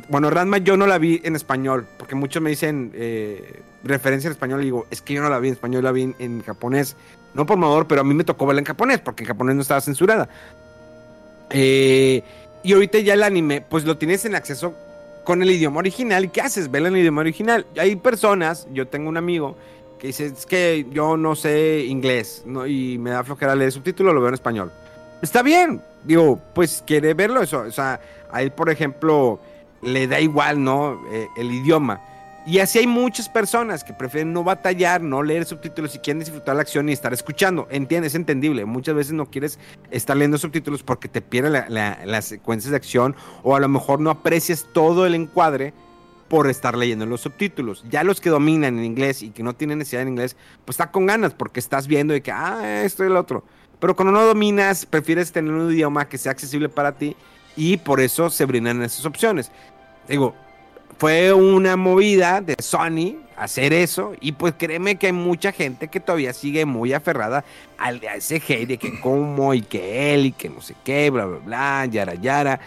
Bueno, 0.10 0.30
Radman 0.30 0.64
yo 0.64 0.76
no 0.76 0.88
la 0.88 0.98
vi 0.98 1.22
en 1.24 1.36
español, 1.36 1.88
porque 1.98 2.16
muchos 2.16 2.42
me 2.42 2.50
dicen 2.50 2.92
referencia 3.84 4.28
en 4.28 4.34
español 4.34 4.62
y 4.62 4.66
digo, 4.66 4.88
es 4.90 5.02
que 5.02 5.14
yo 5.14 5.22
no 5.22 5.30
la 5.30 5.40
vi 5.40 5.50
en 5.50 5.54
español, 5.54 5.84
la 5.84 5.92
vi 5.92 6.14
en, 6.18 6.42
japonés. 6.42 6.96
No 7.34 7.46
por 7.46 7.60
favor, 7.60 7.88
pero 7.88 8.02
a 8.02 8.04
mí 8.04 8.14
me 8.14 8.24
tocó 8.24 8.46
verla 8.46 8.62
en 8.62 8.66
japonés, 8.66 9.00
porque 9.00 9.24
en 9.24 9.28
japonés 9.28 9.56
no 9.56 9.62
estaba 9.62 9.82
censurada. 9.82 10.30
Eh, 11.50 12.24
y 12.64 12.74
ahorita 12.74 13.00
ya 13.00 13.14
el 13.14 13.24
anime, 13.24 13.62
pues 13.62 13.86
lo 13.86 13.98
tienes 13.98 14.26
en 14.26 14.36
acceso 14.36 14.74
con 15.24 15.42
el 15.42 15.52
idioma 15.52 15.80
original. 15.80 16.26
¿Y 16.26 16.30
qué 16.30 16.42
haces? 16.42 16.70
Vela 16.72 16.88
en 16.88 16.96
el 16.96 17.02
idioma 17.02 17.22
original. 17.22 17.66
Hay 17.78 17.96
personas, 17.96 18.68
yo 18.72 18.88
tengo 18.88 19.10
un 19.10 19.18
amigo 19.18 19.58
que 20.00 20.08
dice, 20.08 20.28
es 20.28 20.46
que 20.46 20.86
yo 20.92 21.18
no 21.18 21.36
sé 21.36 21.86
inglés 21.88 22.44
y 22.68 22.98
me 22.98 23.12
da 23.12 23.24
flojera 23.24 23.56
leer 23.56 23.72
subtítulos, 23.72 24.14
lo 24.14 24.20
veo 24.20 24.30
en 24.30 24.34
español. 24.34 24.72
Está 25.22 25.42
bien, 25.42 25.82
digo, 26.04 26.40
pues 26.54 26.84
quiere 26.86 27.14
verlo 27.14 27.42
eso. 27.42 27.60
O 27.60 27.72
sea, 27.72 28.00
a 28.32 28.42
él, 28.42 28.52
por 28.52 28.70
ejemplo, 28.70 29.40
le 29.82 30.08
da 30.08 30.20
igual, 30.20 30.62
¿no? 30.64 31.02
Eh, 31.12 31.28
el 31.38 31.52
idioma. 31.52 32.02
Y 32.46 32.60
así 32.60 32.80
hay 32.80 32.88
muchas 32.88 33.30
personas 33.30 33.86
que 33.86 33.94
prefieren 33.94 34.34
no 34.34 34.44
batallar, 34.44 35.02
no 35.02 35.24
leer 35.24 35.46
subtítulos 35.46 35.96
y 35.96 36.00
quieren 36.00 36.20
disfrutar 36.20 36.56
la 36.56 36.64
acción 36.64 36.90
y 36.90 36.92
estar 36.92 37.14
escuchando. 37.14 37.68
Entiendes, 37.72 38.12
es 38.12 38.16
entendible. 38.16 38.66
Muchas 38.66 38.96
veces 38.96 39.14
no 39.14 39.28
quieres 39.28 39.60
estar 39.92 40.18
leyendo 40.18 40.38
subtítulos 40.38 40.84
porque 40.84 41.08
te 41.08 41.22
pierden 41.22 41.54
las 41.70 42.26
secuencias 42.26 42.72
de 42.72 42.78
acción 42.78 43.16
o 43.44 43.56
a 43.56 43.62
lo 43.62 43.70
mejor 43.70 44.02
no 44.02 44.10
aprecias 44.10 44.68
todo 44.74 45.06
el 45.06 45.16
encuadre 45.16 45.74
por 46.28 46.50
estar 46.50 46.78
leyendo 46.78 47.06
los 47.06 47.22
subtítulos. 47.22 47.86
Ya 47.90 48.04
los 48.04 48.20
que 48.20 48.30
dominan 48.30 48.78
en 48.78 48.84
inglés 48.84 49.22
y 49.22 49.30
que 49.30 49.44
no 49.44 49.54
tienen 49.54 49.78
necesidad 49.78 50.02
en 50.02 50.10
inglés, 50.10 50.36
pues 50.66 50.76
está 50.76 50.92
con 50.92 51.06
ganas 51.06 51.34
porque 51.34 51.62
estás 51.62 51.88
viendo 51.88 52.14
de 52.14 52.22
que, 52.22 52.32
ah, 52.32 52.84
esto 52.84 53.04
y 53.04 53.08
el 53.08 53.16
otro. 53.16 53.46
Pero 53.80 53.96
cuando 53.96 54.12
no 54.12 54.26
dominas, 54.26 54.86
prefieres 54.86 55.32
tener 55.32 55.54
un 55.54 55.72
idioma 55.72 56.10
que 56.10 56.18
sea 56.18 56.34
accesible 56.34 56.68
para 56.68 56.94
ti 56.94 57.16
y 57.56 57.78
por 57.78 58.02
eso 58.02 58.30
se 58.30 58.46
brindan 58.46 58.82
esas 58.82 59.06
opciones. 59.06 59.50
Digo, 60.10 60.36
fue 60.98 61.34
una 61.34 61.76
movida 61.76 62.42
de 62.42 62.56
Sony 62.60 63.18
hacer 63.36 63.74
eso 63.74 64.14
y 64.22 64.34
pues 64.34 64.54
créeme 64.58 64.96
que 64.96 65.08
hay 65.08 65.14
mucha 65.14 65.52
gente 65.52 65.88
que 65.88 66.00
todavía 66.00 66.34
sigue 66.34 66.66
muy 66.66 66.94
aferrada 66.94 67.44
al 67.78 68.00
de 68.00 68.08
ese 68.16 68.36
hate 68.36 68.68
de 68.68 68.78
que 68.78 69.00
cómo 69.00 69.54
y 69.54 69.62
que 69.62 70.14
él 70.14 70.28
y 70.28 70.32
que 70.32 70.50
no 70.50 70.62
sé 70.62 70.76
qué, 70.84 71.10
bla, 71.10 71.26
bla, 71.26 71.40
bla, 71.40 71.86
yara, 71.86 72.14
yara. 72.16 72.60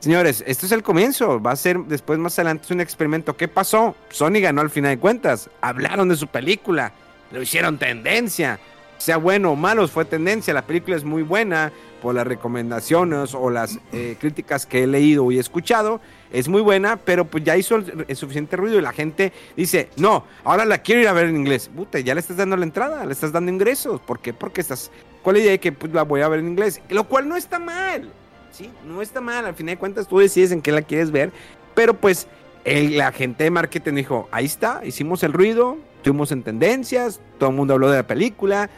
Señores, 0.00 0.44
esto 0.46 0.66
es 0.66 0.72
el 0.72 0.82
comienzo, 0.82 1.40
va 1.40 1.52
a 1.52 1.56
ser 1.56 1.78
después 1.80 2.18
más 2.18 2.38
adelante 2.38 2.72
un 2.72 2.80
experimento. 2.80 3.36
¿Qué 3.36 3.48
pasó? 3.48 3.96
Sony 4.10 4.40
ganó 4.40 4.60
al 4.60 4.70
final 4.70 4.92
de 4.92 4.98
cuentas, 4.98 5.50
hablaron 5.60 6.08
de 6.08 6.16
su 6.16 6.28
película, 6.28 6.92
lo 7.32 7.42
hicieron 7.42 7.78
tendencia, 7.78 8.60
sea 8.98 9.16
bueno 9.16 9.52
o 9.52 9.56
malo, 9.56 9.86
fue 9.88 10.04
tendencia, 10.04 10.52
la 10.52 10.66
película 10.66 10.96
es 10.96 11.04
muy 11.04 11.22
buena 11.22 11.72
por 12.02 12.14
las 12.14 12.26
recomendaciones 12.26 13.34
o 13.34 13.50
las 13.50 13.78
eh, 13.92 14.16
críticas 14.20 14.66
que 14.66 14.84
he 14.84 14.86
leído 14.86 15.30
y 15.32 15.38
escuchado 15.38 16.00
es 16.30 16.48
muy 16.48 16.60
buena, 16.60 16.96
pero 16.96 17.24
pues 17.24 17.44
ya 17.44 17.56
hizo 17.56 17.76
el, 17.76 18.16
suficiente 18.16 18.56
ruido 18.56 18.78
y 18.78 18.82
la 18.82 18.92
gente 18.92 19.32
dice, 19.56 19.88
no, 19.96 20.24
ahora 20.44 20.64
la 20.64 20.78
quiero 20.78 21.00
ir 21.00 21.08
a 21.08 21.12
ver 21.12 21.26
en 21.26 21.36
inglés. 21.36 21.70
Puta, 21.74 22.00
ya 22.00 22.14
le 22.14 22.20
estás 22.20 22.36
dando 22.36 22.56
la 22.56 22.64
entrada, 22.64 23.04
le 23.04 23.12
estás 23.12 23.32
dando 23.32 23.50
ingresos. 23.50 24.00
¿Por 24.00 24.20
qué? 24.20 24.34
Porque 24.34 24.60
estás, 24.60 24.90
¿cuál 25.22 25.36
es 25.36 25.40
la 25.40 25.44
idea 25.44 25.52
de 25.52 25.60
que 25.60 25.72
pues, 25.72 25.92
la 25.92 26.02
voy 26.02 26.20
a 26.20 26.28
ver 26.28 26.40
en 26.40 26.48
inglés? 26.48 26.80
Lo 26.90 27.04
cual 27.04 27.28
no 27.28 27.36
está 27.36 27.58
mal, 27.58 28.12
¿sí? 28.52 28.70
No 28.86 29.00
está 29.00 29.20
mal, 29.20 29.46
al 29.46 29.54
final 29.54 29.74
de 29.74 29.78
cuentas 29.78 30.06
tú 30.06 30.18
decides 30.18 30.52
en 30.52 30.60
qué 30.60 30.72
la 30.72 30.82
quieres 30.82 31.10
ver, 31.10 31.32
pero 31.74 31.94
pues 31.94 32.28
la 32.64 33.12
gente 33.12 33.44
de 33.44 33.50
marketing 33.50 33.94
dijo, 33.94 34.28
ahí 34.30 34.44
está, 34.44 34.82
hicimos 34.84 35.22
el 35.22 35.32
ruido, 35.32 35.78
tuvimos 36.02 36.32
en 36.32 36.42
tendencias, 36.42 37.20
todo 37.38 37.50
el 37.50 37.56
mundo 37.56 37.74
habló 37.74 37.90
de 37.90 37.96
la 37.96 38.06
película, 38.06 38.68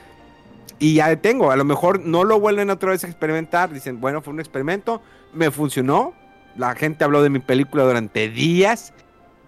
y 0.78 0.94
ya 0.94 1.14
tengo, 1.16 1.50
a 1.50 1.56
lo 1.56 1.64
mejor 1.64 2.00
no 2.00 2.24
lo 2.24 2.38
vuelven 2.40 2.70
otra 2.70 2.90
vez 2.90 3.04
a 3.04 3.06
experimentar, 3.06 3.72
dicen, 3.72 4.00
bueno, 4.00 4.22
fue 4.22 4.32
un 4.32 4.40
experimento, 4.40 5.02
me 5.32 5.50
funcionó, 5.50 6.14
la 6.56 6.74
gente 6.74 7.04
habló 7.04 7.22
de 7.22 7.30
mi 7.30 7.38
película 7.38 7.84
durante 7.84 8.28
días 8.28 8.92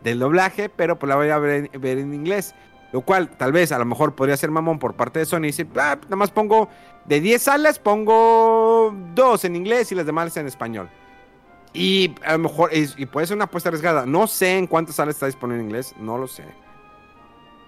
del 0.02 0.18
doblaje, 0.18 0.68
pero 0.68 0.98
pues 0.98 1.08
la 1.08 1.16
voy 1.16 1.28
a 1.30 1.38
ver 1.38 1.70
en, 1.72 2.14
inglés. 2.14 2.54
Lo 2.92 3.00
cual, 3.00 3.30
tal 3.30 3.52
vez, 3.52 3.72
a 3.72 3.78
lo 3.78 3.86
mejor 3.86 4.14
podría 4.14 4.36
ser 4.36 4.50
mamón 4.50 4.78
por 4.78 4.94
parte 4.94 5.18
de 5.18 5.24
Sony 5.24 5.44
y 5.44 5.46
decir, 5.46 5.68
ah, 5.76 5.98
nada 6.04 6.16
más 6.16 6.30
pongo 6.30 6.68
de 7.06 7.20
10 7.20 7.42
salas, 7.42 7.78
pongo 7.78 8.94
dos 9.14 9.44
en 9.44 9.56
inglés 9.56 9.90
y 9.92 9.94
las 9.94 10.04
demás 10.04 10.36
en 10.36 10.46
español. 10.46 10.90
Y 11.72 12.14
a 12.24 12.32
lo 12.32 12.40
mejor, 12.40 12.70
y 12.72 13.06
puede 13.06 13.26
ser 13.26 13.36
una 13.36 13.44
apuesta 13.44 13.70
arriesgada. 13.70 14.04
No 14.04 14.26
sé 14.26 14.58
en 14.58 14.66
cuántas 14.66 14.96
salas 14.96 15.14
está 15.16 15.26
disponible 15.26 15.60
en 15.60 15.68
inglés, 15.68 15.94
no 15.98 16.18
lo 16.18 16.28
sé. 16.28 16.44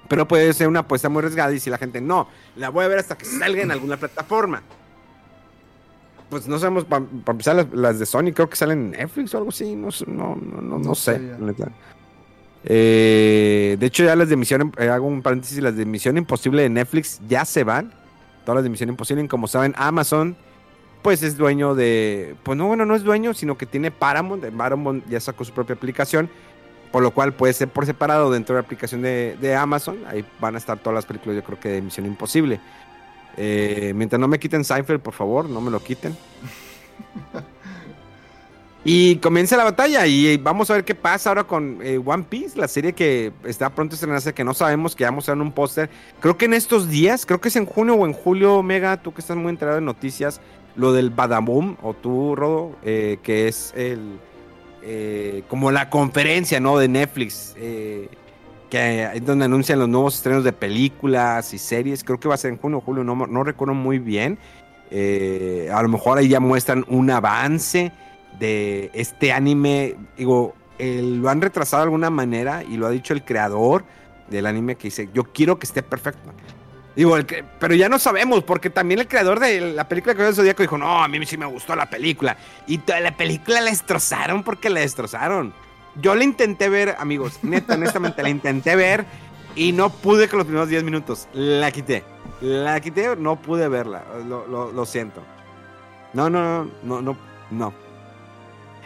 Pero 0.09 0.29
puede 0.29 0.53
ser 0.53 0.69
una 0.69 0.81
apuesta 0.81 1.09
muy 1.09 1.21
arriesgada 1.21 1.53
y 1.53 1.61
si 1.61 1.71
la 1.71 1.79
gente 1.79 2.01
no, 2.01 2.29
la 2.57 2.69
voy 2.69 2.85
a 2.85 2.89
ver 2.89 2.99
hasta 2.99 3.17
que 3.17 3.25
salga 3.25 3.63
en 3.63 3.71
alguna 3.71 3.97
plataforma. 3.97 4.63
Pues 6.29 6.49
no 6.49 6.59
sabemos, 6.59 6.85
para 6.85 7.05
empezar 7.27 7.69
las, 7.73 7.99
de 7.99 8.07
Sony 8.07 8.33
creo 8.35 8.49
que 8.49 8.57
salen 8.57 8.79
en 8.79 8.91
Netflix 8.93 9.35
o 9.35 9.39
algo 9.39 9.51
así, 9.51 9.77
no, 9.77 9.89
no, 10.07 10.37
no, 10.37 10.79
no, 10.79 10.95
sé. 10.95 11.21
Eh, 12.65 13.77
de 13.79 13.87
hecho 13.87 14.05
ya 14.05 14.17
las 14.17 14.29
de 14.29 14.37
Misión, 14.37 14.73
eh, 14.79 14.89
hago 14.89 15.07
un 15.07 15.23
paréntesis, 15.23 15.59
las 15.63 15.77
de 15.77 15.85
Misión 15.85 16.17
Imposible 16.17 16.63
de 16.63 16.71
Netflix 16.71 17.21
ya 17.29 17.45
se 17.45 17.63
van, 17.63 17.93
todas 18.45 18.57
las 18.57 18.65
de 18.65 18.71
Misión 18.71 18.89
Imposible, 18.89 19.27
como 19.29 19.47
saben, 19.47 19.75
Amazon 19.77 20.37
pues 21.05 21.23
es 21.23 21.37
dueño 21.37 21.75
de, 21.75 22.35
pues 22.43 22.57
no, 22.57 22.67
bueno, 22.67 22.87
no 22.87 22.95
es 22.95 23.05
dueño, 23.05 23.35
sino 23.35 23.59
que 23.59 23.67
tiene 23.67 23.91
Paramount, 23.91 24.43
Paramount 24.57 25.07
ya 25.07 25.21
sacó 25.21 25.45
su 25.45 25.53
propia 25.53 25.75
aplicación, 25.75 26.31
por 26.95 27.03
lo 27.03 27.11
cual 27.11 27.33
puede 27.33 27.53
ser 27.53 27.67
por 27.67 27.87
separado 27.87 28.31
dentro 28.31 28.55
de 28.55 28.63
la 28.63 28.65
aplicación 28.65 29.03
de, 29.03 29.37
de 29.41 29.57
Amazon, 29.57 29.99
ahí 30.07 30.25
van 30.39 30.55
a 30.55 30.59
estar 30.59 30.79
todas 30.79 30.95
las 30.95 31.05
películas 31.05 31.35
yo 31.35 31.43
creo 31.43 31.59
que 31.59 31.69
de 31.71 31.83
Misión 31.83 32.07
Imposible. 32.07 32.61
Eh, 33.37 33.93
mientras 33.97 34.21
no 34.21 34.29
me 34.29 34.39
quiten 34.39 34.65
Seinfeld, 34.65 35.01
por 35.01 35.13
favor, 35.13 35.49
no 35.49 35.61
me 35.61 35.73
lo 35.73 35.83
quiten. 35.83 36.17
y 38.85 39.17
comienza 39.17 39.57
la 39.57 39.65
batalla 39.65 40.07
y 40.07 40.37
vamos 40.37 40.71
a 40.71 40.75
ver 40.75 40.85
qué 40.85 40.95
pasa 40.95 41.31
ahora 41.31 41.43
con 41.43 41.81
eh, 41.83 41.99
One 41.99 42.27
Piece, 42.29 42.57
la 42.57 42.69
serie 42.69 42.93
que 42.93 43.33
está 43.43 43.71
pronto 43.71 43.95
a 43.95 43.97
estrenarse, 43.97 44.33
que 44.33 44.45
no 44.45 44.55
sabemos, 44.55 44.95
que 44.95 45.03
vamos 45.03 45.29
a 45.29 45.33
ver 45.33 45.43
un 45.43 45.51
póster. 45.51 45.91
Creo 46.21 46.39
que 46.39 46.45
en 46.45 46.55
estos 46.55 46.89
días, 46.89 47.27
creo 47.27 47.41
que 47.41 47.49
es 47.49 47.57
en 47.57 47.67
junio 47.67 47.95
o 47.95 48.07
en 48.07 48.13
julio, 48.13 48.63
Mega, 48.63 49.03
tú 49.03 49.13
que 49.13 49.21
estás 49.21 49.37
muy 49.37 49.51
enterado 49.51 49.79
de 49.79 49.83
noticias, 49.83 50.41
lo 50.77 50.93
del 50.93 51.11
Badaboom, 51.11 51.77
o 51.83 51.93
tú, 51.93 52.37
Rodo, 52.37 52.77
eh, 52.85 53.19
que 53.25 53.49
es 53.49 53.73
el 53.75 54.21
eh, 54.87 55.45
como 55.49 55.71
la 55.71 55.89
conferencia, 55.89 56.61
¿no? 56.61 56.79
De 56.79 56.89
Netflix, 56.89 57.55
eh, 57.57 58.11
que 58.69 59.11
donde 59.23 59.47
anuncian 59.47 59.79
los 59.79 59.89
nuevos 59.89 60.17
estrenos 60.17 60.45
de 60.45 60.53
películas 60.53 61.55
y 61.55 61.59
series. 61.59 62.05
Creo 62.05 62.21
que 62.21 62.29
va 62.29 62.35
a 62.35 62.39
ser 62.39 62.51
en 62.51 62.59
junio 62.59 62.79
o 62.79 62.81
julio, 62.83 63.03
no, 63.03 63.15
no 63.15 63.45
recuerdo 63.45 63.73
muy 63.73 63.99
bien. 63.99 64.39
Eh, 64.91 65.71
a 65.73 65.83
lo 65.83 65.89
mejor 65.89 66.19
ahí 66.19 66.29
ya 66.29 66.39
muestran 66.39 66.85
un 66.89 67.11
avance 67.11 67.93
de 68.39 68.91
este 68.93 69.33
anime. 69.33 69.97
Digo, 70.19 70.55
lo 70.79 71.29
han 71.31 71.41
retrasado 71.41 71.81
de 71.81 71.85
alguna 71.85 72.11
manera 72.11 72.63
y 72.63 72.77
lo 72.77 72.87
ha 72.87 72.91
dicho 72.91 73.15
el 73.15 73.25
creador 73.25 73.85
del 74.29 74.45
anime 74.45 74.77
que 74.77 74.89
dice, 74.89 75.09
yo 75.15 75.25
quiero 75.25 75.59
que 75.59 75.65
esté 75.65 75.83
perfecto. 75.83 76.31
Digo, 76.97 77.17
pero 77.59 77.75
ya 77.75 77.89
no 77.89 77.99
sabemos, 77.99 78.45
porque 78.45 78.71
también 78.71 79.01
el 79.01 79.09
creador 79.09 79.41
de 79.41 79.73
la 79.73 79.89
película 79.89 80.15
que 80.15 80.33
Zodíaco 80.33 80.63
dijo, 80.63 80.79
no, 80.79 81.03
a 81.03 81.09
mí 81.09 81.25
sí 81.27 81.37
me 81.37 81.47
gustó 81.47 81.75
la 81.75 81.91
película. 81.91 82.37
Y 82.69 82.79
toda 82.79 83.01
la 83.01 83.17
película 83.17 83.61
la 83.61 83.71
destrozaron 83.71 84.45
porque 84.45 84.71
la 84.71 84.81
destrozaron. 84.81 85.53
Yo 85.97 86.15
la 86.15 86.23
intenté 86.23 86.69
ver, 86.69 86.95
amigos, 86.99 87.41
neta, 87.43 87.75
honestamente, 87.75 88.23
la 88.23 88.29
intenté 88.29 88.77
ver 88.77 89.05
y 89.57 89.73
no 89.73 89.91
pude 89.91 90.29
con 90.29 90.39
los 90.39 90.47
primeros 90.47 90.69
10 90.69 90.85
minutos. 90.85 91.29
La 91.33 91.71
quité. 91.73 92.05
La 92.41 92.81
quité, 92.81 93.17
no 93.17 93.37
pude 93.37 93.69
verla. 93.69 94.05
Lo, 94.27 94.87
siento. 94.87 95.21
No, 96.13 96.31
no, 96.31 96.65
no, 96.83 97.03
no, 97.03 97.17
no. 97.51 97.75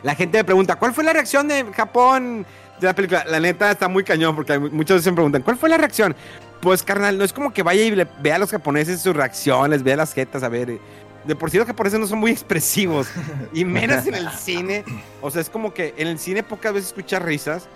La 0.02 0.14
gente 0.14 0.38
me 0.38 0.44
pregunta, 0.44 0.76
¿cuál 0.76 0.94
fue 0.94 1.04
la 1.04 1.12
reacción 1.12 1.48
de 1.48 1.66
Japón 1.74 2.46
de 2.80 2.86
la 2.86 2.94
película? 2.94 3.24
La 3.26 3.40
neta 3.40 3.70
está 3.70 3.88
muy 3.88 4.04
cañón 4.04 4.34
porque 4.34 4.58
muchos 4.58 5.04
me 5.04 5.12
preguntan, 5.12 5.42
¿cuál 5.42 5.56
fue 5.56 5.68
la 5.68 5.76
reacción? 5.76 6.14
Pues, 6.60 6.82
carnal, 6.82 7.18
no 7.18 7.24
es 7.24 7.32
como 7.32 7.52
que 7.52 7.62
vaya 7.62 7.82
y 7.82 8.06
vea 8.20 8.36
a 8.36 8.38
los 8.38 8.50
japoneses 8.50 9.00
sus 9.00 9.14
reacciones, 9.14 9.82
vea 9.82 9.96
las 9.96 10.12
jetas, 10.12 10.42
a 10.42 10.48
ver. 10.48 10.78
De 11.24 11.36
por 11.36 11.50
sí 11.50 11.58
los 11.58 11.66
japoneses 11.66 12.00
no 12.00 12.06
son 12.06 12.18
muy 12.18 12.30
expresivos. 12.32 13.08
Y 13.52 13.64
menos 13.64 14.06
en 14.06 14.14
el 14.14 14.30
cine. 14.30 14.84
O 15.20 15.30
sea, 15.30 15.40
es 15.40 15.50
como 15.50 15.72
que 15.72 15.94
en 15.96 16.08
el 16.08 16.18
cine 16.18 16.42
pocas 16.42 16.72
veces 16.72 16.88
escuchas 16.88 17.22
risas. 17.22 17.68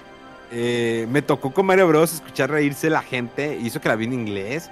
Eh, 0.50 1.06
me 1.10 1.22
tocó 1.22 1.52
con 1.52 1.66
Mario 1.66 1.88
Bros. 1.88 2.12
escuchar 2.12 2.50
reírse 2.50 2.90
la 2.90 3.02
gente. 3.02 3.58
Hizo 3.62 3.80
que 3.80 3.88
la 3.88 3.96
vi 3.96 4.06
en 4.06 4.14
inglés. 4.14 4.70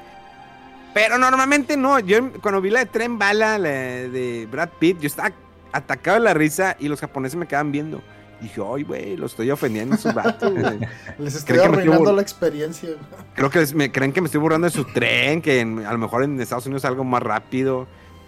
Pero 0.93 1.19
normalmente 1.19 1.77
no. 1.77 1.99
Yo 2.01 2.33
cuando 2.41 2.61
vi 2.61 2.71
la 2.71 2.81
de 2.81 2.87
Tren 2.87 3.19
Bala, 3.19 3.59
la 3.59 3.69
de 3.69 4.49
Brad 4.51 4.71
Pitt, 4.79 5.01
yo 5.01 5.07
estaba 5.07 5.33
atacado 5.73 6.19
de 6.19 6.25
la 6.25 6.35
risa 6.35 6.77
y 6.79 6.89
los 6.89 7.01
japoneses 7.01 7.37
me 7.37 7.47
quedaban 7.47 7.73
viendo. 7.73 8.03
Dije, 8.41 8.61
ay, 8.75 8.83
güey, 8.85 9.17
lo 9.17 9.27
estoy 9.27 9.51
ofendiendo 9.51 9.95
a 9.97 9.99
sus 9.99 10.15
vatos. 10.15 10.53
Les 11.19 11.35
estoy 11.35 11.59
arruinando 11.59 12.13
la 12.13 12.23
experiencia. 12.23 12.91
Creo 13.35 13.51
que 13.51 13.67
me 13.75 13.93
creen 13.93 14.13
que 14.13 14.21
me 14.21 14.27
estoy 14.27 14.41
burlando 14.41 14.67
de 14.67 14.73
su 14.73 14.85
tren, 14.85 15.43
que 15.43 15.61
a 15.61 15.93
lo 15.93 15.99
mejor 15.99 16.25
en 16.25 16.41
Estados 16.41 16.67
Unidos 16.67 16.85
es 16.85 16.89
algo 16.89 17.05
más 17.05 17.23
rápido. 17.23 17.87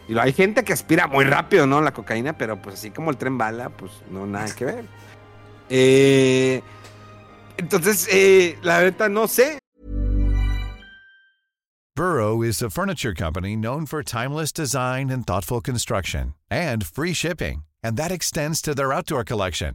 Y 0.08 0.18
hay 0.18 0.32
gente 0.32 0.64
que 0.64 0.72
aspira 0.72 1.06
muy 1.06 1.24
rápido, 1.24 1.66
¿no? 1.66 1.80
La 1.80 1.92
cocaína, 1.92 2.36
pero 2.36 2.60
pues 2.60 2.76
así 2.76 2.90
como 2.90 3.10
el 3.10 3.16
tren 3.16 3.38
bala, 3.38 3.70
pues 3.70 3.92
no, 4.10 4.26
nada 4.26 4.54
que 4.54 4.64
ver. 4.64 4.84
Eh, 5.70 6.62
entonces, 7.56 8.08
eh, 8.10 8.58
la 8.62 8.78
verdad, 8.78 9.08
no 9.08 9.26
sé. 9.28 9.58
Burrow 11.94 12.42
is 12.42 12.62
a 12.62 12.70
furniture 12.70 13.14
company 13.14 13.54
known 13.54 13.84
for 13.84 14.02
timeless 14.02 14.50
design 14.50 15.10
and 15.10 15.26
thoughtful 15.26 15.60
construction, 15.60 16.34
and 16.50 16.86
free 16.86 17.12
shipping, 17.12 17.64
and 17.82 17.98
that 17.98 18.10
extends 18.10 18.62
to 18.62 18.74
their 18.74 18.94
outdoor 18.94 19.24
collection. 19.24 19.74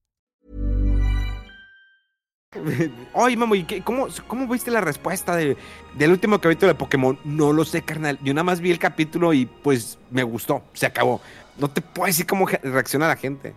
Oye, 3.13 3.37
mamo, 3.37 3.55
¿y 3.55 3.63
qué, 3.63 3.81
cómo, 3.81 4.07
cómo, 4.27 4.45
viste 4.45 4.71
la 4.71 4.81
respuesta 4.81 5.37
de, 5.37 5.55
del 5.97 6.11
último 6.11 6.41
capítulo 6.41 6.67
de 6.67 6.77
Pokémon? 6.77 7.17
No 7.23 7.53
lo 7.53 7.63
sé, 7.63 7.81
carnal. 7.81 8.19
Yo 8.21 8.33
nada 8.33 8.43
más 8.43 8.59
vi 8.59 8.71
el 8.71 8.79
capítulo 8.79 9.31
y 9.31 9.45
pues 9.45 9.97
me 10.09 10.23
gustó. 10.23 10.61
Se 10.73 10.85
acabó. 10.85 11.21
No 11.57 11.69
te 11.69 11.81
puedo 11.81 12.07
decir 12.07 12.25
cómo 12.25 12.45
reacciona 12.45 13.07
la 13.07 13.15
gente. 13.15 13.53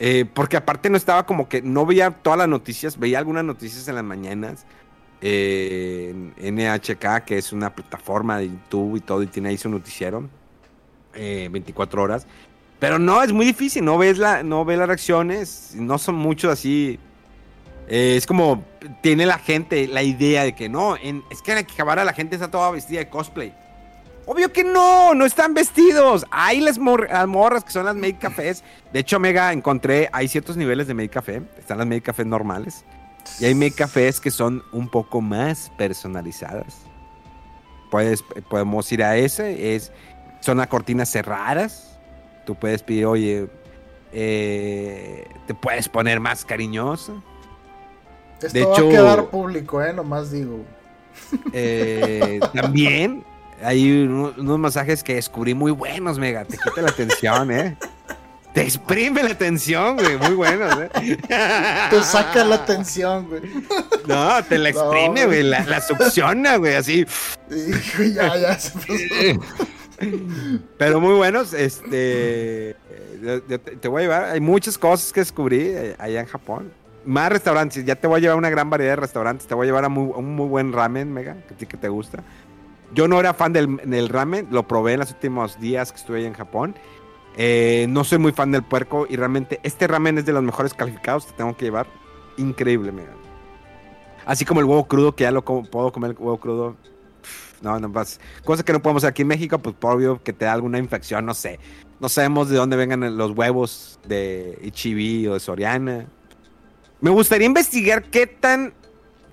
Eh, 0.00 0.24
porque 0.34 0.56
aparte 0.56 0.90
no 0.90 0.96
estaba 0.96 1.24
como 1.24 1.48
que 1.48 1.62
no 1.62 1.86
veía 1.86 2.10
todas 2.10 2.40
las 2.40 2.48
noticias, 2.48 2.98
veía 2.98 3.18
algunas 3.18 3.44
noticias 3.44 3.86
en 3.86 3.94
las 3.94 4.04
mañanas. 4.04 4.66
Eh, 5.20 6.32
en 6.36 6.56
NHK, 6.56 7.24
que 7.24 7.38
es 7.38 7.52
una 7.52 7.72
plataforma 7.76 8.38
de 8.38 8.48
YouTube 8.48 8.96
y 8.96 9.00
todo, 9.00 9.22
y 9.22 9.28
tiene 9.28 9.50
ahí 9.50 9.56
su 9.56 9.68
noticiero. 9.68 10.28
24 11.14 12.00
eh, 12.00 12.04
horas. 12.04 12.26
Pero 12.80 12.98
no, 12.98 13.22
es 13.22 13.32
muy 13.32 13.46
difícil, 13.46 13.84
no 13.84 13.96
ves, 13.96 14.18
la, 14.18 14.42
no 14.42 14.64
ves 14.64 14.78
las 14.78 14.88
reacciones, 14.88 15.74
no 15.76 15.96
son 15.96 16.16
muchos 16.16 16.52
así 16.52 16.98
eh, 17.88 18.16
es 18.16 18.26
como 18.26 18.64
tiene 19.00 19.26
la 19.26 19.38
gente 19.38 19.86
la 19.86 20.02
idea 20.02 20.44
de 20.44 20.54
que 20.54 20.68
no, 20.68 20.96
es 20.96 21.42
que 21.42 21.52
en 21.52 21.58
Akihabara 21.58 22.04
la 22.04 22.12
gente 22.12 22.34
está 22.34 22.50
toda 22.50 22.70
vestida 22.70 23.00
de 23.00 23.08
cosplay. 23.08 23.54
Obvio 24.28 24.52
que 24.52 24.64
no, 24.64 25.14
no 25.14 25.24
están 25.24 25.54
vestidos. 25.54 26.26
Hay 26.32 26.60
las, 26.60 26.78
morras 26.78 27.62
que 27.62 27.70
son 27.70 27.84
las 27.84 27.94
Made 27.94 28.18
Cafés. 28.18 28.64
De 28.92 28.98
hecho, 28.98 29.20
Mega, 29.20 29.52
encontré, 29.52 30.08
hay 30.12 30.26
ciertos 30.26 30.56
niveles 30.56 30.88
de 30.88 30.94
Made 30.94 31.10
Café. 31.10 31.42
Están 31.56 31.78
las 31.78 31.86
Made 31.86 32.00
Cafés 32.00 32.26
normales. 32.26 32.84
Y 33.38 33.44
hay 33.44 33.54
Made 33.54 33.70
Cafés 33.70 34.20
que 34.20 34.32
son 34.32 34.64
un 34.72 34.88
poco 34.88 35.20
más 35.20 35.70
personalizadas. 35.78 36.80
Puedes, 37.88 38.24
podemos 38.50 38.90
ir 38.90 39.04
a 39.04 39.16
ese. 39.16 39.76
Es, 39.76 39.92
son 40.40 40.58
a 40.58 40.66
cortinas 40.66 41.08
cerradas. 41.08 41.96
Tú 42.46 42.56
puedes 42.56 42.82
pedir, 42.82 43.06
oye, 43.06 43.48
eh, 44.12 45.28
te 45.46 45.54
puedes 45.54 45.88
poner 45.88 46.18
más 46.18 46.44
cariñoso 46.44 47.22
esto 48.40 48.58
de 48.58 48.64
va 48.64 48.72
hecho, 48.72 48.88
a 48.88 48.90
quedar 48.90 49.26
público, 49.30 49.82
¿eh? 49.82 49.92
Nomás 49.92 50.30
digo. 50.30 50.64
Eh, 51.52 52.40
también 52.54 53.24
hay 53.62 54.02
unos, 54.02 54.58
masajes 54.58 55.02
que 55.02 55.14
descubrí 55.14 55.54
muy 55.54 55.72
buenos, 55.72 56.18
Mega. 56.18 56.44
Te 56.44 56.58
quita 56.58 56.82
la 56.82 56.90
atención, 56.90 57.50
¿eh? 57.50 57.76
Te 58.52 58.62
exprime 58.62 59.22
la 59.22 59.30
atención, 59.30 59.96
güey. 59.96 60.16
Muy 60.16 60.34
buenos, 60.34 60.78
¿eh? 60.80 61.18
Te 61.90 62.02
saca 62.02 62.42
la 62.44 62.56
atención, 62.56 63.28
güey. 63.28 63.42
No, 64.06 64.42
te 64.44 64.56
la 64.56 64.68
exprime, 64.70 65.26
güey. 65.26 65.42
La, 65.42 65.60
la, 65.64 65.80
succiona, 65.80 66.56
güey. 66.56 66.74
Así. 66.74 67.06
Hijo, 67.50 68.02
ya, 68.02 68.34
ya 68.36 68.58
se 68.58 69.38
Pero 70.78 71.00
muy 71.00 71.14
buenos. 71.14 71.52
Este. 71.52 72.76
te 73.80 73.88
voy 73.88 74.00
a 74.00 74.04
llevar. 74.04 74.24
Hay 74.24 74.40
muchas 74.40 74.78
cosas 74.78 75.12
que 75.12 75.20
descubrí 75.20 75.60
eh, 75.60 75.96
allá 75.98 76.20
en 76.20 76.26
Japón 76.26 76.72
más 77.06 77.30
restaurantes. 77.30 77.84
Ya 77.84 77.96
te 77.96 78.06
voy 78.06 78.18
a 78.18 78.20
llevar 78.20 78.36
una 78.36 78.50
gran 78.50 78.68
variedad 78.68 78.92
de 78.92 78.96
restaurantes. 78.96 79.46
Te 79.46 79.54
voy 79.54 79.66
a 79.66 79.68
llevar 79.68 79.84
a, 79.84 79.88
un 79.88 80.36
muy 80.36 80.48
buen 80.48 80.72
ramen, 80.72 81.12
Mega, 81.12 81.36
que 81.46 81.54
a 81.54 81.56
ti 81.56 81.66
que 81.66 81.76
te 81.76 81.88
gusta. 81.88 82.22
Yo 82.94 83.08
no 83.08 83.18
era 83.18 83.34
fan 83.34 83.52
del, 83.52 84.08
ramen, 84.08 84.48
lo 84.50 84.68
probé 84.68 84.92
en 84.92 85.00
los 85.00 85.10
últimos 85.10 85.58
días 85.58 85.92
que 85.92 85.98
estuve 85.98 86.18
ahí 86.18 86.24
en 86.26 86.34
Japón. 86.34 86.74
Eh, 87.36 87.86
no 87.88 88.04
soy 88.04 88.18
muy 88.18 88.32
fan 88.32 88.50
del 88.50 88.62
puerco 88.62 89.06
y 89.08 89.16
realmente 89.16 89.60
este 89.62 89.86
ramen 89.86 90.18
es 90.18 90.26
de 90.26 90.32
los 90.32 90.42
mejores 90.42 90.74
calificados. 90.74 91.26
Te 91.26 91.32
tengo 91.32 91.56
que 91.56 91.64
llevar. 91.64 91.86
Increíble, 92.36 92.92
Mega. 92.92 93.14
Así 94.24 94.44
como 94.44 94.60
el 94.60 94.66
huevo 94.66 94.86
crudo, 94.86 95.14
que 95.14 95.24
ya 95.24 95.30
lo 95.30 95.44
puedo 95.44 95.92
comer 95.92 96.12
el 96.12 96.16
huevo 96.18 96.38
crudo. 96.38 96.76
No, 97.62 97.78
no 97.80 97.88
más. 97.88 98.20
Cosas 98.44 98.64
que 98.64 98.72
no 98.72 98.82
podemos 98.82 99.02
hacer 99.02 99.10
aquí 99.10 99.22
en 99.22 99.28
México, 99.28 99.58
pues 99.58 99.74
por 99.74 99.96
obvio 99.96 100.22
que 100.22 100.32
te 100.32 100.44
da 100.44 100.52
alguna 100.52 100.78
infección, 100.78 101.24
no 101.24 101.34
sé. 101.34 101.58
No 102.00 102.08
sabemos 102.08 102.48
de 102.50 102.56
dónde 102.56 102.76
vengan 102.76 103.16
los 103.16 103.30
huevos 103.32 103.98
de 104.06 104.58
Ichibi 104.62 105.26
o 105.28 105.34
de 105.34 105.40
Soriana. 105.40 106.06
Me 107.00 107.10
gustaría 107.10 107.46
investigar 107.46 108.04
qué 108.04 108.26
tan 108.26 108.72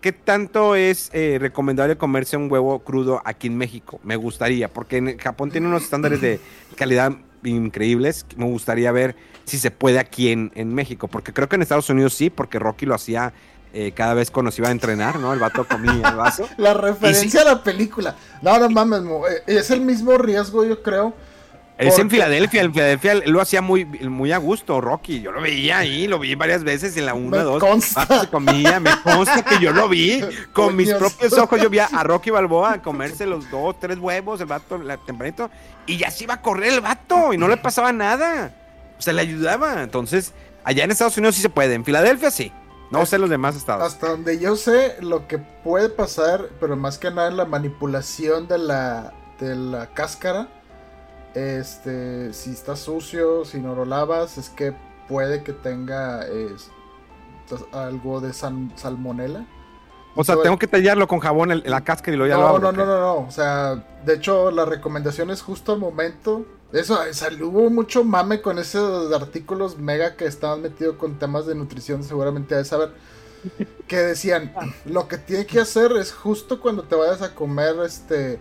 qué 0.03 0.11
tanto 0.11 0.75
es 0.75 1.09
eh, 1.13 1.37
recomendable 1.39 1.95
comerse 1.95 2.35
un 2.35 2.51
huevo 2.51 2.79
crudo 2.79 3.21
aquí 3.23 3.47
en 3.47 3.57
México. 3.57 4.01
Me 4.03 4.17
gustaría, 4.17 4.67
porque 4.67 4.97
en 4.97 5.17
Japón 5.17 5.49
tiene 5.49 5.67
unos 5.67 5.83
estándares 5.83 6.19
de 6.19 6.41
calidad 6.75 7.13
increíbles. 7.45 8.25
Me 8.35 8.43
gustaría 8.43 8.91
ver 8.91 9.15
si 9.45 9.57
se 9.57 9.71
puede 9.71 9.99
aquí 9.99 10.29
en, 10.29 10.73
México, 10.73 11.07
porque 11.07 11.31
creo 11.31 11.47
que 11.47 11.55
en 11.55 11.61
Estados 11.61 11.89
Unidos 11.89 12.13
sí, 12.13 12.29
porque 12.29 12.59
Rocky 12.59 12.85
lo 12.85 12.95
hacía 12.95 13.31
eh, 13.73 13.93
cada 13.93 14.13
vez 14.13 14.29
cuando 14.29 14.51
se 14.51 14.61
iba 14.61 14.67
a 14.67 14.73
entrenar, 14.73 15.19
¿no? 15.19 15.31
El 15.31 15.39
vato 15.39 15.65
comía 15.65 16.09
el 16.09 16.15
vaso. 16.15 16.49
la 16.57 16.73
referencia 16.73 17.41
a 17.41 17.45
la 17.45 17.63
película. 17.63 18.17
No, 18.41 18.59
no 18.59 18.69
mames, 18.69 19.03
eh, 19.03 19.43
es 19.47 19.71
el 19.71 19.79
mismo 19.79 20.17
riesgo, 20.17 20.65
yo 20.65 20.83
creo 20.83 21.13
es 21.77 21.99
en 21.99 22.09
Filadelfia, 22.09 22.61
en 22.61 22.73
Filadelfia 22.73 23.15
lo 23.25 23.41
hacía 23.41 23.61
muy, 23.61 23.85
muy 23.85 24.31
a 24.31 24.37
gusto, 24.37 24.79
Rocky. 24.79 25.21
Yo 25.21 25.31
lo 25.31 25.41
veía 25.41 25.79
ahí, 25.79 26.07
lo 26.07 26.19
vi 26.19 26.35
varias 26.35 26.63
veces 26.63 26.95
en 26.97 27.05
la 27.05 27.13
1, 27.13 27.43
2. 27.43 27.59
Consta. 27.59 28.29
comía, 28.29 28.79
me 28.79 28.91
consta 29.01 29.43
que 29.43 29.59
yo 29.59 29.71
lo 29.71 29.89
vi. 29.89 30.23
Con 30.53 30.75
mis 30.75 30.93
propios 30.93 31.33
ojos 31.33 31.61
yo 31.61 31.69
vi 31.69 31.79
a 31.79 32.03
Rocky 32.03 32.29
Balboa 32.29 32.81
comerse 32.81 33.25
los 33.25 33.49
dos, 33.49 33.79
tres 33.79 33.97
huevos, 33.97 34.39
el 34.41 34.47
vato, 34.47 34.77
la, 34.77 34.97
tempranito, 34.97 35.49
y 35.85 35.97
ya 35.97 36.11
se 36.11 36.25
iba 36.25 36.35
a 36.35 36.41
correr 36.41 36.73
el 36.73 36.81
vato 36.81 37.33
y 37.33 37.37
no 37.37 37.47
le 37.47 37.57
pasaba 37.57 37.91
nada. 37.91 38.53
Se 38.99 39.11
le 39.11 39.21
ayudaba. 39.21 39.81
Entonces, 39.81 40.33
allá 40.63 40.83
en 40.83 40.91
Estados 40.91 41.17
Unidos 41.17 41.35
sí 41.35 41.41
se 41.41 41.49
puede, 41.49 41.73
en 41.73 41.83
Filadelfia 41.83 42.31
sí. 42.31 42.51
No 42.91 43.07
sé 43.07 43.17
los 43.17 43.29
demás 43.29 43.55
estados. 43.55 43.91
Hasta 43.91 44.09
donde 44.09 44.37
yo 44.37 44.55
sé, 44.55 44.97
lo 45.01 45.27
que 45.27 45.39
puede 45.39 45.89
pasar, 45.89 46.49
pero 46.59 46.75
más 46.75 46.99
que 46.99 47.09
nada 47.09 47.27
en 47.27 47.37
la 47.37 47.45
manipulación 47.45 48.47
de 48.47 48.59
la, 48.59 49.13
de 49.39 49.55
la 49.55 49.87
cáscara, 49.87 50.47
este, 51.33 52.33
si 52.33 52.51
está 52.51 52.75
sucio, 52.75 53.45
si 53.45 53.59
no 53.59 53.75
lo 53.75 53.85
lavas, 53.85 54.37
es 54.37 54.49
que 54.49 54.73
puede 55.07 55.43
que 55.43 55.53
tenga 55.53 56.25
es, 56.27 56.69
algo 57.71 58.21
de 58.21 58.33
san- 58.33 58.71
salmonela. 58.75 59.45
O 60.15 60.23
sea, 60.23 60.35
Sobre- 60.35 60.45
tengo 60.45 60.59
que 60.59 60.67
tallarlo 60.67 61.07
con 61.07 61.19
jabón 61.19 61.51
el- 61.51 61.63
la 61.65 61.81
cáscara 61.81 62.13
y 62.15 62.17
lo 62.19 62.27
ya 62.27 62.35
lo 62.35 62.41
No, 62.41 62.47
abro, 62.49 62.61
no, 62.61 62.69
¿o 62.69 62.71
no, 62.71 62.85
no, 62.85 62.99
no. 63.01 63.27
O 63.27 63.31
sea, 63.31 63.83
de 64.05 64.13
hecho, 64.15 64.51
la 64.51 64.65
recomendación 64.65 65.31
es 65.31 65.41
justo 65.41 65.73
al 65.73 65.79
momento. 65.79 66.45
Eso, 66.71 66.99
salió, 67.11 67.49
hubo 67.49 67.69
mucho 67.69 68.03
mame 68.03 68.41
con 68.41 68.57
esos 68.59 69.11
artículos 69.13 69.77
mega 69.77 70.15
que 70.15 70.25
estaban 70.25 70.61
metidos 70.61 70.95
con 70.97 71.19
temas 71.19 71.45
de 71.45 71.55
nutrición, 71.55 72.03
seguramente 72.03 72.55
de 72.55 72.65
saber. 72.65 72.91
Que 73.87 73.97
decían, 73.97 74.53
lo 74.85 75.07
que 75.07 75.17
tiene 75.17 75.45
que 75.45 75.59
hacer 75.59 75.91
es 75.93 76.13
justo 76.13 76.61
cuando 76.61 76.83
te 76.83 76.95
vayas 76.95 77.21
a 77.21 77.33
comer 77.35 77.75
este 77.85 78.39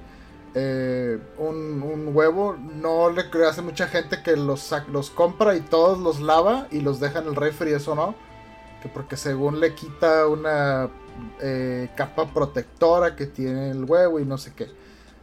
eh, 0.54 1.18
un, 1.38 2.10
huevo, 2.14 2.56
no 2.56 3.10
le 3.10 3.30
creas 3.30 3.58
a 3.58 3.62
mucha 3.62 3.86
gente 3.86 4.22
que 4.22 4.36
los, 4.36 4.74
los 4.90 5.10
compra 5.10 5.56
y 5.56 5.60
todos 5.60 5.98
los 5.98 6.20
lava 6.20 6.68
y 6.70 6.80
los 6.80 7.00
deja 7.00 7.20
en 7.20 7.28
el 7.28 7.36
refri, 7.36 7.72
eso 7.72 7.94
no. 7.94 8.14
Que 8.82 8.88
porque 8.88 9.16
según 9.16 9.60
le 9.60 9.74
quita 9.74 10.26
una 10.26 10.90
eh, 11.40 11.90
capa 11.96 12.32
protectora 12.32 13.16
que 13.16 13.26
tiene 13.26 13.70
el 13.70 13.84
huevo 13.84 14.20
y 14.20 14.24
no 14.24 14.38
sé 14.38 14.52
qué. 14.54 14.68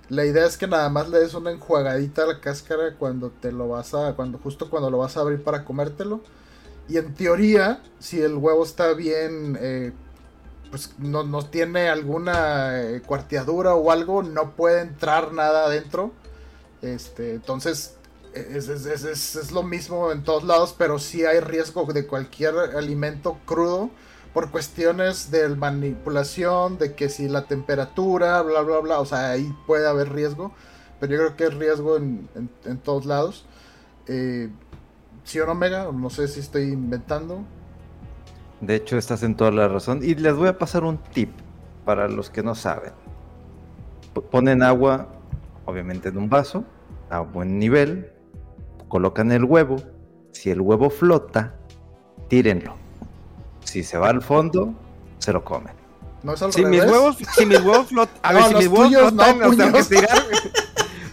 La 0.09 0.25
idea 0.25 0.45
es 0.45 0.57
que 0.57 0.67
nada 0.67 0.89
más 0.89 1.09
le 1.09 1.19
des 1.19 1.35
una 1.35 1.51
enjuagadita 1.51 2.23
a 2.23 2.27
la 2.27 2.39
cáscara 2.41 2.95
cuando 2.97 3.29
te 3.29 3.51
lo 3.51 3.69
vas 3.69 3.93
a, 3.93 4.15
cuando 4.15 4.39
justo 4.39 4.69
cuando 4.69 4.89
lo 4.89 4.97
vas 4.97 5.17
a 5.17 5.21
abrir 5.21 5.43
para 5.43 5.65
comértelo. 5.65 6.21
Y 6.87 6.97
en 6.97 7.13
teoría, 7.13 7.83
si 7.99 8.19
el 8.19 8.35
huevo 8.35 8.63
está 8.63 8.93
bien, 8.93 9.55
eh, 9.61 9.93
pues 10.69 10.91
no, 10.99 11.23
no 11.23 11.45
tiene 11.45 11.89
alguna 11.89 12.81
eh, 12.81 13.01
cuarteadura 13.05 13.73
o 13.75 13.91
algo, 13.91 14.23
no 14.23 14.51
puede 14.55 14.81
entrar 14.81 15.33
nada 15.33 15.65
adentro. 15.65 16.11
Este, 16.81 17.33
entonces 17.33 17.95
es, 18.33 18.69
es- 18.69 18.85
es- 18.85 19.03
es- 19.03 19.35
es 19.35 19.51
lo 19.51 19.63
mismo 19.63 20.11
en 20.11 20.23
todos 20.23 20.43
lados, 20.43 20.75
pero 20.77 20.99
sí 20.99 21.25
hay 21.25 21.39
riesgo 21.39 21.85
de 21.91 22.05
cualquier 22.07 22.55
alimento 22.75 23.37
crudo 23.45 23.89
por 24.33 24.51
cuestiones 24.51 25.31
de 25.31 25.49
manipulación, 25.49 26.77
de 26.77 26.93
que 26.93 27.09
si 27.09 27.27
la 27.27 27.45
temperatura, 27.47 28.41
bla, 28.43 28.61
bla, 28.61 28.77
bla, 28.79 28.99
o 28.99 29.05
sea, 29.05 29.31
ahí 29.31 29.51
puede 29.65 29.87
haber 29.87 30.13
riesgo, 30.13 30.53
pero 30.99 31.13
yo 31.13 31.17
creo 31.19 31.35
que 31.35 31.43
es 31.45 31.53
riesgo 31.55 31.97
en, 31.97 32.29
en- 32.35 32.49
en 32.65 32.77
todos 32.77 33.05
lados. 33.05 33.45
Eh, 34.07 34.49
¿Sí 35.23 35.39
o 35.39 35.45
no, 35.45 35.55
Mega? 35.55 35.91
No 35.91 36.09
sé 36.09 36.27
si 36.27 36.39
estoy 36.39 36.63
inventando. 36.71 37.43
De 38.61 38.75
hecho, 38.75 38.97
estás 38.97 39.23
en 39.23 39.35
toda 39.35 39.51
la 39.51 39.67
razón. 39.67 39.99
Y 40.03 40.15
les 40.15 40.35
voy 40.35 40.47
a 40.49 40.57
pasar 40.57 40.83
un 40.83 40.97
tip 40.97 41.31
para 41.85 42.07
los 42.07 42.29
que 42.29 42.43
no 42.43 42.55
saben. 42.55 42.91
Ponen 44.31 44.63
agua, 44.63 45.07
obviamente 45.65 46.09
en 46.09 46.17
un 46.17 46.29
vaso, 46.29 46.65
a 47.09 47.19
buen 47.19 47.57
nivel. 47.59 48.11
Colocan 48.89 49.31
el 49.31 49.43
huevo. 49.45 49.77
Si 50.31 50.49
el 50.49 50.61
huevo 50.61 50.89
flota, 50.89 51.53
tírenlo. 52.27 52.75
Si 53.63 53.83
se 53.83 53.97
va 53.97 54.09
al 54.09 54.21
fondo, 54.21 54.73
se 55.19 55.31
lo 55.31 55.43
comen. 55.43 55.73
¿No 56.23 56.33
es 56.33 56.41
al 56.41 56.51
Si 56.51 56.63
revés? 56.63 56.83
mis 56.83 56.91
huevos, 56.91 57.17
si 57.35 57.45
mis 57.45 57.61
huevos 57.61 57.87
flotan, 57.87 58.17
a 58.23 58.33
ver, 58.33 58.41
No, 58.41 58.47
si 58.49 58.55
mis 58.55 58.67
huevos 58.67 58.91
no, 58.91 58.99
flotan, 58.99 59.39
los 59.39 59.57
tengo 59.57 59.77
que 59.77 59.83
puños. 59.83 59.87
tirar. 59.89 60.23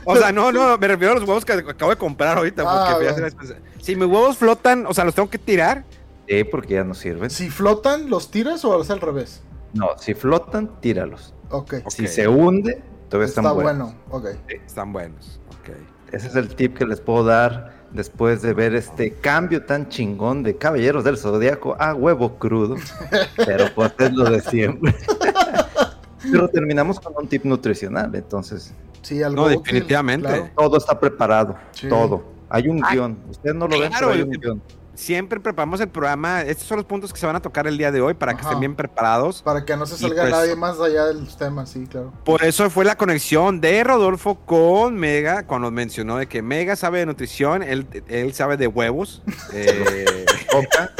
O 0.04 0.16
sea, 0.16 0.32
no, 0.32 0.52
no, 0.52 0.78
me 0.78 0.88
refiero 0.88 1.12
a 1.14 1.16
los 1.16 1.28
huevos 1.28 1.44
que 1.44 1.52
acabo 1.52 1.90
de 1.90 1.96
comprar 1.96 2.38
ahorita. 2.38 2.62
Ah, 2.66 2.94
porque 2.96 3.12
se 3.14 3.20
las- 3.20 3.36
Si 3.80 3.94
mis 3.96 4.06
huevos 4.06 4.36
flotan, 4.36 4.86
o 4.86 4.94
sea, 4.94 5.04
los 5.04 5.14
tengo 5.14 5.28
que 5.30 5.38
tirar. 5.38 5.84
Sí, 6.28 6.44
porque 6.44 6.74
ya 6.74 6.84
no 6.84 6.94
sirven. 6.94 7.30
Si 7.30 7.50
flotan, 7.50 8.10
¿los 8.10 8.30
tiras 8.30 8.64
o 8.64 8.80
es 8.82 8.90
al 8.90 9.00
revés? 9.00 9.42
No, 9.74 9.88
si 9.98 10.14
flotan, 10.14 10.80
tíralos. 10.80 11.34
Ok. 11.50 11.74
Si 11.88 12.06
se 12.08 12.26
hunde, 12.28 12.82
todavía 13.08 13.26
Está 13.28 13.40
están 13.42 13.54
buenos. 13.54 13.94
bueno, 13.94 13.94
ok. 14.10 14.26
Están 14.48 14.92
buenos. 14.92 15.40
Ok. 15.60 15.76
Ese 16.12 16.28
es 16.28 16.36
el 16.36 16.54
tip 16.54 16.76
que 16.78 16.86
les 16.86 17.00
puedo 17.00 17.24
dar 17.24 17.74
después 17.92 18.42
de 18.42 18.52
ver 18.54 18.74
este 18.74 19.12
cambio 19.12 19.64
tan 19.64 19.88
chingón 19.88 20.42
de 20.42 20.56
Caballeros 20.56 21.04
del 21.04 21.16
Zodíaco 21.18 21.76
a 21.78 21.94
huevo 21.94 22.38
crudo. 22.38 22.76
Pero 23.36 23.66
pues 23.74 23.92
es 23.98 24.12
lo 24.12 24.24
de 24.30 24.40
siempre. 24.40 24.94
Pero 26.30 26.48
terminamos 26.48 26.98
con 26.98 27.12
un 27.16 27.28
tip 27.28 27.44
nutricional, 27.44 28.14
entonces 28.14 28.72
Sí, 29.02 29.22
algo 29.22 29.36
No, 29.42 29.46
útil, 29.56 29.62
definitivamente. 29.62 30.26
claro. 30.26 30.48
todo 30.56 30.76
está 30.78 30.98
preparado, 30.98 31.56
Sí. 31.70 31.88
todo. 31.88 32.24
Hay 32.48 32.66
un 32.68 32.80
guion. 32.80 33.16
Ustedes 33.30 33.54
no 33.54 33.68
lo 33.68 33.78
ven, 33.78 33.92
pero 33.96 34.10
hay 34.10 34.22
un 34.22 34.30
guion. 34.30 34.62
Siempre 34.96 35.38
preparamos 35.40 35.78
el 35.82 35.88
programa. 35.88 36.40
Estos 36.40 36.66
son 36.66 36.78
los 36.78 36.86
puntos 36.86 37.12
que 37.12 37.20
se 37.20 37.26
van 37.26 37.36
a 37.36 37.40
tocar 37.40 37.66
el 37.66 37.76
día 37.76 37.92
de 37.92 38.00
hoy 38.00 38.14
para 38.14 38.34
que 38.34 38.40
estén 38.40 38.58
bien 38.60 38.74
preparados. 38.74 39.42
Para 39.42 39.62
que 39.66 39.76
no 39.76 39.84
se 39.84 39.98
salga 39.98 40.22
pues- 40.22 40.32
nadie 40.34 40.56
más 40.56 40.80
allá 40.80 41.04
de 41.04 41.14
los 41.14 41.36
temas, 41.36 41.68
sí, 41.68 41.86
claro. 41.86 42.14
Por 42.24 42.42
eso 42.42 42.70
fue 42.70 42.86
la 42.86 42.96
conexión 42.96 43.60
de 43.60 43.84
Rodolfo 43.84 44.36
con 44.46 44.94
Mega, 44.96 45.46
cuando 45.46 45.70
mencionó 45.70 46.16
de 46.16 46.26
que 46.28 46.40
Mega 46.40 46.76
sabe 46.76 47.00
de 47.00 47.06
nutrición, 47.06 47.62
él, 47.62 47.86
él 48.08 48.32
sabe 48.32 48.56
de 48.56 48.66
huevos. 48.66 49.22
Eh, 49.52 50.26
Coca, 50.50 50.90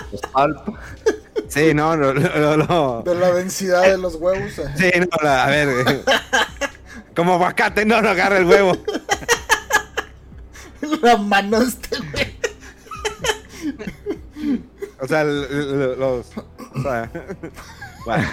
sí, 1.49 1.73
no, 1.75 1.97
no, 1.97 2.13
no, 2.15 2.57
no. 2.57 3.03
De 3.03 3.15
la 3.15 3.33
densidad 3.33 3.83
de 3.83 3.99
los 3.99 4.15
huevos. 4.17 4.59
eh. 4.59 4.65
Sí, 4.77 4.91
no, 5.01 5.29
a 5.29 5.47
ver. 5.47 6.05
Como 7.15 7.35
aguacate, 7.35 7.85
no, 7.87 8.01
no 8.03 8.11
agarra 8.11 8.37
el 8.39 8.45
huevo. 8.47 8.77
La 11.03 11.17
mano 11.17 11.59
este 11.63 11.99
güey. 12.13 12.36
O 15.07 15.09
sea, 15.09 15.23
los. 15.23 16.27
O 16.75 16.83
sea. 16.83 17.11
Bueno. 18.05 18.29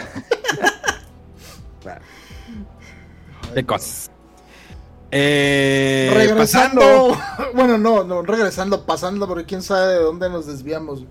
Bueno. 1.83 1.99
Qué 3.53 3.65
cosas. 3.65 4.09
Eh, 5.11 6.11
regresando. 6.11 6.81
pasando, 7.15 7.51
Bueno, 7.53 7.77
no, 7.77 8.03
no, 8.03 8.23
regresando, 8.23 8.83
pasando, 8.83 9.27
porque 9.27 9.45
quién 9.45 9.61
sabe 9.61 9.93
de 9.93 9.99
dónde 9.99 10.27
nos 10.29 10.47
desviamos. 10.47 11.03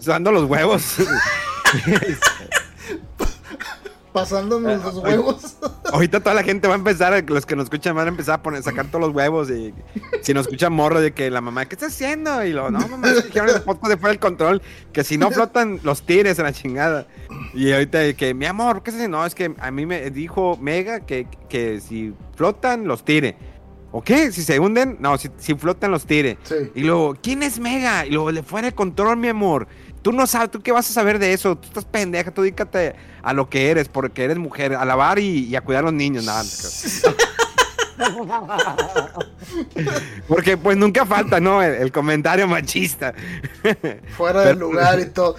usando 0.00 0.32
los 0.32 0.50
huevos. 0.50 0.96
Pasándonos 4.14 4.80
los 4.84 4.94
huevos. 4.98 5.56
Ahorita 5.92 6.20
toda 6.20 6.36
la 6.36 6.44
gente 6.44 6.68
va 6.68 6.74
a 6.74 6.76
empezar, 6.76 7.28
los 7.28 7.44
que 7.44 7.56
nos 7.56 7.64
escuchan 7.64 7.96
van 7.96 8.06
a 8.06 8.10
empezar 8.10 8.36
a 8.36 8.42
poner, 8.44 8.62
sacar 8.62 8.86
todos 8.86 9.00
los 9.00 9.12
huevos 9.12 9.50
y 9.50 9.74
si 10.22 10.32
nos 10.32 10.46
escuchan 10.46 10.72
morro 10.72 11.00
de 11.00 11.12
que 11.12 11.28
la 11.32 11.40
mamá, 11.40 11.66
¿qué 11.66 11.74
estás 11.74 11.92
haciendo? 11.92 12.44
Y 12.44 12.52
lo, 12.52 12.70
no, 12.70 12.78
mamá, 12.86 13.12
dijeron 13.12 13.48
en 13.48 13.56
el 13.56 13.62
podcast 13.62 13.88
de 13.88 13.96
fuera 13.96 14.12
del 14.12 14.20
control 14.20 14.62
que 14.92 15.02
si 15.02 15.18
no 15.18 15.32
flotan 15.32 15.80
los 15.82 16.06
tires 16.06 16.38
en 16.38 16.44
la 16.44 16.52
chingada. 16.52 17.08
Y 17.54 17.72
ahorita 17.72 18.12
que, 18.12 18.34
mi 18.34 18.46
amor, 18.46 18.84
¿qué 18.84 18.92
haciendo? 18.92 19.18
No, 19.18 19.26
es 19.26 19.34
que 19.34 19.52
a 19.58 19.70
mí 19.72 19.84
me 19.84 20.08
dijo 20.12 20.56
Mega 20.60 21.00
que, 21.00 21.26
que 21.48 21.80
si 21.80 22.14
flotan 22.36 22.86
los 22.86 23.04
tire. 23.04 23.36
¿O 23.90 24.00
qué? 24.00 24.30
Si 24.30 24.42
se 24.42 24.60
hunden, 24.60 24.96
no, 25.00 25.18
si, 25.18 25.28
si 25.38 25.56
flotan 25.56 25.90
los 25.90 26.06
tire. 26.06 26.38
Sí. 26.44 26.54
Y 26.76 26.82
luego, 26.82 27.16
¿quién 27.20 27.42
es 27.42 27.58
Mega? 27.58 28.06
Y 28.06 28.10
luego, 28.10 28.30
le 28.30 28.44
fuera 28.44 28.68
de 28.68 28.74
control, 28.76 29.16
mi 29.16 29.26
amor. 29.26 29.66
Tú 30.02 30.12
no 30.12 30.24
sabes, 30.28 30.52
¿tú 30.52 30.60
qué 30.62 30.70
vas 30.70 30.88
a 30.88 30.92
saber 30.92 31.18
de 31.18 31.32
eso? 31.32 31.56
Tú 31.56 31.66
estás 31.66 31.84
pendeja, 31.84 32.30
tú 32.30 32.42
dedícate 32.42 32.94
a 33.24 33.32
lo 33.32 33.48
que 33.48 33.70
eres, 33.70 33.88
porque 33.88 34.24
eres 34.24 34.38
mujer, 34.38 34.74
a 34.74 34.84
lavar 34.84 35.18
y, 35.18 35.46
y 35.46 35.56
a 35.56 35.62
cuidar 35.62 35.82
a 35.82 35.86
los 35.86 35.94
niños, 35.94 36.24
nada. 36.24 36.42
Porque 40.28 40.56
pues 40.56 40.76
nunca 40.76 41.06
falta, 41.06 41.40
¿no? 41.40 41.62
El, 41.62 41.74
el 41.74 41.92
comentario 41.92 42.46
machista. 42.48 43.14
Fuera 44.16 44.42
del 44.42 44.58
lugar 44.58 44.98
y 45.00 45.06
todo. 45.06 45.36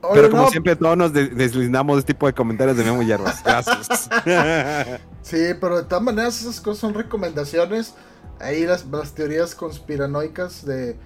Oye, 0.00 0.14
Pero 0.14 0.30
como 0.30 0.42
no, 0.44 0.50
siempre 0.50 0.76
todos 0.76 0.96
nos 0.96 1.12
de- 1.12 1.28
deslindamos 1.28 1.96
de 1.96 2.00
este 2.00 2.14
tipo 2.14 2.26
de 2.26 2.32
comentarios 2.32 2.76
de 2.76 2.84
Memo 2.84 3.02
Hierbas. 3.02 3.42
Gracias. 3.42 4.08
Sí, 5.22 5.36
pero 5.60 5.76
de 5.76 5.82
todas 5.82 6.02
maneras 6.02 6.40
esas 6.40 6.58
cosas 6.58 6.78
son 6.80 6.94
recomendaciones. 6.94 7.92
Ahí 8.40 8.64
las, 8.64 8.86
las 8.86 9.12
teorías 9.12 9.54
conspiranoicas 9.54 10.64
de, 10.64 10.96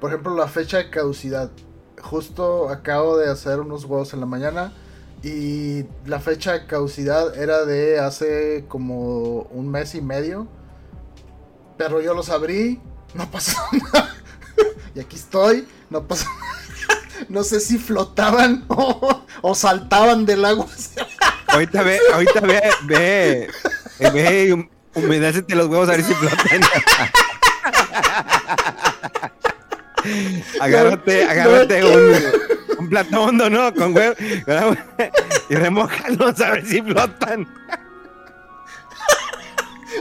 por 0.00 0.10
ejemplo, 0.10 0.36
la 0.36 0.46
fecha 0.46 0.76
de 0.76 0.88
caducidad. 0.88 1.50
Justo 2.00 2.68
acabo 2.68 3.16
de 3.18 3.28
hacer 3.28 3.58
unos 3.58 3.84
huevos 3.84 4.14
en 4.14 4.20
la 4.20 4.26
mañana 4.26 4.72
y 5.22 5.84
la 6.04 6.18
fecha 6.20 6.52
de 6.52 6.66
caducidad 6.66 7.36
era 7.40 7.64
de 7.64 8.00
hace 8.00 8.64
como 8.68 9.42
un 9.52 9.70
mes 9.70 9.94
y 9.94 10.00
medio. 10.00 10.48
Pero 11.78 12.00
yo 12.00 12.14
los 12.14 12.28
abrí, 12.28 12.80
no 13.14 13.30
pasó 13.30 13.58
nada. 13.72 14.14
Y 14.94 15.00
aquí 15.00 15.16
estoy, 15.16 15.66
no 15.90 16.06
pasó 16.06 16.26
nada. 16.40 16.58
No 17.28 17.44
sé 17.44 17.60
si 17.60 17.78
flotaban 17.78 18.64
o, 18.68 19.22
o 19.42 19.54
saltaban 19.54 20.26
del 20.26 20.44
agua. 20.44 20.66
ahorita 21.46 21.82
ve, 21.82 21.98
ahorita 22.12 22.40
ve, 22.40 22.62
ve, 22.84 23.48
ve, 24.12 24.52
hum- 24.52 24.68
humedécete 24.94 25.54
los 25.54 25.68
huevos 25.68 25.88
a 25.88 25.92
ver 25.92 26.02
si 26.02 26.14
flotan. 26.14 26.60
agárrate, 30.60 31.24
agárrate 31.24 31.84
un 31.84 32.12
plato 32.92 33.22
hondo, 33.22 33.48
¿no? 33.48 33.72
Con 33.74 33.96
huevo. 33.96 34.14
Y 35.48 35.54
remójalos 35.54 36.38
a 36.40 36.50
ver 36.50 36.66
si 36.66 36.82
flotan. 36.82 37.48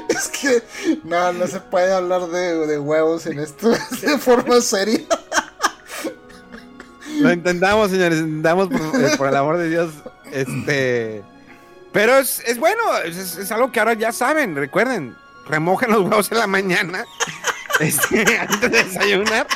Es 0.10 0.28
que 0.28 0.62
no, 1.06 1.32
no 1.32 1.48
se 1.48 1.62
puede 1.62 1.94
hablar 1.94 2.28
de, 2.28 2.68
de 2.68 2.80
huevos 2.80 3.26
en 3.28 3.40
esto 3.40 3.70
de 4.02 4.18
forma 4.18 4.60
seria. 4.60 5.00
Lo 7.20 7.32
intentamos, 7.32 7.92
señores, 7.92 8.20
intentamos 8.20 8.68
por, 8.68 9.02
eh, 9.02 9.18
por 9.18 9.28
el 9.30 9.36
amor 9.38 9.58
de 9.58 9.70
Dios. 9.70 9.94
Este. 10.32 11.24
Pero 11.94 12.18
es, 12.18 12.42
es 12.46 12.58
bueno, 12.58 12.82
es, 13.06 13.38
es 13.38 13.52
algo 13.52 13.72
que 13.72 13.80
ahora 13.80 13.94
ya 13.94 14.12
saben, 14.12 14.56
recuerden. 14.56 15.16
Remojen 15.48 15.92
los 15.92 16.02
huevos 16.02 16.32
en 16.32 16.38
la 16.40 16.48
mañana. 16.48 17.06
Este, 17.80 18.38
antes 18.38 18.62
de 18.62 18.70
desayunar. 18.70 19.48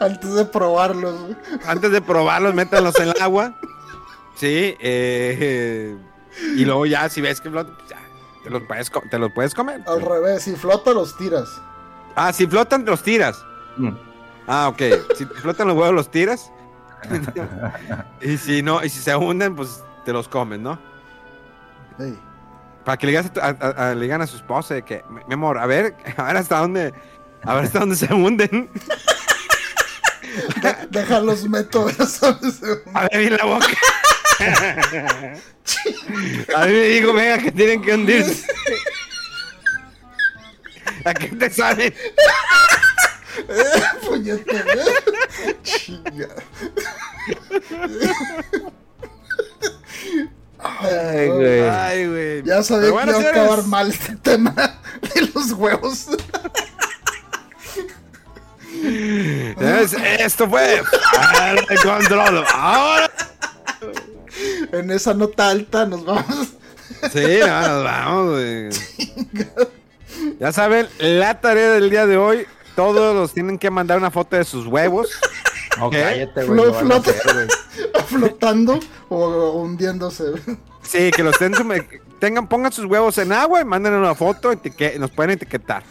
Antes 0.00 0.34
de 0.34 0.44
probarlos. 0.46 1.14
Antes 1.66 1.92
de 1.92 2.00
probarlos, 2.00 2.54
métanlos 2.54 2.98
en 2.98 3.08
el 3.10 3.20
agua. 3.20 3.54
Sí, 4.36 4.74
eh, 4.80 5.96
y 6.56 6.64
luego 6.64 6.86
ya, 6.86 7.08
si 7.10 7.20
ves 7.20 7.40
que 7.40 7.50
flotan, 7.50 7.74
pues 7.76 7.90
ya, 7.90 7.98
te 8.42 8.48
los 8.50 8.62
puedes, 8.62 8.90
te 9.10 9.18
los 9.18 9.30
puedes 9.32 9.54
comer. 9.54 9.82
Al 9.86 10.00
revés, 10.00 10.42
si 10.44 10.56
flota 10.56 10.92
los 10.92 11.16
tiras. 11.18 11.48
Ah, 12.16 12.32
si 12.32 12.46
flotan, 12.46 12.84
los 12.86 13.02
tiras. 13.02 13.44
Mm. 13.76 13.90
Ah, 14.46 14.68
ok. 14.68 14.82
Si 15.16 15.26
flotan 15.26 15.68
los 15.68 15.76
huevos, 15.76 15.94
los 15.94 16.10
tiras. 16.10 16.50
y 18.22 18.36
si 18.38 18.62
no, 18.62 18.82
y 18.82 18.88
si 18.88 19.00
se 19.00 19.14
hunden, 19.14 19.54
pues 19.54 19.82
te 20.04 20.12
los 20.12 20.28
comes, 20.28 20.58
¿no? 20.60 20.78
Sí. 21.98 22.18
Para 22.84 22.96
que 22.96 23.06
le 23.06 23.12
digas 23.12 23.30
a, 23.40 23.46
a- 23.48 23.68
a- 23.84 23.90
a- 23.90 23.94
le 23.94 24.02
digan 24.02 24.22
a 24.22 24.26
su 24.26 24.36
esposa 24.36 24.72
de 24.74 24.82
que, 24.82 25.04
mi 25.28 25.34
amor, 25.34 25.58
a 25.58 25.66
ver, 25.66 25.94
a 26.16 26.22
ver 26.24 26.36
hasta 26.38 26.58
dónde, 26.58 26.94
a 27.44 27.54
ver 27.54 27.64
hasta 27.64 27.80
dónde 27.80 27.96
se 27.96 28.12
hunden. 28.14 28.70
De- 30.90 31.06
ya 31.98 32.06
sabes. 32.06 32.60
A 32.94 33.08
ver 33.08 33.18
bien 33.18 33.36
la 33.36 33.44
boca. 33.44 33.66
a 36.56 36.66
mí 36.66 36.72
me 36.72 36.82
dijo, 36.86 37.12
venga, 37.12 37.38
que 37.38 37.52
tienen 37.52 37.82
que 37.82 37.94
hundirse. 37.94 38.46
¿A 41.04 41.14
qué 41.14 41.28
te 41.28 41.50
sale? 41.50 41.94
Puñete, 44.06 44.56
¿eh? 44.56 45.56
Chinga. 45.62 46.28
Ay, 50.58 51.28
güey. 51.28 51.60
Ay, 51.68 52.06
güey. 52.08 52.42
Ya 52.44 52.62
sabía 52.62 52.90
bueno, 52.90 53.12
que 53.12 53.20
iba 53.20 53.28
a 53.28 53.32
acabar 53.32 53.62
mal 53.64 53.90
este 53.90 54.16
tema 54.16 54.52
de 55.14 55.22
los 55.34 55.52
huevos. 55.52 56.06
Esto 60.18 60.48
fue 60.48 60.82
de 61.68 61.76
control. 61.82 62.44
Ahora. 62.54 63.10
En 64.72 64.90
esa 64.90 65.14
nota 65.14 65.48
alta 65.50 65.86
nos 65.86 66.04
vamos. 66.04 66.48
Sí, 67.12 67.38
no, 67.40 67.82
nos 67.82 67.84
vamos. 67.84 68.80
Ya 70.38 70.52
saben, 70.52 70.86
la 70.98 71.40
tarea 71.40 71.70
del 71.70 71.90
día 71.90 72.06
de 72.06 72.16
hoy, 72.16 72.46
todos 72.76 73.14
los 73.14 73.32
tienen 73.32 73.58
que 73.58 73.70
mandar 73.70 73.98
una 73.98 74.10
foto 74.10 74.36
de 74.36 74.44
sus 74.44 74.66
huevos. 74.66 75.08
No, 75.78 75.90
cállate, 75.90 76.44
güey. 76.44 76.56
Lo 76.56 76.96
hacer, 76.96 77.22
güey. 77.32 77.46
flotando 78.06 78.80
o 79.08 79.52
hundiéndose. 79.62 80.24
Sí, 80.82 81.10
que 81.10 81.22
los 81.22 81.38
ten- 81.38 81.54
tengan, 82.20 82.46
pongan 82.48 82.70
sus 82.72 82.84
huevos 82.84 83.18
en 83.18 83.32
agua 83.32 83.60
y 83.60 83.64
manden 83.64 83.94
una 83.94 84.14
foto, 84.14 84.52
nos 84.98 85.10
pueden 85.10 85.32
etiquetar. 85.32 85.82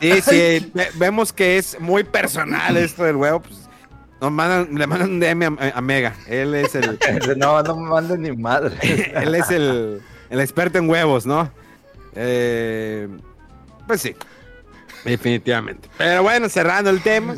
Y 0.00 0.20
si 0.20 0.70
ve- 0.74 0.90
vemos 0.94 1.32
que 1.32 1.58
es 1.58 1.80
muy 1.80 2.04
personal 2.04 2.76
esto 2.76 3.04
del 3.04 3.16
huevo, 3.16 3.40
pues 3.40 3.68
nos 4.20 4.30
mandan, 4.30 4.78
le 4.78 4.86
mandan 4.86 5.10
un 5.10 5.20
DM 5.20 5.58
a, 5.58 5.78
a 5.78 5.80
Mega. 5.80 6.14
Él 6.28 6.54
es 6.54 6.74
el, 6.76 6.98
No, 7.38 7.60
no 7.62 7.76
me 7.76 7.88
manden 7.90 8.22
ni 8.22 8.32
madre. 8.36 8.76
él 9.16 9.34
es 9.34 9.50
el, 9.50 10.00
el 10.30 10.40
experto 10.40 10.78
en 10.78 10.88
huevos, 10.88 11.26
¿no? 11.26 11.50
Eh, 12.14 13.08
pues 13.86 14.00
sí, 14.02 14.14
definitivamente. 15.04 15.88
Pero 15.98 16.22
bueno, 16.22 16.48
cerrando 16.48 16.90
el 16.90 17.00
tema, 17.02 17.34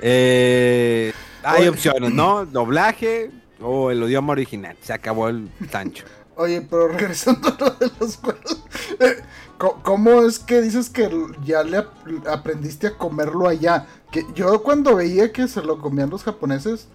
eh, 0.00 1.12
hay 1.42 1.68
opciones, 1.68 2.12
¿no? 2.12 2.46
Doblaje 2.46 3.30
o 3.60 3.90
el 3.90 4.02
idioma 4.04 4.32
original. 4.32 4.76
Se 4.82 4.92
acabó 4.92 5.28
el 5.28 5.48
Sancho. 5.70 6.04
Oye, 6.40 6.62
pero 6.62 6.88
regresando 6.96 7.48
a 7.48 7.56
lo 7.58 7.70
de 7.72 7.90
los 8.00 8.18
huevos. 8.22 8.64
eh, 8.98 9.22
¿Cómo 9.82 10.22
es 10.22 10.38
que 10.38 10.62
dices 10.62 10.88
que 10.88 11.10
ya 11.44 11.62
le 11.62 11.76
ap- 11.76 12.26
aprendiste 12.26 12.86
a 12.86 12.96
comerlo 12.96 13.46
allá? 13.46 13.86
Que 14.10 14.24
yo 14.34 14.62
cuando 14.62 14.96
veía 14.96 15.32
que 15.32 15.46
se 15.48 15.60
lo 15.60 15.78
comían 15.82 16.08
los 16.08 16.24
japoneses, 16.24 16.88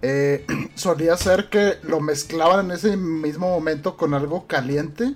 eh, 0.00 0.46
solía 0.76 1.14
ser 1.18 1.50
que 1.50 1.74
lo 1.82 2.00
mezclaban 2.00 2.64
en 2.66 2.70
ese 2.72 2.96
mismo 2.96 3.50
momento 3.50 3.98
con 3.98 4.14
algo 4.14 4.46
caliente. 4.46 5.12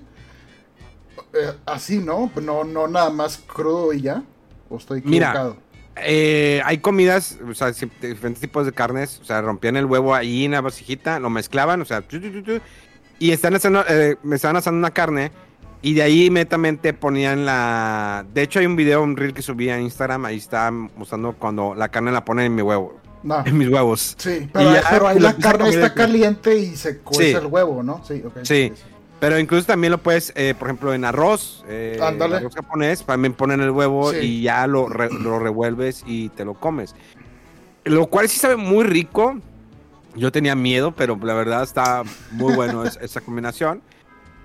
Eh, 1.33 1.53
así, 1.65 1.97
¿no? 1.97 2.31
No, 2.39 2.63
no 2.63 2.87
nada 2.87 3.09
más 3.09 3.39
crudo 3.47 3.93
y 3.93 4.01
ya. 4.01 4.23
¿O 4.69 4.77
estoy 4.77 5.01
Mira, 5.03 5.29
equivocado? 5.29 5.57
Eh, 5.95 6.61
hay 6.65 6.77
comidas, 6.77 7.39
o 7.49 7.53
sea, 7.55 7.71
diferentes 7.71 8.39
tipos 8.41 8.67
de 8.67 8.73
carnes, 8.73 9.19
o 9.21 9.25
sea, 9.25 9.41
rompían 9.41 9.75
el 9.75 9.85
huevo 9.85 10.13
ahí 10.13 10.45
en 10.45 10.51
la 10.51 10.61
vasijita, 10.61 11.19
lo 11.19 11.31
mezclaban, 11.31 11.81
o 11.81 11.85
sea, 11.85 12.03
y 13.21 13.31
están 13.31 13.53
haciendo, 13.55 13.83
eh, 13.87 14.17
me 14.23 14.35
estaban 14.35 14.55
asando 14.57 14.79
una 14.79 14.89
carne, 14.91 15.31
y 15.83 15.93
de 15.93 16.01
ahí 16.01 16.25
inmediatamente 16.25 16.93
ponían 16.93 17.45
la... 17.45 18.25
De 18.33 18.41
hecho, 18.41 18.59
hay 18.59 18.65
un 18.65 18.75
video, 18.75 19.01
un 19.03 19.15
reel 19.15 19.33
que 19.33 19.41
subí 19.41 19.69
a 19.69 19.79
Instagram, 19.79 20.25
ahí 20.25 20.37
está 20.37 20.71
mostrando 20.71 21.33
cuando 21.33 21.75
la 21.75 21.89
carne 21.89 22.11
la 22.11 22.25
ponen 22.25 22.45
en 22.47 22.55
mi 22.55 22.61
huevo, 22.63 22.99
No. 23.23 23.43
en 23.45 23.57
mis 23.57 23.69
huevos. 23.69 24.15
Sí, 24.17 24.49
pero, 24.51 24.73
ya, 24.73 24.83
pero 24.89 25.07
ahí 25.07 25.19
la 25.19 25.33
carne 25.37 25.69
está 25.69 25.93
caliente 25.93 26.57
y 26.57 26.75
se 26.75 26.97
cuece 26.99 27.31
Sí. 27.31 27.37
el 27.37 27.45
huevo, 27.45 27.83
¿no? 27.83 28.03
Sí, 28.05 28.23
ok. 28.25 28.39
Sí. 28.43 28.73
Pero 29.19 29.37
incluso 29.37 29.67
también 29.67 29.91
lo 29.91 29.99
puedes, 29.99 30.33
eh, 30.35 30.55
por 30.57 30.67
ejemplo, 30.67 30.93
en 30.95 31.05
arroz, 31.05 31.63
eh, 31.69 31.99
Ándale. 32.01 32.37
arroz 32.37 32.55
japonés, 32.55 33.03
también 33.05 33.33
ponen 33.33 33.61
el 33.61 33.69
huevo 33.69 34.13
y 34.15 34.41
ya 34.41 34.65
lo, 34.65 34.89
re- 34.89 35.11
lo 35.13 35.37
revuelves 35.37 36.03
y 36.07 36.29
te 36.29 36.43
lo 36.43 36.55
comes. 36.55 36.95
Lo 37.83 38.07
cual 38.07 38.29
sí 38.29 38.39
sabe 38.39 38.55
muy 38.55 38.83
rico. 38.83 39.37
Yo 40.15 40.31
tenía 40.31 40.55
miedo, 40.55 40.91
pero 40.91 41.17
la 41.23 41.33
verdad 41.33 41.63
está 41.63 42.03
muy 42.31 42.53
bueno 42.53 42.85
es- 42.85 42.97
esa 43.01 43.21
combinación. 43.21 43.81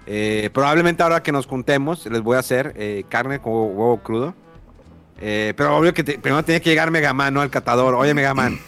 Eh, 0.06 0.50
probablemente 0.52 1.02
ahora 1.02 1.22
que 1.22 1.32
nos 1.32 1.46
juntemos 1.46 2.06
les 2.06 2.22
voy 2.22 2.36
a 2.36 2.40
hacer 2.40 2.72
eh, 2.76 3.04
carne 3.08 3.40
con 3.40 3.52
huevo, 3.52 3.66
huevo 3.66 4.02
crudo. 4.02 4.34
Eh, 5.20 5.54
pero 5.56 5.76
obvio 5.76 5.92
que 5.94 6.04
te- 6.04 6.18
primero 6.18 6.44
tiene 6.44 6.60
que 6.60 6.70
llegar 6.70 6.90
Megaman, 6.90 7.34
¿no? 7.34 7.40
Al 7.40 7.50
catador. 7.50 7.94
Oye, 7.94 8.14
Megaman. 8.14 8.60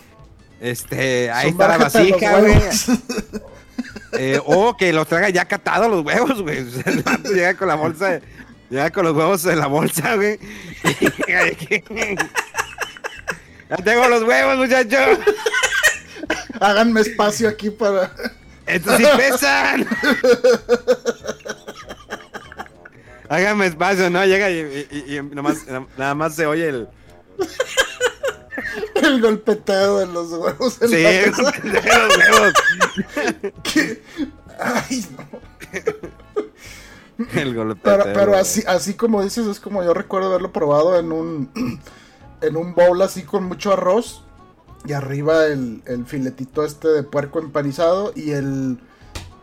Este, 0.60 1.30
ahí 1.30 1.50
está 1.50 1.68
la 1.68 1.78
vasija, 1.78 2.40
güey. 2.40 2.54
Eh, 4.14 4.40
o 4.44 4.76
que 4.76 4.92
los 4.92 5.06
traiga 5.06 5.28
ya 5.28 5.44
catados 5.44 5.88
los 5.88 6.04
huevos, 6.04 6.42
güey. 6.42 6.64
Llega 7.32 7.54
con 7.54 7.68
la 7.68 7.74
bolsa, 7.76 8.08
de- 8.08 8.22
llega 8.70 8.90
con 8.90 9.04
los 9.04 9.14
huevos 9.14 9.44
en 9.46 9.58
la 9.60 9.66
bolsa, 9.68 10.16
güey. 10.16 10.38
ya 13.70 13.76
tengo 13.84 14.08
los 14.08 14.22
huevos, 14.24 14.56
muchachos. 14.56 15.18
Háganme 16.60 17.00
espacio 17.00 17.48
aquí 17.48 17.70
para. 17.70 18.12
Estos 18.66 18.96
sí 18.96 19.04
pesan. 19.16 19.86
Hágame 23.28 23.66
espacio, 23.66 24.08
¿no? 24.10 24.24
Llega 24.24 24.50
y, 24.50 24.86
y- 24.90 25.16
y 25.16 25.20
nomás- 25.20 25.66
nada 25.96 26.14
más 26.14 26.34
se 26.34 26.46
oye 26.46 26.68
el. 26.68 26.88
El 28.94 29.20
golpeteo 29.20 29.98
de 29.98 30.06
los 30.06 30.30
huevos 30.32 30.80
en 30.82 30.88
Sí, 30.88 31.02
la 31.02 31.10
el 31.10 31.30
mesa. 31.30 31.50
de 31.50 31.72
los 31.72 31.84
huevos. 32.40 32.52
Ay, 34.60 35.06
no. 35.16 35.24
El 37.34 37.54
golpe. 37.54 37.80
Pero, 37.82 38.04
pero 38.12 38.36
así, 38.36 38.64
así 38.66 38.94
como 38.94 39.22
dices, 39.22 39.46
es 39.46 39.60
como 39.60 39.82
yo 39.84 39.92
recuerdo 39.94 40.28
haberlo 40.28 40.52
probado 40.52 40.98
en 40.98 41.12
un 41.12 41.50
en 42.40 42.56
un 42.56 42.74
bowl 42.74 43.00
así 43.02 43.22
con 43.22 43.44
mucho 43.44 43.72
arroz. 43.72 44.24
Y 44.86 44.92
arriba 44.92 45.46
el, 45.46 45.82
el 45.86 46.06
filetito 46.06 46.64
este 46.64 46.88
de 46.88 47.02
puerco 47.02 47.38
empanizado. 47.40 48.12
Y 48.14 48.30
el. 48.30 48.78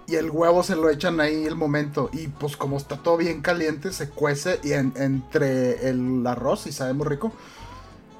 Y 0.08 0.16
el 0.16 0.30
huevo 0.30 0.62
se 0.62 0.76
lo 0.76 0.90
echan 0.92 1.20
ahí 1.20 1.46
el 1.46 1.56
momento. 1.56 2.10
Y 2.14 2.28
pues 2.28 2.56
como 2.56 2.78
está 2.78 2.98
todo 2.98 3.18
bien 3.18 3.42
caliente, 3.42 3.92
se 3.92 4.08
cuece 4.10 4.60
y 4.64 4.74
en- 4.74 4.94
entre 4.98 5.90
el 5.90 6.26
arroz 6.28 6.68
y 6.68 6.72
sabe 6.72 6.94
muy 6.94 7.08
rico. 7.08 7.32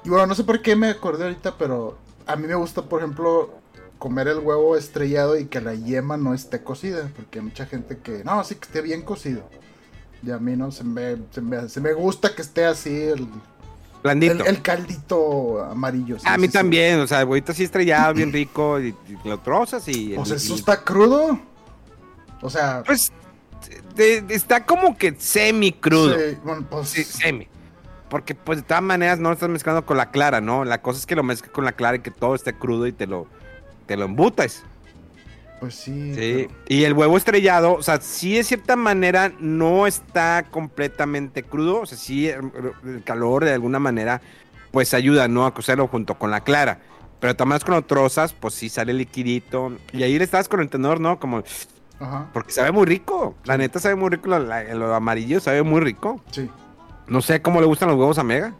Y 0.04 0.08
bueno, 0.08 0.26
no 0.26 0.34
sé 0.34 0.42
por 0.42 0.62
qué 0.62 0.74
me 0.74 0.88
acordé 0.88 1.24
ahorita, 1.24 1.56
pero 1.58 1.96
a 2.26 2.34
mí 2.34 2.48
me 2.48 2.56
gusta, 2.56 2.82
por 2.82 3.00
ejemplo, 3.02 3.50
comer 3.98 4.26
el 4.26 4.38
huevo 4.40 4.76
estrellado 4.76 5.38
y 5.38 5.46
que 5.46 5.60
la 5.60 5.74
yema 5.74 6.16
no 6.16 6.34
esté 6.34 6.62
cocida. 6.64 7.08
Porque 7.14 7.38
hay 7.38 7.44
mucha 7.44 7.66
gente 7.66 7.98
que, 7.98 8.24
no, 8.24 8.42
sí 8.42 8.56
que 8.56 8.66
esté 8.66 8.80
bien 8.80 9.02
cocido. 9.02 9.42
Y 10.24 10.32
a 10.32 10.38
mí 10.38 10.56
no, 10.56 10.72
se 10.72 10.82
me, 10.82 11.16
se 11.30 11.40
me, 11.40 11.68
se 11.68 11.80
me 11.80 11.92
gusta 11.92 12.34
que 12.34 12.42
esté 12.42 12.64
así 12.64 12.96
el, 13.00 13.28
Blandito. 14.06 14.34
el, 14.44 14.46
el 14.46 14.62
caldito 14.62 15.62
amarillo. 15.64 16.18
sí, 16.18 16.24
a 16.26 16.36
mí 16.36 16.46
sí, 16.46 16.52
sí. 16.52 16.52
también, 16.52 17.00
o 17.00 17.06
sea, 17.06 17.24
huevito 17.24 17.52
así 17.52 17.64
estrellado, 17.64 18.14
bien 18.14 18.32
rico, 18.32 18.80
y, 18.80 18.88
y 19.24 19.28
lo 19.28 19.38
trozas 19.38 19.86
y... 19.88 20.14
Pues 20.16 20.30
y- 20.30 20.34
eso 20.34 20.54
está 20.54 20.82
crudo. 20.82 21.38
O 22.42 22.50
sea, 22.50 22.82
Pues 22.86 23.12
de- 23.94 24.20
de- 24.22 24.34
está 24.34 24.64
como 24.64 24.96
que 24.96 25.14
semi 25.18 25.72
crudo. 25.72 26.14
sí, 26.18 26.36
bueno, 26.44 26.66
pues, 26.68 26.88
Sí, 26.88 27.04
semi. 27.04 27.48
Porque 28.08 28.34
pues 28.36 28.58
de 28.58 28.62
todas 28.62 28.82
maneras 28.84 29.18
no 29.18 29.30
lo 29.30 29.34
estás 29.34 29.48
mezclando 29.48 29.84
con 29.84 29.96
la 29.96 30.10
clara, 30.12 30.40
¿no? 30.40 30.64
La 30.64 30.80
cosa 30.80 31.00
es 31.00 31.06
que 31.06 31.16
lo 31.16 31.24
mezclas 31.24 31.50
con 31.52 31.64
la 31.64 31.72
clara 31.72 31.96
y 31.96 32.00
que 32.00 32.12
todo 32.12 32.34
esté 32.36 32.52
crudo 32.52 32.86
y 32.86 32.92
te 32.92 33.06
lo, 33.08 33.26
te 33.86 33.96
lo 33.96 34.04
embutas. 34.04 34.62
Pues 35.60 35.74
sí. 35.74 36.14
Sí. 36.14 36.48
Y 36.68 36.84
el 36.84 36.92
huevo 36.92 37.16
estrellado, 37.16 37.74
o 37.74 37.82
sea, 37.82 38.00
sí 38.00 38.34
de 38.34 38.44
cierta 38.44 38.76
manera 38.76 39.32
no 39.40 39.86
está 39.86 40.46
completamente 40.50 41.42
crudo. 41.42 41.80
O 41.80 41.86
sea, 41.86 41.96
sí 41.96 42.28
el, 42.28 43.02
calor 43.04 43.44
de 43.44 43.52
alguna 43.52 43.78
manera 43.78 44.20
pues 44.70 44.92
ayuda, 44.94 45.28
¿no? 45.28 45.46
A 45.46 45.54
cocerlo 45.54 45.88
junto 45.88 46.18
con 46.18 46.30
la 46.30 46.40
clara. 46.40 46.80
Pero 47.20 47.34
también 47.34 47.60
cuando 47.64 47.86
trozas, 47.86 48.34
pues 48.34 48.54
sí 48.54 48.68
sale 48.68 48.92
liquidito. 48.92 49.72
Y 49.92 50.02
ahí 50.02 50.18
le 50.18 50.24
estás 50.24 50.48
con 50.48 50.60
el 50.60 50.68
tenedor, 50.68 51.00
¿no? 51.00 51.18
Como, 51.18 51.42
Ajá. 51.98 52.28
porque 52.34 52.52
sabe 52.52 52.72
muy 52.72 52.84
rico. 52.84 53.34
La 53.44 53.56
neta 53.56 53.78
sabe 53.78 53.94
muy 53.94 54.10
rico. 54.10 54.28
Lo, 54.28 54.38
lo 54.38 54.94
amarillo 54.94 55.40
sabe 55.40 55.62
muy 55.62 55.80
rico. 55.80 56.20
Sí. 56.30 56.50
No 57.06 57.22
sé 57.22 57.40
cómo 57.40 57.60
le 57.60 57.66
gustan 57.66 57.88
los 57.88 57.96
huevos 57.96 58.18
a 58.18 58.24
Mega. 58.24 58.54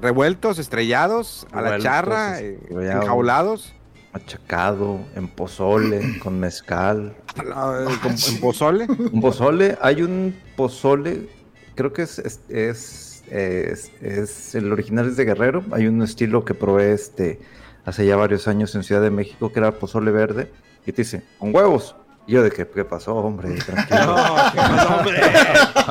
Revueltos, 0.00 0.58
estrellados, 0.58 1.46
a 1.50 1.62
la 1.62 1.78
charra, 1.78 2.40
eh, 2.40 2.58
enjaulados. 2.70 3.74
Machacado, 4.14 5.00
en 5.16 5.26
pozole, 5.28 6.18
con 6.22 6.38
mezcal. 6.38 7.14
Ah, 7.52 7.84
en 8.04 8.40
pozole. 8.40 8.86
Un 9.12 9.20
pozole, 9.20 9.76
hay 9.82 10.02
un 10.02 10.34
pozole, 10.56 11.28
creo 11.74 11.92
que 11.92 12.02
es, 12.02 12.20
es, 12.20 12.40
es, 12.48 13.22
es- 13.30 13.90
es- 14.00 14.54
el 14.54 14.72
original 14.72 15.08
es 15.08 15.16
de 15.16 15.24
Guerrero. 15.24 15.64
Hay 15.72 15.88
un 15.88 16.00
estilo 16.02 16.44
que 16.44 16.54
probé 16.54 16.92
este 16.92 17.40
hace 17.84 18.06
ya 18.06 18.14
varios 18.16 18.46
años 18.48 18.74
en 18.76 18.82
Ciudad 18.84 19.02
de 19.02 19.10
México 19.10 19.52
que 19.52 19.58
era 19.58 19.72
pozole 19.72 20.10
verde 20.10 20.50
y 20.86 20.92
te 20.92 21.02
dice, 21.02 21.22
con 21.38 21.54
huevos. 21.54 21.96
Y 22.26 22.32
yo 22.32 22.42
de 22.42 22.50
que, 22.50 22.66
¿qué 22.66 22.84
pasó, 22.86 23.16
hombre? 23.16 23.50
Tranquilo. 23.66 24.16
No, 24.16 24.36
qué 24.52 24.56
pasó, 24.58 24.96
hombre. 24.96 25.20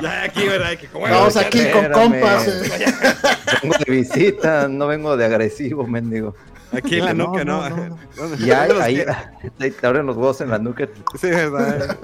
Ya 0.01 0.23
aquí, 0.23 0.47
¿verdad? 0.47 0.77
Que 0.79 0.87
como- 0.87 1.05
Vamos 1.09 1.35
aquí 1.35 1.59
con 1.73 1.91
compas. 1.91 2.47
eh. 2.47 2.71
vengo 3.61 3.75
de 3.85 3.91
visita, 3.93 4.67
no 4.69 4.87
vengo 4.87 5.15
de 5.17 5.25
agresivo, 5.25 5.85
mendigo. 5.85 6.33
Aquí 6.73 6.97
en 6.97 7.05
la 7.05 7.13
No, 7.13 7.27
nuca, 7.27 7.45
¿no? 7.45 7.69
no, 7.69 7.75
no, 7.89 7.97
¿Dónde- 8.15 8.45
Y 8.45 8.51
ahí, 8.51 8.69
los 8.69 8.81
ahí, 8.81 9.05
te 9.71 9.87
abren 9.87 10.05
los 10.05 10.17
huevos 10.17 10.41
en 10.41 10.49
la 10.49 10.57
nuca 10.59 10.87
Sí, 11.19 11.29
¿verdad? 11.29 11.97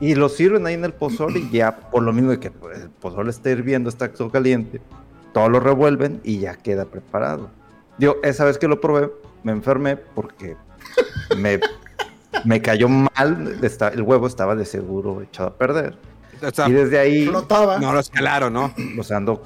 Y 0.00 0.14
lo 0.14 0.28
sirven 0.28 0.66
ahí 0.66 0.74
en 0.74 0.84
el 0.84 0.92
pozole 0.92 1.38
y 1.40 1.50
ya, 1.50 1.76
por 1.76 2.02
lo 2.02 2.12
mismo 2.12 2.30
de 2.30 2.40
que 2.40 2.50
pues, 2.50 2.80
el 2.80 2.90
pozole 2.90 3.30
está 3.30 3.50
hirviendo, 3.50 3.88
está 3.88 4.10
todo 4.12 4.30
caliente, 4.30 4.80
todo 5.32 5.48
lo 5.48 5.60
revuelven 5.60 6.20
y 6.24 6.40
ya 6.40 6.54
queda 6.56 6.84
preparado. 6.84 7.50
Digo, 7.98 8.16
esa 8.24 8.44
vez 8.44 8.58
que 8.58 8.66
lo 8.66 8.80
probé, 8.80 9.10
me 9.44 9.52
enfermé 9.52 9.96
porque 9.96 10.56
me, 11.36 11.60
me 12.44 12.60
cayó 12.60 12.88
mal, 12.88 13.58
esta- 13.62 13.88
el 13.88 14.02
huevo 14.02 14.26
estaba 14.26 14.56
de 14.56 14.64
seguro 14.64 15.22
echado 15.22 15.50
a 15.50 15.54
perder. 15.56 15.96
O 16.42 16.50
sea, 16.52 16.68
Y 16.68 16.72
desde 16.72 16.98
ahí 16.98 17.26
Flotaba. 17.26 17.78
no 17.78 17.92
lo 17.92 18.00
escalaron, 18.00 18.52
¿no? 18.52 18.74
los 18.96 19.10
ando, 19.12 19.42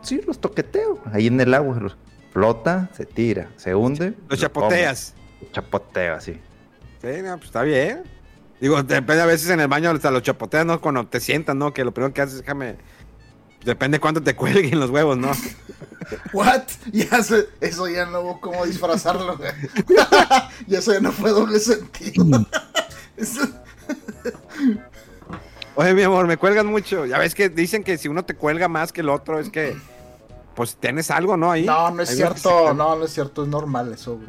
sí, 0.00 0.22
los 0.26 0.40
toqueteo, 0.40 0.98
ahí 1.12 1.26
en 1.26 1.38
el 1.40 1.52
agua, 1.52 1.76
los- 1.80 1.96
flota, 2.32 2.90
se 2.96 3.06
tira, 3.06 3.48
se 3.56 3.74
hunde. 3.74 4.14
Los 4.28 4.30
lo 4.30 4.36
chapoteas. 4.36 5.14
como, 5.40 5.52
chapoteo 5.52 6.14
así. 6.14 6.32
Sí, 7.02 7.08
no, 7.22 7.34
pues 7.36 7.46
está 7.46 7.62
bien. 7.62 8.02
Digo, 8.60 8.82
depende 8.82 9.22
a 9.22 9.26
veces 9.26 9.48
en 9.50 9.60
el 9.60 9.68
baño 9.68 9.90
hasta 9.90 10.10
los 10.10 10.22
chapoteas, 10.22 10.66
¿no? 10.66 10.80
Cuando 10.80 11.06
te 11.06 11.18
sientas, 11.20 11.56
¿no? 11.56 11.72
Que 11.72 11.82
lo 11.84 11.92
primero 11.92 12.12
que 12.12 12.20
haces, 12.22 12.38
déjame. 12.40 12.76
Depende 13.64 13.98
cuánto 14.00 14.22
te 14.22 14.34
cuelguen 14.36 14.78
los 14.78 14.90
huevos, 14.90 15.16
¿no? 15.16 15.30
What? 16.32 16.62
Ya 16.92 17.22
se- 17.22 17.48
eso 17.60 17.88
ya 17.88 18.06
no 18.06 18.20
hubo 18.20 18.40
cómo 18.40 18.66
disfrazarlo. 18.66 19.36
güey. 19.36 19.50
y 20.66 20.74
eso 20.74 20.92
ya 20.92 21.00
no 21.00 21.12
fue 21.12 21.30
doble 21.30 21.58
sentido. 21.58 22.24
Eso- 23.16 23.48
Oye, 25.76 25.94
mi 25.94 26.02
amor, 26.02 26.26
me 26.26 26.36
cuelgan 26.36 26.66
mucho. 26.66 27.06
Ya 27.06 27.18
ves 27.18 27.34
que 27.34 27.48
dicen 27.48 27.82
que 27.84 27.96
si 27.96 28.08
uno 28.08 28.24
te 28.24 28.34
cuelga 28.34 28.68
más 28.68 28.92
que 28.92 29.00
el 29.00 29.08
otro, 29.08 29.38
es 29.40 29.48
que. 29.50 29.74
Pues 30.60 30.76
tienes 30.76 31.10
algo, 31.10 31.38
¿no? 31.38 31.50
Ahí. 31.50 31.64
no, 31.64 31.90
no 31.90 32.02
es 32.02 32.14
cierto. 32.14 32.74
No, 32.74 32.94
no 32.94 33.04
es 33.06 33.14
cierto. 33.14 33.44
Es 33.44 33.48
normal 33.48 33.90
eso, 33.94 34.16
güey. 34.16 34.28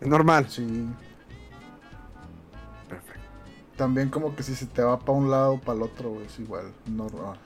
Es 0.00 0.06
normal. 0.06 0.46
Sí. 0.48 0.86
Perfecto. 2.88 3.20
También 3.76 4.08
como 4.08 4.36
que 4.36 4.44
si 4.44 4.54
se 4.54 4.66
te 4.66 4.82
va 4.82 4.98
para 5.00 5.12
un 5.18 5.30
lado 5.32 5.54
o 5.54 5.60
para 5.60 5.76
el 5.78 5.82
otro, 5.82 6.10
güey, 6.10 6.26
es 6.26 6.38
igual. 6.38 6.72
Normal. 6.86 7.38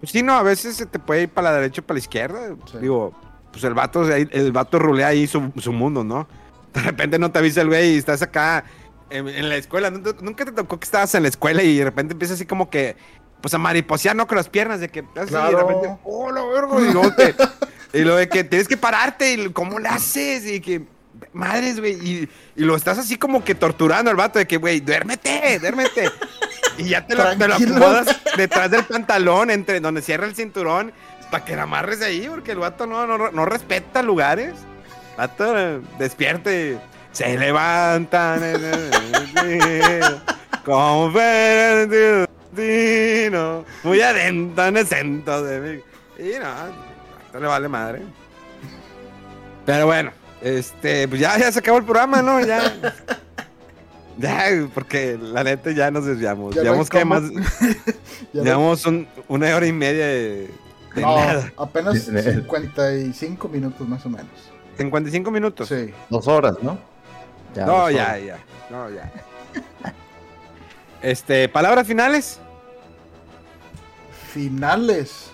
Pues 0.00 0.12
sí, 0.12 0.22
no, 0.22 0.34
a 0.34 0.42
veces 0.42 0.76
se 0.76 0.84
te 0.84 0.98
puede 0.98 1.22
ir 1.22 1.28
para 1.30 1.50
la 1.52 1.56
derecha 1.56 1.80
o 1.80 1.84
para 1.86 1.94
la 1.94 2.00
izquierda. 2.00 2.54
Sí. 2.70 2.78
Digo, 2.82 3.14
pues 3.50 3.64
el 3.64 3.72
vato, 3.72 4.06
el 4.12 4.52
vato 4.52 4.78
rulea 4.78 5.06
ahí 5.08 5.26
su, 5.26 5.52
su 5.56 5.72
mundo, 5.72 6.04
¿no? 6.04 6.26
De 6.74 6.82
repente 6.82 7.18
no 7.18 7.30
te 7.30 7.38
avisa 7.38 7.62
el 7.62 7.68
güey 7.68 7.94
y 7.94 7.96
estás 7.98 8.20
acá 8.20 8.64
en, 9.08 9.26
en 9.28 9.48
la 9.48 9.56
escuela. 9.56 9.90
¿No 9.90 10.00
te- 10.02 10.22
Nunca 10.22 10.44
te 10.44 10.52
tocó 10.52 10.78
que 10.78 10.84
estabas 10.84 11.14
en 11.14 11.22
la 11.22 11.28
escuela 11.30 11.62
y 11.62 11.78
de 11.78 11.84
repente 11.84 12.12
empiezas 12.12 12.34
así 12.34 12.44
como 12.46 12.68
que, 12.68 12.96
pues 13.44 13.52
a 13.52 13.58
mariposear, 13.58 14.16
¿no? 14.16 14.26
Con 14.26 14.38
las 14.38 14.48
piernas, 14.48 14.80
de 14.80 14.88
que 14.88 15.00
así, 15.00 15.08
y 15.16 15.20
de 15.20 15.26
Claro. 15.26 15.68
repente, 15.68 15.98
oh, 16.04 16.32
la 16.32 16.42
verga, 16.46 16.80
y 16.80 16.92
luego 16.94 17.14
te- 17.14 17.34
y 17.92 18.00
lo 18.02 18.16
de 18.16 18.26
que 18.26 18.42
tienes 18.42 18.66
que 18.66 18.78
pararte 18.78 19.34
y 19.34 19.52
cómo 19.52 19.78
le 19.78 19.86
haces 19.90 20.46
y 20.46 20.62
que, 20.62 20.80
madres, 21.34 21.78
güey, 21.78 21.92
y, 21.92 22.28
y 22.56 22.64
lo 22.64 22.74
estás 22.74 22.96
así 22.96 23.18
como 23.18 23.44
que 23.44 23.54
torturando 23.54 24.10
al 24.10 24.16
vato 24.16 24.38
de 24.38 24.46
que, 24.46 24.56
güey, 24.56 24.80
duérmete, 24.80 25.58
duérmete. 25.58 26.10
Y 26.78 26.84
ya 26.84 27.06
te 27.06 27.14
lo, 27.14 27.36
te 27.36 27.46
lo 27.46 27.54
acomodas 27.56 28.16
detrás 28.34 28.70
del 28.70 28.84
pantalón, 28.84 29.50
entre 29.50 29.78
donde 29.78 30.00
cierra 30.00 30.24
el 30.24 30.34
cinturón, 30.34 30.94
para 31.30 31.44
que 31.44 31.54
la 31.54 31.64
amarres 31.64 32.00
ahí, 32.00 32.26
porque 32.30 32.52
el 32.52 32.58
vato 32.60 32.86
no, 32.86 33.06
no, 33.06 33.30
no 33.30 33.44
respeta 33.44 34.02
lugares. 34.02 34.54
El 35.10 35.16
vato 35.18 35.58
eh, 35.58 35.80
despierte, 35.98 36.78
se 37.12 37.36
levantan 37.36 38.40
destino, 42.54 43.64
muy 43.82 44.00
adentro 44.00 44.66
en 44.66 44.76
el 44.76 44.86
centro 44.86 45.42
de 45.42 45.60
mí. 45.60 45.80
Y 46.18 46.38
no, 46.38 46.44
vato 46.46 47.40
le 47.40 47.46
vale 47.46 47.68
madre. 47.68 48.02
Pero 49.66 49.86
bueno, 49.86 50.12
este, 50.42 51.08
pues 51.08 51.20
ya, 51.20 51.36
ya 51.38 51.50
se 51.50 51.58
acabó 51.58 51.78
el 51.78 51.84
programa, 51.84 52.22
¿no? 52.22 52.40
Ya. 52.44 52.72
Ya, 54.16 54.44
porque 54.72 55.18
la 55.20 55.42
neta 55.42 55.72
ya 55.72 55.90
nos 55.90 56.04
desviamos. 56.06 56.54
Ya 56.54 56.62
Llevamos 56.62 56.88
que 56.88 57.04
más. 57.04 57.22
Llevamos 58.32 58.86
un- 58.86 59.08
una 59.26 59.56
hora 59.56 59.66
y 59.66 59.72
media 59.72 60.06
de, 60.06 60.50
de 60.94 61.02
no, 61.02 61.16
nada. 61.16 61.52
apenas 61.56 62.00
55 62.00 63.48
minutos 63.48 63.88
más 63.88 64.06
o 64.06 64.08
menos. 64.10 64.28
55 64.78 65.30
minutos. 65.32 65.68
Sí. 65.68 65.92
Dos 66.10 66.28
horas, 66.28 66.54
¿no? 66.62 66.78
Ya, 67.56 67.66
no, 67.66 67.72
dos 67.80 67.92
ya, 67.92 68.04
horas. 68.04 68.22
ya. 68.24 68.38
No, 68.70 68.88
ya. 68.90 69.12
Este, 71.02 71.48
palabras 71.48 71.84
finales. 71.86 72.38
Finales. 74.34 75.30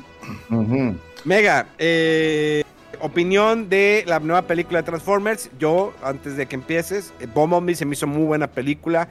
Mega, 1.25 1.67
eh, 1.79 2.63
opinión 3.01 3.69
de 3.71 4.05
la 4.07 4.21
nueva 4.21 4.43
película 4.43 4.81
de 4.81 4.83
Transformers. 4.85 5.51
Yo, 5.59 5.95
antes 6.03 6.37
de 6.37 6.45
que 6.47 6.55
empieces, 6.57 7.13
eh, 7.19 7.27
Bumblebee 7.33 7.75
se 7.75 7.87
me 7.87 7.95
hizo 7.95 8.07
muy 8.07 8.25
buena 8.25 8.47
película. 8.47 9.09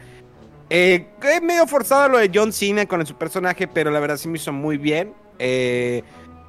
Eh, 0.69 1.07
es 1.23 1.41
medio 1.41 1.65
forzado 1.65 2.07
lo 2.09 2.19
de 2.19 2.29
John 2.31 2.53
Cena 2.53 2.85
con 2.85 3.03
su 3.05 3.15
personaje, 3.15 3.67
pero 3.67 3.89
la 3.89 3.99
verdad 3.99 4.17
sí 4.17 4.27
me 4.27 4.37
hizo 4.37 4.53
muy 4.53 4.77
bien. 4.77 5.13
Eh, 5.39 6.03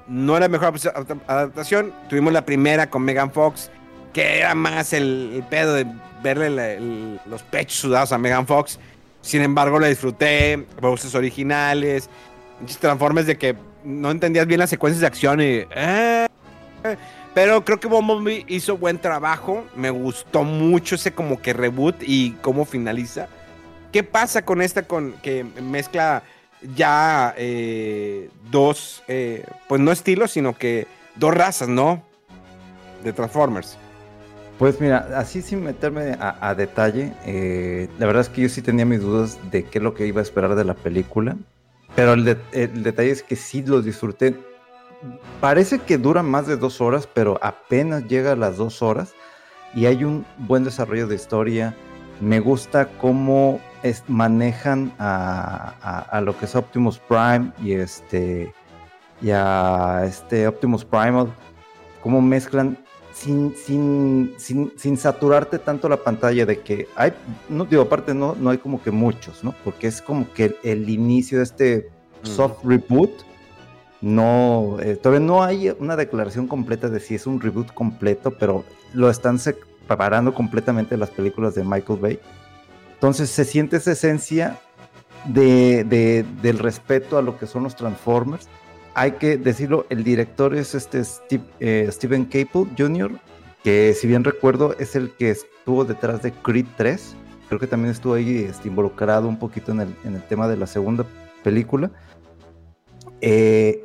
no 0.06 0.36
era 0.36 0.46
la 0.46 0.50
mejor 0.50 0.74
adap- 0.74 1.20
adaptación. 1.26 1.94
Tuvimos 2.10 2.32
la 2.34 2.44
primera 2.44 2.90
con 2.90 3.02
Megan 3.02 3.30
Fox, 3.32 3.70
que 4.12 4.40
era 4.40 4.54
más 4.54 4.92
el, 4.92 5.30
el 5.36 5.42
pedo 5.44 5.72
de 5.72 5.86
verle 6.22 6.50
la- 6.50 6.72
el- 6.72 7.20
los 7.24 7.42
pechos 7.42 7.78
sudados 7.78 8.12
a 8.12 8.18
Megan 8.18 8.46
Fox. 8.46 8.78
Sin 9.22 9.42
embargo, 9.42 9.78
la 9.78 9.86
disfruté, 9.86 10.66
voces 10.80 11.14
originales, 11.14 12.08
muchos 12.60 12.78
transformes 12.78 13.26
de 13.26 13.36
que 13.36 13.56
no 13.84 14.10
entendías 14.10 14.46
bien 14.46 14.60
las 14.60 14.70
secuencias 14.70 15.00
de 15.00 15.06
acción 15.06 15.40
y... 15.40 15.64
eh, 15.70 16.26
pero 17.34 17.64
creo 17.64 17.78
que 17.78 17.86
Bumblebee 17.86 18.44
hizo 18.48 18.76
buen 18.76 18.98
trabajo. 18.98 19.64
Me 19.76 19.90
gustó 19.90 20.42
mucho 20.42 20.96
ese 20.96 21.12
como 21.12 21.40
que 21.40 21.52
reboot 21.52 21.96
y 22.00 22.32
cómo 22.42 22.64
finaliza. 22.64 23.28
¿Qué 23.92 24.02
pasa 24.02 24.44
con 24.44 24.62
esta 24.62 24.82
con 24.82 25.12
que 25.22 25.44
mezcla 25.44 26.22
ya 26.74 27.34
eh, 27.36 28.30
dos, 28.50 29.02
eh, 29.08 29.44
pues 29.68 29.80
no 29.80 29.92
estilos, 29.92 30.32
sino 30.32 30.56
que 30.56 30.86
dos 31.16 31.34
razas, 31.34 31.68
¿no? 31.68 32.02
De 33.04 33.12
Transformers. 33.12 33.76
Pues 34.58 34.80
mira, 34.80 35.08
así 35.16 35.40
sin 35.40 35.64
meterme 35.64 36.18
a, 36.20 36.54
detalle, 36.54 37.14
la 37.98 38.06
verdad 38.06 38.20
es 38.20 38.28
que 38.28 38.42
yo 38.42 38.48
sí 38.50 38.60
tenía 38.60 38.84
mis 38.84 39.00
dudas 39.00 39.38
de 39.50 39.64
qué 39.64 39.78
es 39.78 39.82
lo 39.82 39.94
que 39.94 40.06
iba 40.06 40.20
a 40.20 40.22
esperar 40.22 40.54
de 40.54 40.64
la 40.64 40.74
película, 40.74 41.34
pero 41.96 42.12
el, 42.14 42.24
de- 42.24 42.38
el 42.52 42.82
detalle 42.82 43.10
es 43.10 43.22
que 43.22 43.36
sí 43.36 43.62
lo 43.62 43.82
disfruté. 43.82 44.36
Parece 45.40 45.78
que 45.78 45.96
dura 45.98 46.22
más 46.22 46.46
de 46.46 46.56
dos 46.56 46.80
horas, 46.80 47.06
pero 47.12 47.38
apenas 47.42 48.06
llega 48.06 48.32
a 48.32 48.36
las 48.36 48.56
dos 48.58 48.82
horas 48.82 49.14
y 49.74 49.86
hay 49.86 50.04
un 50.04 50.26
buen 50.38 50.64
desarrollo 50.64 51.06
de 51.06 51.14
historia. 51.14 51.74
Me 52.20 52.38
gusta 52.40 52.86
cómo 52.98 53.60
es- 53.82 54.04
manejan 54.08 54.92
a, 54.98 55.74
a- 55.80 55.98
a 56.00 56.20
lo 56.20 56.36
que 56.38 56.44
es 56.44 56.54
Optimus 56.54 56.98
Prime 56.98 57.52
y 57.62 57.72
este 57.72 58.52
y 59.22 59.30
a 59.32 60.02
este 60.06 60.46
Optimus 60.48 60.84
Primal, 60.84 61.30
cómo 62.02 62.22
mezclan 62.22 62.78
sin, 63.20 63.54
sin, 63.54 64.34
sin, 64.38 64.72
sin 64.76 64.96
saturarte 64.96 65.58
tanto 65.58 65.88
la 65.88 65.98
pantalla 65.98 66.46
de 66.46 66.60
que 66.60 66.88
hay, 66.96 67.12
no 67.50 67.66
digo, 67.66 67.82
aparte 67.82 68.14
no, 68.14 68.34
no 68.34 68.48
hay 68.50 68.56
como 68.58 68.82
que 68.82 68.90
muchos, 68.90 69.44
¿no? 69.44 69.54
Porque 69.62 69.86
es 69.88 70.00
como 70.00 70.32
que 70.32 70.46
el, 70.46 70.56
el 70.62 70.88
inicio 70.88 71.38
de 71.38 71.44
este 71.44 71.90
soft 72.22 72.64
reboot, 72.64 73.10
no, 74.00 74.78
eh, 74.80 74.96
todavía 74.96 75.26
no 75.26 75.42
hay 75.42 75.70
una 75.78 75.96
declaración 75.96 76.46
completa 76.48 76.88
de 76.88 77.00
si 77.00 77.14
es 77.14 77.26
un 77.26 77.40
reboot 77.40 77.72
completo, 77.74 78.30
pero 78.38 78.64
lo 78.94 79.10
están 79.10 79.38
separando 79.38 80.32
completamente 80.32 80.96
las 80.96 81.10
películas 81.10 81.54
de 81.54 81.64
Michael 81.64 81.98
Bay. 82.00 82.18
Entonces 82.94 83.28
se 83.28 83.44
siente 83.44 83.76
esa 83.76 83.92
esencia 83.92 84.58
de, 85.26 85.84
de- 85.84 86.24
del 86.40 86.58
respeto 86.58 87.18
a 87.18 87.22
lo 87.22 87.38
que 87.38 87.46
son 87.46 87.64
los 87.64 87.76
Transformers. 87.76 88.48
Hay 88.94 89.12
que 89.12 89.36
decirlo, 89.36 89.86
el 89.88 90.04
director 90.04 90.54
es 90.54 90.74
este 90.74 91.04
Steve- 91.04 91.44
eh, 91.60 91.88
Steven 91.90 92.24
Caple 92.24 92.66
Jr., 92.76 93.12
que 93.62 93.94
si 93.94 94.06
bien 94.06 94.24
recuerdo 94.24 94.74
es 94.78 94.96
el 94.96 95.12
que 95.12 95.30
estuvo 95.30 95.84
detrás 95.84 96.22
de 96.22 96.32
Creed 96.32 96.66
3. 96.76 97.16
Creo 97.48 97.60
que 97.60 97.66
también 97.66 97.92
estuvo 97.92 98.14
ahí 98.14 98.38
este, 98.38 98.68
involucrado 98.68 99.28
un 99.28 99.38
poquito 99.38 99.72
en 99.72 99.80
el, 99.80 99.96
en 100.04 100.14
el 100.14 100.22
tema 100.22 100.48
de 100.48 100.56
la 100.56 100.66
segunda 100.66 101.04
película. 101.42 101.90
Eh, 103.20 103.84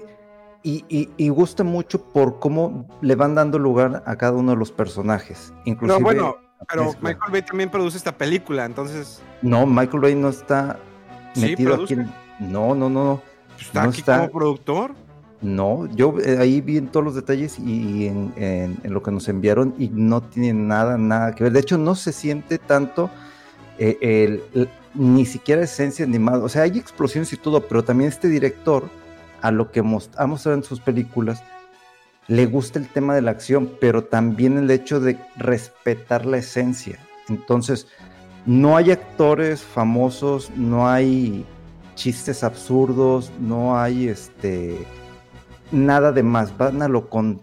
y, 0.67 1.29
gusta 1.29 1.63
mucho 1.63 2.01
por 2.01 2.39
cómo 2.39 2.87
le 3.01 3.13
van 3.15 3.35
dando 3.35 3.59
lugar 3.59 4.01
a 4.07 4.15
cada 4.15 4.33
uno 4.33 4.53
de 4.53 4.57
los 4.57 4.71
personajes. 4.71 5.53
Inclusive, 5.65 5.99
no, 5.99 6.03
bueno, 6.03 6.35
pero 6.67 6.85
Michael 7.01 7.31
Bay 7.31 7.41
también 7.43 7.69
produce 7.69 7.97
esta 7.97 8.17
película, 8.17 8.65
entonces. 8.65 9.21
No, 9.43 9.67
Michael 9.67 9.99
Bay 9.99 10.15
no 10.15 10.29
está 10.29 10.79
metido 11.35 11.75
aquí. 11.75 11.95
No, 12.39 12.73
no, 12.73 12.89
no. 12.89 13.21
¿Está 13.59 13.83
aquí 13.83 14.01
como 14.01 14.29
productor? 14.29 14.93
No, 15.41 15.87
yo 15.95 16.15
eh, 16.19 16.37
ahí 16.39 16.61
vi 16.61 16.77
en 16.77 16.87
todos 16.87 17.05
los 17.05 17.15
detalles 17.15 17.59
y, 17.59 18.07
en, 18.07 18.79
lo 18.83 19.03
que 19.03 19.11
nos 19.11 19.27
enviaron 19.27 19.75
y 19.77 19.89
no 19.89 20.21
tiene 20.23 20.53
nada, 20.53 20.97
nada 20.97 21.35
que 21.35 21.43
ver. 21.43 21.53
De 21.53 21.59
hecho, 21.59 21.77
no 21.77 21.95
se 21.95 22.13
siente 22.13 22.57
tanto 22.57 23.09
eh, 23.77 23.97
el, 24.53 24.69
ni 24.95 25.25
siquiera 25.25 25.63
esencia 25.63 26.05
animada. 26.05 26.43
O 26.43 26.49
sea, 26.49 26.63
hay 26.63 26.77
explosiones 26.77 27.31
y 27.33 27.37
todo, 27.37 27.67
pero 27.67 27.83
también 27.83 28.09
este 28.09 28.27
director, 28.27 28.89
a 29.41 29.51
lo 29.51 29.71
que 29.71 29.81
ha 29.81 29.83
mostrado 29.83 30.53
en 30.53 30.63
sus 30.63 30.79
películas, 30.79 31.43
le 32.27 32.45
gusta 32.47 32.79
el 32.79 32.87
tema 32.87 33.13
de 33.13 33.21
la 33.21 33.31
acción, 33.31 33.71
pero 33.79 34.05
también 34.05 34.57
el 34.57 34.71
hecho 34.71 34.99
de 34.99 35.19
respetar 35.35 36.25
la 36.25 36.37
esencia. 36.37 36.97
Entonces, 37.29 37.87
no 38.45 38.77
hay 38.77 38.91
actores 38.91 39.61
famosos, 39.61 40.49
no 40.55 40.87
hay 40.87 41.45
chistes 41.95 42.43
absurdos, 42.43 43.31
no 43.39 43.79
hay 43.79 44.07
este 44.07 44.85
nada 45.71 46.11
de 46.11 46.23
más, 46.23 46.57
van 46.57 46.81
a 46.81 46.87
lo, 46.87 47.09
con, 47.09 47.41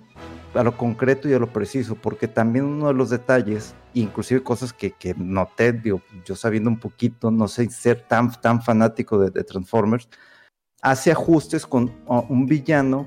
a 0.55 0.62
lo 0.62 0.76
concreto 0.76 1.28
y 1.28 1.34
a 1.34 1.38
lo 1.38 1.53
preciso, 1.53 1.96
porque 1.96 2.28
también 2.28 2.64
uno 2.64 2.88
de 2.88 2.94
los 2.94 3.11
detalles, 3.11 3.74
inclusive 3.94 4.42
cosas 4.42 4.72
que, 4.72 4.92
que 4.92 5.14
noté, 5.14 5.80
yo 6.24 6.36
sabiendo 6.36 6.70
un 6.70 6.78
poquito, 6.78 7.30
no 7.30 7.48
sé 7.48 7.68
ser 7.70 8.03
tan, 8.03 8.32
tan 8.40 8.62
fanático 8.62 9.18
de, 9.18 9.44
Transformers, 9.44 10.09
hace 10.80 11.12
ajustes 11.12 11.66
con 11.66 11.92
un 12.07 12.46
villano 12.46 13.07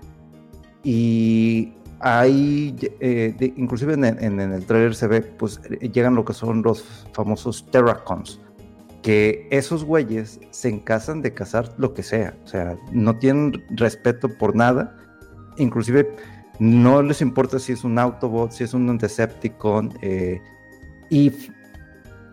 y 0.83 1.73
ahí, 1.99 2.75
eh, 2.99 3.53
inclusive 3.57 3.93
en, 3.93 4.05
en, 4.05 4.39
el 4.39 4.65
trailer 4.65 4.95
se 4.95 5.07
ve, 5.07 5.21
pues 5.21 5.61
llegan 5.61 6.15
lo 6.15 6.25
que 6.25 6.33
son 6.33 6.61
los 6.61 7.07
famosos 7.13 7.65
Terracons, 7.71 8.39
que 9.05 9.47
esos 9.51 9.83
güeyes 9.83 10.39
se 10.49 10.67
encasan 10.67 11.21
de 11.21 11.31
cazar 11.31 11.71
lo 11.77 11.93
que 11.93 12.01
sea, 12.01 12.35
o 12.43 12.47
sea, 12.47 12.75
no 12.91 13.19
tienen 13.19 13.63
respeto 13.77 14.27
por 14.27 14.55
nada 14.55 14.97
inclusive 15.57 16.15
no 16.59 17.01
les 17.01 17.21
importa 17.21 17.59
si 17.59 17.73
es 17.73 17.83
un 17.83 17.99
Autobot, 17.99 18.51
si 18.51 18.63
es 18.63 18.73
un 18.73 18.97
Decepticon, 18.97 19.93
eh, 20.01 20.41
y 21.09 21.31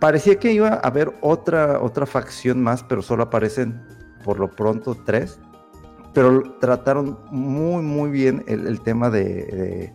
parecía 0.00 0.38
que 0.38 0.52
iba 0.52 0.68
a 0.68 0.78
haber 0.78 1.12
otra, 1.20 1.80
otra 1.80 2.06
facción 2.06 2.62
más, 2.62 2.82
pero 2.84 3.02
solo 3.02 3.24
aparecen 3.24 3.80
por 4.24 4.38
lo 4.38 4.50
pronto 4.50 4.96
tres. 5.04 5.40
Pero 6.14 6.42
trataron 6.60 7.18
muy, 7.30 7.82
muy 7.82 8.10
bien 8.10 8.44
el, 8.46 8.80
tema 8.82 9.08
de, 9.08 9.90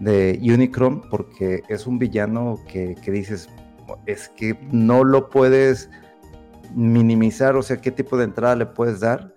de, 0.00 0.40
Unicron, 0.42 1.02
porque 1.10 1.62
es 1.68 1.86
un 1.86 1.98
villano 1.98 2.58
que, 2.66 2.94
que 2.94 3.10
dices, 3.10 3.48
es 4.06 4.30
que 4.30 4.58
no 4.72 5.04
lo 5.04 5.28
puedes 5.28 5.90
minimizar, 6.74 7.56
o 7.56 7.62
sea, 7.62 7.80
qué 7.80 7.90
tipo 7.90 8.16
de 8.16 8.24
entrada 8.24 8.56
le 8.56 8.66
puedes 8.66 9.00
dar 9.00 9.34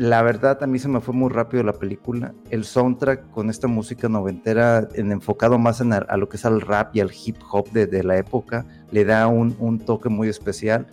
la 0.00 0.22
verdad, 0.22 0.62
a 0.62 0.66
mí 0.66 0.78
se 0.78 0.88
me 0.88 1.02
fue 1.02 1.12
muy 1.12 1.28
rápido 1.28 1.62
la 1.62 1.74
película. 1.74 2.32
El 2.48 2.64
soundtrack 2.64 3.30
con 3.32 3.50
esta 3.50 3.68
música 3.68 4.08
noventera, 4.08 4.88
en, 4.94 5.12
enfocado 5.12 5.58
más 5.58 5.82
en 5.82 5.92
a, 5.92 6.16
lo 6.16 6.26
que 6.26 6.38
es 6.38 6.46
al 6.46 6.62
rap 6.62 6.96
y 6.96 7.00
al 7.00 7.10
hip 7.12 7.36
hop 7.50 7.70
de, 7.72 8.02
la 8.02 8.16
época, 8.16 8.64
le 8.92 9.04
da 9.04 9.26
un, 9.26 9.78
toque 9.80 10.08
muy 10.08 10.30
especial. 10.30 10.86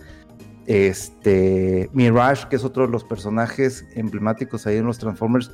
Este, 0.66 1.90
Mirage, 1.94 2.50
que 2.50 2.58
es 2.58 2.66
otro 2.66 2.86
de 2.86 2.92
los 2.92 3.06
personajes 3.06 3.86
emblemáticos 3.96 4.68
ahí 4.68 4.76
en 4.76 4.86
los 4.86 4.98
Transformers, 4.98 5.54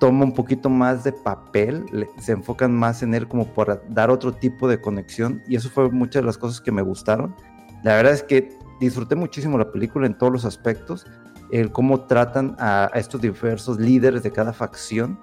toma 0.00 0.24
un 0.24 0.34
poquito 0.34 0.68
más 0.68 1.04
de 1.04 1.12
papel, 1.12 1.84
se 2.18 2.32
enfocan 2.32 2.74
más 2.74 3.04
en 3.04 3.14
él 3.14 3.28
como 3.28 3.46
para 3.54 3.80
dar 3.90 4.10
otro 4.10 4.32
tipo 4.32 4.66
de 4.66 4.80
conexión 4.80 5.44
y 5.46 5.54
eso 5.54 5.70
fue 5.70 5.92
muchas 5.92 6.22
de 6.22 6.26
las 6.26 6.38
cosas 6.38 6.60
que 6.60 6.72
me 6.72 6.82
gustaron. 6.82 7.36
La 7.84 7.94
verdad 7.94 8.14
es 8.14 8.24
que 8.24 8.48
disfruté 8.80 9.14
muchísimo 9.14 9.58
la 9.58 9.70
película 9.70 10.06
en 10.06 10.16
todos 10.16 10.32
los 10.32 10.44
aspectos 10.44 11.06
el 11.50 11.72
cómo 11.72 12.02
tratan 12.02 12.56
a, 12.58 12.90
estos 12.94 13.20
diversos 13.20 13.78
líderes 13.78 14.22
de 14.22 14.30
cada 14.30 14.52
facción. 14.52 15.18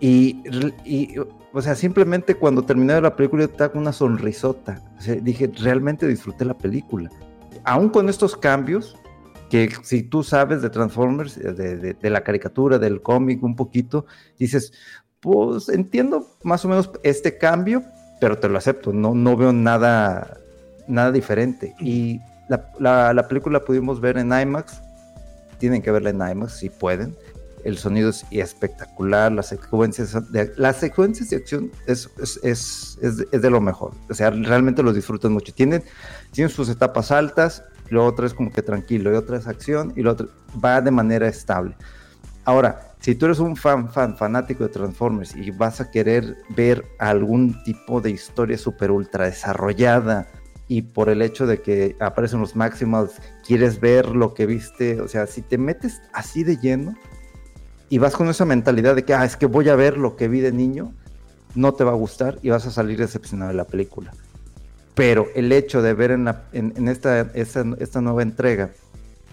Y, 0.00 0.42
o 1.52 1.62
sea, 1.62 1.74
simplemente 1.76 2.34
cuando 2.34 2.62
terminé 2.64 3.00
la 3.00 3.14
película, 3.14 3.44
yo 3.44 3.50
estaba 3.50 3.72
con 3.72 3.82
una 3.82 3.92
sonrisota. 3.92 4.80
dije, 5.22 5.50
realmente 5.60 6.06
disfruté 6.08 6.44
la 6.44 6.56
película. 6.58 7.10
Aún 7.64 7.88
con 7.88 8.08
estos 8.08 8.36
cambios, 8.36 8.96
que 9.48 9.70
si 9.82 10.02
tú 10.02 10.22
sabes 10.22 10.62
de 10.62 10.70
Transformers, 10.70 11.38
de, 11.38 11.94
de 11.94 12.10
la 12.10 12.22
caricatura, 12.24 12.78
del 12.78 13.02
cómic 13.02 13.42
un 13.42 13.54
poquito, 13.54 14.06
dices, 14.38 14.72
pues 15.20 15.68
entiendo 15.68 16.26
más 16.42 16.64
o 16.64 16.68
menos 16.68 16.90
este 17.04 17.38
cambio, 17.38 17.84
pero 18.20 18.38
te 18.38 18.48
lo 18.48 18.58
acepto, 18.58 18.92
no, 18.92 19.14
no 19.14 19.36
veo 19.36 19.52
nada, 19.52 20.38
nada 20.88 21.12
diferente. 21.12 21.74
Y 21.78 22.20
la, 22.48 22.68
la, 22.78 23.12
la 23.14 23.28
película 23.28 23.58
la 23.58 23.64
pudimos 23.64 24.00
ver 24.00 24.18
en 24.18 24.32
IMAX, 24.32 24.80
tienen 25.58 25.82
que 25.82 25.90
verla 25.90 26.10
en 26.10 26.16
IMAX 26.16 26.52
si 26.52 26.68
pueden. 26.68 27.16
El 27.64 27.78
sonido 27.78 28.10
es 28.10 28.26
espectacular, 28.30 29.30
las 29.30 29.46
secuencias 29.46 30.32
de, 30.32 30.52
las 30.56 30.78
secuencias 30.78 31.30
de 31.30 31.36
acción 31.36 31.70
es, 31.86 32.10
es, 32.20 32.40
es, 32.42 32.98
es, 33.00 33.42
de 33.42 33.50
lo 33.50 33.60
mejor. 33.60 33.92
O 34.10 34.14
sea, 34.14 34.30
realmente 34.30 34.82
lo 34.82 34.92
disfrutan 34.92 35.32
mucho. 35.32 35.54
Tienen, 35.54 35.84
tienen 36.32 36.50
sus 36.50 36.68
etapas 36.68 37.12
altas, 37.12 37.62
y 37.88 37.94
luego 37.94 38.08
otra 38.08 38.26
es 38.26 38.34
como 38.34 38.50
que 38.50 38.62
tranquilo, 38.62 39.12
y 39.12 39.14
otra 39.14 39.36
es 39.36 39.46
acción, 39.46 39.92
y 39.94 40.02
lo 40.02 40.10
otro 40.10 40.28
va 40.62 40.80
de 40.80 40.90
manera 40.90 41.28
estable. 41.28 41.76
Ahora, 42.44 42.92
si 42.98 43.14
tú 43.14 43.26
eres 43.26 43.38
un 43.38 43.56
fan, 43.56 43.90
fan, 43.92 44.16
fanático 44.16 44.64
de 44.64 44.70
Transformers 44.70 45.34
y 45.36 45.50
vas 45.52 45.80
a 45.80 45.90
querer 45.90 46.36
ver 46.50 46.84
algún 46.98 47.62
tipo 47.64 48.00
de 48.00 48.10
historia 48.10 48.58
super 48.58 48.90
ultra 48.90 49.26
desarrollada, 49.26 50.26
y 50.72 50.80
por 50.80 51.10
el 51.10 51.20
hecho 51.20 51.46
de 51.46 51.60
que 51.60 51.96
aparecen 52.00 52.40
los 52.40 52.56
Maximals, 52.56 53.20
quieres 53.46 53.78
ver 53.78 54.16
lo 54.16 54.32
que 54.32 54.46
viste, 54.46 55.02
o 55.02 55.06
sea, 55.06 55.26
si 55.26 55.42
te 55.42 55.58
metes 55.58 56.00
así 56.14 56.44
de 56.44 56.56
lleno 56.56 56.94
y 57.90 57.98
vas 57.98 58.16
con 58.16 58.30
esa 58.30 58.46
mentalidad 58.46 58.96
de 58.96 59.04
que, 59.04 59.12
ah, 59.12 59.22
es 59.26 59.36
que 59.36 59.44
voy 59.44 59.68
a 59.68 59.76
ver 59.76 59.98
lo 59.98 60.16
que 60.16 60.28
vi 60.28 60.40
de 60.40 60.50
niño, 60.50 60.94
no 61.54 61.74
te 61.74 61.84
va 61.84 61.90
a 61.90 61.94
gustar 61.94 62.38
y 62.40 62.48
vas 62.48 62.64
a 62.64 62.70
salir 62.70 62.98
decepcionado 62.98 63.50
de 63.50 63.56
la 63.58 63.66
película. 63.66 64.14
Pero 64.94 65.26
el 65.34 65.52
hecho 65.52 65.82
de 65.82 65.92
ver 65.92 66.10
en, 66.10 66.26
en, 66.54 66.88
esta, 66.88 67.20
esta, 67.34 68.00
nueva 68.00 68.22
entrega 68.22 68.70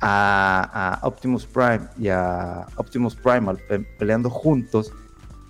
a, 0.02 1.00
Optimus 1.04 1.46
Prime 1.46 1.88
y 1.98 2.10
a 2.10 2.68
Optimus 2.76 3.16
Primal 3.16 3.62
peleando 3.98 4.30
juntos, 4.30 4.92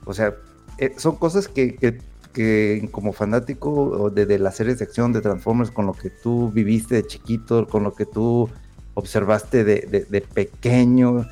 o 0.06 0.14
sea, 0.14 0.36
eh, 0.78 0.94
son 0.98 1.16
cosas 1.16 1.48
que 1.48 2.00
que 2.40 2.88
como 2.94 3.12
fanático 3.12 4.10
de, 4.10 4.26
de, 4.26 4.40
las 4.40 4.56
series 4.56 4.80
de 4.80 4.86
acción 4.86 5.12
de 5.12 5.20
Transformers, 5.20 5.72
con 5.72 5.88
lo 5.88 5.92
que 5.92 6.10
tú 6.10 6.50
viviste 6.50 6.96
de 6.96 7.06
chiquito, 7.06 7.68
con 7.68 7.84
lo 7.84 7.94
que 7.94 8.06
tú 8.06 8.50
observaste 8.94 9.66
de, 9.66 10.08
de, 10.10 10.22
pequeño, 10.22 11.28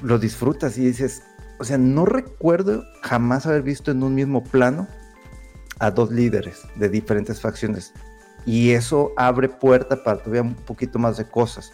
lo 0.00 0.18
disfrutas 0.18 0.78
y 0.78 0.86
dices, 0.86 1.22
o 1.58 1.64
sea, 1.64 1.76
no 1.76 2.06
recuerdo 2.06 2.84
jamás 3.02 3.44
haber 3.44 3.60
visto 3.60 3.90
en 3.90 4.02
un 4.02 4.14
mismo 4.14 4.42
plano 4.42 4.88
a 5.78 5.90
dos 5.90 6.10
líderes 6.10 6.62
de 6.74 6.88
diferentes 6.88 7.38
facciones. 7.38 7.92
Y 8.46 8.70
eso 8.70 9.12
abre 9.18 9.50
puerta 9.50 10.02
para 10.02 10.20
todavía 10.20 10.40
un 10.40 10.54
poquito 10.54 10.98
más 10.98 11.18
de 11.18 11.28
cosas. 11.28 11.70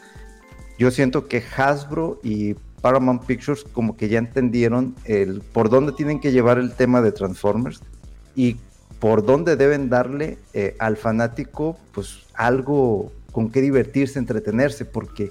Yo 0.77 0.91
siento 0.91 1.29
que 1.29 1.41
Hasbro 1.57 2.19
y 2.25 2.55
Paramount 2.81 3.27
Pictures 3.27 3.63
como 3.63 3.97
que 3.97 4.09
ya 4.09 4.19
entendieron 4.19 4.97
el 5.05 5.41
por 5.53 5.71
dónde 5.71 5.93
tienen 5.93 6.19
que 6.19 6.33
llevar 6.33 6.59
el 6.59 6.75
tema 6.75 7.01
de 7.01 7.13
Transformers 7.13 7.81
y 8.37 8.57
por 9.01 9.25
dónde 9.25 9.57
deben 9.57 9.89
darle 9.89 10.39
eh, 10.53 10.77
al 10.79 10.97
fanático 10.97 11.77
pues 11.93 12.27
algo 12.35 13.13
con 13.33 13.51
qué 13.51 13.61
divertirse, 13.61 14.19
entretenerse, 14.19 14.85
porque 14.85 15.31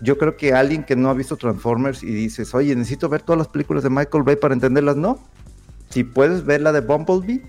yo 0.00 0.18
creo 0.18 0.36
que 0.36 0.54
alguien 0.54 0.82
que 0.82 0.96
no 0.96 1.10
ha 1.10 1.14
visto 1.14 1.36
Transformers 1.36 2.02
y 2.02 2.12
dices, 2.12 2.54
oye, 2.54 2.74
necesito 2.74 3.08
ver 3.08 3.22
todas 3.22 3.38
las 3.38 3.48
películas 3.48 3.84
de 3.84 3.90
Michael 3.90 4.24
Bay 4.24 4.36
para 4.36 4.54
entenderlas, 4.54 4.96
no. 4.96 5.20
Si 5.90 6.02
puedes 6.02 6.44
ver 6.44 6.62
la 6.62 6.72
de 6.72 6.80
Bumblebee 6.80 7.42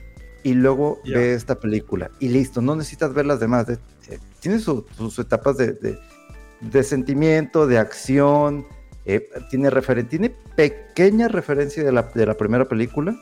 y 0.43 0.53
luego 0.53 0.99
ve 1.05 1.33
esta 1.33 1.55
película 1.59 2.11
y 2.19 2.27
listo, 2.27 2.61
no 2.61 2.75
necesitas 2.75 3.13
ver 3.13 3.25
las 3.25 3.39
demás. 3.39 3.67
Eh, 3.69 4.19
tiene 4.39 4.59
sus 4.59 5.17
etapas 5.17 5.57
de, 5.57 6.83
sentimiento, 6.83 7.65
de 7.65 7.79
acción, 7.79 8.67
eh, 9.05 9.27
tiene, 9.49 9.71
tiene 10.07 10.35
pequeña 10.55 11.29
referencia 11.29 11.83
de 11.83 11.91
la, 11.91 12.03
de 12.03 12.25
la 12.25 12.35
primera 12.35 12.65
película, 12.65 13.17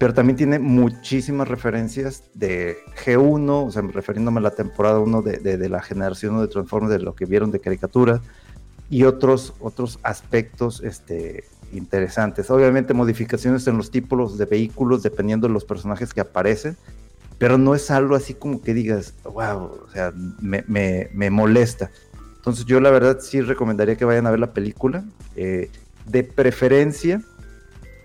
pero 0.00 0.14
también 0.14 0.38
tiene 0.38 0.58
muchísimas 0.58 1.46
referencias 1.46 2.24
de 2.32 2.78
G1, 3.04 3.66
o 3.66 3.70
sea, 3.70 3.82
refiriéndome 3.82 4.38
a 4.38 4.44
la 4.44 4.50
temporada 4.52 4.98
1 4.98 5.20
de, 5.20 5.68
la 5.68 5.82
generación 5.82 6.40
de 6.40 6.48
Transformers, 6.48 6.90
de 6.90 7.00
lo 7.00 7.14
que 7.14 7.26
vieron 7.26 7.50
de 7.50 7.60
caricatura, 7.60 8.22
y 8.88 9.04
otros, 9.04 9.52
otros 9.60 9.98
aspectos 10.02 10.80
este, 10.82 11.44
interesantes. 11.74 12.50
Obviamente 12.50 12.94
modificaciones 12.94 13.66
en 13.66 13.76
los 13.76 13.90
tipos 13.90 14.38
de 14.38 14.46
vehículos, 14.46 15.02
dependiendo 15.02 15.48
de 15.48 15.52
los 15.52 15.66
personajes 15.66 16.14
que 16.14 16.22
aparecen, 16.22 16.78
pero 17.36 17.58
no 17.58 17.74
es 17.74 17.90
algo 17.90 18.14
así 18.14 18.32
como 18.32 18.62
que 18.62 18.72
digas, 18.72 19.12
wow, 19.24 19.82
o 19.86 19.90
sea, 19.92 20.14
me, 20.40 20.64
me, 20.66 21.10
me 21.12 21.28
molesta. 21.28 21.90
Entonces 22.36 22.64
yo 22.64 22.80
la 22.80 22.90
verdad 22.90 23.18
sí 23.20 23.42
recomendaría 23.42 23.96
que 23.96 24.06
vayan 24.06 24.26
a 24.26 24.30
ver 24.30 24.40
la 24.40 24.54
película. 24.54 25.04
Eh, 25.36 25.70
de 26.06 26.24
preferencia, 26.24 27.20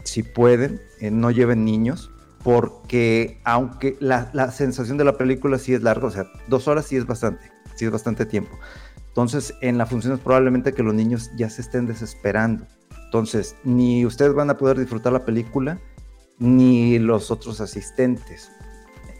si 0.04 0.24
pueden, 0.24 0.82
eh, 1.06 1.12
no 1.12 1.32
lleven 1.32 1.66
niños, 1.66 2.12
porque 2.44 3.40
aunque 3.44 3.98
la, 4.00 4.30
la, 4.34 4.52
sensación 4.52 4.98
de 4.98 5.04
la 5.04 5.18
película 5.18 5.58
sí 5.58 5.74
es 5.74 5.82
larga, 5.82 6.08
o 6.08 6.12
sea, 6.12 6.28
dos 6.48 6.68
horas 6.68 6.86
sí 6.86 6.96
es 6.96 7.06
bastante, 7.06 7.52
sí 7.76 7.86
es 7.86 7.92
bastante 7.92 8.26
tiempo. 8.26 8.58
Entonces, 9.08 9.54
en 9.62 9.78
la 9.78 9.86
función 9.86 10.14
es 10.14 10.20
probablemente 10.20 10.74
que 10.74 10.84
los 10.84 10.94
niños 10.94 11.32
ya 11.38 11.50
se 11.50 11.62
estén 11.62 11.86
desesperando. 11.86 12.66
Entonces, 13.06 13.56
ni 13.64 14.06
ustedes 14.06 14.34
van 14.34 14.50
a 14.50 14.58
poder 14.58 14.78
disfrutar 14.78 15.14
la 15.14 15.24
película, 15.24 15.80
ni 16.38 17.00
los 17.00 17.32
otros 17.32 17.62
asistentes. 17.62 18.52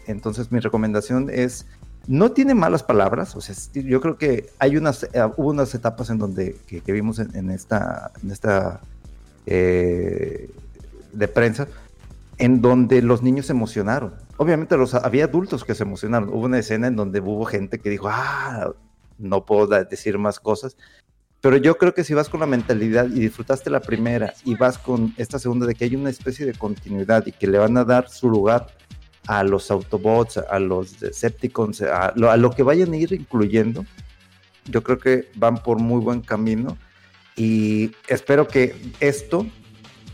Entonces, 0.06 0.52
mi 0.52 0.60
recomendación 0.60 1.30
es 1.30 1.66
no 2.06 2.30
tiene 2.32 2.54
malas 2.54 2.82
palabras, 2.82 3.34
o 3.34 3.40
sea, 3.40 3.54
yo 3.72 4.00
creo 4.00 4.16
que 4.16 4.50
hay 4.58 4.76
unas, 4.76 5.04
eh, 5.04 5.22
hubo 5.36 5.50
unas 5.50 5.74
etapas 5.74 6.10
en 6.10 6.18
donde 6.18 6.56
que, 6.66 6.92
vimos 6.92 7.18
en, 7.18 7.50
esta, 7.50 8.12
en 8.22 8.30
esta 8.30 8.80
eh, 9.46 10.50
de 11.16 11.28
prensa, 11.28 11.68
en 12.38 12.60
donde 12.60 13.02
los 13.02 13.22
niños 13.22 13.46
se 13.46 13.52
emocionaron. 13.52 14.14
Obviamente 14.36 14.76
los, 14.76 14.94
había 14.94 15.24
adultos 15.24 15.64
que 15.64 15.74
se 15.74 15.84
emocionaron. 15.84 16.28
Hubo 16.28 16.44
una 16.44 16.58
escena 16.58 16.86
en 16.88 16.96
donde 16.96 17.20
hubo 17.20 17.44
gente 17.44 17.78
que 17.78 17.90
dijo, 17.90 18.08
ah, 18.10 18.72
no 19.18 19.44
puedo 19.44 19.66
decir 19.84 20.18
más 20.18 20.38
cosas. 20.38 20.76
Pero 21.40 21.56
yo 21.56 21.76
creo 21.76 21.94
que 21.94 22.04
si 22.04 22.14
vas 22.14 22.28
con 22.28 22.40
la 22.40 22.46
mentalidad 22.46 23.06
y 23.06 23.20
disfrutaste 23.20 23.70
la 23.70 23.80
primera 23.80 24.34
y 24.44 24.54
vas 24.54 24.78
con 24.78 25.14
esta 25.16 25.38
segunda 25.38 25.66
de 25.66 25.74
que 25.74 25.84
hay 25.84 25.94
una 25.94 26.10
especie 26.10 26.44
de 26.44 26.54
continuidad 26.54 27.26
y 27.26 27.32
que 27.32 27.46
le 27.46 27.58
van 27.58 27.76
a 27.76 27.84
dar 27.84 28.08
su 28.08 28.28
lugar 28.28 28.66
a 29.26 29.42
los 29.44 29.70
Autobots, 29.70 30.38
a 30.38 30.58
los 30.58 31.00
Decepticons, 31.00 31.82
a 31.82 32.12
lo, 32.16 32.30
a 32.30 32.36
lo 32.36 32.50
que 32.50 32.62
vayan 32.62 32.92
a 32.92 32.96
ir 32.96 33.12
incluyendo, 33.12 33.84
yo 34.66 34.82
creo 34.82 34.98
que 34.98 35.28
van 35.34 35.62
por 35.62 35.78
muy 35.78 36.00
buen 36.00 36.20
camino 36.20 36.76
y 37.36 37.92
espero 38.08 38.48
que 38.48 38.74
esto 39.00 39.46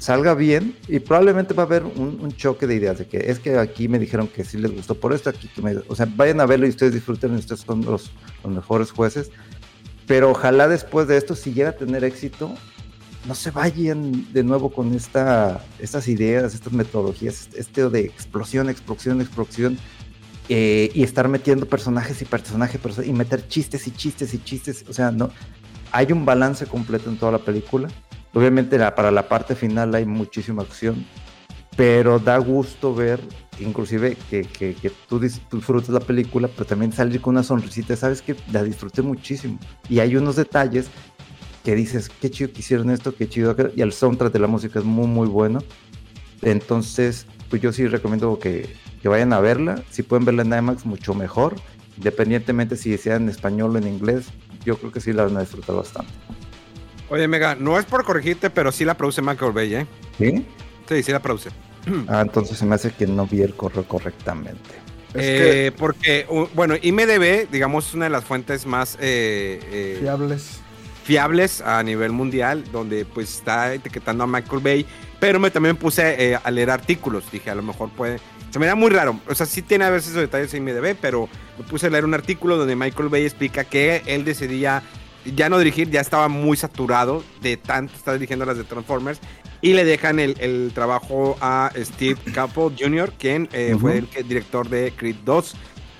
salga 0.03 0.34
bien 0.34 0.76
y 0.88 0.98
probablemente 0.98 1.55
va 1.55 1.62
a 1.62 1.66
haber 1.66 1.84
un, 1.84 2.32
choque 2.32 2.66
de 2.66 2.74
ideas 2.74 2.98
de 2.98 3.07
que 3.07 3.30
es 3.30 3.38
que 3.38 3.57
aquí 3.57 3.86
me 3.86 4.00
dijeron 4.00 4.26
que 4.26 4.44
sí 4.44 4.59
les 4.59 4.72
gustó 4.72 4.96
por 4.96 5.12
esto, 5.12 5.30
aquí 5.30 5.48
que 5.55 5.62
me, 5.62 5.76
o 5.86 5.94
sea, 5.94 6.09
vayan 6.16 6.40
a 6.40 6.46
verlo 6.46 6.66
y 6.66 6.70
ustedes 6.70 6.92
disfruten, 6.92 7.34
ustedes 7.36 7.61
son 7.61 7.84
los, 7.84 8.11
los 8.42 8.53
mejores 8.53 8.90
jueces, 8.90 9.30
pero 10.09 10.30
ojalá 10.30 10.66
después 10.66 11.07
de 11.07 11.16
esto, 11.16 11.36
si 11.36 11.53
llega 11.53 11.70
a 11.70 11.76
tener 11.76 12.03
éxito, 12.03 12.53
no 13.28 13.36
se 13.36 13.53
vayan 13.53 14.32
de 14.32 14.42
nuevo 14.42 14.72
con 14.72 14.92
esta, 14.92 15.64
estas 15.78 16.09
ideas, 16.09 16.53
estas 16.53 16.72
metodologías, 16.72 17.50
este 17.55 17.88
de 17.88 18.00
explosión, 18.00 18.68
explosión, 18.68 19.20
explosión, 19.20 19.78
eh, 20.48 20.90
y 20.92 21.05
estar 21.05 21.28
metiendo 21.28 21.66
personajes 21.66 22.20
y 22.20 22.24
personajes 22.24 22.80
y 23.05 23.12
meter 23.12 23.46
chistes 23.46 23.86
y 23.86 23.92
chistes 23.92 24.34
y 24.34 24.38
chistes. 24.42 24.84
O 24.88 24.92
sea, 24.92 25.12
no 25.12 25.30
hay 25.92 26.11
un 26.11 26.24
balance 26.24 26.66
completo 26.66 27.09
en 27.09 27.16
toda 27.16 27.30
la 27.30 27.38
película. 27.38 27.88
Obviamente 28.35 28.78
para 28.93 29.11
la 29.11 29.28
parte 29.28 29.55
final 29.55 29.95
hay 29.95 30.07
muchísima 30.07 30.62
acción, 30.62 31.05
pero 31.76 32.18
da 32.18 32.39
gusto 32.39 32.95
ver, 32.95 33.20
inclusive, 33.61 34.16
que, 34.30 34.43
que, 34.43 34.74
que 34.74 34.91
tú 35.09 35.18
disfrutes 35.18 35.91
la 35.91 36.01
película, 36.01 36.49
pero 36.49 36.64
también 36.64 36.93
salir 36.93 37.20
con 37.20 37.35
una 37.35 37.43
sonrisita. 37.43 37.97
Sabes 37.97 38.22
que 38.22 38.37
la 38.51 38.62
disfruté 38.62 39.03
muchísimo. 39.03 39.59
Y 39.89 40.01
hay 40.01 40.16
unos 40.16 40.37
detalles 40.37 40.89
que 41.64 41.74
dices, 41.74 42.09
qué 42.09 42.30
chido 42.30 42.53
que 42.53 42.61
hicieron 42.61 42.91
esto, 42.91 43.14
qué 43.14 43.28
chido. 43.28 43.55
Y 43.74 43.83
el 43.83 43.93
soundtrack 43.93 44.33
de 44.33 44.39
la 44.39 44.49
música 44.49 44.78
es 44.78 44.85
muy, 44.85 45.07
muy 45.07 45.28
bueno. 45.28 45.61
Entonces, 46.43 47.26
pues 47.49 47.62
yo 47.62 47.72
sí 47.72 47.87
recomiendo 47.87 48.39
que, 48.39 48.74
que 49.01 49.09
vayan 49.09 49.33
a 49.33 49.41
verla. 49.41 49.83
Si 49.91 50.03
pueden 50.03 50.24
verla 50.24 50.43
en 50.43 50.53
IMAX, 50.53 50.87
mucho 50.87 51.14
mejor. 51.14 51.57
Independientemente 51.97 52.76
si 52.76 52.97
sea 52.97 53.16
en 53.16 53.28
español 53.28 53.76
o 53.76 53.78
en 53.78 53.87
inglés, 53.87 54.26
yo 54.64 54.76
creo 54.78 54.93
que 54.93 55.01
sí 55.01 55.12
la 55.12 55.24
van 55.24 55.37
a 55.37 55.41
disfrutar 55.41 55.76
bastante. 55.76 56.12
Oye, 57.09 57.28
Mega, 57.28 57.55
no 57.55 57.78
es 57.78 57.84
por 57.84 58.05
corregirte, 58.05 58.50
pero 58.50 58.72
sí 58.72 58.84
la 58.84 58.96
produce 58.96 59.22
Michael 59.22 59.53
Bay, 59.53 59.74
¿eh? 59.74 59.86
¿Sí? 60.18 60.46
Sí, 60.88 61.03
sí 61.03 61.12
la 61.12 61.20
produce. 61.20 61.50
Ah, 62.09 62.20
entonces 62.20 62.57
se 62.59 62.64
me 62.64 62.76
hace 62.76 62.92
que 62.92 63.09
no 63.09 63.26
vi 63.26 63.42
el 63.42 63.55
correo 63.55 63.82
correctamente. 63.82 64.70
Eh, 65.14 65.72
porque, 65.76 66.26
bueno, 66.55 66.74
IMDB, 66.80 67.50
digamos, 67.50 67.88
es 67.88 67.94
una 67.94 68.05
de 68.05 68.11
las 68.11 68.24
fuentes 68.24 68.66
más 68.66 68.96
eh, 69.00 69.61
eh, 69.70 69.98
fiables 70.00 70.62
fiables 71.03 71.61
a 71.61 71.82
nivel 71.82 72.12
mundial, 72.12 72.64
donde 72.72 73.05
pues 73.05 73.36
está 73.36 73.74
etiquetando 73.74 74.24
a 74.24 74.26
Michael 74.26 74.62
Bay, 74.62 74.86
pero 75.18 75.38
me 75.40 75.50
también 75.50 75.76
puse 75.76 76.32
eh, 76.32 76.38
a 76.42 76.50
leer 76.50 76.70
artículos, 76.70 77.24
dije 77.30 77.50
a 77.50 77.55
lo 77.55 77.62
mejor 77.62 77.90
puede, 77.90 78.18
se 78.50 78.59
me 78.59 78.66
da 78.66 78.74
muy 78.74 78.90
raro, 78.90 79.18
o 79.28 79.34
sea, 79.34 79.46
sí 79.46 79.62
tiene 79.62 79.84
a 79.84 79.90
veces 79.90 80.11
esos 80.11 80.22
detalles 80.22 80.53
en 80.55 80.68
IMDb, 80.68 80.96
pero 81.00 81.28
me 81.59 81.64
puse 81.64 81.86
a 81.86 81.90
leer 81.90 82.05
un 82.05 82.14
artículo 82.14 82.57
donde 82.57 82.76
Michael 82.76 83.09
Bay 83.09 83.24
explica 83.24 83.64
que 83.64 84.03
él 84.07 84.24
decidía 84.24 84.82
ya 85.25 85.49
no 85.49 85.59
dirigir, 85.59 85.91
ya 85.91 86.01
estaba 86.01 86.29
muy 86.29 86.57
saturado 86.57 87.23
de 87.41 87.57
tanto 87.57 87.95
estar 87.95 88.14
dirigiendo 88.14 88.45
las 88.45 88.57
de 88.57 88.64
Transformers 88.64 89.20
y 89.61 89.75
le 89.75 89.85
dejan 89.85 90.18
el, 90.18 90.73
trabajo 90.75 91.37
a 91.41 91.70
Steve 91.77 92.18
Capo 92.33 92.73
Jr., 92.77 93.12
quien 93.16 93.49
eh, 93.53 93.77
fue 93.81 94.05
el 94.14 94.29
director 94.29 94.68
de 94.68 94.93
Creed 94.93 95.16
2. 95.25 95.55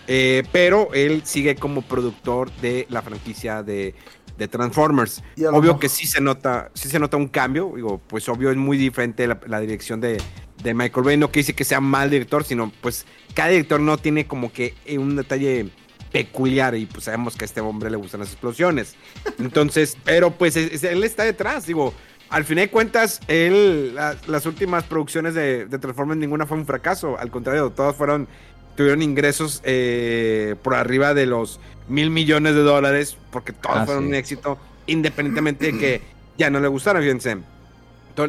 Eh, 0.09 0.43
pero 0.51 0.93
él 0.95 1.23
sigue 1.25 1.55
como 1.55 1.83
productor 1.83 2.51
de 2.57 2.87
la 2.91 3.03
franquicia 3.03 3.63
de 3.63 3.95
de 4.37 4.49
Transformers. 4.49 5.23
Obvio 5.53 5.79
que 5.79 5.89
sí 5.89 6.07
se 6.07 6.21
nota, 6.21 6.71
sí 6.75 6.89
se 6.89 6.99
nota 6.99 7.17
un 7.17 7.29
cambio, 7.29 7.73
digo, 7.75 8.01
pues 8.07 8.29
obvio 8.29 8.51
es 8.51 8.57
muy 8.57 8.77
diferente 8.77 9.27
la, 9.27 9.61
dirección 9.61 10.01
de, 10.01 10.21
de, 10.63 10.75
Michael 10.75 11.05
Bay, 11.05 11.17
no 11.17 11.31
que 11.31 11.41
dice 11.41 11.55
que 11.55 11.65
sea 11.65 11.81
mal 11.81 12.11
director, 12.11 12.45
sino 12.45 12.73
pues 12.81 13.07
cada 13.35 13.51
director 13.51 13.81
no 13.81 13.99
tiene 13.99 14.27
como 14.27 14.53
que 14.53 14.75
un 14.99 15.17
detalle 15.17 15.71
peculiar 16.13 16.75
y 16.77 16.87
pues 16.87 17.05
sabemos 17.05 17.37
que 17.37 17.45
a 17.45 17.47
este 17.47 17.61
hombre 17.61 17.91
le 17.91 17.97
gustan 17.97 18.21
las 18.21 18.31
explosiones. 18.31 18.95
Entonces, 19.39 19.97
pero 20.05 20.31
pues 20.31 20.57
él 20.57 21.05
está 21.05 21.25
detrás, 21.25 21.67
digo, 21.67 21.95
al 22.33 22.45
fin 22.45 22.57
de 22.57 22.71
cuentas, 22.71 23.21
él, 23.29 23.95
las 23.95 24.47
últimas 24.47 24.85
producciones 24.85 25.35
de, 25.35 25.67
de, 25.67 25.79
Transformers 25.79 26.19
ninguna 26.19 26.47
fue 26.47 26.57
un 26.57 26.65
fracaso, 26.65 27.19
al 27.19 27.31
contrario, 27.31 27.71
todas 27.71 27.95
fueron, 27.95 28.27
tuvieron 28.75 29.03
ingresos 29.03 29.61
eh, 29.65 30.57
por 30.63 30.75
arriba 30.75 31.13
de 31.13 31.27
los 31.27 31.61
mil 31.89 32.09
millones 32.09 32.55
de 32.55 32.63
dólares, 32.63 33.19
porque 33.31 33.53
todos 33.53 33.77
ah, 33.81 33.85
fueron 33.85 34.07
un 34.07 34.15
éxito, 34.15 34.59
independientemente 34.87 35.73
de 35.73 35.79
que 35.79 36.01
ya 36.39 36.49
no 36.49 36.59
le 36.59 36.69
gustaron, 36.69 37.03
fíjense. 37.03 37.37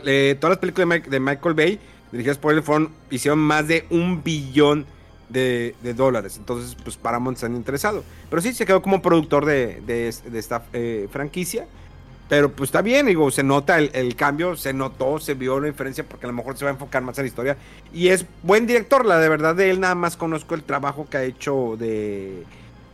Eh, 0.06 0.36
todas 0.38 0.52
las 0.52 0.60
películas 0.60 1.10
de, 1.10 1.20
Michael 1.22 1.56
Bay, 1.56 1.80
dirigidas 2.12 2.38
por 2.38 2.54
él, 2.54 2.62
fueron, 2.62 2.90
hicieron 3.10 3.40
más 3.40 3.70
de 3.70 3.86
un 3.90 4.22
billón 4.22 4.86
de, 4.86 4.86
dólares. 5.96 6.38
Entonces, 6.38 6.76
pues 6.84 6.98
Paramount 6.98 7.38
se 7.38 7.46
han 7.46 7.56
interesado. 7.56 8.04
Pero 8.30 8.42
sí, 8.42 8.54
se 8.54 8.66
quedó 8.66 8.82
como 8.82 9.02
productor 9.02 9.46
de, 9.46 10.08
esta 10.08 10.64
eh, 10.74 11.08
franquicia. 11.12 11.68
Pero 12.30 12.52
pues 12.52 12.70
está 12.70 12.82
bien, 12.82 13.06
digo, 13.06 13.30
se 13.32 13.44
nota 13.44 13.78
el, 13.78 14.16
cambio, 14.16 14.56
se 14.56 14.74
notó, 14.74 15.20
se 15.20 15.34
vio 15.34 15.60
la 15.60 15.68
diferencia 15.68 16.04
porque 16.04 16.26
a 16.26 16.30
lo 16.30 16.34
mejor 16.34 16.58
se 16.58 16.64
va 16.66 16.72
a 16.72 16.74
enfocar 16.74 17.04
más 17.04 17.18
en 17.18 17.26
la 17.26 17.28
historia. 17.28 17.58
Y 17.94 18.08
es 18.08 18.26
buen 18.42 18.66
director, 18.66 19.06
la 19.06 19.20
de 19.20 19.30
verdad 19.30 19.56
de 19.56 19.70
él 19.70 19.80
nada 19.80 19.94
más 19.94 20.16
conozco 20.18 20.56
el 20.56 20.64
trabajo 20.64 21.06
que 21.10 21.18
ha 21.18 21.24
hecho 21.24 21.76
de 21.78 22.44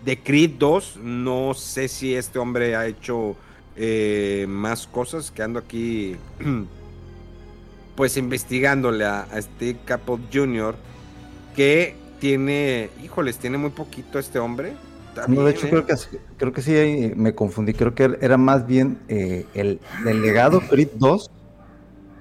de 0.04 0.18
Creed 0.20 0.52
2, 0.58 0.98
no 1.02 1.54
sé 1.54 1.88
si 1.88 2.16
este 2.16 2.40
hombre 2.40 2.76
ha 2.76 2.88
hecho 2.88 3.36
eh, 3.76 4.46
más 4.48 4.88
cosas, 4.88 5.32
que 5.32 5.44
ando 5.44 5.60
aquí 5.60 6.16
pues 7.96 8.18
investigándole 8.18 9.06
a, 9.06 9.28
Steve 9.42 9.80
Capot 9.86 10.22
Jr., 10.34 10.76
que 11.56 11.96
tiene, 12.20 12.90
híjoles, 13.04 13.38
tiene 13.38 13.58
muy 13.58 13.72
poquito 13.72 14.20
este 14.20 14.40
hombre. 14.40 14.74
No, 15.28 15.44
de 15.44 15.52
hecho 15.52 15.68
¿eh? 15.68 15.70
creo, 15.70 15.86
que, 15.86 15.96
creo 16.38 16.54
que 16.54 16.62
sí 16.62 17.14
me 17.16 17.34
confundí, 17.36 17.74
creo 17.74 17.94
que 17.96 18.18
era 18.22 18.38
más 18.38 18.66
bien 18.66 19.00
eh, 19.08 19.46
el, 19.54 19.80
legado 20.04 20.62
Creed 20.62 20.90
2 20.96 21.32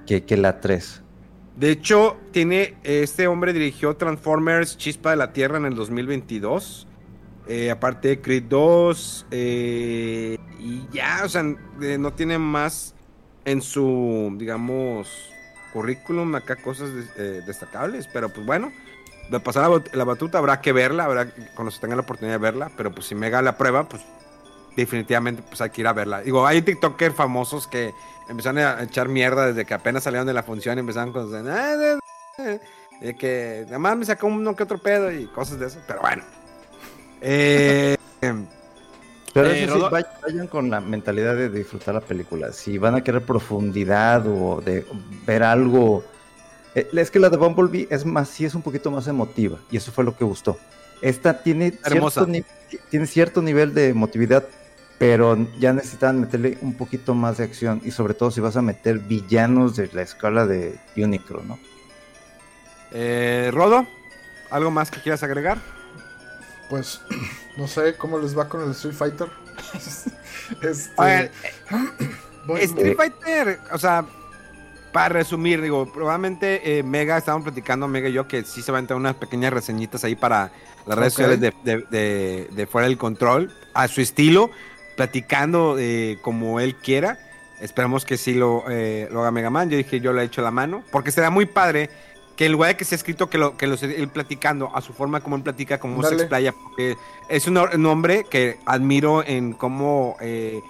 que, 0.06 0.24
que 0.24 0.36
la 0.36 0.60
3. 0.60 1.02
De 1.56 1.70
hecho, 1.70 2.16
tiene, 2.30 2.76
este 2.84 3.26
hombre 3.26 3.52
dirigió 3.52 3.96
Transformers 3.96 4.76
Chispa 4.76 5.10
de 5.10 5.16
la 5.16 5.32
Tierra 5.32 5.58
en 5.58 5.66
el 5.66 5.74
2022. 5.74 6.86
Eh, 7.48 7.70
aparte 7.70 8.08
de 8.08 8.20
Creed 8.20 8.44
2. 8.44 9.26
Eh, 9.30 10.38
y 10.60 10.82
ya, 10.92 11.22
o 11.24 11.28
sea, 11.28 11.42
no 11.42 12.12
tiene 12.12 12.38
más 12.38 12.94
en 13.44 13.60
su, 13.60 14.34
digamos, 14.38 15.30
currículum 15.72 16.34
acá 16.36 16.56
cosas 16.56 16.90
destacables. 17.44 18.08
Pero 18.12 18.28
pues 18.28 18.46
bueno, 18.46 18.70
de 19.30 19.40
pasar 19.40 19.70
la, 19.92 20.04
batuta 20.04 20.38
habrá 20.38 20.60
que 20.60 20.72
verla, 20.72 21.04
habrá 21.04 21.30
cuando 21.54 21.70
se 21.70 21.80
tenga 21.80 21.94
la 21.94 22.02
oportunidad 22.02 22.34
de 22.34 22.42
verla. 22.42 22.70
Pero 22.76 22.92
pues 22.92 23.06
si 23.06 23.14
me 23.14 23.30
la 23.30 23.56
prueba, 23.56 23.88
pues 23.88 24.02
definitivamente 24.76 25.42
pues 25.46 25.60
hay 25.60 25.70
que 25.70 25.80
ir 25.80 25.86
a 25.86 25.92
verla. 25.92 26.20
Digo, 26.20 26.46
hay 26.46 26.62
TikTokers 26.62 27.14
famosos 27.14 27.66
que 27.66 27.92
empezaron 28.28 28.58
a 28.58 28.82
echar 28.82 29.08
mierda 29.08 29.48
desde 29.48 29.64
que 29.64 29.74
apenas 29.74 30.04
salieron 30.04 30.26
de 30.26 30.34
la 30.34 30.42
función 30.42 30.78
y 30.78 30.80
empezaron 30.80 31.12
con... 31.12 31.48
Ah, 31.48 31.98
que 33.18 33.62
nada 33.66 33.78
más 33.78 33.96
me 33.96 34.04
sacó 34.04 34.26
uno 34.26 34.56
que 34.56 34.62
otro 34.62 34.78
pedo 34.78 35.12
y 35.12 35.26
cosas 35.26 35.58
de 35.58 35.66
eso. 35.66 35.78
Pero 35.86 36.00
bueno. 36.00 36.22
Eh, 37.20 37.96
pero 39.32 39.50
eso 39.50 39.90
sí, 39.90 40.06
vayan 40.22 40.46
con 40.46 40.70
la 40.70 40.80
mentalidad 40.80 41.36
de 41.36 41.48
disfrutar 41.48 41.94
la 41.94 42.00
película. 42.00 42.52
Si 42.52 42.78
van 42.78 42.94
a 42.94 43.04
querer 43.04 43.22
profundidad 43.22 44.26
o 44.26 44.60
de 44.60 44.86
ver 45.26 45.42
algo 45.42 46.02
Eh, 46.02 46.17
es 46.74 47.10
que 47.10 47.18
la 47.18 47.30
de 47.30 47.36
Bumblebee 47.36 47.88
es 47.90 48.04
más, 48.04 48.28
sí 48.28 48.44
es 48.44 48.54
un 48.54 48.62
poquito 48.62 48.90
más 48.90 49.06
emotiva 49.06 49.58
y 49.70 49.76
eso 49.76 49.92
fue 49.92 50.04
lo 50.04 50.16
que 50.16 50.24
gustó. 50.24 50.58
Esta 51.00 51.42
tiene 51.42 51.72
cierto, 51.84 52.26
tiene 52.90 53.06
cierto 53.06 53.42
nivel 53.42 53.72
de 53.74 53.88
emotividad, 53.88 54.44
pero 54.98 55.36
ya 55.58 55.72
necesitan 55.72 56.20
meterle 56.20 56.58
un 56.60 56.74
poquito 56.74 57.14
más 57.14 57.38
de 57.38 57.44
acción 57.44 57.80
y 57.84 57.92
sobre 57.92 58.14
todo 58.14 58.30
si 58.30 58.40
vas 58.40 58.56
a 58.56 58.62
meter 58.62 58.98
villanos 58.98 59.76
de 59.76 59.88
la 59.92 60.02
escala 60.02 60.46
de 60.46 60.78
Unicron, 60.96 61.46
¿no? 61.46 61.58
Eh, 62.90 63.50
Rodo, 63.52 63.86
¿algo 64.50 64.70
más 64.70 64.90
que 64.90 65.00
quieras 65.00 65.22
agregar? 65.22 65.58
Pues 66.68 67.00
no 67.56 67.68
sé 67.68 67.94
cómo 67.96 68.18
les 68.18 68.36
va 68.36 68.48
con 68.48 68.62
el 68.62 68.70
Street 68.72 68.94
Fighter. 68.94 69.28
este... 70.62 71.30
Street 72.60 72.96
Fighter, 72.96 73.60
o 73.72 73.78
sea, 73.78 74.06
para 74.92 75.10
resumir, 75.10 75.60
digo, 75.60 75.86
probablemente 75.92 76.78
eh, 76.78 76.82
Mega, 76.82 77.18
estábamos 77.18 77.44
platicando, 77.44 77.88
Mega 77.88 78.08
y 78.08 78.12
yo, 78.12 78.26
que 78.28 78.44
sí 78.44 78.62
se 78.62 78.72
van 78.72 78.78
a 78.78 78.80
entrar 78.80 78.96
unas 78.98 79.14
pequeñas 79.14 79.52
reseñitas 79.52 80.04
ahí 80.04 80.16
para 80.16 80.50
las 80.86 80.98
redes 80.98 81.12
sociales 81.14 81.40
de, 81.40 82.68
Fuera 82.70 82.88
del 82.88 82.98
Control, 82.98 83.52
a 83.74 83.88
su 83.88 84.00
estilo, 84.00 84.50
platicando 84.96 85.76
eh, 85.78 86.18
como 86.22 86.60
él 86.60 86.74
quiera. 86.76 87.18
Esperamos 87.60 88.04
que 88.04 88.16
sí 88.16 88.34
lo, 88.34 88.64
eh, 88.68 89.08
lo 89.10 89.20
haga 89.20 89.30
Mega 89.30 89.50
Man. 89.50 89.68
Yo 89.68 89.76
dije, 89.76 90.00
yo 90.00 90.12
le 90.12 90.22
he 90.22 90.24
hecho 90.24 90.42
la 90.42 90.50
mano, 90.50 90.82
porque 90.90 91.10
será 91.10 91.30
muy 91.30 91.46
padre 91.46 91.90
que 92.38 92.46
en 92.46 92.52
lugar 92.52 92.68
de 92.68 92.76
que 92.76 92.84
sea 92.84 92.94
escrito 92.94 93.28
que 93.28 93.36
lo 93.36 93.56
que 93.56 93.66
lo, 93.66 93.74
él 93.74 94.08
platicando 94.08 94.70
a 94.72 94.80
su 94.80 94.92
forma 94.92 95.20
como 95.20 95.34
él 95.34 95.42
platica, 95.42 95.80
como 95.80 96.04
se 96.04 96.14
explaya, 96.14 96.52
porque 96.52 96.96
es 97.28 97.48
un, 97.48 97.56
hombre 97.84 98.26
que 98.30 98.60
admiro 98.64 99.24
en 99.26 99.54
cómo 99.54 100.16
eh, 100.20 100.60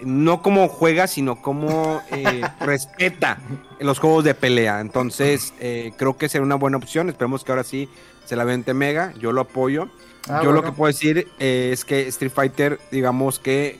no 0.00 0.42
como 0.42 0.68
juega, 0.68 1.06
sino 1.06 1.40
como 1.42 2.02
eh, 2.10 2.42
respeta 2.60 3.38
los 3.80 3.98
juegos 3.98 4.24
de 4.24 4.34
pelea. 4.34 4.80
Entonces, 4.80 5.54
eh, 5.60 5.92
creo 5.96 6.16
que 6.16 6.28
será 6.28 6.44
una 6.44 6.56
buena 6.56 6.76
opción. 6.76 7.08
Esperemos 7.08 7.44
que 7.44 7.52
ahora 7.52 7.64
sí 7.64 7.88
se 8.24 8.36
la 8.36 8.44
vente 8.44 8.74
Mega. 8.74 9.12
Yo 9.18 9.32
lo 9.32 9.42
apoyo. 9.42 9.88
Ah, 10.28 10.40
yo 10.42 10.52
lo 10.52 10.62
que 10.62 10.72
puedo 10.72 10.88
decir 10.88 11.28
es 11.38 11.84
que 11.84 12.08
Street 12.08 12.32
Fighter, 12.32 12.80
digamos 12.90 13.38
que 13.38 13.78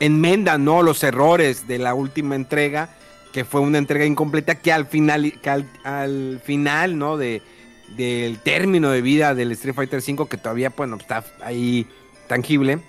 enmenda 0.00 0.58
¿no? 0.58 0.82
los 0.82 1.02
errores 1.02 1.66
de 1.66 1.78
la 1.78 1.94
última 1.94 2.34
entrega 2.34 2.90
que 3.32 3.44
fue 3.44 3.60
una 3.60 3.78
entrega 3.78 4.04
incompleta 4.04 4.56
que 4.56 4.72
al 4.72 4.86
final, 4.86 5.32
al, 5.84 6.40
final, 6.44 6.98
¿no? 6.98 7.16
De, 7.16 7.42
del 7.96 8.38
término 8.38 8.90
de 8.90 9.02
vida 9.02 9.34
del 9.34 9.52
Street 9.52 9.74
Fighter 9.74 10.00
V, 10.00 10.28
que 10.28 10.36
todavía, 10.36 10.72
bueno, 10.76 10.96
está 10.96 11.24
ahí 11.42 11.86
tangible, 12.28 12.80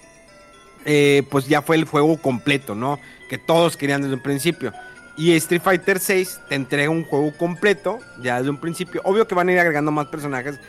eh, 0.85 1.23
pues 1.30 1.47
ya 1.47 1.61
fue 1.61 1.76
el 1.76 1.85
juego 1.85 2.18
completo, 2.18 2.76
¿no? 2.76 2.99
Que 3.30 3.38
todos 3.38 3.77
querían 3.77 4.01
desde 4.01 4.15
un 4.15 4.23
principio. 4.23 4.73
Y 5.15 5.34
Street 5.34 5.61
Fighter 5.61 5.99
VI 5.99 6.27
te 6.49 6.55
entrega 6.55 6.89
un 6.89 7.03
juego 7.03 7.31
completo, 7.38 7.99
ya 8.22 8.38
desde 8.38 8.49
un 8.49 8.57
principio. 8.57 9.01
Obvio 9.03 9.27
que 9.27 9.35
van 9.35 9.49
a 9.49 9.51
ir 9.53 9.60
agregando 9.60 9.91
más 9.91 10.07
personajes 10.07 10.60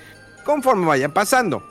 conforme 0.45 0.86
vayan 0.86 1.12
pasando. 1.12 1.66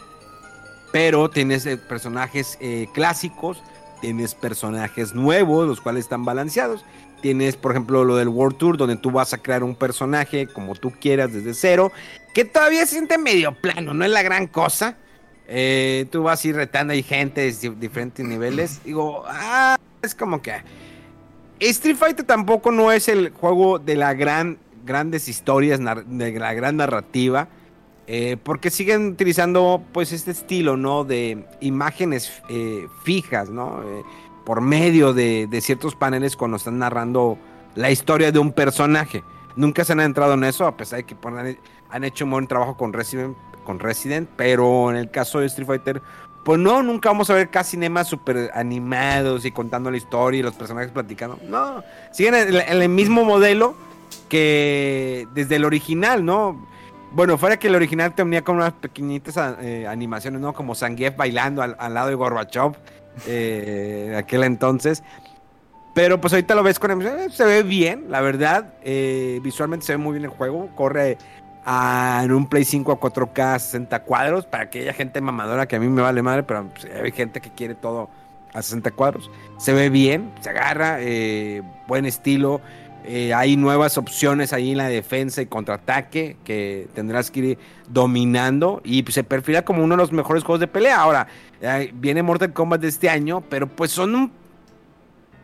Pero 0.91 1.29
tienes 1.29 1.65
eh, 1.65 1.77
personajes 1.77 2.57
eh, 2.61 2.87
clásicos, 2.93 3.63
tienes 4.01 4.35
personajes 4.35 5.13
nuevos, 5.13 5.67
los 5.67 5.81
cuales 5.81 6.05
están 6.05 6.25
balanceados. 6.25 6.83
Tienes, 7.21 7.55
por 7.55 7.71
ejemplo, 7.71 8.03
lo 8.03 8.17
del 8.17 8.27
World 8.27 8.57
Tour, 8.57 8.77
donde 8.77 8.97
tú 8.97 9.09
vas 9.09 9.33
a 9.33 9.37
crear 9.37 9.63
un 9.63 9.75
personaje 9.75 10.47
como 10.47 10.75
tú 10.75 10.91
quieras 10.91 11.31
desde 11.31 11.53
cero, 11.53 11.91
que 12.33 12.43
todavía 12.43 12.85
se 12.85 12.95
siente 12.95 13.17
medio 13.17 13.53
plano, 13.53 13.93
no 13.93 14.03
es 14.03 14.11
la 14.11 14.23
gran 14.23 14.47
cosa. 14.47 14.97
Eh, 15.47 16.05
tú 16.11 16.23
vas 16.23 16.43
a 16.43 16.47
ir 16.47 16.55
retando 16.55 16.93
ahí 16.93 17.03
gente 17.03 17.41
de 17.41 17.69
diferentes 17.71 18.25
niveles. 18.25 18.81
Digo, 18.85 19.23
ah, 19.27 19.77
es 20.01 20.15
como 20.15 20.41
que. 20.41 20.53
Street 21.59 21.95
Fighter 21.95 22.25
tampoco 22.25 22.71
no 22.71 22.91
es 22.91 23.07
el 23.07 23.29
juego 23.29 23.79
de 23.79 23.95
la 23.95 24.13
gran, 24.13 24.57
grandes 24.85 25.29
historias, 25.29 25.79
de 25.79 26.39
la 26.39 26.53
gran 26.53 26.77
narrativa. 26.77 27.47
Eh, 28.05 28.35
porque 28.43 28.69
siguen 28.69 29.07
utilizando 29.07 29.81
pues 29.93 30.11
este 30.11 30.31
estilo, 30.31 30.75
¿no? 30.75 31.05
De 31.05 31.45
imágenes 31.61 32.43
eh, 32.49 32.87
fijas, 33.05 33.49
¿no? 33.49 33.81
por 34.43 34.61
medio 34.61 35.13
de, 35.13 35.47
ciertos 35.61 35.95
paneles 35.95 36.35
cuando 36.35 36.57
están 36.57 36.79
narrando 36.79 37.37
la 37.75 37.91
historia 37.91 38.31
de 38.31 38.39
un 38.39 38.51
personaje. 38.51 39.23
Nunca 39.55 39.83
se 39.83 39.93
han 39.93 39.99
entrado 39.99 40.33
en 40.33 40.43
eso, 40.43 40.65
a 40.65 40.75
pesar 40.75 40.97
de 40.97 41.05
que 41.05 41.15
han 41.89 42.03
hecho 42.03 42.25
un 42.25 42.31
buen 42.31 42.47
trabajo 42.47 42.75
con 42.75 42.91
Resident, 42.91 43.35
con 43.63 43.79
Resident, 43.79 44.29
pero 44.35 44.91
en 44.91 44.97
el 44.97 45.09
caso 45.09 45.39
de 45.39 45.47
Street 45.47 45.67
Fighter, 45.67 46.01
pues 46.43 46.59
no, 46.59 46.83
nunca 46.83 47.09
vamos 47.09 47.29
a 47.29 47.35
ver 47.35 47.49
casi 47.49 47.71
cinemas 47.71 48.07
super 48.07 48.51
animados 48.53 49.45
y 49.45 49.51
contando 49.51 49.89
la 49.89 49.97
historia 49.97 50.39
y 50.39 50.43
los 50.43 50.55
personajes 50.55 50.91
platicando. 50.91 51.39
No, 51.47 51.83
siguen 52.11 52.35
en, 52.35 52.81
el 52.81 52.89
mismo 52.89 53.23
modelo 53.23 53.75
que 54.29 55.27
desde 55.33 55.55
el 55.55 55.65
original, 55.65 56.25
¿no? 56.25 56.67
Bueno, 57.13 57.37
fuera 57.37 57.57
que 57.57 57.67
el 57.67 57.75
original 57.75 58.13
tenía 58.15 58.43
como 58.43 58.59
unas 58.59 58.73
pequeñitas 58.73 59.37
eh, 59.61 59.85
animaciones, 59.87 60.41
¿no? 60.41 60.53
Como 60.53 60.75
Zangief 60.75 61.15
bailando 61.15 61.61
al, 61.61 61.75
al 61.79 61.93
lado 61.93 62.09
de 62.09 62.15
Gorbachev 62.15 62.73
eh, 63.27 64.15
aquel 64.17 64.43
entonces. 64.43 65.03
Pero 65.93 66.19
pues 66.19 66.33
ahorita 66.33 66.55
lo 66.55 66.63
ves 66.63 66.79
con 66.79 67.01
eh, 67.01 67.27
se 67.29 67.45
ve 67.45 67.63
bien, 67.63 68.05
la 68.09 68.21
verdad. 68.21 68.73
Eh, 68.83 69.39
visualmente 69.43 69.85
se 69.85 69.93
ve 69.93 69.97
muy 69.97 70.13
bien 70.13 70.25
el 70.25 70.31
juego. 70.31 70.69
Corre 70.75 71.17
en 71.65 72.31
un 72.31 72.47
Play 72.47 72.65
5 72.65 72.91
a 72.91 72.99
4K 72.99 73.59
60 73.59 74.03
cuadros 74.03 74.45
para 74.45 74.63
aquella 74.63 74.93
gente 74.93 75.21
mamadora 75.21 75.67
que 75.67 75.75
a 75.77 75.79
mí 75.79 75.87
me 75.87 76.01
vale 76.01 76.21
madre, 76.21 76.43
pero 76.43 76.67
pues, 76.67 76.85
hay 76.85 77.11
gente 77.11 77.41
que 77.41 77.49
quiere 77.51 77.75
todo 77.75 78.09
a 78.53 78.61
60 78.61 78.91
cuadros. 78.91 79.31
Se 79.57 79.73
ve 79.73 79.89
bien, 79.89 80.31
se 80.41 80.49
agarra, 80.49 80.97
eh, 80.99 81.61
buen 81.87 82.05
estilo. 82.05 82.61
hay 83.35 83.57
nuevas 83.57 83.97
opciones 83.97 84.53
ahí 84.53 84.71
en 84.71 84.77
la 84.77 84.87
defensa 84.87 85.41
y 85.41 85.45
contraataque 85.45 86.37
que 86.43 86.87
tendrás 86.93 87.31
que 87.31 87.39
ir 87.39 87.57
dominando 87.89 88.81
y 88.83 89.03
pues, 89.03 89.15
se 89.15 89.23
perfila 89.23 89.63
como 89.63 89.83
uno 89.83 89.95
de 89.95 90.01
los 90.01 90.11
mejores 90.11 90.43
juegos 90.43 90.59
de 90.59 90.67
pelea. 90.67 91.01
Ahora, 91.01 91.27
viene 91.93 92.23
Mortal 92.23 92.53
Kombat 92.53 92.81
de 92.81 92.87
este 92.89 93.09
año, 93.09 93.41
pero 93.49 93.67
pues 93.67 93.91
son 93.91 94.31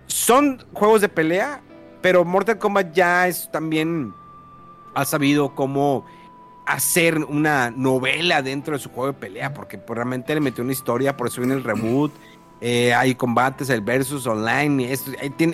son 0.09 0.65
juegos 0.73 1.01
de 1.01 1.09
pelea, 1.09 1.61
pero 2.01 2.25
Mortal 2.25 2.57
Kombat 2.57 2.93
ya 2.93 3.27
es 3.27 3.49
también 3.51 4.13
ha 4.99 5.05
sabido 5.05 5.55
cómo 5.55 6.05
hacer 6.65 7.17
una 7.17 7.71
novela 7.71 8.41
dentro 8.41 8.75
de 8.75 8.79
su 8.79 8.89
juego 8.89 9.07
de 9.07 9.19
pelea, 9.19 9.53
porque 9.53 9.77
pues, 9.77 9.95
realmente 9.95 10.33
le 10.33 10.41
metió 10.41 10.63
una 10.63 10.73
historia, 10.73 11.17
por 11.17 11.27
eso 11.27 11.41
viene 11.41 11.55
el 11.55 11.63
reboot, 11.63 12.11
eh, 12.61 12.93
hay 12.93 13.15
combates, 13.15 13.69
el 13.69 13.81
versus 13.81 14.27
online, 14.27 14.91
es, 14.91 15.05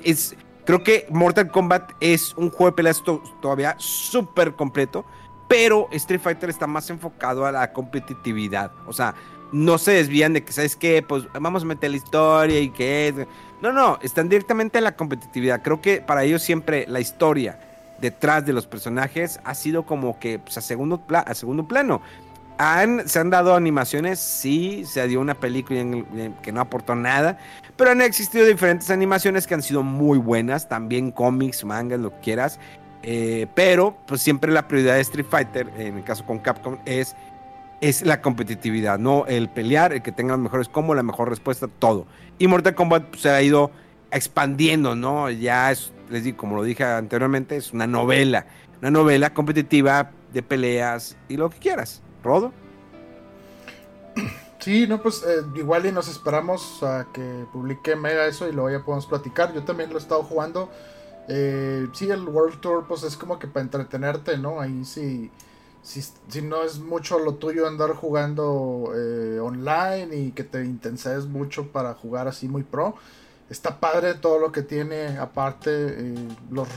es, 0.03 0.35
creo 0.65 0.83
que 0.83 1.07
Mortal 1.09 1.49
Kombat 1.49 1.91
es 2.01 2.33
un 2.35 2.49
juego 2.49 2.65
de 2.65 2.71
peleas 2.73 3.01
todavía 3.41 3.75
súper 3.77 4.55
completo, 4.55 5.05
pero 5.47 5.87
Street 5.91 6.19
Fighter 6.19 6.49
está 6.49 6.67
más 6.67 6.89
enfocado 6.89 7.45
a 7.45 7.51
la 7.51 7.71
competitividad, 7.71 8.71
o 8.85 8.91
sea, 8.91 9.15
no 9.51 9.77
se 9.77 9.91
desvían 9.91 10.33
de 10.33 10.43
que, 10.43 10.51
¿sabes 10.51 10.75
qué? 10.75 11.01
Pues 11.01 11.23
vamos 11.39 11.63
a 11.63 11.65
meter 11.65 11.91
la 11.91 11.97
historia 11.97 12.59
y 12.59 12.71
qué 12.71 13.07
es. 13.07 13.15
No, 13.61 13.71
no, 13.71 13.99
están 14.01 14.27
directamente 14.27 14.79
en 14.79 14.83
la 14.83 14.95
competitividad. 14.97 15.61
Creo 15.61 15.79
que 15.79 16.01
para 16.01 16.23
ellos 16.23 16.41
siempre 16.41 16.85
la 16.89 16.99
historia 16.99 17.59
detrás 17.99 18.45
de 18.45 18.53
los 18.53 18.67
personajes 18.67 19.39
ha 19.43 19.53
sido 19.55 19.85
como 19.85 20.19
que 20.19 20.39
pues, 20.39 20.57
a, 20.57 20.61
segundo 20.61 21.03
a 21.09 21.33
segundo 21.33 21.67
plano. 21.67 22.01
Han, 22.57 23.07
se 23.09 23.19
han 23.19 23.29
dado 23.29 23.53
animaciones, 23.53 24.19
sí, 24.19 24.85
se 24.85 25.05
dio 25.09 25.19
una 25.19 25.33
película 25.35 25.83
que 26.41 26.51
no 26.53 26.61
aportó 26.61 26.95
nada, 26.95 27.37
pero 27.75 27.91
han 27.91 28.01
existido 28.01 28.45
diferentes 28.45 28.89
animaciones 28.89 29.45
que 29.45 29.55
han 29.55 29.61
sido 29.61 29.83
muy 29.83 30.17
buenas, 30.17 30.69
también 30.69 31.11
cómics, 31.11 31.65
mangas, 31.65 31.99
lo 31.99 32.11
que 32.11 32.19
quieras. 32.21 32.59
Eh, 33.03 33.47
pero 33.53 33.97
pues 34.07 34.21
siempre 34.21 34.51
la 34.53 34.67
prioridad 34.67 34.95
de 34.95 35.01
Street 35.01 35.27
Fighter, 35.29 35.69
en 35.77 35.97
el 35.97 36.03
caso 36.05 36.25
con 36.25 36.39
Capcom, 36.39 36.77
es 36.85 37.15
es 37.81 38.03
la 38.03 38.21
competitividad, 38.21 38.97
no 38.97 39.25
el 39.27 39.49
pelear, 39.49 39.93
el 39.93 40.01
que 40.01 40.11
tenga 40.11 40.33
los 40.33 40.41
mejores 40.41 40.69
como 40.69 40.95
la 40.95 41.03
mejor 41.03 41.29
respuesta, 41.29 41.67
todo. 41.67 42.07
Y 42.39 42.47
Mortal 42.47 42.75
Kombat 42.75 43.05
pues, 43.09 43.21
se 43.21 43.29
ha 43.29 43.41
ido 43.41 43.71
expandiendo, 44.11 44.95
¿no? 44.95 45.29
Ya 45.29 45.71
es, 45.71 45.91
les 46.09 46.23
digo, 46.23 46.37
como 46.37 46.55
lo 46.55 46.63
dije 46.63 46.83
anteriormente, 46.83 47.57
es 47.57 47.73
una 47.73 47.87
novela, 47.87 48.45
una 48.81 48.91
novela 48.91 49.33
competitiva 49.33 50.11
de 50.33 50.43
peleas 50.43 51.17
y 51.29 51.37
lo 51.37 51.49
que 51.49 51.59
quieras. 51.59 52.01
Rodo. 52.23 52.51
Sí, 54.59 54.87
no, 54.87 54.99
pues 55.01 55.23
eh, 55.27 55.43
igual 55.55 55.85
y 55.85 55.91
nos 55.91 56.07
esperamos 56.07 56.81
a 56.81 57.07
que 57.13 57.45
publique 57.53 57.95
Mega 57.95 58.25
eso 58.25 58.47
y 58.47 58.51
luego 58.51 58.71
ya 58.71 58.83
podemos 58.83 59.05
platicar. 59.05 59.53
Yo 59.53 59.63
también 59.63 59.91
lo 59.91 59.97
he 59.97 60.01
estado 60.01 60.23
jugando. 60.23 60.71
Eh, 61.27 61.87
sí, 61.93 62.09
el 62.09 62.23
World 62.27 62.59
Tour, 62.61 62.85
pues 62.87 63.03
es 63.03 63.15
como 63.15 63.37
que 63.37 63.47
para 63.47 63.63
entretenerte, 63.63 64.37
¿no? 64.37 64.59
Ahí 64.59 64.83
sí 64.83 65.29
si, 65.85 66.41
no 66.41 66.63
es 66.63 66.79
mucho 66.79 67.19
lo 67.19 67.35
tuyo 67.35 67.67
andar 67.67 67.91
jugando 67.91 68.91
eh, 68.95 69.39
online 69.39 70.15
y 70.15 70.31
que 70.31 70.43
te 70.43 70.65
intenses 70.65 71.27
mucho 71.27 71.71
para 71.71 71.93
jugar 71.93 72.27
así 72.27 72.47
muy 72.47 72.63
pro, 72.63 72.95
está 73.49 73.79
padre 73.79 74.15
todo 74.15 74.39
lo 74.39 74.51
que 74.51 74.61
tiene, 74.61 75.17
aparte 75.17 75.69
eh, 75.71 76.15
los, 76.49 76.67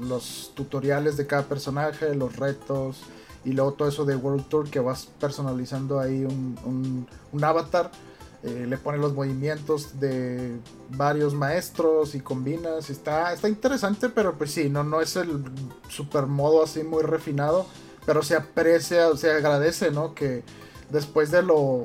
los, 0.00 0.52
tutoriales 0.54 1.16
de 1.16 1.26
cada 1.26 1.44
personaje, 1.44 2.14
los 2.14 2.36
retos 2.36 3.00
y 3.44 3.52
luego 3.52 3.72
todo 3.72 3.88
eso 3.88 4.04
de 4.04 4.14
World 4.14 4.48
Tour 4.48 4.70
que 4.70 4.80
vas 4.80 5.06
personalizando 5.18 5.98
ahí 5.98 6.24
un, 6.24 7.06
un, 7.32 7.44
avatar. 7.44 7.90
eh, 8.44 8.66
le 8.68 8.76
pone 8.76 8.98
los 8.98 9.14
movimientos 9.14 9.98
de 10.00 10.58
varios 10.90 11.34
maestros 11.34 12.14
y 12.14 12.20
combinas. 12.20 12.90
Está, 12.90 13.32
está 13.32 13.48
interesante, 13.48 14.08
pero 14.08 14.36
pues 14.38 14.52
sí, 14.52 14.68
no, 14.68 14.84
no 14.84 15.00
es 15.00 15.16
el 15.16 15.44
super 15.88 16.26
modo 16.26 16.62
así 16.62 16.82
muy 16.84 17.02
refinado. 17.02 17.66
Pero 18.04 18.22
se 18.22 18.34
aprecia, 18.34 19.16
se 19.16 19.30
agradece, 19.30 19.90
¿no? 19.90 20.14
Que 20.14 20.42
después 20.90 21.30
de 21.30 21.42
lo. 21.42 21.84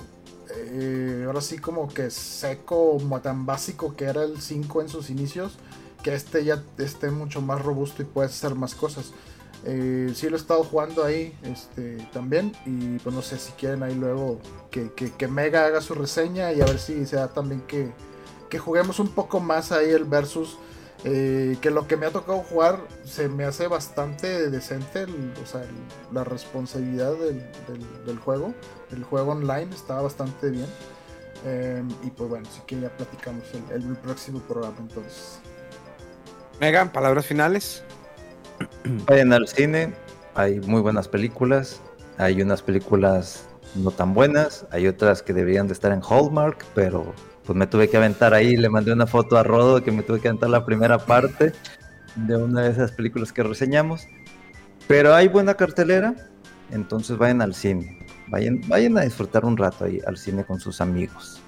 Eh, 0.60 1.24
ahora 1.26 1.42
sí, 1.42 1.58
como 1.58 1.88
que 1.88 2.10
seco, 2.10 2.98
tan 3.22 3.46
básico 3.46 3.96
que 3.96 4.06
era 4.06 4.24
el 4.24 4.42
5 4.42 4.82
en 4.82 4.90
sus 4.90 5.10
inicios, 5.10 5.58
que 6.04 6.14
este 6.14 6.44
ya 6.44 6.64
esté 6.78 7.12
mucho 7.12 7.42
más 7.42 7.62
robusto 7.62 8.02
y 8.02 8.06
puedes 8.06 8.32
hacer 8.32 8.56
más 8.56 8.76
cosas. 8.76 9.12
Eh, 9.66 10.12
sí 10.16 10.30
lo 10.30 10.38
he 10.38 10.40
estado 10.40 10.64
jugando 10.64 11.04
ahí 11.04 11.38
este, 11.44 11.98
también. 12.14 12.54
Y 12.66 13.00
pues 13.00 13.16
no 13.16 13.22
sé 13.22 13.38
si 13.38 13.52
quieren 13.54 13.84
ahí 13.84 13.96
luego 13.96 14.40
que, 14.72 14.92
que, 14.94 15.28
Mega 15.28 15.66
haga 15.66 15.82
su 15.82 15.94
reseña 15.94 16.54
y 16.54 16.62
a 16.62 16.66
ver 16.66 16.80
si 16.80 17.06
se 17.06 17.16
da 17.16 17.28
también 17.30 17.62
que, 17.62 17.92
que 18.50 18.60
juguemos 18.60 19.00
un 19.00 19.10
poco 19.10 19.40
más 19.40 19.72
ahí 19.72 19.90
el 19.90 20.06
versus. 20.06 20.58
Eh, 21.04 21.58
que 21.62 21.70
lo 21.70 21.88
que 21.88 21.96
me 21.96 22.08
ha 22.08 22.12
tocado 22.12 22.40
jugar 22.40 22.80
se 23.06 23.30
me 23.30 23.44
hace 23.44 23.68
bastante 23.68 24.50
decente, 24.50 25.06
o 25.44 25.46
sea, 25.46 25.64
la 26.12 26.24
responsabilidad 26.24 27.14
del, 27.14 27.46
del, 28.04 28.18
juego. 28.18 28.56
El 28.92 29.04
juego 29.04 29.32
online 29.32 29.74
está 29.74 30.02
bastante 30.02 30.50
bien. 30.50 30.68
Eh, 31.46 31.84
y 32.04 32.10
pues 32.10 32.30
bueno, 32.30 32.48
sí 32.52 32.62
que 32.66 32.80
ya 32.80 32.90
platicamos 32.90 33.44
el, 33.54 33.84
el 33.84 33.96
próximo 33.98 34.40
programa 34.40 34.78
entonces. 34.80 35.40
Mega, 36.60 36.92
palabras 36.92 37.26
finales. 37.26 37.84
Vayan 39.08 39.34
al 39.34 39.48
cine, 39.48 39.94
hay 40.34 40.60
muy 40.62 40.82
buenas 40.82 41.08
películas, 41.08 41.82
hay 42.18 42.42
unas 42.42 42.64
películas 42.64 43.48
no 43.76 43.92
tan 43.92 44.14
buenas, 44.14 44.66
hay 44.72 44.88
otras 44.88 45.22
que 45.22 45.34
deberían 45.34 45.68
de 45.68 45.74
estar 45.74 45.92
en 45.92 46.02
Hallmark, 46.02 46.66
pero 46.74 47.14
pues 47.46 47.56
me 47.56 47.68
tuve 47.68 47.90
que 47.90 47.98
aventar 47.98 48.34
ahí, 48.34 48.58
le 48.58 48.70
mandé 48.70 48.92
una 48.92 49.08
foto 49.08 49.38
a 49.38 49.44
Rodo 49.44 49.84
que 49.84 49.92
me 49.92 50.04
tuve 50.04 50.20
que 50.20 50.28
aventar 50.28 50.50
la 50.50 50.66
primera 50.66 50.98
parte 50.98 51.54
de 52.16 52.36
una 52.36 52.64
de 52.64 52.72
esas 52.72 52.92
películas 52.92 53.32
que 53.32 53.44
reseñamos. 53.44 54.08
Pero 54.88 55.14
hay 55.14 55.28
buena 55.28 55.54
cartelera, 55.54 56.16
entonces 56.72 57.18
vayan 57.18 57.42
al 57.42 57.54
cine, 57.54 57.97
vayan, 58.28 58.62
vayan 58.68 58.98
a 58.98 59.02
disfrutar 59.02 59.46
un 59.46 59.58
rato 59.58 59.86
ahí 59.86 60.00
al 60.06 60.18
cine 60.18 60.44
con 60.44 60.60
sus 60.60 60.82
amigos. 60.82 61.42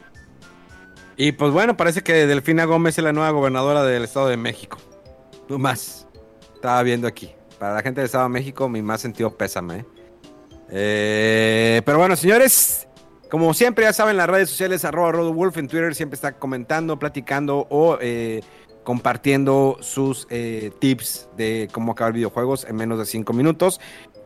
Y 1.21 1.33
pues 1.33 1.51
bueno, 1.51 1.75
parece 1.75 2.01
que 2.01 2.25
Delfina 2.25 2.63
Gómez 2.63 2.97
es 2.97 3.03
la 3.03 3.11
nueva 3.11 3.31
gobernadora 3.31 3.83
del 3.83 4.05
Estado 4.05 4.29
de 4.29 4.37
México. 4.37 4.77
No 5.49 5.57
más. 5.57 6.07
Estaba 6.55 6.81
viendo 6.81 7.07
aquí. 7.07 7.31
Para 7.59 7.73
la 7.73 7.81
gente 7.81 7.99
del 7.99 8.05
Estado 8.05 8.23
de 8.23 8.29
México, 8.29 8.69
mi 8.69 8.81
más 8.81 9.01
sentido 9.01 9.35
pésame. 9.35 9.79
¿eh? 9.79 9.85
Eh, 10.69 11.81
pero 11.85 11.97
bueno, 11.97 12.15
señores, 12.15 12.87
como 13.29 13.53
siempre, 13.53 13.83
ya 13.83 13.91
saben, 13.91 14.15
las 14.15 14.29
redes 14.29 14.49
sociales, 14.49 14.85
arroba 14.85 15.11
Wolf 15.11 15.57
en 15.57 15.67
Twitter, 15.67 15.93
siempre 15.93 16.15
está 16.15 16.37
comentando, 16.37 16.97
platicando 16.97 17.67
o 17.69 17.97
eh, 17.99 18.41
compartiendo 18.85 19.77
sus 19.81 20.25
tips 20.79 21.27
de 21.35 21.67
cómo 21.73 21.91
acabar 21.91 22.13
videojuegos 22.13 22.63
en 22.63 22.77
menos 22.77 22.97
de 22.97 23.05
5 23.05 23.33
minutos. 23.33 23.81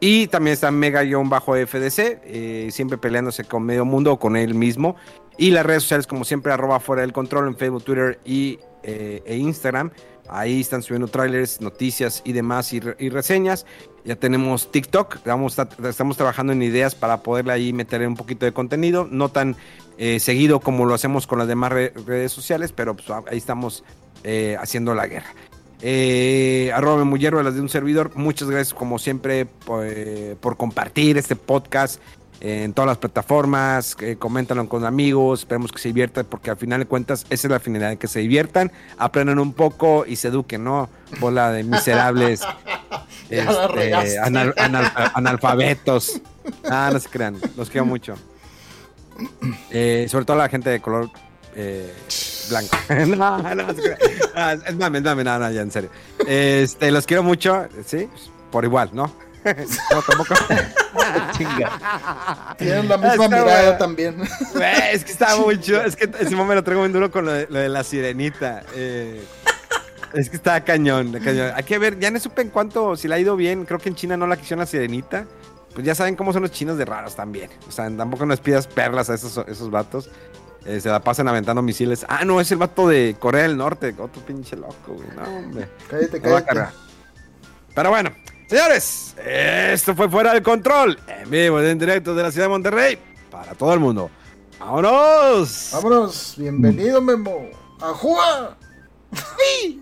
Y 0.06 0.28
también 0.28 0.54
está 0.54 0.70
Mega-FDC, 0.70 2.72
siempre 2.72 2.98
peleándose 2.98 3.46
con 3.46 3.64
medio 3.64 3.86
mundo 3.86 4.12
o 4.12 4.20
con 4.20 4.36
él 4.36 4.54
mismo. 4.54 4.98
Y 5.38 5.52
las 5.52 5.66
redes 5.66 5.84
sociales, 5.84 6.08
como 6.08 6.26
siempre, 6.26 6.52
arroba 6.52 6.82
fuera 6.82 7.04
del 7.04 7.14
control 7.14 7.48
en 7.48 7.56
Facebook, 7.56 7.86
Twitter 7.86 8.20
y, 8.26 8.60
e 8.84 9.38
Instagram. 9.38 9.92
Ahí 10.28 10.60
están 10.60 10.84
subiendo 10.84 11.08
trailers, 11.08 11.62
noticias 11.62 12.22
y 12.26 12.34
demás 12.34 12.74
y, 12.74 12.82
reseñas. 12.82 13.66
Ya 14.04 14.18
tenemos 14.18 14.74
TikTok, 14.74 15.20
estamos 15.26 16.18
trabajando 16.18 16.52
en 16.52 16.62
ideas 16.64 16.96
para 16.96 17.24
poderle 17.24 17.54
ahí 17.54 17.72
meter 17.72 18.06
un 18.06 18.18
poquito 18.18 18.46
de 18.46 18.52
contenido, 18.52 19.08
no 19.10 19.30
tan 19.30 19.56
eh, 19.98 20.20
seguido 20.20 20.60
como 20.60 20.86
lo 20.86 20.96
hacemos 20.96 21.28
con 21.28 21.40
las 21.40 21.48
demás 21.48 21.72
redes 21.72 22.34
sociales, 22.34 22.74
pero 22.74 22.94
pues, 22.94 23.10
ahí 23.10 23.38
estamos 23.38 23.86
eh, 24.26 24.58
haciendo 24.60 24.96
la 24.96 25.08
guerra. 25.08 25.34
Eh, 25.86 26.72
arroba 26.74 27.04
de 27.04 27.44
las 27.44 27.56
de 27.56 27.62
un 27.62 27.68
servidor. 27.68 28.12
Muchas 28.16 28.50
gracias 28.50 28.74
como 28.74 28.98
siempre 28.98 29.46
por 29.46 30.58
compartir 30.58 31.18
este 31.18 31.36
podcast 31.36 32.00
en 32.44 32.74
todas 32.74 32.88
las 32.88 32.98
plataformas, 32.98 33.96
eh, 34.02 34.18
coméntalo 34.20 34.68
con 34.68 34.84
amigos, 34.86 35.42
esperemos 35.42 35.72
que 35.72 35.80
se 35.80 35.88
diviertan, 35.90 36.26
porque 36.26 36.50
al 36.50 36.58
final 36.58 36.82
de 36.82 36.86
cuentas 36.86 37.26
esa 37.30 37.48
es 37.48 37.52
la 37.52 37.60
finalidad, 37.62 37.98
que 37.98 38.08
se 38.08 38.20
diviertan, 38.20 38.70
aprendan 38.98 39.40
un 39.40 39.54
poco 39.54 40.06
y 40.06 40.18
se 40.18 40.28
eduquen, 40.28 40.62
¿no? 40.62 40.90
Bola 41.22 41.54
de 41.54 41.64
miserables 41.64 42.42
este, 43.30 44.20
analfabetos. 45.14 46.22
Ah, 46.70 46.90
no 46.92 47.00
se 47.00 47.08
crean, 47.08 47.38
los 47.56 47.70
quiero 47.70 47.86
mucho. 47.86 48.16
Eh, 49.70 50.08
sobre 50.10 50.26
todo 50.26 50.36
la 50.36 50.50
gente 50.50 50.70
de 50.70 50.82
color 50.82 51.10
eh, 51.56 51.94
blanco. 52.50 52.78
no, 52.90 53.38
no, 53.38 53.56
no 53.56 53.72
es 53.72 54.76
mame, 54.76 54.98
es 55.00 55.04
mame, 55.04 55.24
nada, 55.24 55.52
ya 55.52 55.62
en 55.62 55.72
serio. 55.72 55.90
Este, 56.28 56.92
los 56.92 57.06
quiero 57.06 57.24
mucho, 57.24 57.68
sí, 57.86 58.10
por 58.52 58.64
igual, 58.66 58.90
¿no? 58.94 59.14
no, 59.92 60.02
tampoco. 60.02 60.36
Tienen 62.58 62.88
la 62.88 62.98
misma 62.98 63.28
mirada 63.28 63.78
también. 63.78 64.22
es 64.92 65.04
que 65.04 65.12
está 65.12 65.36
mucho. 65.36 65.82
Es 65.82 65.96
que 65.96 66.10
ese 66.20 66.36
momento 66.36 66.56
lo 66.56 66.64
traigo 66.64 66.82
muy 66.82 66.92
duro 66.92 67.12
con 67.12 67.26
lo 67.26 67.32
de, 67.32 67.70
la 67.70 67.84
sirenita. 67.84 68.64
Eh, 68.74 69.24
es 70.14 70.30
que 70.30 70.38
está 70.38 70.64
cañón, 70.64 71.20
Hay 71.56 71.64
que 71.64 71.78
ver, 71.78 72.00
ya 72.00 72.12
no 72.12 72.20
supe 72.20 72.44
en 72.44 72.50
cuánto, 72.50 72.96
si 72.96 73.08
le 73.08 73.16
ha 73.16 73.20
ido 73.20 73.36
bien. 73.36 73.66
Creo 73.66 73.80
que 73.80 73.90
en 73.90 73.96
China 73.96 74.16
no 74.16 74.28
la 74.28 74.38
quisieron 74.38 74.60
la 74.60 74.66
sirenita. 74.66 75.26
Pues 75.74 75.86
ya 75.86 75.96
saben 75.96 76.16
cómo 76.16 76.32
son 76.32 76.44
los 76.44 76.52
chinos 76.52 76.78
de 76.78 76.86
raros 76.86 77.16
también. 77.16 77.50
O 77.68 77.72
sea, 77.72 77.90
tampoco 77.90 78.26
nos 78.26 78.40
pidas 78.40 78.68
perlas 78.68 79.10
a 79.10 79.16
esos, 79.16 79.44
esos 79.48 79.72
vatos. 79.72 80.10
Eh, 80.66 80.80
se 80.80 80.90
la 80.90 81.02
pasan 81.02 81.28
aventando 81.28 81.62
misiles. 81.62 82.06
Ah, 82.08 82.24
no, 82.26 82.40
es 82.40 82.52
el 82.52 82.58
vato 82.58 82.88
de 82.88 83.16
Corea 83.20 83.44
del 83.44 83.58
Norte. 83.58 83.94
Otro 83.98 84.22
pinche 84.26 84.56
loco, 84.56 84.94
güey. 84.94 85.08
No, 85.16 85.24
hombre. 85.24 85.70
Cállate, 85.90 86.22
cállate. 86.22 86.74
Pero 87.76 87.90
bueno, 87.90 88.12
Señores, 88.54 89.16
esto 89.26 89.96
fue 89.96 90.08
Fuera 90.10 90.32
del 90.32 90.44
Control, 90.44 91.00
en 91.08 91.28
vivo, 91.28 91.60
en 91.60 91.80
directo 91.80 92.14
de 92.14 92.22
la 92.22 92.32
ciudad 92.32 92.46
de 92.46 92.50
Monterrey, 92.50 93.00
para 93.32 93.56
todo 93.56 93.74
el 93.74 93.80
mundo. 93.80 94.12
¡Vámonos! 94.60 95.72
¡Vámonos! 95.74 96.36
Bienvenido, 96.38 97.02
Memo. 97.02 97.50
¡Ajúa! 97.82 98.56
¡Sí! 99.12 99.82